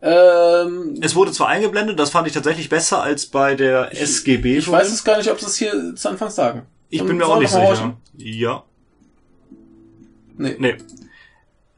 Ähm, 0.00 0.94
Es 1.00 1.14
wurde 1.16 1.32
zwar 1.32 1.48
eingeblendet, 1.48 1.98
das 1.98 2.10
fand 2.10 2.26
ich 2.28 2.32
tatsächlich 2.32 2.68
besser 2.68 3.02
als 3.02 3.26
bei 3.26 3.54
der 3.54 3.90
SGB. 4.00 4.58
ich 4.58 4.70
weiß 4.70 4.92
es 4.92 5.02
gar 5.02 5.18
nicht, 5.18 5.30
ob 5.30 5.40
sie 5.40 5.46
es 5.46 5.56
hier 5.56 5.94
zu 5.96 6.08
Anfang 6.08 6.30
sagen. 6.30 6.62
Ich 6.88 7.04
bin 7.04 7.16
mir 7.16 7.26
auch 7.26 7.38
nicht 7.38 7.50
sicher. 7.50 7.62
horchen? 7.62 7.96
Ja. 8.16 8.62
Nee. 10.36 10.54
Nee. 10.58 10.76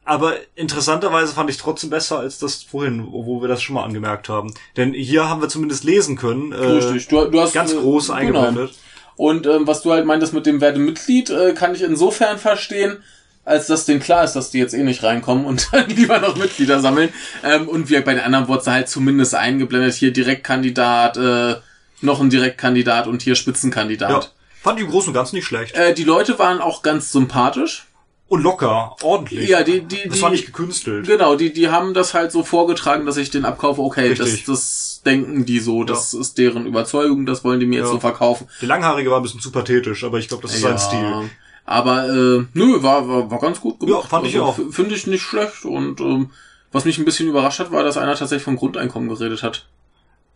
Aber 0.05 0.35
interessanterweise 0.55 1.33
fand 1.33 1.49
ich 1.49 1.57
trotzdem 1.57 1.89
besser 1.89 2.19
als 2.19 2.39
das 2.39 2.63
vorhin, 2.63 3.07
wo 3.11 3.41
wir 3.41 3.47
das 3.47 3.61
schon 3.61 3.75
mal 3.75 3.83
angemerkt 3.83 4.29
haben. 4.29 4.53
Denn 4.77 4.93
hier 4.93 5.29
haben 5.29 5.41
wir 5.41 5.49
zumindest 5.49 5.83
lesen 5.83 6.15
können. 6.15 6.51
Äh, 6.51 6.55
Richtig. 6.57 7.07
Du, 7.07 7.25
du 7.25 7.39
hast 7.41 7.53
Ganz 7.53 7.71
äh, 7.71 7.77
groß 7.77 8.07
genau. 8.07 8.17
eingeblendet. 8.19 8.73
Und 9.15 9.45
ähm, 9.45 9.67
was 9.67 9.81
du 9.83 9.91
halt 9.91 10.05
meintest 10.05 10.33
mit 10.33 10.45
dem 10.45 10.61
Werdemitglied, 10.61 11.29
äh, 11.29 11.53
kann 11.53 11.75
ich 11.75 11.83
insofern 11.83 12.37
verstehen, 12.39 13.03
als 13.43 13.67
dass 13.67 13.85
denen 13.85 13.99
klar 13.99 14.23
ist, 14.23 14.33
dass 14.33 14.51
die 14.51 14.59
jetzt 14.59 14.73
eh 14.73 14.83
nicht 14.83 15.03
reinkommen 15.03 15.45
und 15.45 15.69
dann 15.71 15.89
lieber 15.95 16.19
noch 16.19 16.35
Mitglieder 16.35 16.79
sammeln. 16.79 17.09
Ähm, 17.43 17.67
und 17.67 17.89
wie 17.89 17.99
bei 18.01 18.13
den 18.13 18.23
anderen 18.23 18.47
wurde 18.47 18.71
halt 18.71 18.89
zumindest 18.89 19.35
eingeblendet, 19.35 19.93
hier 19.95 20.11
Direktkandidat, 20.13 21.17
äh, 21.17 21.55
noch 22.01 22.19
ein 22.21 22.29
Direktkandidat 22.29 23.07
und 23.07 23.21
hier 23.21 23.33
Ja. 23.33 23.35
Spitzenkandidat. 23.35 24.33
Fand 24.61 24.79
ich 24.79 24.85
im 24.85 24.91
Großen 24.91 25.09
und 25.09 25.13
Ganzen 25.15 25.35
nicht 25.35 25.45
schlecht. 25.45 25.75
Äh, 25.75 25.93
die 25.93 26.03
Leute 26.03 26.37
waren 26.39 26.59
auch 26.61 26.81
ganz 26.83 27.11
sympathisch. 27.11 27.87
Und 28.27 28.43
locker, 28.43 28.95
ordentlich. 29.01 29.49
Ja, 29.49 29.61
die, 29.61 29.81
die, 29.81 30.03
das 30.05 30.13
die, 30.13 30.21
war 30.21 30.29
nicht 30.29 30.45
gekünstelt. 30.45 31.05
Genau, 31.05 31.35
die, 31.35 31.51
die 31.51 31.67
haben 31.67 31.93
das 31.93 32.13
halt 32.13 32.31
so 32.31 32.43
vorgetragen, 32.43 33.05
dass 33.05 33.17
ich 33.17 33.29
den 33.29 33.43
abkaufe. 33.43 33.81
Okay, 33.81 34.13
das, 34.13 34.27
Richtig. 34.27 34.45
das 34.45 35.01
denken 35.05 35.45
die 35.45 35.59
so, 35.59 35.83
das 35.83 36.13
ist 36.13 36.37
deren 36.37 36.65
Überzeugung, 36.65 37.25
das 37.25 37.43
wollen 37.43 37.59
die 37.59 37.65
mir 37.65 37.79
jetzt 37.79 37.87
Ja. 37.87 37.91
so 37.91 37.99
verkaufen. 37.99 38.47
Der 38.61 38.69
Langhaarige 38.69 39.11
war 39.11 39.19
ein 39.19 39.23
bisschen 39.23 39.41
zu 39.41 39.51
pathetisch, 39.51 40.05
aber 40.05 40.17
ich 40.17 40.29
glaube, 40.29 40.43
das 40.43 40.53
ist 40.55 40.61
sein 40.61 40.77
Stil. 40.77 41.29
Aber 41.65 42.09
äh, 42.09 42.45
nö, 42.53 42.81
war, 42.83 43.07
war, 43.07 43.31
war 43.31 43.39
ganz 43.39 43.61
gut 43.61 43.79
gemacht. 43.79 44.03
Ja, 44.03 44.07
fand 44.09 44.25
ich 44.27 44.35
also, 44.35 44.45
auch. 44.45 44.57
f- 44.59 44.73
Finde 44.75 44.95
ich 44.95 45.07
nicht 45.07 45.21
schlecht. 45.21 45.63
Und 45.65 46.01
ähm, 46.01 46.31
was 46.71 46.85
mich 46.85 46.97
ein 46.97 47.05
bisschen 47.05 47.29
überrascht 47.29 47.59
hat, 47.59 47.71
war, 47.71 47.83
dass 47.83 47.97
einer 47.97 48.15
tatsächlich 48.15 48.43
vom 48.43 48.55
Grundeinkommen 48.57 49.09
geredet 49.09 49.43
hat. 49.43 49.67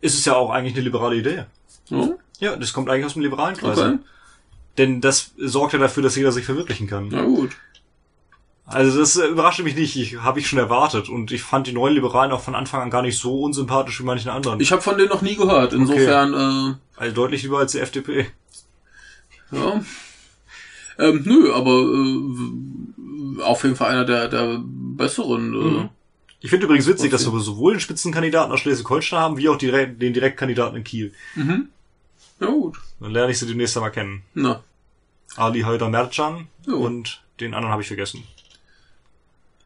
Ist 0.00 0.14
es 0.18 0.24
ja 0.24 0.34
auch 0.34 0.50
eigentlich 0.50 0.74
eine 0.74 0.84
liberale 0.84 1.16
Idee. 1.16 1.44
So? 1.84 2.18
Ja, 2.38 2.54
das 2.56 2.72
kommt 2.72 2.88
eigentlich 2.90 3.06
aus 3.06 3.14
dem 3.14 3.22
liberalen 3.22 3.56
Kreis. 3.56 3.78
Okay. 3.78 3.98
Denn 4.78 5.00
das 5.00 5.32
sorgt 5.38 5.72
ja 5.72 5.78
dafür, 5.78 6.02
dass 6.02 6.16
jeder 6.16 6.32
sich 6.32 6.44
verwirklichen 6.44 6.86
kann. 6.86 7.08
Na 7.10 7.22
gut. 7.24 7.52
Also 8.66 8.98
das 8.98 9.16
äh, 9.16 9.26
überraschte 9.26 9.62
mich 9.62 9.74
nicht, 9.76 9.96
ich, 9.96 10.16
habe 10.22 10.38
ich 10.40 10.48
schon 10.48 10.58
erwartet. 10.58 11.08
Und 11.08 11.32
ich 11.32 11.42
fand 11.42 11.66
die 11.66 11.72
neuen 11.72 11.94
Liberalen 11.94 12.32
auch 12.32 12.40
von 12.42 12.54
Anfang 12.54 12.82
an 12.82 12.90
gar 12.90 13.02
nicht 13.02 13.18
so 13.18 13.40
unsympathisch 13.42 14.00
wie 14.00 14.04
manchen 14.04 14.28
anderen. 14.30 14.60
Ich 14.60 14.70
habe 14.72 14.82
von 14.82 14.98
denen 14.98 15.08
noch 15.08 15.22
nie 15.22 15.36
gehört. 15.36 15.72
Insofern, 15.72 16.78
also 16.96 17.14
deutlich 17.14 17.42
lieber 17.42 17.58
als 17.58 17.72
die 17.72 17.78
FDP. 17.80 18.20
äh, 18.20 18.26
ja. 19.52 19.80
Ähm, 20.98 21.22
nö, 21.24 21.52
aber 21.52 21.72
äh, 21.72 23.42
auf 23.42 23.62
jeden 23.64 23.76
Fall 23.76 23.90
einer 23.92 24.04
der, 24.04 24.28
der 24.28 24.60
besseren. 24.64 25.54
Äh, 25.54 25.56
Mhm. 25.58 25.88
Ich 26.40 26.50
finde 26.50 26.66
übrigens 26.66 26.86
witzig, 26.86 27.10
dass 27.10 27.30
wir 27.30 27.40
sowohl 27.40 27.72
den 27.72 27.80
Spitzenkandidaten 27.80 28.52
aus 28.52 28.60
Schleswig-Holstein 28.60 29.18
haben, 29.18 29.36
wie 29.38 29.48
auch 29.48 29.56
die, 29.56 29.70
den 29.70 30.12
Direktkandidaten 30.12 30.76
in 30.76 30.84
Kiel. 30.84 31.12
Mhm. 31.34 31.68
Ja 32.40 32.46
gut. 32.48 32.76
Dann 33.00 33.10
lerne 33.10 33.32
ich 33.32 33.38
sie 33.38 33.46
demnächst 33.46 33.76
einmal 33.76 33.90
kennen. 33.90 34.22
Na. 34.34 34.62
Ali 35.36 35.62
Haider 35.62 35.88
Mercan 35.88 36.46
Ja. 36.66 36.74
und 36.74 37.22
den 37.40 37.54
anderen 37.54 37.72
habe 37.72 37.82
ich 37.82 37.88
vergessen. 37.88 38.22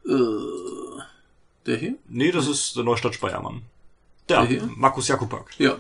Äh, 0.07 1.03
der 1.67 1.77
hier? 1.77 1.95
Nee, 2.09 2.31
das 2.33 2.49
ist 2.49 2.77
der 2.77 2.85
Neustadt 2.85 3.15
Speiermann. 3.15 3.63
Der, 4.29 4.41
Der 4.43 4.47
hier? 4.49 4.71
Markus 4.77 5.09
Jakupak. 5.09 5.51
Ja. 5.59 5.77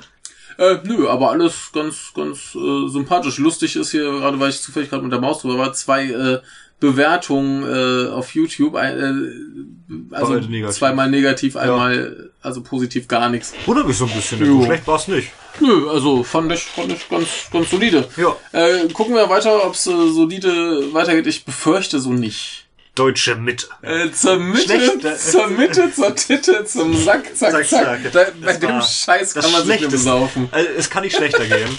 Äh, 0.60 0.78
nö, 0.84 1.08
aber 1.08 1.30
alles 1.30 1.70
ganz, 1.72 2.12
ganz 2.14 2.54
äh, 2.54 2.88
sympathisch. 2.88 3.38
Lustig 3.38 3.76
ist 3.76 3.92
hier, 3.92 4.04
gerade 4.04 4.38
weil 4.38 4.50
ich 4.50 4.60
zufällig 4.60 4.90
gerade 4.90 5.02
mit 5.02 5.10
der 5.10 5.20
Maus 5.20 5.40
drüber 5.40 5.56
war, 5.56 5.72
zwei 5.72 6.04
äh, 6.04 6.40
Bewertungen 6.78 7.62
äh, 7.62 8.10
auf 8.10 8.34
YouTube. 8.34 8.74
Ein, 8.74 10.04
äh, 10.10 10.14
also 10.14 10.34
negativ. 10.34 10.76
zweimal 10.76 11.08
negativ, 11.08 11.56
einmal 11.56 12.30
also 12.42 12.62
positiv 12.62 13.08
gar 13.08 13.30
nichts. 13.30 13.54
Wundert 13.64 13.86
mich 13.86 13.96
so 13.96 14.04
ein 14.04 14.12
bisschen, 14.12 14.44
Jo. 14.44 14.62
schlecht 14.64 14.86
war 14.86 14.96
es 14.96 15.08
nicht. 15.08 15.30
Nö, 15.60 15.88
also 15.88 16.22
fand 16.24 16.52
ich, 16.52 16.60
fand 16.60 16.92
ich 16.92 17.08
ganz, 17.08 17.28
ganz 17.50 17.70
solide. 17.70 18.06
Ja. 18.18 18.36
Äh, 18.52 18.86
gucken 18.88 19.14
wir 19.14 19.30
weiter, 19.30 19.64
ob 19.64 19.72
es 19.72 19.86
äh, 19.86 20.10
solide 20.12 20.92
weitergeht. 20.92 21.26
Ich 21.26 21.46
befürchte 21.46 22.00
so 22.00 22.12
nicht. 22.12 22.59
Deutsche 22.94 23.36
Mitte. 23.36 23.66
Äh, 23.82 24.10
zur 24.10 24.36
Mitte, 24.38 24.62
Schlecht, 24.64 25.04
äh, 25.04 25.16
zur 25.16 25.46
Mitte, 25.48 25.92
zur 25.94 26.14
Titte, 26.14 26.64
zum 26.64 26.94
Sack, 26.96 27.24
zack, 27.36 27.52
Zack, 27.52 27.66
zack. 27.68 28.12
Da, 28.12 28.24
bei 28.44 28.54
dem 28.54 28.80
Scheiß 28.82 29.34
kann 29.34 29.44
man 29.44 29.52
sich 29.62 29.64
Schlechteste. 29.76 29.90
besaufen. 29.96 30.48
Also, 30.50 30.68
es 30.76 30.90
kann 30.90 31.04
nicht 31.04 31.16
schlechter 31.16 31.44
gehen. 31.46 31.68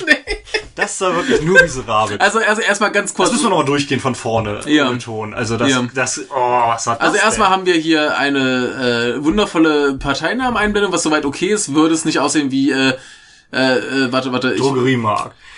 Das 0.74 1.00
war 1.02 1.14
wirklich 1.16 1.42
nur 1.42 1.62
miserabel. 1.62 2.18
Also, 2.20 2.40
also 2.40 2.62
erstmal 2.62 2.92
ganz 2.94 3.14
kurz. 3.14 3.28
Das 3.30 3.34
müssen 3.34 3.46
wir 3.46 3.50
nochmal 3.50 3.66
durchgehen 3.66 4.00
von 4.00 4.16
vorne. 4.16 4.62
Ja. 4.66 4.90
Ohne 4.90 5.00
Ton. 5.00 5.34
Also 5.34 5.58
das, 5.58 5.70
Ja. 5.70 5.86
das, 5.94 6.22
oh, 6.30 6.34
was 6.34 6.88
hat 6.88 7.02
das 7.02 7.08
Also 7.10 7.18
erstmal 7.22 7.50
denn? 7.50 7.58
haben 7.58 7.66
wir 7.66 7.74
hier 7.76 8.18
eine 8.18 9.16
äh, 9.20 9.24
wundervolle 9.24 9.96
Parteinameneinblendung, 9.96 10.92
was 10.94 11.04
soweit 11.04 11.26
okay 11.26 11.50
ist, 11.50 11.76
würde 11.76 11.94
es 11.94 12.06
nicht 12.06 12.20
aussehen 12.20 12.52
wie 12.52 12.72
äh, 12.72 12.94
äh, 13.54 13.78
äh, 13.78 14.12
warte, 14.14 14.32
warte, 14.32 14.54
ich, 14.54 14.62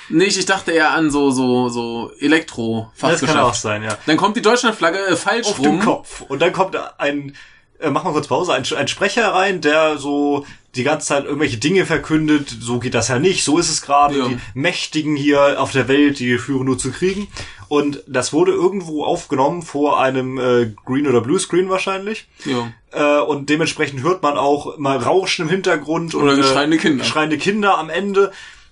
Nee, 0.09 0.25
ich 0.25 0.45
dachte 0.45 0.71
eher 0.71 0.91
an 0.91 1.09
so 1.11 1.31
so 1.31 1.69
so 1.69 2.09
Das 2.09 2.21
Elektro-Fachgeschäft. 2.21 3.33
kann 3.33 3.41
auch 3.43 3.53
sein, 3.53 3.83
ja. 3.83 3.97
Dann 4.05 4.17
kommt 4.17 4.35
die 4.37 4.41
Deutschlandflagge 4.41 4.97
äh, 5.07 5.15
falsch 5.15 5.47
Auf 5.47 5.59
rum. 5.59 5.63
dem 5.65 5.79
Kopf. 5.79 6.21
Und 6.27 6.41
dann 6.41 6.51
kommt 6.53 6.75
ein, 6.99 7.35
äh, 7.79 7.89
mach 7.89 8.03
mal 8.03 8.11
kurz 8.11 8.27
Pause, 8.27 8.53
ein, 8.53 8.63
ein 8.77 8.87
Sprecher 8.87 9.33
rein, 9.33 9.61
der 9.61 9.97
so 9.97 10.45
die 10.75 10.83
ganze 10.83 11.07
Zeit 11.07 11.25
irgendwelche 11.25 11.57
Dinge 11.57 11.85
verkündet, 11.85 12.49
so 12.59 12.79
geht 12.79 12.95
das 12.95 13.07
ja 13.07 13.19
nicht, 13.19 13.43
so 13.43 13.59
ist 13.59 13.69
es 13.69 13.83
gerade, 13.83 14.17
Ja. 14.17 14.27
die 14.27 14.39
Mächtigen 14.55 15.15
hier 15.15 15.61
auf 15.61 15.71
der 15.71 15.87
Welt, 15.87 16.17
die 16.17 16.39
führen 16.39 16.65
nur 16.65 16.79
zu 16.79 16.91
Kriegen. 16.91 17.27
Und 17.67 18.03
das 18.07 18.33
wurde 18.33 18.51
irgendwo 18.53 19.03
aufgenommen 19.05 19.61
vor 19.61 19.99
einem 19.99 20.39
äh, 20.39 20.71
Green- 20.85 21.07
oder 21.07 21.21
Bluescreen 21.21 21.69
wahrscheinlich. 21.69 22.27
Ja. 22.45 22.71
Äh, 22.91 23.21
und 23.21 23.49
dementsprechend 23.49 24.01
hört 24.03 24.23
man 24.23 24.35
auch 24.37 24.77
mal 24.79 24.97
Rauschen 24.97 25.43
im 25.43 25.49
Hintergrund 25.49 26.13
Oder 26.15 26.31
und 26.31 26.37
geschreiende 26.37 26.77
Kinder. 26.77 27.03
Schreiende 27.03 27.37
Kinder 27.37 27.77
am 27.77 27.89
Ende. 27.91 28.31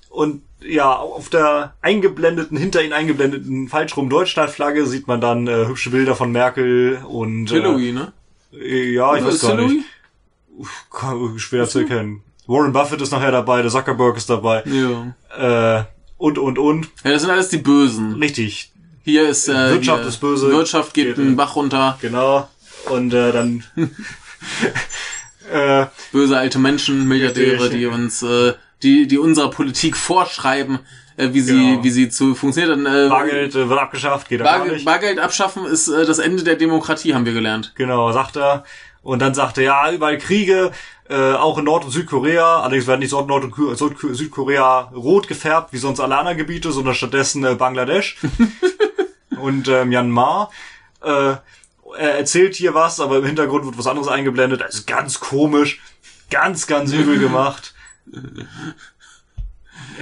Und 0.09 0.41
ja, 0.63 0.95
auf 0.95 1.29
der 1.29 1.73
eingeblendeten, 1.81 2.57
hinter 2.57 2.83
ihnen 2.83 2.93
eingeblendeten 2.93 3.67
falschrum 3.67 4.09
Deutschlandflagge 4.09 4.85
sieht 4.85 5.07
man 5.07 5.21
dann 5.21 5.47
äh, 5.47 5.65
hübsche 5.67 5.89
Bilder 5.89 6.15
von 6.15 6.31
Merkel 6.31 7.01
und 7.07 7.49
Hillary, 7.49 7.91
ne? 7.91 8.13
äh, 8.53 8.93
ja, 8.93 9.15
ich 9.15 9.21
Oder 9.21 9.27
weiß 9.27 9.35
ist 9.35 9.41
gar 9.41 9.51
Hillary? 9.51 9.73
nicht. 9.75 9.85
Kann- 10.91 11.39
Schwer 11.39 11.67
zu 11.67 11.79
erkennen. 11.79 12.21
Warren 12.47 12.73
Buffett 12.73 13.01
ist 13.01 13.11
nachher 13.11 13.31
dabei, 13.31 13.61
der 13.61 13.71
Zuckerberg 13.71 14.17
ist 14.17 14.29
dabei. 14.29 14.63
Ja. 14.65 15.79
Äh, 15.79 15.83
und, 16.17 16.37
und, 16.37 16.59
und. 16.59 16.89
Ja, 17.03 17.11
das 17.11 17.21
sind 17.21 17.31
alles 17.31 17.49
die 17.49 17.57
Bösen. 17.57 18.15
Richtig, 18.15 18.71
Hier 19.03 19.27
ist 19.29 19.47
äh, 19.47 19.71
Wirtschaft 19.71 20.05
ist 20.05 20.17
böse. 20.17 20.51
Wirtschaft 20.51 20.93
geht 20.93 21.07
Geht, 21.07 21.17
einen 21.19 21.33
äh, 21.33 21.35
Bach 21.35 21.55
runter. 21.55 21.97
genau. 22.01 22.49
Und 22.89 23.13
äh, 23.13 23.31
dann... 23.31 23.63
äh, 25.51 25.85
Böse 26.11 26.37
alte 26.37 26.59
Menschen, 26.59 27.07
Milliardäre, 27.07 27.69
die 27.69 27.85
uns, 27.85 28.21
äh, 28.23 28.53
die, 28.83 29.07
die 29.07 29.17
unserer 29.17 29.49
Politik 29.49 29.95
vorschreiben, 29.97 30.79
äh, 31.17 31.29
wie 31.33 31.41
sie, 31.41 31.53
Genau. 31.71 31.83
wie 31.83 31.89
sie 31.89 32.09
zu 32.09 32.35
funktioniert. 32.35 32.77
Und, 32.77 32.85
äh, 32.85 33.09
Bargeld 33.09 33.55
äh, 33.55 33.69
wird 33.69 33.79
abgeschafft, 33.79 34.29
geht 34.29 34.43
Bargeld, 34.43 34.73
nicht. 34.73 34.85
Bargeld 34.85 35.19
abschaffen 35.19 35.65
ist 35.65 35.87
äh, 35.87 36.05
das 36.05 36.19
Ende 36.19 36.43
der 36.43 36.55
Demokratie, 36.55 37.13
haben 37.13 37.25
wir 37.25 37.33
gelernt. 37.33 37.73
Genau, 37.75 38.11
sagt 38.11 38.37
er. 38.37 38.63
Und 39.03 39.19
dann 39.19 39.33
sagt 39.33 39.57
er, 39.57 39.63
ja, 39.63 39.91
überall 39.91 40.17
Kriege, 40.19 40.71
äh, 41.09 41.33
auch 41.33 41.57
in 41.57 41.65
Nord- 41.65 41.85
und 41.85 41.91
Südkorea. 41.91 42.61
Allerdings 42.61 42.85
werden 42.87 42.99
nicht 42.99 43.11
Nord- 43.11 43.27
Nord- 43.27 43.43
und 43.57 44.15
Südkorea 44.15 44.91
rot 44.95 45.27
gefärbt, 45.27 45.73
wie 45.73 45.77
sonst 45.77 45.99
alle 45.99 46.17
anderen 46.17 46.37
Gebiete, 46.37 46.71
sondern 46.71 46.93
stattdessen 46.93 47.43
äh, 47.43 47.55
Bangladesch 47.55 48.17
und 49.41 49.67
äh, 49.67 49.85
Myanmar. 49.85 50.51
Äh, 51.03 51.33
er 51.97 52.17
erzählt 52.17 52.55
hier 52.55 52.73
was, 52.73 52.99
aber 52.99 53.17
im 53.17 53.25
Hintergrund 53.25 53.65
wird 53.65 53.77
was 53.77 53.87
anderes 53.87 54.07
eingeblendet. 54.07 54.61
Also 54.61 54.83
ganz 54.85 55.19
komisch, 55.19 55.81
ganz, 56.29 56.67
ganz 56.67 56.93
übel 56.93 57.19
gemacht. 57.19 57.70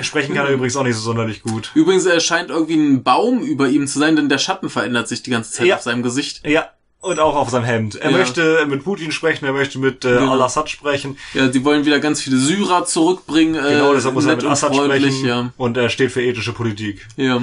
Sprechen 0.02 0.36
kann 0.36 0.46
er 0.46 0.54
übrigens 0.54 0.76
auch 0.76 0.84
nicht 0.84 0.96
so 0.96 1.02
sonderlich 1.02 1.42
gut. 1.42 1.72
Übrigens, 1.74 2.06
er 2.06 2.20
scheint 2.20 2.50
irgendwie 2.50 2.76
ein 2.76 3.04
Baum 3.04 3.42
über 3.42 3.68
ihm 3.70 3.88
zu 3.88 4.00
sein, 4.00 4.16
denn 4.16 4.30
der 4.30 4.38
Schatten 4.38 4.70
verändert 4.70 5.08
sich 5.08 5.24
die 5.24 5.30
ganze 5.32 5.52
Zeit 5.52 5.68
Ja. 5.68 5.76
auf 5.76 5.82
seinem 5.82 6.04
Gesicht. 6.04 6.46
Ja, 6.46 6.70
Und 7.02 7.18
auch 7.20 7.36
auf 7.36 7.50
seinem 7.50 7.64
Hemd. 7.64 7.96
Er 7.96 8.12
Ja. 8.12 8.18
möchte 8.18 8.66
mit 8.66 8.84
Putin 8.84 9.12
sprechen, 9.14 9.46
er 9.46 9.54
möchte 9.54 9.80
mit 9.80 10.04
äh, 10.04 10.18
Genau. 10.20 10.34
Al-Assad 10.34 10.70
sprechen. 10.70 11.18
Ja, 11.34 11.48
die 11.48 11.64
wollen 11.64 11.86
wieder 11.86 12.00
ganz 12.02 12.22
viele 12.22 12.36
Syrer 12.38 12.84
zurückbringen. 12.86 13.56
Äh, 13.56 13.70
Genau, 13.76 13.94
deshalb 13.94 14.16
muss 14.16 14.26
er 14.26 14.36
mit 14.36 14.44
und 14.44 14.52
Assad 14.52 14.76
sprechen. 14.76 15.54
Und 15.56 15.78
er 15.78 15.90
steht 15.90 16.12
für 16.12 16.22
ethische 16.22 16.52
Politik. 16.52 17.08
Ja, 17.16 17.42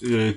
ja. 0.00 0.08
Äh, 0.08 0.34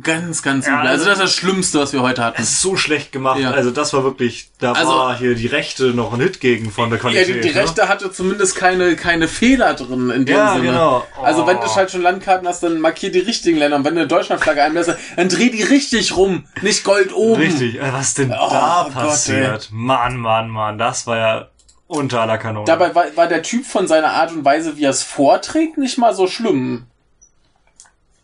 Ganz, 0.00 0.42
ganz 0.44 0.66
Ja, 0.68 0.78
übel. 0.78 0.90
Also 0.90 1.06
das 1.06 1.14
ist 1.14 1.22
das 1.24 1.34
Schlimmste, 1.34 1.80
was 1.80 1.92
wir 1.92 2.02
heute 2.02 2.22
hatten. 2.24 2.40
Es 2.40 2.50
ist 2.50 2.60
so 2.62 2.76
schlecht 2.76 3.10
gemacht. 3.10 3.40
Ja. 3.40 3.50
Also 3.50 3.72
das 3.72 3.92
war 3.92 4.04
wirklich, 4.04 4.50
da 4.60 4.72
Also- 4.74 4.92
war 4.92 5.18
hier 5.18 5.34
die 5.34 5.48
Rechte 5.48 5.86
noch 5.86 6.12
ein 6.12 6.20
Hit 6.20 6.38
gegen 6.40 6.70
von 6.70 6.88
der 6.88 6.98
Ja, 6.98 7.02
Qualität. 7.02 7.34
die, 7.44 7.48
die 7.48 7.54
ne? 7.54 7.62
Rechte 7.62 7.88
hatte 7.88 8.12
zumindest 8.12 8.54
keine, 8.54 8.94
keine 8.94 9.26
Fehler 9.26 9.74
drin 9.74 10.10
in 10.10 10.24
dem 10.24 10.36
Ja, 10.36 10.52
Sinne. 10.52 10.66
genau. 10.66 11.04
Oh. 11.20 11.22
Also 11.24 11.48
wenn 11.48 11.56
du 11.56 11.66
halt 11.66 11.90
schon 11.90 12.00
Landkarten 12.02 12.46
hast, 12.46 12.62
dann 12.62 12.80
markier 12.80 13.10
die 13.10 13.18
richtigen 13.18 13.58
Länder. 13.58 13.76
Und 13.76 13.84
wenn 13.84 13.94
du 13.96 14.02
eine 14.02 14.08
Deutschlandflagge 14.08 14.62
einlässt, 14.62 14.94
dann 15.16 15.28
dreh 15.28 15.50
die 15.50 15.64
richtig 15.64 16.16
rum, 16.16 16.44
nicht 16.60 16.84
Gold 16.84 17.12
oben. 17.12 17.42
Richtig. 17.42 17.74
Äh, 17.80 17.92
Was 17.92 18.14
denn 18.14 18.30
Oh 18.30 18.48
da 18.50 18.82
Gott, 18.84 18.94
passiert? 18.94 19.68
Mann, 19.72 20.16
Mann, 20.16 20.48
Mann. 20.48 20.78
Das 20.78 21.08
war 21.08 21.16
ja 21.16 21.48
unter 21.88 22.20
aller 22.20 22.38
Kanone. 22.38 22.66
Dabei 22.66 22.94
war, 22.94 23.04
war 23.16 23.26
der 23.26 23.42
Typ 23.42 23.66
von 23.66 23.88
seiner 23.88 24.12
Art 24.12 24.30
und 24.30 24.44
Weise, 24.44 24.76
wie 24.76 24.84
er 24.84 24.90
es 24.90 25.02
vorträgt, 25.02 25.76
nicht 25.76 25.98
mal 25.98 26.14
so 26.14 26.28
schlimm. 26.28 26.86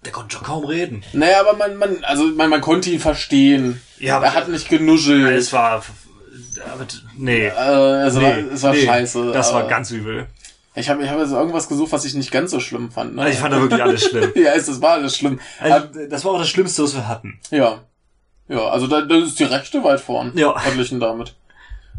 Der 0.04 0.12
konnte 0.12 0.36
schon 0.36 0.46
kaum 0.46 0.64
reden. 0.64 1.02
Naja, 1.12 1.40
aber 1.40 1.56
man, 1.56 1.76
man, 1.76 2.04
also 2.04 2.24
man, 2.24 2.50
man 2.50 2.60
konnte 2.60 2.90
ihn 2.90 3.00
verstehen. 3.00 3.80
Ja, 3.98 4.16
aber- 4.16 4.26
er 4.26 4.34
hat 4.34 4.48
nicht 4.48 4.68
genuschelt. 4.68 5.36
Es 5.36 5.52
war, 5.52 5.82
aber, 6.72 6.86
nee. 7.16 7.46
äh, 7.46 7.50
es, 8.06 8.14
war, 8.14 8.22
Nee, 8.22 8.44
es 8.52 8.62
war 8.62 8.72
nee, 8.72 8.84
scheiße. 8.84 9.32
Das 9.32 9.52
war 9.52 9.66
ganz 9.66 9.90
übel. 9.90 10.26
Ich 10.74 10.88
habe 10.88 11.02
ich 11.02 11.10
hab 11.10 11.18
jetzt 11.18 11.32
irgendwas 11.32 11.68
gesucht, 11.68 11.90
was 11.90 12.04
ich 12.04 12.14
nicht 12.14 12.30
ganz 12.30 12.52
so 12.52 12.60
schlimm 12.60 12.92
fand. 12.92 13.16
Ne? 13.16 13.22
Also 13.22 13.32
ich 13.32 13.40
fand 13.40 13.52
da 13.52 13.60
wirklich 13.60 13.82
alles 13.82 14.04
schlimm. 14.04 14.30
ja, 14.36 14.52
es, 14.52 14.66
das 14.66 14.80
war 14.80 14.92
alles 14.92 15.16
schlimm. 15.16 15.40
Also, 15.58 15.88
das 16.08 16.24
war 16.24 16.32
auch 16.32 16.38
das 16.38 16.48
Schlimmste, 16.48 16.84
was 16.84 16.94
wir 16.94 17.08
hatten. 17.08 17.40
Ja. 17.50 17.80
Ja, 18.48 18.68
also 18.68 18.86
da, 18.86 19.02
da 19.02 19.16
ist 19.16 19.40
die 19.40 19.44
Rechte 19.44 19.82
weit 19.82 20.00
vorn. 20.00 20.32
Ja. 20.36 20.56
Verglichen 20.58 21.00
damit. 21.00 21.34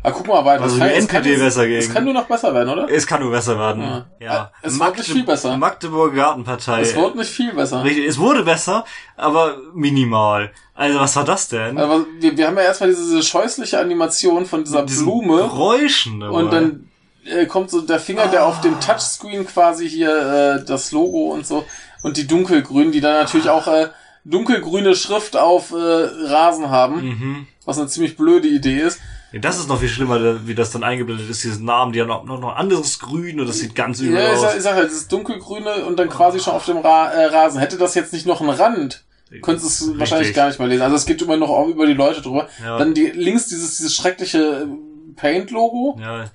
Ah, 0.01 0.11
guck 0.11 0.27
mal 0.27 0.45
weiter. 0.45 0.63
Also 0.63 0.77
kann- 0.77 0.87
die 0.87 0.93
kann 1.07 1.17
NPD 1.17 1.29
jetzt- 1.31 1.39
besser 1.41 1.67
gegen. 1.67 1.79
Es 1.79 1.93
kann 1.93 2.05
nur 2.05 2.13
noch 2.13 2.25
besser 2.25 2.53
werden, 2.53 2.69
oder? 2.69 2.89
Es 2.89 3.05
kann 3.05 3.21
nur 3.21 3.31
besser 3.31 3.59
werden. 3.59 3.81
Ja. 3.83 4.05
Ja. 4.19 4.51
Äh, 4.61 4.67
es 4.67 4.79
wird 4.79 4.97
nicht 4.97 5.11
viel 5.11 5.23
besser. 5.25 5.57
Magdeburger 5.57 6.15
Gartenpartei. 6.15 6.81
Es 6.81 6.95
wird 6.95 7.15
nicht 7.15 7.29
viel 7.29 7.53
besser. 7.53 7.83
Richtig, 7.83 8.05
es 8.05 8.17
wurde 8.17 8.43
besser, 8.43 8.85
aber 9.17 9.57
minimal. 9.73 10.51
Also 10.73 10.99
was 10.99 11.15
war 11.17 11.25
das 11.25 11.49
denn? 11.49 11.77
Aber 11.77 12.05
wir, 12.19 12.37
wir 12.37 12.47
haben 12.47 12.55
ja 12.55 12.63
erstmal 12.63 12.89
diese 12.89 13.21
scheußliche 13.21 13.77
Animation 13.79 14.45
von 14.45 14.63
dieser 14.63 14.83
Blume 14.83 15.37
Geräuschen 15.37 16.21
dabei. 16.21 16.33
und 16.37 16.53
dann 16.53 16.89
äh, 17.25 17.45
kommt 17.45 17.69
so 17.69 17.81
der 17.81 17.99
Finger, 17.99 18.27
der 18.27 18.45
auf 18.45 18.61
dem 18.61 18.79
Touchscreen 18.79 19.45
quasi 19.45 19.89
hier 19.89 20.61
äh, 20.61 20.65
das 20.65 20.93
Logo 20.93 21.33
und 21.33 21.45
so 21.45 21.65
und 22.03 22.15
die 22.15 22.25
dunkelgrünen, 22.25 22.93
die 22.93 23.01
dann 23.01 23.15
natürlich 23.15 23.49
auch 23.49 23.67
äh, 23.67 23.89
dunkelgrüne 24.23 24.95
Schrift 24.95 25.35
auf 25.35 25.71
äh, 25.71 25.75
Rasen 25.75 26.69
haben, 26.69 27.01
Mhm. 27.01 27.47
was 27.65 27.77
eine 27.77 27.87
ziemlich 27.87 28.15
blöde 28.15 28.47
Idee 28.47 28.79
ist. 28.79 28.99
Ja, 29.31 29.39
das 29.39 29.59
ist 29.59 29.67
noch 29.69 29.79
viel 29.79 29.89
schlimmer, 29.89 30.47
wie 30.47 30.55
das 30.55 30.71
dann 30.71 30.83
eingeblendet 30.83 31.29
ist, 31.29 31.43
diesen 31.43 31.65
Namen, 31.65 31.93
die 31.93 32.01
haben 32.01 32.07
noch, 32.07 32.23
noch, 32.23 32.39
noch 32.39 32.55
anderes 32.55 32.97
Grün 32.99 33.39
und 33.39 33.47
das 33.47 33.59
sieht 33.59 33.75
ganz 33.75 33.99
übel 33.99 34.19
Ja, 34.21 34.31
aus. 34.31 34.41
sag, 34.41 34.57
ich 34.57 34.63
sag 34.63 34.75
halt, 34.75 34.87
das 34.87 34.93
ist 34.97 35.11
dunkelgrüne 35.11 35.85
und 35.85 35.97
dann 35.99 36.09
quasi 36.09 36.39
schon 36.39 36.53
auf 36.53 36.65
dem 36.65 36.77
Ra 36.77 37.11
äh, 37.11 37.25
Rasen. 37.25 37.59
Hätte 37.59 37.77
das 37.77 37.93
jetzt 37.95 38.11
nicht 38.13 38.25
noch 38.25 38.41
einen 38.41 38.49
Rand, 38.49 39.03
könntest 39.41 39.63
du 39.65 39.67
es 39.67 39.81
Richtig. 39.81 39.99
wahrscheinlich 39.99 40.33
gar 40.33 40.47
nicht 40.47 40.57
mehr 40.59 40.67
lesen. 40.67 40.81
Also 40.81 40.95
es 40.95 41.05
geht 41.05 41.21
immer 41.21 41.37
noch 41.37 41.49
auch 41.49 41.67
über 41.67 41.85
die 41.85 41.93
Leute 41.93 42.21
drüber. 42.21 42.47
Ja. 42.63 42.77
Dann 42.79 42.93
die 42.95 43.07
links 43.11 43.47
dieses, 43.47 43.77
dieses 43.77 43.93
schreckliche 43.95 44.39
äh, 44.67 44.67
Paint-Logo. 45.15 45.99
Ja, 46.01 46.25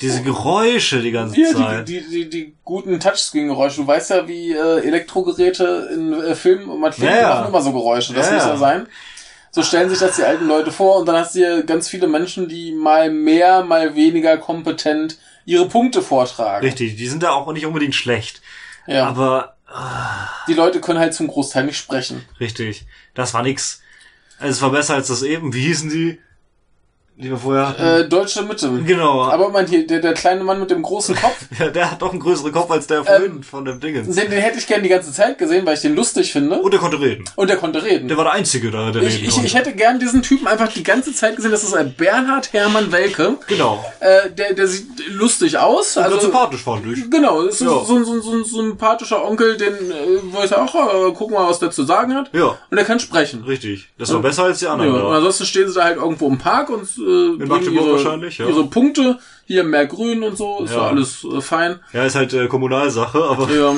diese 0.00 0.22
Geräusche 0.22 1.02
die 1.02 1.10
ganze 1.10 1.34
die, 1.34 1.44
Zeit. 1.52 1.88
die, 1.88 2.00
die, 2.08 2.30
die 2.30 2.54
guten 2.64 3.00
Touchscreen-Geräusche. 3.00 3.80
Du 3.82 3.86
weißt 3.88 4.10
ja, 4.10 4.28
wie 4.28 4.52
äh, 4.52 4.86
Elektrogeräte 4.86 5.90
in 5.92 6.12
äh, 6.12 6.34
Filmen 6.36 6.68
und 6.68 6.80
Mathematik 6.80 7.16
Ja, 7.16 7.20
ja. 7.20 7.34
machen 7.34 7.48
immer 7.48 7.60
so 7.62 7.72
Geräusche. 7.72 8.14
Das 8.14 8.28
Ja, 8.28 8.34
muss 8.34 8.42
ja. 8.44 8.48
ja 8.50 8.56
sein. 8.56 8.86
So 9.50 9.62
stellen 9.62 9.88
sich 9.88 9.98
das 9.98 10.16
die 10.16 10.24
alten 10.24 10.46
Leute 10.46 10.72
vor 10.72 10.96
und 10.96 11.06
dann 11.06 11.16
hast 11.16 11.34
du 11.34 11.40
hier 11.40 11.62
ganz 11.62 11.88
viele 11.88 12.06
Menschen, 12.06 12.48
die 12.48 12.72
mal 12.72 13.10
mehr, 13.10 13.64
mal 13.64 13.94
weniger 13.94 14.36
kompetent 14.36 15.18
ihre 15.44 15.66
Punkte 15.66 16.02
vortragen. 16.02 16.64
Richtig, 16.66 16.96
die 16.96 17.08
sind 17.08 17.22
da 17.22 17.30
auch 17.30 17.50
nicht 17.52 17.66
unbedingt 17.66 17.94
schlecht. 17.94 18.42
Ja. 18.86 19.06
Aber 19.06 19.56
die 20.46 20.54
Leute 20.54 20.80
können 20.80 20.98
halt 20.98 21.14
zum 21.14 21.26
Großteil 21.28 21.64
nicht 21.64 21.78
sprechen. 21.78 22.24
richtig, 22.40 22.86
das 23.14 23.34
war 23.34 23.42
nix. 23.42 23.82
Also 24.38 24.52
es 24.52 24.62
war 24.62 24.70
besser 24.70 24.94
als 24.94 25.08
das 25.08 25.22
eben. 25.22 25.52
Wie 25.52 25.62
hießen 25.62 25.90
die? 25.90 26.20
Die 27.20 27.28
wir 27.30 27.36
vorher? 27.36 27.74
Äh, 27.98 28.08
deutsche 28.08 28.42
Mitte. 28.42 28.70
genau. 28.86 29.24
Aber 29.24 29.48
man 29.48 29.66
hier, 29.66 29.84
der, 29.84 30.00
der 30.00 30.14
kleine 30.14 30.44
Mann 30.44 30.60
mit 30.60 30.70
dem 30.70 30.82
großen 30.82 31.16
Kopf, 31.16 31.36
ja, 31.58 31.68
der 31.68 31.90
hat 31.90 32.00
doch 32.00 32.12
einen 32.12 32.20
größeren 32.20 32.52
Kopf 32.52 32.70
als 32.70 32.86
der 32.86 32.98
Ähm, 32.98 33.04
vorhin 33.06 33.42
von 33.42 33.64
dem 33.64 33.80
Dingens. 33.80 34.14
den, 34.14 34.30
den 34.30 34.40
hätte 34.40 34.58
ich 34.58 34.68
gern 34.68 34.84
die 34.84 34.88
ganze 34.88 35.12
Zeit 35.12 35.36
gesehen, 35.36 35.66
weil 35.66 35.74
ich 35.74 35.80
den 35.80 35.96
lustig 35.96 36.30
finde. 36.32 36.60
Und 36.60 36.70
der 36.72 36.78
konnte 36.78 37.00
reden. 37.00 37.24
Und 37.34 37.50
der 37.50 37.56
konnte 37.56 37.82
reden. 37.82 38.06
Der 38.06 38.16
war 38.16 38.22
der 38.24 38.34
Einzige 38.34 38.70
da, 38.70 38.92
der 38.92 39.02
Ich, 39.02 39.14
reden 39.16 39.24
ich, 39.24 39.30
konnte. 39.32 39.46
ich 39.48 39.54
hätte 39.56 39.72
gern 39.72 39.98
diesen 39.98 40.22
Typen 40.22 40.46
einfach 40.46 40.72
die 40.72 40.84
ganze 40.84 41.12
Zeit 41.12 41.34
gesehen. 41.34 41.50
Das 41.50 41.64
ist 41.64 41.74
ein 41.74 41.92
Bernhard 41.94 42.52
Hermann 42.52 42.92
Welke. 42.92 43.36
genau. 43.48 43.84
Äh, 43.98 44.30
der, 44.30 44.54
der 44.54 44.68
sieht 44.68 44.86
lustig 45.08 45.58
aus. 45.58 45.96
Also, 45.96 46.14
Also, 46.16 46.26
sympathisch 46.28 46.62
fand 46.62 46.86
ich. 46.86 47.10
genau, 47.10 47.42
ist 47.42 47.60
Ja. 47.60 47.66
so, 47.68 47.84
so, 47.84 48.04
so, 48.04 48.20
so 48.20 48.36
ein 48.36 48.44
sympathischer 48.44 49.24
Onkel, 49.24 49.56
den, 49.56 49.72
äh, 49.74 49.94
wo 50.30 50.40
ich 50.44 50.50
sage, 50.50 50.62
ach, 50.70 50.74
äh, 51.08 51.12
guck 51.16 51.32
mal, 51.32 51.48
was 51.48 51.58
der 51.58 51.72
zu 51.72 51.82
sagen 51.82 52.14
hat. 52.14 52.30
Ja, 52.32 52.56
Und 52.70 52.78
er 52.78 52.84
kann 52.84 53.00
sprechen. 53.00 53.42
richtig. 53.42 53.88
Das 53.98 54.12
war 54.14 54.20
besser 54.20 54.44
als 54.44 54.60
die 54.60 54.66
Ja, 54.66 54.74
anderen 54.74 54.94
und 54.94 55.00
da. 55.10 55.16
ansonsten 55.16 55.44
stehen 55.46 55.66
sie 55.68 55.74
da 55.74 55.82
halt 55.84 55.96
irgendwo 55.96 56.28
im 56.28 56.38
Park 56.38 56.70
und 56.70 56.86
äh, 57.08 57.36
bringen 57.36 57.48
Magdeburg 57.48 57.74
ihre, 57.74 57.92
wahrscheinlich, 57.92 58.38
ja. 58.38 58.46
ihre 58.48 58.66
Punkte. 58.66 59.18
Hier 59.46 59.64
mehr 59.64 59.86
Grün 59.86 60.22
und 60.22 60.36
so, 60.36 60.64
ist 60.64 60.72
ja, 60.72 60.78
Ja. 60.78 60.88
alles 60.88 61.24
äh, 61.24 61.40
fein. 61.40 61.80
Ja, 61.92 62.04
ist 62.04 62.14
halt 62.16 62.32
äh, 62.34 62.48
Kommunalsache, 62.48 63.18
aber 63.22 63.50
Ja. 63.50 63.76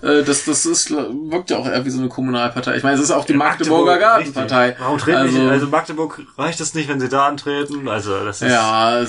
Äh, 0.00 0.22
Das, 0.22 0.44
das 0.44 0.64
ist, 0.66 0.90
wirkt 0.90 1.50
ja 1.50 1.56
auch 1.58 1.66
eher 1.66 1.84
wie 1.84 1.90
so 1.90 1.98
eine 1.98 2.08
Kommunalpartei. 2.08 2.76
Ich 2.76 2.82
meine, 2.82 2.96
es 2.96 3.02
ist 3.02 3.10
auch 3.10 3.24
die 3.24 3.34
Magdeburger 3.34 3.92
Magdeburg, 3.92 4.00
Gartenpartei. 4.00 4.76
Warum 4.78 4.98
treten 4.98 5.18
also, 5.18 5.38
nicht? 5.38 5.50
Also 5.50 5.66
Magdeburg 5.66 6.20
reicht 6.36 6.60
es 6.60 6.74
nicht, 6.74 6.88
wenn 6.88 7.00
sie 7.00 7.08
da 7.08 7.26
antreten. 7.26 7.88
Also 7.88 8.24
das 8.24 8.42
ist 8.42 8.50
ja, 8.50 9.04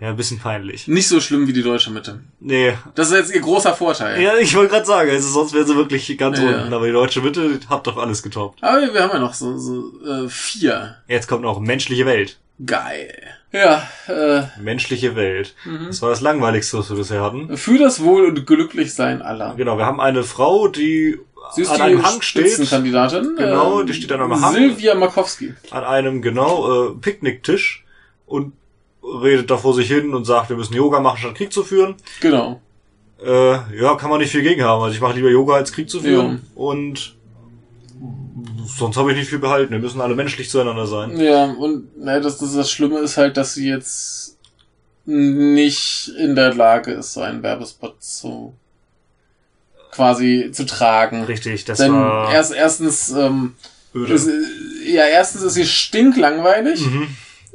ja, 0.00 0.08
ein 0.08 0.16
bisschen 0.16 0.38
peinlich. 0.38 0.88
nicht 0.88 1.08
so 1.08 1.20
schlimm 1.20 1.46
wie 1.46 1.52
die 1.52 1.62
deutsche 1.62 1.90
Mitte. 1.90 2.20
Nee. 2.40 2.74
Das 2.94 3.08
ist 3.10 3.14
jetzt 3.16 3.34
ihr 3.34 3.40
großer 3.40 3.74
Vorteil. 3.74 4.20
Ja, 4.20 4.36
ich 4.38 4.54
wollte 4.56 4.72
gerade 4.72 4.86
sagen, 4.86 5.10
also 5.10 5.28
sonst 5.28 5.52
wären 5.52 5.66
sie 5.66 5.76
wirklich 5.76 6.16
ganz 6.18 6.38
Ja. 6.38 6.46
unten, 6.62 6.72
aber 6.72 6.86
die 6.86 6.92
deutsche 6.92 7.20
Mitte 7.20 7.60
hat 7.68 7.86
doch 7.86 7.96
alles 7.98 8.22
getoppt. 8.22 8.62
Aber 8.62 8.80
wir 8.80 9.02
haben 9.02 9.10
ja 9.12 9.18
noch 9.18 9.34
so, 9.34 9.56
so 9.58 9.92
äh, 10.06 10.28
vier. 10.28 10.96
Jetzt 11.06 11.28
kommt 11.28 11.42
noch 11.42 11.60
menschliche 11.60 12.06
Welt. 12.06 12.38
Geil. 12.64 13.14
Ja, 13.52 13.88
äh, 14.06 14.42
Menschliche 14.60 15.16
Welt. 15.16 15.54
Mhm. 15.64 15.86
Das 15.88 16.02
war 16.02 16.10
das 16.10 16.20
langweiligste, 16.20 16.78
was 16.78 16.88
wir 16.90 16.96
bisher 16.96 17.20
hatten. 17.22 17.56
für 17.56 17.78
das 17.78 18.00
Wohl 18.02 18.26
und 18.26 18.46
Glücklichsein 18.46 19.22
aller. 19.22 19.54
Genau, 19.56 19.76
wir 19.76 19.86
haben 19.86 20.00
eine 20.00 20.22
Frau, 20.22 20.68
die 20.68 21.18
Sie 21.52 21.62
ist 21.62 21.70
an 21.70 21.80
einem 21.80 22.02
Hang 22.06 22.22
steht, 22.22 22.46
Spitzenkandidatin. 22.46 23.34
Genau, 23.36 23.80
ähm, 23.80 23.86
die 23.86 23.94
steht 23.94 24.12
an 24.12 24.20
einem 24.20 24.40
Hang. 24.40 24.54
Silvia 24.54 24.94
Markowski. 24.94 25.54
an 25.72 25.82
einem 25.84 26.22
genau 26.22 26.90
äh, 26.90 26.94
Picknicktisch 27.00 27.84
und 28.26 28.52
redet 29.02 29.50
da 29.50 29.56
vor 29.56 29.74
sich 29.74 29.88
hin 29.88 30.14
und 30.14 30.24
sagt, 30.24 30.50
wir 30.50 30.56
müssen 30.56 30.74
Yoga 30.74 31.00
machen, 31.00 31.18
statt 31.18 31.34
Krieg 31.34 31.52
zu 31.52 31.64
führen. 31.64 31.94
Genau. 32.20 32.60
Äh, 33.24 33.78
ja, 33.78 33.96
kann 33.96 34.10
man 34.10 34.20
nicht 34.20 34.30
viel 34.30 34.42
gegen 34.42 34.62
haben. 34.62 34.82
Also 34.82 34.94
ich 34.94 35.00
mache 35.00 35.14
lieber 35.14 35.30
Yoga 35.30 35.54
als 35.54 35.72
Krieg 35.72 35.90
zu 35.90 36.00
führen. 36.00 36.42
Und 36.54 37.16
sonst 38.66 38.96
habe 38.96 39.12
ich 39.12 39.18
nicht 39.18 39.28
viel 39.28 39.38
behalten. 39.38 39.72
Wir 39.72 39.78
müssen 39.78 40.00
alle 40.00 40.14
menschlich 40.14 40.48
zueinander 40.48 40.86
sein. 40.86 41.18
Ja, 41.18 41.44
und 41.44 41.98
ne, 41.98 42.20
das, 42.20 42.38
das, 42.38 42.54
das 42.54 42.70
Schlimme 42.70 42.98
ist 43.00 43.16
halt, 43.16 43.36
dass 43.36 43.54
sie 43.54 43.68
jetzt 43.68 44.38
nicht 45.04 46.12
in 46.18 46.34
der 46.34 46.54
Lage 46.54 46.92
ist, 46.92 47.12
so 47.14 47.20
einen 47.20 47.42
Werbespot 47.42 48.02
zu 48.02 48.54
quasi 49.90 50.50
zu 50.52 50.64
tragen. 50.64 51.24
Richtig, 51.24 51.64
das 51.64 51.78
Denn 51.78 51.92
war 51.92 52.32
erst, 52.32 52.54
erstens, 52.54 53.10
ähm, 53.10 53.54
öde. 53.94 54.12
ist, 54.14 54.30
ja, 54.86 55.04
erstens 55.04 55.42
ist 55.42 55.54
sie 55.54 55.66
stinklangweilig. 55.66 56.86
Mhm. 56.86 57.08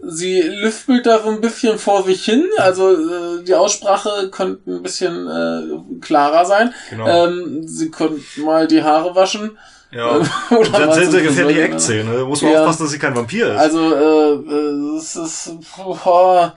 Sie 0.07 0.41
lispelt 0.41 1.06
da 1.06 1.22
so 1.23 1.30
ein 1.30 1.41
bisschen 1.41 1.77
vor 1.80 2.03
sich 2.03 2.23
hin. 2.26 2.45
Also 2.57 2.91
äh, 2.94 3.44
die 3.44 3.56
Aussprache 3.56 4.30
könnte 4.30 4.69
ein 4.72 4.84
bisschen 4.84 5.27
äh, 5.27 5.99
klarer 6.02 6.45
sein. 6.45 6.73
Genau. 6.90 7.07
Ähm, 7.27 7.68
sie 7.68 7.90
könnte 7.91 8.22
mal 8.41 8.68
die 8.68 8.84
Haare 8.84 9.15
waschen. 9.15 9.57
ja. 9.91 10.18
Oder 10.49 10.60
Und 10.60 10.73
dann 10.73 10.94
zum 10.94 11.11
sehr 11.11 11.22
gefährliche. 11.22 11.61
Eckzähne. 11.64 12.14
Da 12.19 12.26
muss 12.26 12.41
man 12.41 12.52
Ja. 12.52 12.60
aufpassen, 12.61 12.84
dass 12.84 12.91
sie 12.91 12.99
kein 12.99 13.15
Vampir 13.15 13.53
ist. 13.53 13.60
Also, 13.60 13.80
äh, 13.95 14.34
äh, 14.34 14.98
es 14.98 15.15
ist, 15.15 15.52
boah, 15.76 16.53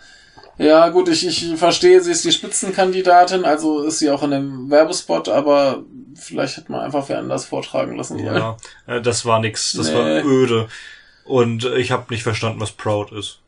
ja 0.59 0.89
gut, 0.89 1.09
ich, 1.09 1.25
ich 1.27 1.57
verstehe, 1.57 2.01
sie 2.01 2.11
ist 2.11 2.25
die 2.25 2.33
Spitzenkandidatin, 2.33 3.45
also 3.45 3.83
ist 3.85 4.01
sie 4.01 4.11
auch 4.11 4.25
in 4.25 4.33
dem 4.33 4.70
Werbespot, 4.70 5.29
aber 5.29 5.85
vielleicht 6.16 6.57
hätte 6.57 6.73
man 6.73 6.81
einfach 6.81 7.09
wer 7.09 7.19
anders 7.20 7.45
vortragen 7.45 7.97
lassen 7.97 8.19
sollen. 8.19 8.35
ja, 8.35 8.57
äh, 8.89 9.01
das 9.01 9.25
war 9.25 9.39
nix. 9.41 9.73
Das 9.75 9.89
Nee. 9.89 9.95
war 9.95 10.25
öde. 10.25 10.69
Und 11.29 11.67
ich 11.67 11.91
habe 11.91 12.07
nicht 12.09 12.23
verstanden, 12.23 12.59
was 12.59 12.73
Proud 12.73 13.13
ist. 13.13 13.41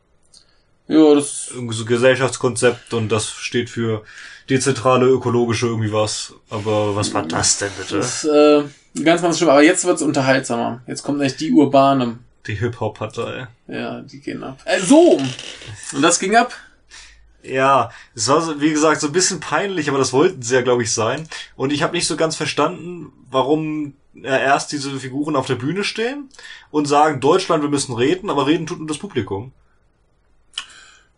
Ja, 0.86 1.15
das, 1.15 1.51
Irgendwie 1.55 1.74
so 1.74 1.85
Gesellschaftskonzept 1.86 2.93
und 2.93 3.09
das 3.09 3.31
steht 3.31 3.70
für 3.70 4.02
dezentrale, 4.51 5.07
ökologische 5.07 5.66
irgendwie 5.66 5.93
was. 5.93 6.35
Aber 6.51 6.94
was 6.94 7.15
war 7.15 7.23
das 7.23 7.59
denn 7.59 7.70
bitte? 7.78 7.98
ist 7.98 8.24
äh, 8.24 8.65
ganz, 9.02 9.23
ganz 9.23 9.39
schlimm. 9.39 9.48
Aber 9.48 9.62
jetzt 9.62 9.85
wird's 9.86 10.02
unterhaltsamer. 10.02 10.82
Jetzt 10.86 11.02
kommt 11.05 11.23
echt 11.23 11.40
die 11.40 11.52
Urbane. 11.52 12.19
Die 12.47 12.55
Hip-Hop-Partei. 12.55 13.47
Ja, 13.66 14.01
die 14.01 14.20
gehen 14.20 14.43
ab. 14.43 14.59
Äh, 14.66 14.81
so! 14.81 15.19
Und 15.94 16.02
das 16.02 16.19
ging 16.19 16.36
ab. 16.36 16.52
Ja, 17.43 17.90
es 18.15 18.28
war, 18.28 18.43
so, 18.43 18.61
wie 18.61 18.70
gesagt, 18.70 19.01
so 19.01 19.07
ein 19.07 19.12
bisschen 19.15 19.40
peinlich, 19.40 19.89
aber 19.89 19.97
das 19.97 20.12
wollten 20.12 20.43
sie 20.43 20.55
ja, 20.55 20.61
glaube 20.61 20.82
ich, 20.82 20.93
sein. 20.93 21.27
Und 21.57 21.73
ich 21.73 21.82
habe 21.82 21.97
nicht 21.97 22.07
so 22.07 22.16
ganz 22.16 22.36
verstanden, 22.36 23.12
warum 23.31 23.94
erst 24.15 24.73
diese 24.73 24.99
Figuren 24.99 25.37
auf 25.37 25.47
der 25.47 25.55
Bühne 25.55 25.85
stehen 25.85 26.28
und 26.70 26.87
sagen, 26.87 27.20
Deutschland, 27.20 27.62
wir 27.62 27.70
müssen 27.70 27.95
reden, 27.95 28.31
aber 28.31 28.47
reden 28.47 28.66
tut 28.66 28.78
nur 28.78 28.89
das 28.89 28.99
Publikum. 28.99 29.53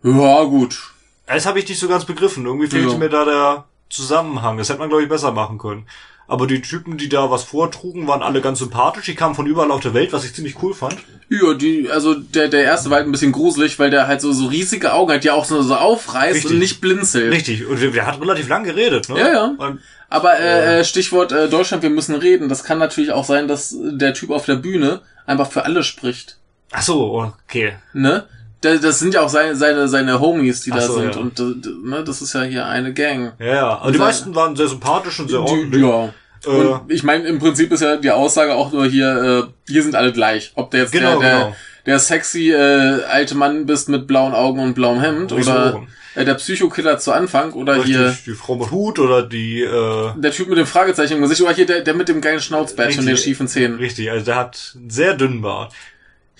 Ja, 0.02 0.42
gut. 0.44 0.92
Das 1.26 1.46
habe 1.46 1.58
ich 1.60 1.68
nicht 1.68 1.78
so 1.78 1.88
ganz 1.88 2.04
begriffen. 2.04 2.44
Irgendwie 2.44 2.66
fehlte 2.66 2.92
Ja. 2.92 2.98
mir 2.98 3.08
da 3.08 3.24
der 3.24 3.64
Zusammenhang. 3.88 4.58
Das 4.58 4.68
hätte 4.68 4.80
man, 4.80 4.88
glaube 4.88 5.02
ich, 5.04 5.08
besser 5.08 5.32
machen 5.32 5.58
können. 5.58 5.86
Aber 6.28 6.46
die 6.46 6.62
Typen, 6.62 6.96
die 6.96 7.08
da 7.08 7.30
was 7.30 7.44
vortrugen, 7.44 8.06
waren 8.06 8.22
alle 8.22 8.40
ganz 8.40 8.60
sympathisch. 8.60 9.06
Die 9.06 9.14
kamen 9.14 9.34
von 9.34 9.46
überall 9.46 9.70
auf 9.70 9.80
der 9.80 9.92
Welt, 9.92 10.12
was 10.12 10.24
ich 10.24 10.34
ziemlich 10.34 10.62
cool 10.62 10.72
fand. 10.72 10.96
Ja, 11.28 11.54
die, 11.54 11.90
also 11.90 12.14
der, 12.14 12.48
der 12.48 12.64
erste 12.64 12.90
war 12.90 12.98
halt 12.98 13.06
ein 13.06 13.12
bisschen 13.12 13.32
gruselig, 13.32 13.78
weil 13.78 13.90
der 13.90 14.06
halt 14.06 14.20
so, 14.20 14.32
so 14.32 14.46
riesige 14.46 14.92
Augen 14.92 15.12
hat, 15.12 15.24
die 15.24 15.30
auch 15.30 15.44
so, 15.44 15.62
so 15.62 15.74
aufreißt 15.74 16.36
Richtig. 16.36 16.50
und 16.52 16.58
nicht 16.58 16.80
blinzelt. 16.80 17.32
Richtig. 17.32 17.66
Und 17.66 17.80
der, 17.80 18.06
hat 18.06 18.20
relativ 18.20 18.48
lang 18.48 18.64
geredet, 18.64 19.08
ne? 19.08 19.18
Ja, 19.18 19.32
ja. 19.32 19.54
Und, 19.58 19.80
Aber 20.08 20.38
äh, 20.38 20.80
äh, 20.80 20.84
Stichwort 20.84 21.32
äh, 21.32 21.48
Deutschland, 21.48 21.82
wir 21.82 21.90
müssen 21.90 22.14
reden. 22.14 22.48
Das 22.48 22.64
kann 22.64 22.78
natürlich 22.78 23.12
auch 23.12 23.24
sein, 23.24 23.48
dass 23.48 23.76
der 23.78 24.14
Typ 24.14 24.30
auf 24.30 24.44
der 24.44 24.56
Bühne 24.56 25.00
einfach 25.26 25.50
für 25.50 25.64
alle 25.64 25.82
spricht. 25.82 26.38
ach 26.70 26.82
so, 26.82 27.32
okay. 27.46 27.74
Ne? 27.92 28.24
Da- 28.62 28.76
Das 28.76 28.98
sind 28.98 29.12
ja 29.14 29.20
auch 29.20 29.28
seine, 29.28 29.54
seine, 29.56 29.86
seine 29.88 30.18
Homies, 30.20 30.62
die 30.62 30.72
Ach 30.72 30.76
da 30.76 30.82
so, 30.82 30.94
sind. 30.94 31.14
ja. 31.14 31.20
Und 31.20 31.38
äh, 31.38 31.68
ne, 31.84 32.02
das 32.04 32.22
ist 32.22 32.32
ja 32.32 32.42
hier 32.42 32.64
eine 32.66 32.94
Gang. 32.94 33.32
Ja, 33.38 33.46
ja. 33.46 33.68
Aber 33.78 33.92
die 33.92 33.98
Sein- 33.98 34.06
meisten 34.06 34.34
waren 34.34 34.56
sehr 34.56 34.68
sympathisch 34.68 35.20
und 35.20 35.28
sehr 35.28 35.40
Die, 35.44 35.50
ordentlich. 35.50 35.82
ja. 35.82 36.04
Äh, 36.44 36.48
Und 36.48 36.90
ich 36.90 37.02
meine, 37.04 37.24
im 37.28 37.38
Prinzip 37.38 37.70
ist 37.72 37.82
ja 37.82 37.96
die 37.96 38.10
Aussage 38.10 38.54
auch 38.54 38.72
nur 38.72 38.86
hier, 38.86 39.46
äh, 39.48 39.70
hier 39.70 39.82
sind 39.82 39.94
alle 39.94 40.12
gleich. 40.12 40.52
Ob 40.56 40.70
der 40.72 40.80
jetzt 40.80 40.92
Genau, 40.92 41.20
der, 41.20 41.30
der, 41.30 41.38
genau. 41.44 41.56
der 41.86 41.98
sexy 41.98 42.50
äh, 42.50 43.02
alte 43.04 43.34
Mann 43.36 43.66
bist 43.66 43.88
mit 43.88 44.06
blauen 44.06 44.32
Augen 44.34 44.58
und 44.60 44.74
blauem 44.74 45.00
Hemd 45.00 45.32
Riesen 45.32 45.52
oder 45.52 45.74
Ohren. 45.74 45.88
äh, 46.16 46.24
der 46.24 46.34
Psychokiller 46.34 46.98
zu 46.98 47.12
Anfang 47.12 47.52
oder 47.52 47.76
Richtig, 47.76 47.94
hier 47.96 48.16
die 48.26 48.32
Frau 48.32 48.56
mit 48.56 48.72
Hut 48.72 48.98
oder 48.98 49.22
die, 49.22 49.60
äh, 49.62 50.10
der 50.16 50.32
Typ 50.32 50.48
mit 50.48 50.58
dem 50.58 50.66
Fragezeichen 50.66 51.14
im 51.14 51.22
Gesicht 51.22 51.42
oder 51.42 51.52
hier 51.52 51.66
der, 51.66 51.82
der 51.82 51.94
mit 51.94 52.08
dem 52.08 52.20
geilen 52.20 52.40
Schnauzbärtchen 52.40 53.00
und 53.00 53.06
den 53.06 53.16
schiefen 53.16 53.46
Zähnen. 53.46 53.78
richtig, 53.78 54.10
also 54.10 54.24
der 54.24 54.34
hat 54.36 54.72
einen 54.76 54.90
sehr 54.90 55.14
dünnen 55.14 55.42
Bart. 55.42 55.72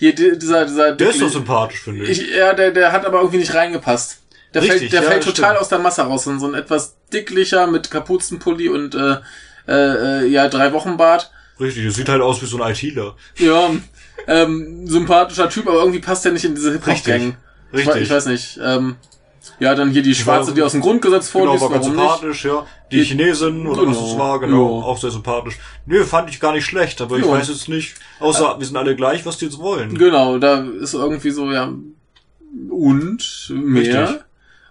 Hier 0.03 0.13
die, 0.15 0.37
dieser 0.37 0.65
dieser 0.65 0.91
Der 0.95 1.09
ist 1.11 1.21
doch 1.21 1.29
sympathisch, 1.29 1.79
finde 1.81 2.03
ich. 2.03 2.21
ich, 2.21 2.35
ja, 2.35 2.53
der 2.53 2.71
der 2.71 2.91
hat 2.91 3.05
aber 3.05 3.19
irgendwie 3.19 3.37
nicht 3.37 3.53
reingepasst. 3.53 4.17
Der 4.53 4.61
Richtig, 4.61 4.79
fällt 4.79 4.93
der 4.93 5.01
ja, 5.03 5.07
fällt 5.09 5.25
das 5.25 5.33
total 5.33 5.49
stimmt. 5.51 5.61
aus 5.61 5.69
der 5.69 5.79
Masse 5.79 6.01
raus, 6.01 6.23
so 6.25 6.29
ein 6.31 6.39
so 6.39 6.47
ein 6.47 6.55
etwas 6.55 6.95
dicklicher 7.13 7.67
mit 7.67 7.89
Kapuzenpulli 7.89 8.67
und 8.67 8.95
äh, 8.95 9.15
äh, 9.67 9.71
äh, 10.23 10.27
ja, 10.27 10.49
drei 10.49 10.73
Wochen 10.73 10.97
Bart. 10.97 11.31
Richtig, 11.59 11.83
der 11.83 11.91
sieht 11.93 12.09
halt 12.09 12.21
aus 12.21 12.41
wie 12.41 12.45
so 12.47 12.61
ein 12.61 12.71
ITler. 12.73 13.15
Ja, 13.37 13.69
ähm, 14.27 14.85
sympathischer 14.87 15.49
Typ, 15.49 15.67
aber 15.67 15.79
irgendwie 15.79 15.99
passt 15.99 16.25
der 16.25 16.33
nicht 16.33 16.43
in 16.45 16.53
diese 16.55 16.71
Hip-Hop-Gang. 16.73 17.37
Ich, 17.71 17.77
Richtig. 17.79 17.95
we- 17.95 17.99
ich 18.01 18.09
weiß 18.09 18.25
nicht. 18.25 18.59
Ähm, 18.61 18.95
ja, 19.59 19.75
dann 19.75 19.89
hier 19.91 20.01
die 20.03 20.15
Schwarze, 20.15 20.47
war- 20.49 20.55
die 20.55 20.61
aus 20.63 20.71
dem 20.73 20.81
Grundgesetz 20.81 21.31
Genau, 21.31 21.45
vorliest, 21.45 21.63
war 21.63 21.69
ganz 21.71 21.85
warum 21.85 21.97
nicht? 21.97 22.09
sympathisch, 22.11 22.45
ja. 22.45 22.65
Die 22.91 22.97
Die- 22.97 23.03
Chinesin 23.03 23.67
oder 23.67 23.87
was 23.87 23.97
Genau, 23.97 24.11
es 24.11 24.17
war, 24.17 24.39
genau, 24.39 24.79
ja. 24.81 24.85
auch 24.85 24.97
sehr 24.97 25.11
sympathisch. 25.11 25.57
Nö, 25.85 26.03
fand 26.05 26.29
ich 26.29 26.39
gar 26.39 26.53
nicht 26.53 26.65
schlecht, 26.65 27.01
aber 27.01 27.17
ich 27.17 27.25
Ja. 27.25 27.31
weiß 27.31 27.49
jetzt 27.49 27.67
nicht, 27.69 27.95
außer 28.19 28.55
wir 28.59 28.65
sind 28.65 28.77
alle 28.77 28.95
gleich, 28.95 29.25
was 29.25 29.37
die 29.37 29.45
jetzt 29.45 29.59
wollen. 29.59 29.97
Genau, 29.97 30.37
da 30.37 30.59
ist 30.63 30.93
irgendwie 30.93 31.31
so, 31.31 31.51
ja, 31.51 31.73
und 32.69 33.49
mehr. 33.49 34.01
Richtig. 34.09 34.19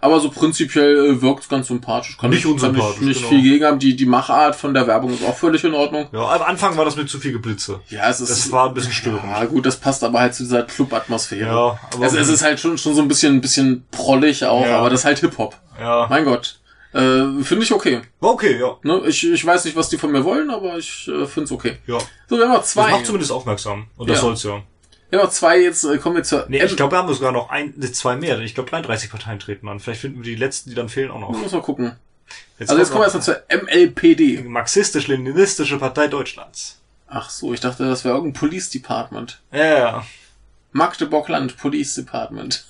Aber 0.05 0.19
so 0.20 0.31
prinzipiell 0.31 0.97
äh, 1.15 1.23
wirkt 1.23 1.49
ganz 1.49 1.69
sympathisch. 1.69 2.19
Kann 2.19 2.31
Nicht 2.31 2.41
ich, 2.41 2.45
kann 2.45 2.53
unsympathisch, 2.55 2.97
ich 2.97 3.07
nicht 3.07 3.16
genau. 3.19 3.29
viel 3.31 3.43
gegen 3.43 3.65
haben. 3.65 3.79
Die, 3.79 3.95
die 3.95 4.05
Machart 4.05 4.57
von 4.57 4.74
der 4.74 4.87
Werbung 4.89 5.15
ist 5.15 5.24
auch 5.24 5.37
völlig 5.37 5.62
in 5.62 5.73
Ordnung. 5.74 6.09
Ja, 6.12 6.29
am 6.29 6.43
Anfang 6.43 6.77
war 6.77 6.85
das 6.85 6.97
mit 6.97 7.09
zu 7.09 7.20
viel 7.20 7.31
Geblitze. 7.33 7.79
Ja, 7.89 8.11
es 8.11 8.20
ist. 8.20 8.29
Das 8.31 8.51
war 8.53 8.66
ein 8.69 8.74
bisschen 8.74 8.93
störend. 8.93 9.23
Ja, 9.24 9.45
gut, 9.45 9.65
das 9.65 9.77
passt 9.77 10.03
aber 10.03 10.19
halt 10.20 10.35
zu 10.35 10.43
dieser 10.43 10.65
Club-Atmosphäre. 10.65 11.47
Ja, 11.49 11.79
aber- 11.95 12.05
es, 12.07 12.15
es 12.15 12.29
ist 12.29 12.43
halt 12.43 12.59
schon, 12.59 12.77
schon 12.79 12.95
so 12.97 13.01
ein 13.01 13.07
bisschen, 13.07 13.37
ein 13.37 13.41
bisschen 13.41 13.87
prollig 13.93 14.45
auch, 14.45 14.66
Ja. 14.66 14.79
aber 14.81 14.91
das 14.91 15.01
ist 15.01 15.05
halt 15.07 15.20
Hip-Hop. 15.20 15.55
Ja. 15.81 16.07
Mein 16.11 16.24
Gott. 16.24 16.59
Äh, 16.95 17.43
finde 17.43 17.62
ich 17.62 17.73
okay. 17.73 18.01
War 18.20 18.31
okay, 18.33 18.59
ja. 18.61 18.77
Ne? 18.83 19.03
Ich, 19.07 19.24
ich 19.27 19.47
weiß 19.47 19.65
nicht, 19.65 19.77
was 19.77 19.89
die 19.89 19.97
von 19.99 20.11
mir 20.12 20.24
wollen, 20.24 20.51
aber 20.51 20.77
ich 20.77 21.09
äh, 21.09 21.27
finde 21.27 21.45
es 21.45 21.53
okay. 21.53 21.79
Ja. 21.87 21.97
So, 22.29 22.37
wir 22.37 22.45
haben 22.45 22.51
noch 22.53 22.59
Das 22.59 22.73
zwei. 22.73 22.91
macht 22.91 23.07
zumindest 23.07 23.33
aufmerksam. 23.33 23.87
Und 23.97 24.11
das 24.11 24.19
Ja. 24.19 24.23
soll's 24.23 24.43
ja. 24.43 24.62
Haben 25.12 25.24
noch 25.24 25.30
zwei, 25.30 25.60
jetzt 25.60 25.84
äh, 25.84 25.98
kommen 25.98 26.16
wir 26.16 26.22
zur 26.22 26.47
Nee, 26.48 26.62
ich 26.62 26.76
glaube, 26.76 26.93
wir 26.93 26.98
haben 26.98 27.12
sogar 27.12 27.32
noch 27.32 27.51
ein, 27.51 27.74
zwei 27.93 28.16
mehr. 28.16 28.39
Ich 28.40 28.55
glaube, 28.55 28.70
33 28.70 29.10
Parteien 29.10 29.39
treten 29.39 29.68
an. 29.68 29.78
Vielleicht 29.78 30.01
finden 30.01 30.18
wir 30.18 30.24
die 30.24 30.36
letzten, 30.36 30.70
die 30.70 30.76
dann 30.76 30.89
fehlen, 30.89 31.10
auch 31.10 31.20
noch. 31.20 31.30
Muss 31.30 31.52
mal 31.52 31.60
gucken. 31.60 31.97
also 32.59 32.78
jetzt 32.78 32.90
kommen 32.90 33.02
wir 33.02 33.12
erstmal 33.12 33.22
zur 33.22 33.43
MLPD. 33.51 34.43
Marxistisch-Leninistische 34.43 35.78
Partei 35.78 36.09
Deutschlands. 36.09 36.80
Ach 37.09 37.28
so, 37.28 37.52
ich 37.52 37.60
dachte, 37.60 37.84
das 37.84 38.05
wäre 38.05 38.14
irgendein 38.14 38.40
Police 38.40 38.70
Department. 38.70 39.40
Ja, 39.52 39.78
ja. 39.78 40.06
Magdeburg-Land 40.72 41.59
Police 41.59 41.94
Department. 41.94 42.64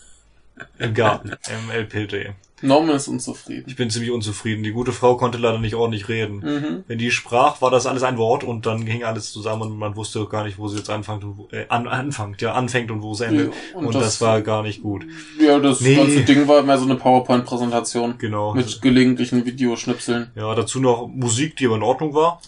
Im 0.78 0.94
Garten. 0.94 1.36
MLPD. 1.68 2.34
Norman 2.62 2.96
ist 2.96 3.08
unzufrieden. 3.08 3.64
Ich 3.66 3.76
bin 3.76 3.90
ziemlich 3.90 4.10
unzufrieden. 4.12 4.62
Die 4.62 4.70
gute 4.72 4.92
Frau 4.92 5.16
konnte 5.16 5.36
leider 5.38 5.58
nicht 5.58 5.74
ordentlich 5.74 6.08
reden. 6.08 6.36
Mhm. 6.38 6.84
Wenn 6.86 6.98
die 6.98 7.10
sprach, 7.10 7.60
war 7.60 7.70
das 7.70 7.86
alles 7.86 8.02
ein 8.04 8.16
Wort 8.16 8.44
und 8.44 8.64
dann 8.66 8.84
ging 8.84 9.04
alles 9.04 9.32
zusammen 9.32 9.62
und 9.62 9.78
man 9.78 9.96
wusste 9.96 10.24
gar 10.26 10.44
nicht, 10.44 10.58
wo 10.58 10.68
sie 10.68 10.78
jetzt 10.78 10.88
anfängt 10.90 11.24
und 11.24 11.38
wo, 11.38 11.48
äh, 11.50 11.66
an, 11.68 11.86
anfängt, 11.88 12.40
ja, 12.40 12.52
anfängt 12.52 12.90
und 12.90 13.02
wo 13.02 13.12
es 13.12 13.20
endet. 13.20 13.52
Ja, 13.52 13.78
und 13.78 13.86
und 13.86 13.94
das, 13.94 14.04
das- 14.04 14.20
war 14.20 14.40
gar 14.42 14.62
nicht 14.62 14.82
gut. 14.82 15.04
Ja, 15.40 15.58
das 15.58 15.80
Nee. 15.80 15.96
ganze 15.96 16.20
Ding 16.22 16.46
war 16.48 16.60
immer 16.60 16.78
so 16.78 16.84
eine 16.84 16.94
PowerPoint-Präsentation. 16.94 18.14
Genau. 18.18 18.54
Mit 18.54 18.80
gelegentlichen 18.80 19.44
Videoschnipseln. 19.44 20.30
Ja, 20.36 20.54
dazu 20.54 20.80
noch 20.80 21.08
Musik, 21.08 21.56
die 21.56 21.66
aber 21.66 21.76
in 21.76 21.82
Ordnung 21.82 22.14
war. 22.14 22.40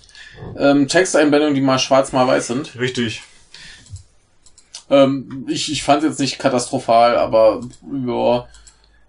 Ähm, 0.59 0.89
Texteinblendungen, 0.89 1.55
die 1.55 1.61
mal 1.61 1.79
schwarz, 1.79 2.13
mal 2.13 2.27
weiß 2.27 2.47
sind. 2.49 2.79
Richtig. 2.79 3.23
Ähm, 4.91 5.47
ich 5.49 5.73
ich 5.73 5.83
fand 5.83 6.03
jetzt 6.03 6.21
nicht 6.21 6.39
katastrophal, 6.39 7.17
aber 7.17 7.61
ja, 8.07 8.47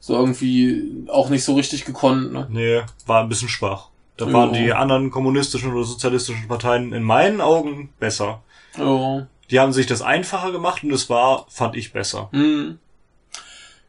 so 0.05 0.13
irgendwie 0.13 1.07
auch 1.07 1.29
nicht 1.29 1.43
so 1.43 1.55
richtig 1.55 1.83
gekonnt. 1.83 2.31
Ne? 2.31 2.45
Nee, 2.51 2.81
war 3.07 3.23
ein 3.23 3.29
bisschen 3.29 3.49
schwach. 3.49 3.87
Da 4.17 4.27
Ja. 4.27 4.33
waren 4.33 4.53
die 4.53 4.71
anderen 4.71 5.09
kommunistischen 5.09 5.73
oder 5.73 5.83
sozialistischen 5.83 6.47
Parteien 6.47 6.93
in 6.93 7.01
meinen 7.01 7.41
Augen 7.41 7.89
besser. 7.99 8.43
Ja. 8.77 9.25
Die 9.49 9.59
haben 9.59 9.73
sich 9.73 9.87
das 9.87 10.03
einfacher 10.03 10.51
gemacht 10.51 10.83
und 10.83 10.91
es 10.91 11.09
war, 11.09 11.47
fand 11.49 11.75
ich 11.75 11.91
besser. 11.91 12.29
Hm. 12.33 12.77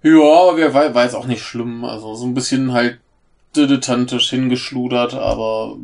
Ja, 0.03 0.13
aber 0.49 0.73
war, 0.73 0.95
war 0.95 1.05
jetzt 1.05 1.15
auch 1.15 1.27
nicht 1.27 1.43
schlimm. 1.43 1.85
Also 1.85 2.15
so 2.15 2.25
ein 2.25 2.33
bisschen 2.33 2.73
halt 2.73 2.99
dilettantisch 3.55 4.31
hingeschludert, 4.31 5.13
aber 5.13 5.77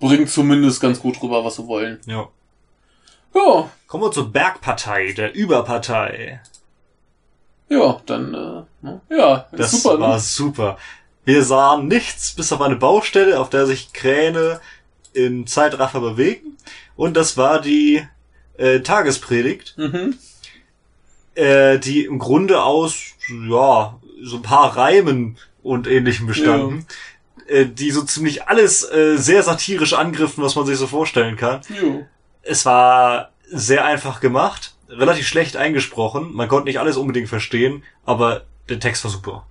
bringt 0.00 0.30
zumindest 0.30 0.80
ganz 0.80 0.98
gut 0.98 1.22
rüber, 1.22 1.44
was 1.44 1.56
sie 1.56 1.66
wollen. 1.68 2.00
Ja. 2.06 2.26
Ja, 3.36 3.70
Kommen 3.86 4.02
wir 4.02 4.10
zur 4.10 4.32
Bergpartei, 4.32 5.12
der 5.12 5.32
Überpartei. 5.32 6.40
Ja, 7.70 8.00
dann, 8.04 8.34
äh, 8.34 8.62
ne? 8.86 9.00
ja, 9.08 9.46
Das 9.52 9.70
super, 9.70 9.98
war 9.98 10.14
ne? 10.14 10.20
super. 10.20 10.78
Wir 11.24 11.42
sahen 11.44 11.88
nichts 11.88 12.32
bis 12.34 12.52
auf 12.52 12.60
eine 12.60 12.76
Baustelle, 12.76 13.40
auf 13.40 13.48
der 13.50 13.66
sich 13.66 13.92
Kräne 13.92 14.60
in 15.12 15.46
Zeitraffer 15.46 16.00
bewegen. 16.00 16.56
Und 16.96 17.16
das 17.16 17.36
war 17.36 17.60
die 17.60 18.06
äh, 18.58 18.80
Tagespredigt, 18.80 19.74
Mhm. 19.78 20.18
äh, 21.34 21.78
die 21.78 22.04
im 22.04 22.18
Grunde 22.18 22.62
aus, 22.62 22.96
ja, 23.48 23.98
so 24.22 24.36
ein 24.36 24.42
paar 24.42 24.76
Reimen 24.76 25.38
und 25.62 25.86
ähnlichem 25.86 26.26
bestanden. 26.26 26.86
Äh, 27.46 27.66
die 27.66 27.90
so 27.90 28.02
ziemlich 28.02 28.46
alles 28.48 28.84
äh, 28.90 29.16
sehr 29.16 29.42
satirisch 29.42 29.94
angriffen, 29.94 30.44
was 30.44 30.54
man 30.56 30.66
sich 30.66 30.76
so 30.76 30.86
vorstellen 30.86 31.36
kann. 31.36 31.60
Jo. 31.80 32.06
Es 32.42 32.64
war 32.66 33.30
sehr 33.50 33.84
einfach 33.84 34.20
gemacht, 34.20 34.74
relativ 34.90 35.26
schlecht 35.26 35.56
eingesprochen. 35.56 36.32
Man 36.34 36.48
konnte 36.48 36.66
nicht 36.68 36.78
alles 36.80 36.96
unbedingt 36.96 37.28
verstehen, 37.28 37.82
aber 38.04 38.42
der 38.68 38.80
Text 38.80 39.04
war 39.04 39.10
super. 39.10 39.46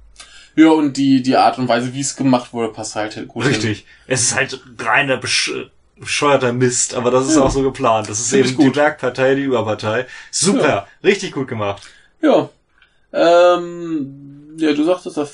Ja, 0.55 0.69
und 0.71 0.97
die, 0.97 1.21
die 1.21 1.35
Art 1.37 1.57
und 1.57 1.67
Weise, 1.67 1.93
wie 1.93 2.01
es 2.01 2.15
gemacht 2.15 2.51
wurde, 2.53 2.73
passt 2.73 2.95
halt 2.95 3.27
gut. 3.27 3.43
hin. 3.43 3.53
Richtig. 3.53 3.85
Es 4.07 4.21
ist 4.21 4.35
halt 4.35 4.59
reiner 4.79 5.17
besch 5.17 5.51
bescheuerter 5.97 6.53
Mist, 6.53 6.93
aber 6.93 7.11
das 7.11 7.27
ist 7.27 7.35
Ja. 7.35 7.41
auch 7.43 7.51
so 7.51 7.61
geplant. 7.61 8.09
Das 8.09 8.19
ist 8.21 8.29
Find 8.29 8.39
eben 8.41 8.49
ich 8.51 8.55
gut. 8.55 8.65
die 8.67 8.79
Bergpartei, 8.79 9.35
die 9.35 9.41
Überpartei. 9.43 10.05
Super. 10.31 10.67
Ja. 10.67 10.87
Richtig 11.03 11.33
gut 11.33 11.47
gemacht. 11.49 11.83
Ja. 12.21 12.49
Ähm, 13.11 14.55
ja, 14.57 14.73
du 14.73 14.83
sagtest, 14.83 15.17
da 15.17 15.27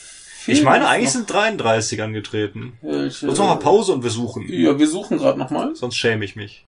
Ich 0.48 0.64
meine, 0.64 0.88
eigentlich 0.88 1.06
noch 1.10 1.14
sind 1.14 1.32
33 1.32 2.02
angetreten. 2.02 2.78
welche- 2.82 3.28
Uns 3.30 3.38
machen 3.38 3.60
wir 3.60 3.64
Pause 3.64 3.94
und 3.94 4.04
wir 4.04 4.10
suchen. 4.10 4.46
Ja, 4.50 4.78
wir 4.78 4.88
suchen 4.88 5.18
gerade 5.18 5.38
nochmal. 5.38 5.76
Sonst 5.76 5.98
schäme 5.98 6.26
ich 6.26 6.36
mich. 6.36 6.66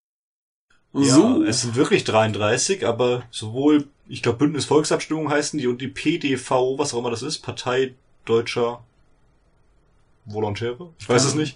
So. 1.04 1.44
Ja, 1.44 1.50
es 1.50 1.62
sind 1.62 1.76
wirklich 1.76 2.04
33, 2.04 2.86
aber 2.86 3.24
sowohl, 3.32 3.88
ich 4.08 4.24
glaube, 4.24 4.40
Bündnis 4.40 4.66
Volksabstimmung 4.66 5.30
heißen 5.30 5.60
die 5.60 5.68
und 5.68 5.82
die 5.82 5.88
PDV, 5.88 6.78
was 6.78 6.94
auch 6.94 7.00
immer 7.00 7.12
das 7.12 7.22
ist, 7.22 7.40
Partei 7.40 7.94
Deutscher 8.26 8.84
Volontäre? 10.26 10.90
Ich 11.00 11.08
weiß 11.08 11.24
es 11.24 11.36
nicht. 11.36 11.56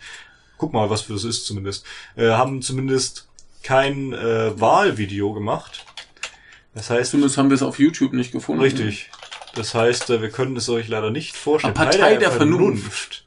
Guck 0.57 0.73
mal, 0.73 0.89
was 0.89 1.01
für 1.01 1.13
das 1.13 1.23
ist 1.23 1.45
zumindest. 1.45 1.85
Äh, 2.15 2.29
haben 2.29 2.61
zumindest 2.61 3.27
kein 3.63 4.13
äh, 4.13 4.59
Wahlvideo 4.59 5.33
gemacht. 5.33 5.85
Das 6.73 6.89
heißt, 6.89 7.11
Zumindest 7.11 7.37
haben 7.37 7.49
wir 7.49 7.55
es 7.55 7.63
auf 7.63 7.79
YouTube 7.79 8.13
nicht 8.13 8.31
gefunden. 8.31 8.61
richtig. 8.61 9.09
Das 9.55 9.73
heißt, 9.73 10.09
äh, 10.09 10.21
wir 10.21 10.29
können 10.29 10.55
es 10.55 10.69
euch 10.69 10.87
leider 10.87 11.09
nicht 11.11 11.35
vorstellen. 11.35 11.73
Ah, 11.75 11.83
Partei 11.83 12.15
der 12.15 12.31
Vernunft. 12.31 13.25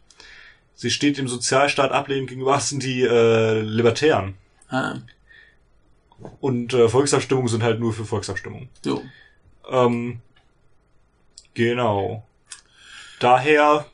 Sie 0.74 0.90
steht 0.90 1.18
dem 1.18 1.28
Sozialstaat 1.28 1.92
ablehnend 1.92 2.28
gegenüber, 2.28 2.54
das 2.54 2.68
sind 2.70 2.82
die 2.82 3.02
äh, 3.02 3.60
Libertären. 3.60 4.34
Ah, 4.68 4.96
Und 6.40 6.72
äh, 6.72 6.88
Volksabstimmungen 6.88 7.48
sind 7.48 7.62
halt 7.62 7.80
nur 7.80 7.92
für 7.92 8.04
Volksabstimmungen. 8.04 8.68
so. 8.82 9.02
Ähm, 9.70 10.20
genau. 11.54 12.26
Daher 13.18 13.86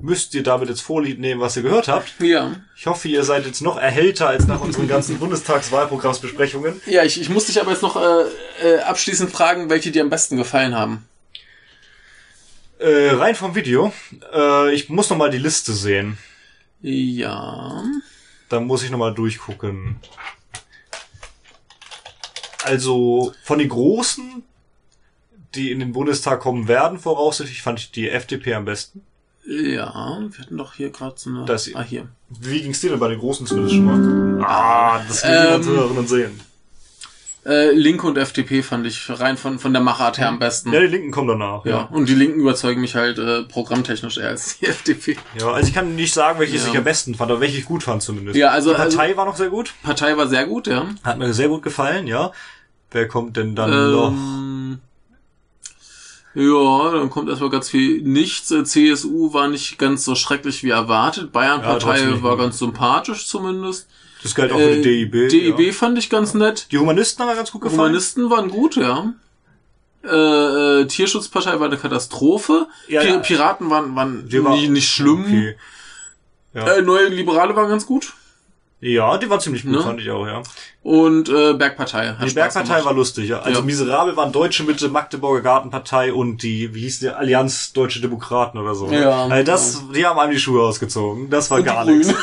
müsst 0.00 0.34
ihr 0.34 0.42
damit 0.42 0.68
jetzt 0.68 0.80
Vorlieb 0.80 1.18
nehmen, 1.18 1.40
was 1.40 1.56
ihr 1.56 1.62
gehört 1.62 1.88
habt. 1.88 2.14
Ja. 2.20 2.54
Ich 2.76 2.86
hoffe, 2.86 3.08
ihr 3.08 3.24
seid 3.24 3.46
jetzt 3.46 3.60
noch 3.62 3.76
erhellter 3.78 4.28
als 4.28 4.46
nach 4.46 4.60
unseren 4.60 4.86
ganzen 4.86 5.18
Bundestagswahlprogrammsbesprechungen. 5.18 6.80
Ja, 6.86 7.02
ich, 7.02 7.20
ich 7.20 7.28
muss 7.28 7.46
dich 7.46 7.60
aber 7.60 7.72
jetzt 7.72 7.82
noch 7.82 7.96
äh, 7.96 8.24
äh, 8.62 8.80
abschließend 8.80 9.30
fragen, 9.30 9.70
welche 9.70 9.90
dir 9.90 10.02
am 10.02 10.10
besten 10.10 10.36
gefallen 10.36 10.74
haben. 10.76 11.08
Äh, 12.78 13.10
rein 13.10 13.34
vom 13.34 13.54
Video. 13.56 13.92
Äh, 14.32 14.72
ich 14.72 14.88
muss 14.88 15.10
noch 15.10 15.16
mal 15.16 15.30
die 15.30 15.38
Liste 15.38 15.72
sehen. 15.72 16.16
Ja. 16.80 17.82
Da 18.48 18.60
muss 18.60 18.84
ich 18.84 18.90
noch 18.90 18.98
mal 18.98 19.12
durchgucken. 19.12 19.96
Also 22.68 23.32
von 23.42 23.58
den 23.58 23.68
Großen, 23.68 24.42
die 25.54 25.70
in 25.72 25.80
den 25.80 25.92
Bundestag 25.92 26.40
kommen 26.40 26.68
werden, 26.68 26.98
voraussichtlich 26.98 27.62
fand 27.62 27.78
ich 27.80 27.90
die 27.90 28.08
FDP 28.10 28.54
am 28.54 28.64
besten. 28.64 29.02
Ja, 29.46 30.18
wir 30.28 30.38
hatten 30.38 30.58
doch 30.58 30.74
hier 30.74 30.90
gerade 30.90 31.14
so 31.16 31.30
eine. 31.30 31.44
Das- 31.46 31.74
ah, 31.74 31.82
hier. 31.82 32.08
Wie 32.40 32.60
ging's 32.60 32.80
dir 32.80 32.90
denn 32.90 32.98
bei 33.00 33.08
den 33.08 33.18
Großen 33.18 33.46
zumindest 33.46 33.76
schon 33.76 33.84
mal? 33.86 34.44
Ah, 34.46 35.00
das 35.08 35.24
will 35.24 35.30
Ähm, 35.54 35.64
hören 35.66 35.96
und 35.96 36.08
sehen. 36.08 36.40
Äh, 37.46 37.70
Linke 37.70 38.06
und 38.06 38.18
FDP 38.18 38.62
fand 38.62 38.86
ich 38.86 39.08
rein 39.08 39.38
von, 39.38 39.58
von 39.58 39.72
der 39.72 39.80
Machart 39.80 40.18
her 40.18 40.28
am 40.28 40.38
besten. 40.38 40.70
Ja, 40.70 40.80
die 40.80 40.86
Linken 40.88 41.10
kommen 41.12 41.28
danach. 41.28 41.64
Ja, 41.64 41.82
und 41.84 42.06
die 42.10 42.14
Linken 42.14 42.40
überzeugen 42.40 42.82
mich 42.82 42.94
halt 42.94 43.16
äh, 43.18 43.44
programmtechnisch 43.44 44.18
eher 44.18 44.28
als 44.28 44.58
die 44.58 44.66
FDP. 44.66 45.16
Ja, 45.38 45.52
also 45.52 45.66
ich 45.66 45.72
kann 45.74 45.96
nicht 45.96 46.12
sagen, 46.12 46.38
welches 46.40 46.64
Ja. 46.66 46.72
ich 46.72 46.76
am 46.78 46.84
besten 46.84 47.14
fand, 47.14 47.30
aber 47.30 47.40
welche 47.40 47.56
ich 47.56 47.64
gut 47.64 47.84
fand 47.84 48.02
zumindest. 48.02 48.36
Ja, 48.36 48.50
also- 48.50 48.70
die 48.72 48.76
Partei 48.76 49.16
war 49.16 49.24
noch 49.24 49.36
sehr 49.36 49.48
gut. 49.48 49.72
Partei 49.82 50.14
war 50.18 50.26
sehr 50.26 50.44
gut, 50.46 50.66
ja. 50.66 50.88
Hat 51.04 51.16
mir 51.16 51.32
sehr 51.32 51.48
gut 51.48 51.62
gefallen, 51.62 52.06
ja. 52.06 52.32
Wer 52.90 53.08
kommt 53.08 53.36
denn 53.36 53.54
dann 53.54 53.92
noch? 53.92 54.10
Ähm, 54.12 54.78
ja, 56.34 56.90
dann 56.92 57.10
kommt 57.10 57.28
erstmal 57.28 57.50
ganz 57.50 57.68
viel 57.68 58.02
nichts. 58.02 58.50
Äh, 58.50 58.64
CSU 58.64 59.32
war 59.32 59.48
nicht 59.48 59.78
ganz 59.78 60.04
so 60.04 60.14
schrecklich 60.14 60.62
wie 60.62 60.70
erwartet. 60.70 61.32
Bayern-Partei 61.32 62.02
nicht 62.04 62.22
war 62.22 62.36
ganz 62.36 62.58
sympathisch 62.58 63.26
zumindest. 63.26 63.88
Das 64.22 64.34
galt 64.34 64.52
auch 64.52 64.58
für 64.58 64.70
Äh, 64.70 64.82
die 64.82 65.08
DIB. 65.10 65.28
DIB 65.30 65.58
Ja. 65.66 65.72
fand 65.72 65.98
ich 65.98 66.10
ganz 66.10 66.34
nett. 66.34 66.68
Die 66.72 66.78
Humanisten 66.78 67.24
haben 67.24 67.36
ganz 67.36 67.50
gut 67.52 67.62
gefallen. 67.62 67.80
Humanisten 67.80 68.30
waren 68.30 68.50
gut, 68.50 68.76
ja. 68.76 69.12
Äh, 70.04 70.08
äh, 70.82 70.86
Tierschutzpartei 70.86 71.58
war 71.60 71.66
eine 71.66 71.76
Katastrophe. 71.76 72.68
Ja, 72.88 73.00
Pi 73.02 73.08
ja. 73.08 73.18
Piraten 73.18 73.68
waren, 73.70 73.94
waren 73.96 74.28
Die 74.28 74.42
war- 74.42 74.52
nicht, 74.56 74.70
nicht 74.70 74.88
schlimm. 74.88 75.24
Okay. 75.24 75.56
Ja. 76.54 76.66
Äh, 76.76 76.82
neue 76.82 77.08
Liberale 77.08 77.54
waren 77.54 77.68
ganz 77.68 77.84
gut. 77.84 78.12
Ja, 78.80 79.18
die 79.18 79.28
war 79.28 79.40
ziemlich 79.40 79.62
gut, 79.64 79.72
Ne? 79.72 79.82
fand 79.82 80.00
ich 80.00 80.10
auch, 80.10 80.26
ja. 80.26 80.42
Und 80.84 81.28
äh, 81.28 81.52
Bergpartei. 81.54 82.06
Hat 82.10 82.16
Die 82.24 82.30
Spaß 82.30 82.34
Bergpartei 82.34 82.68
gemacht. 82.68 82.84
war 82.86 82.92
lustig, 82.94 83.28
ja. 83.28 83.40
Also 83.40 83.58
Ja. 83.60 83.64
miserabel 83.66 84.16
waren 84.16 84.32
Deutsche 84.32 84.62
Mitte, 84.62 84.88
Magdeburger 84.88 85.42
Gartenpartei 85.42 86.12
und 86.14 86.42
die, 86.42 86.72
wie 86.74 86.80
hieß 86.82 87.00
die, 87.00 87.08
Allianz 87.10 87.72
Deutsche 87.72 88.00
Demokraten 88.00 88.56
oder 88.56 88.74
so. 88.74 88.88
Ja, 88.90 89.26
also 89.26 89.42
das, 89.44 89.82
die 89.94 90.06
haben 90.06 90.18
einem 90.18 90.32
die 90.32 90.38
Schuhe 90.38 90.62
ausgezogen. 90.62 91.28
Das 91.28 91.50
war 91.50 91.58
Und 91.58 91.64
die 91.64 91.70
gar 91.70 91.84
nichts. 91.84 92.08
Ja, 92.08 92.14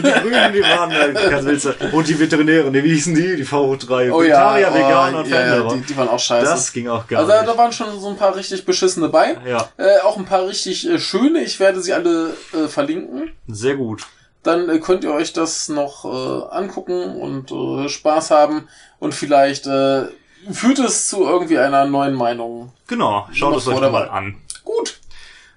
Grünen, 0.00 0.52
die 0.54 0.62
waren 0.62 0.92
halt 0.92 1.14
ganz 1.30 1.44
wild. 1.64 1.92
Und 1.92 2.08
die 2.08 2.18
Veterinäre, 2.18 2.70
ne, 2.70 2.82
wie 2.82 2.92
hießen 2.94 3.14
die? 3.14 3.36
Die 3.36 3.44
VO3. 3.44 4.10
Oh 4.12 4.22
ja, 4.22 4.54
Vegetarier, 4.54 4.68
oh, 4.70 4.74
Veganer 4.74 5.18
und 5.18 5.28
ja, 5.28 5.46
ja, 5.56 5.68
die, 5.74 5.80
die 5.82 5.96
waren 5.96 6.08
auch 6.08 6.18
scheiße. 6.18 6.46
Das 6.46 6.72
ging 6.72 6.88
auch 6.88 7.06
gar 7.06 7.20
also 7.20 7.32
da 7.32 7.42
nicht. 7.42 7.58
waren 7.58 7.72
schon 7.72 8.00
so 8.00 8.08
ein 8.08 8.16
paar 8.16 8.34
richtig 8.36 8.64
beschissene 8.64 9.08
bei. 9.08 9.36
Ja, 9.46 9.68
Äh, 9.76 10.00
auch 10.02 10.16
ein 10.16 10.24
paar 10.24 10.46
richtig 10.46 10.88
äh, 10.88 10.98
schöne. 10.98 11.42
Ich 11.42 11.60
werde 11.60 11.80
sie 11.82 11.92
alle 11.92 12.34
äh, 12.54 12.68
verlinken. 12.68 13.32
sehr 13.48 13.74
gut. 13.76 14.02
Dann 14.44 14.68
äh, 14.68 14.78
könnt 14.78 15.02
ihr 15.02 15.12
euch 15.12 15.32
das 15.32 15.68
noch 15.68 16.04
äh, 16.04 16.54
angucken 16.54 17.16
und 17.20 17.50
äh, 17.50 17.88
Spaß 17.88 18.30
haben. 18.30 18.68
Und 19.00 19.14
vielleicht 19.14 19.66
äh, 19.66 20.04
führt 20.52 20.78
es 20.78 21.08
zu 21.08 21.24
irgendwie 21.24 21.58
einer 21.58 21.84
neuen 21.86 22.14
Meinung. 22.14 22.72
Genau, 22.86 23.26
schaut 23.32 23.56
es 23.56 23.66
euch 23.66 23.80
mal 23.80 24.08
an. 24.08 24.36
Gut. 24.62 25.00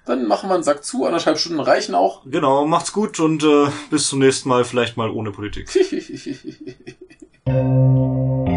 Dann 0.06 0.26
machen 0.26 0.48
wir 0.48 0.54
einen 0.54 0.64
Sack 0.64 0.84
zu. 0.84 1.04
Anderthalb 1.04 1.38
Stunden 1.38 1.60
reichen 1.60 1.94
auch. 1.94 2.22
Genau, 2.24 2.66
macht's 2.66 2.94
gut 2.94 3.20
und 3.20 3.44
äh, 3.44 3.66
bis 3.90 4.08
zum 4.08 4.20
nächsten 4.20 4.48
Mal, 4.48 4.64
vielleicht 4.64 4.96
mal 4.96 5.10
ohne 5.10 5.30
Politik. 5.30 5.68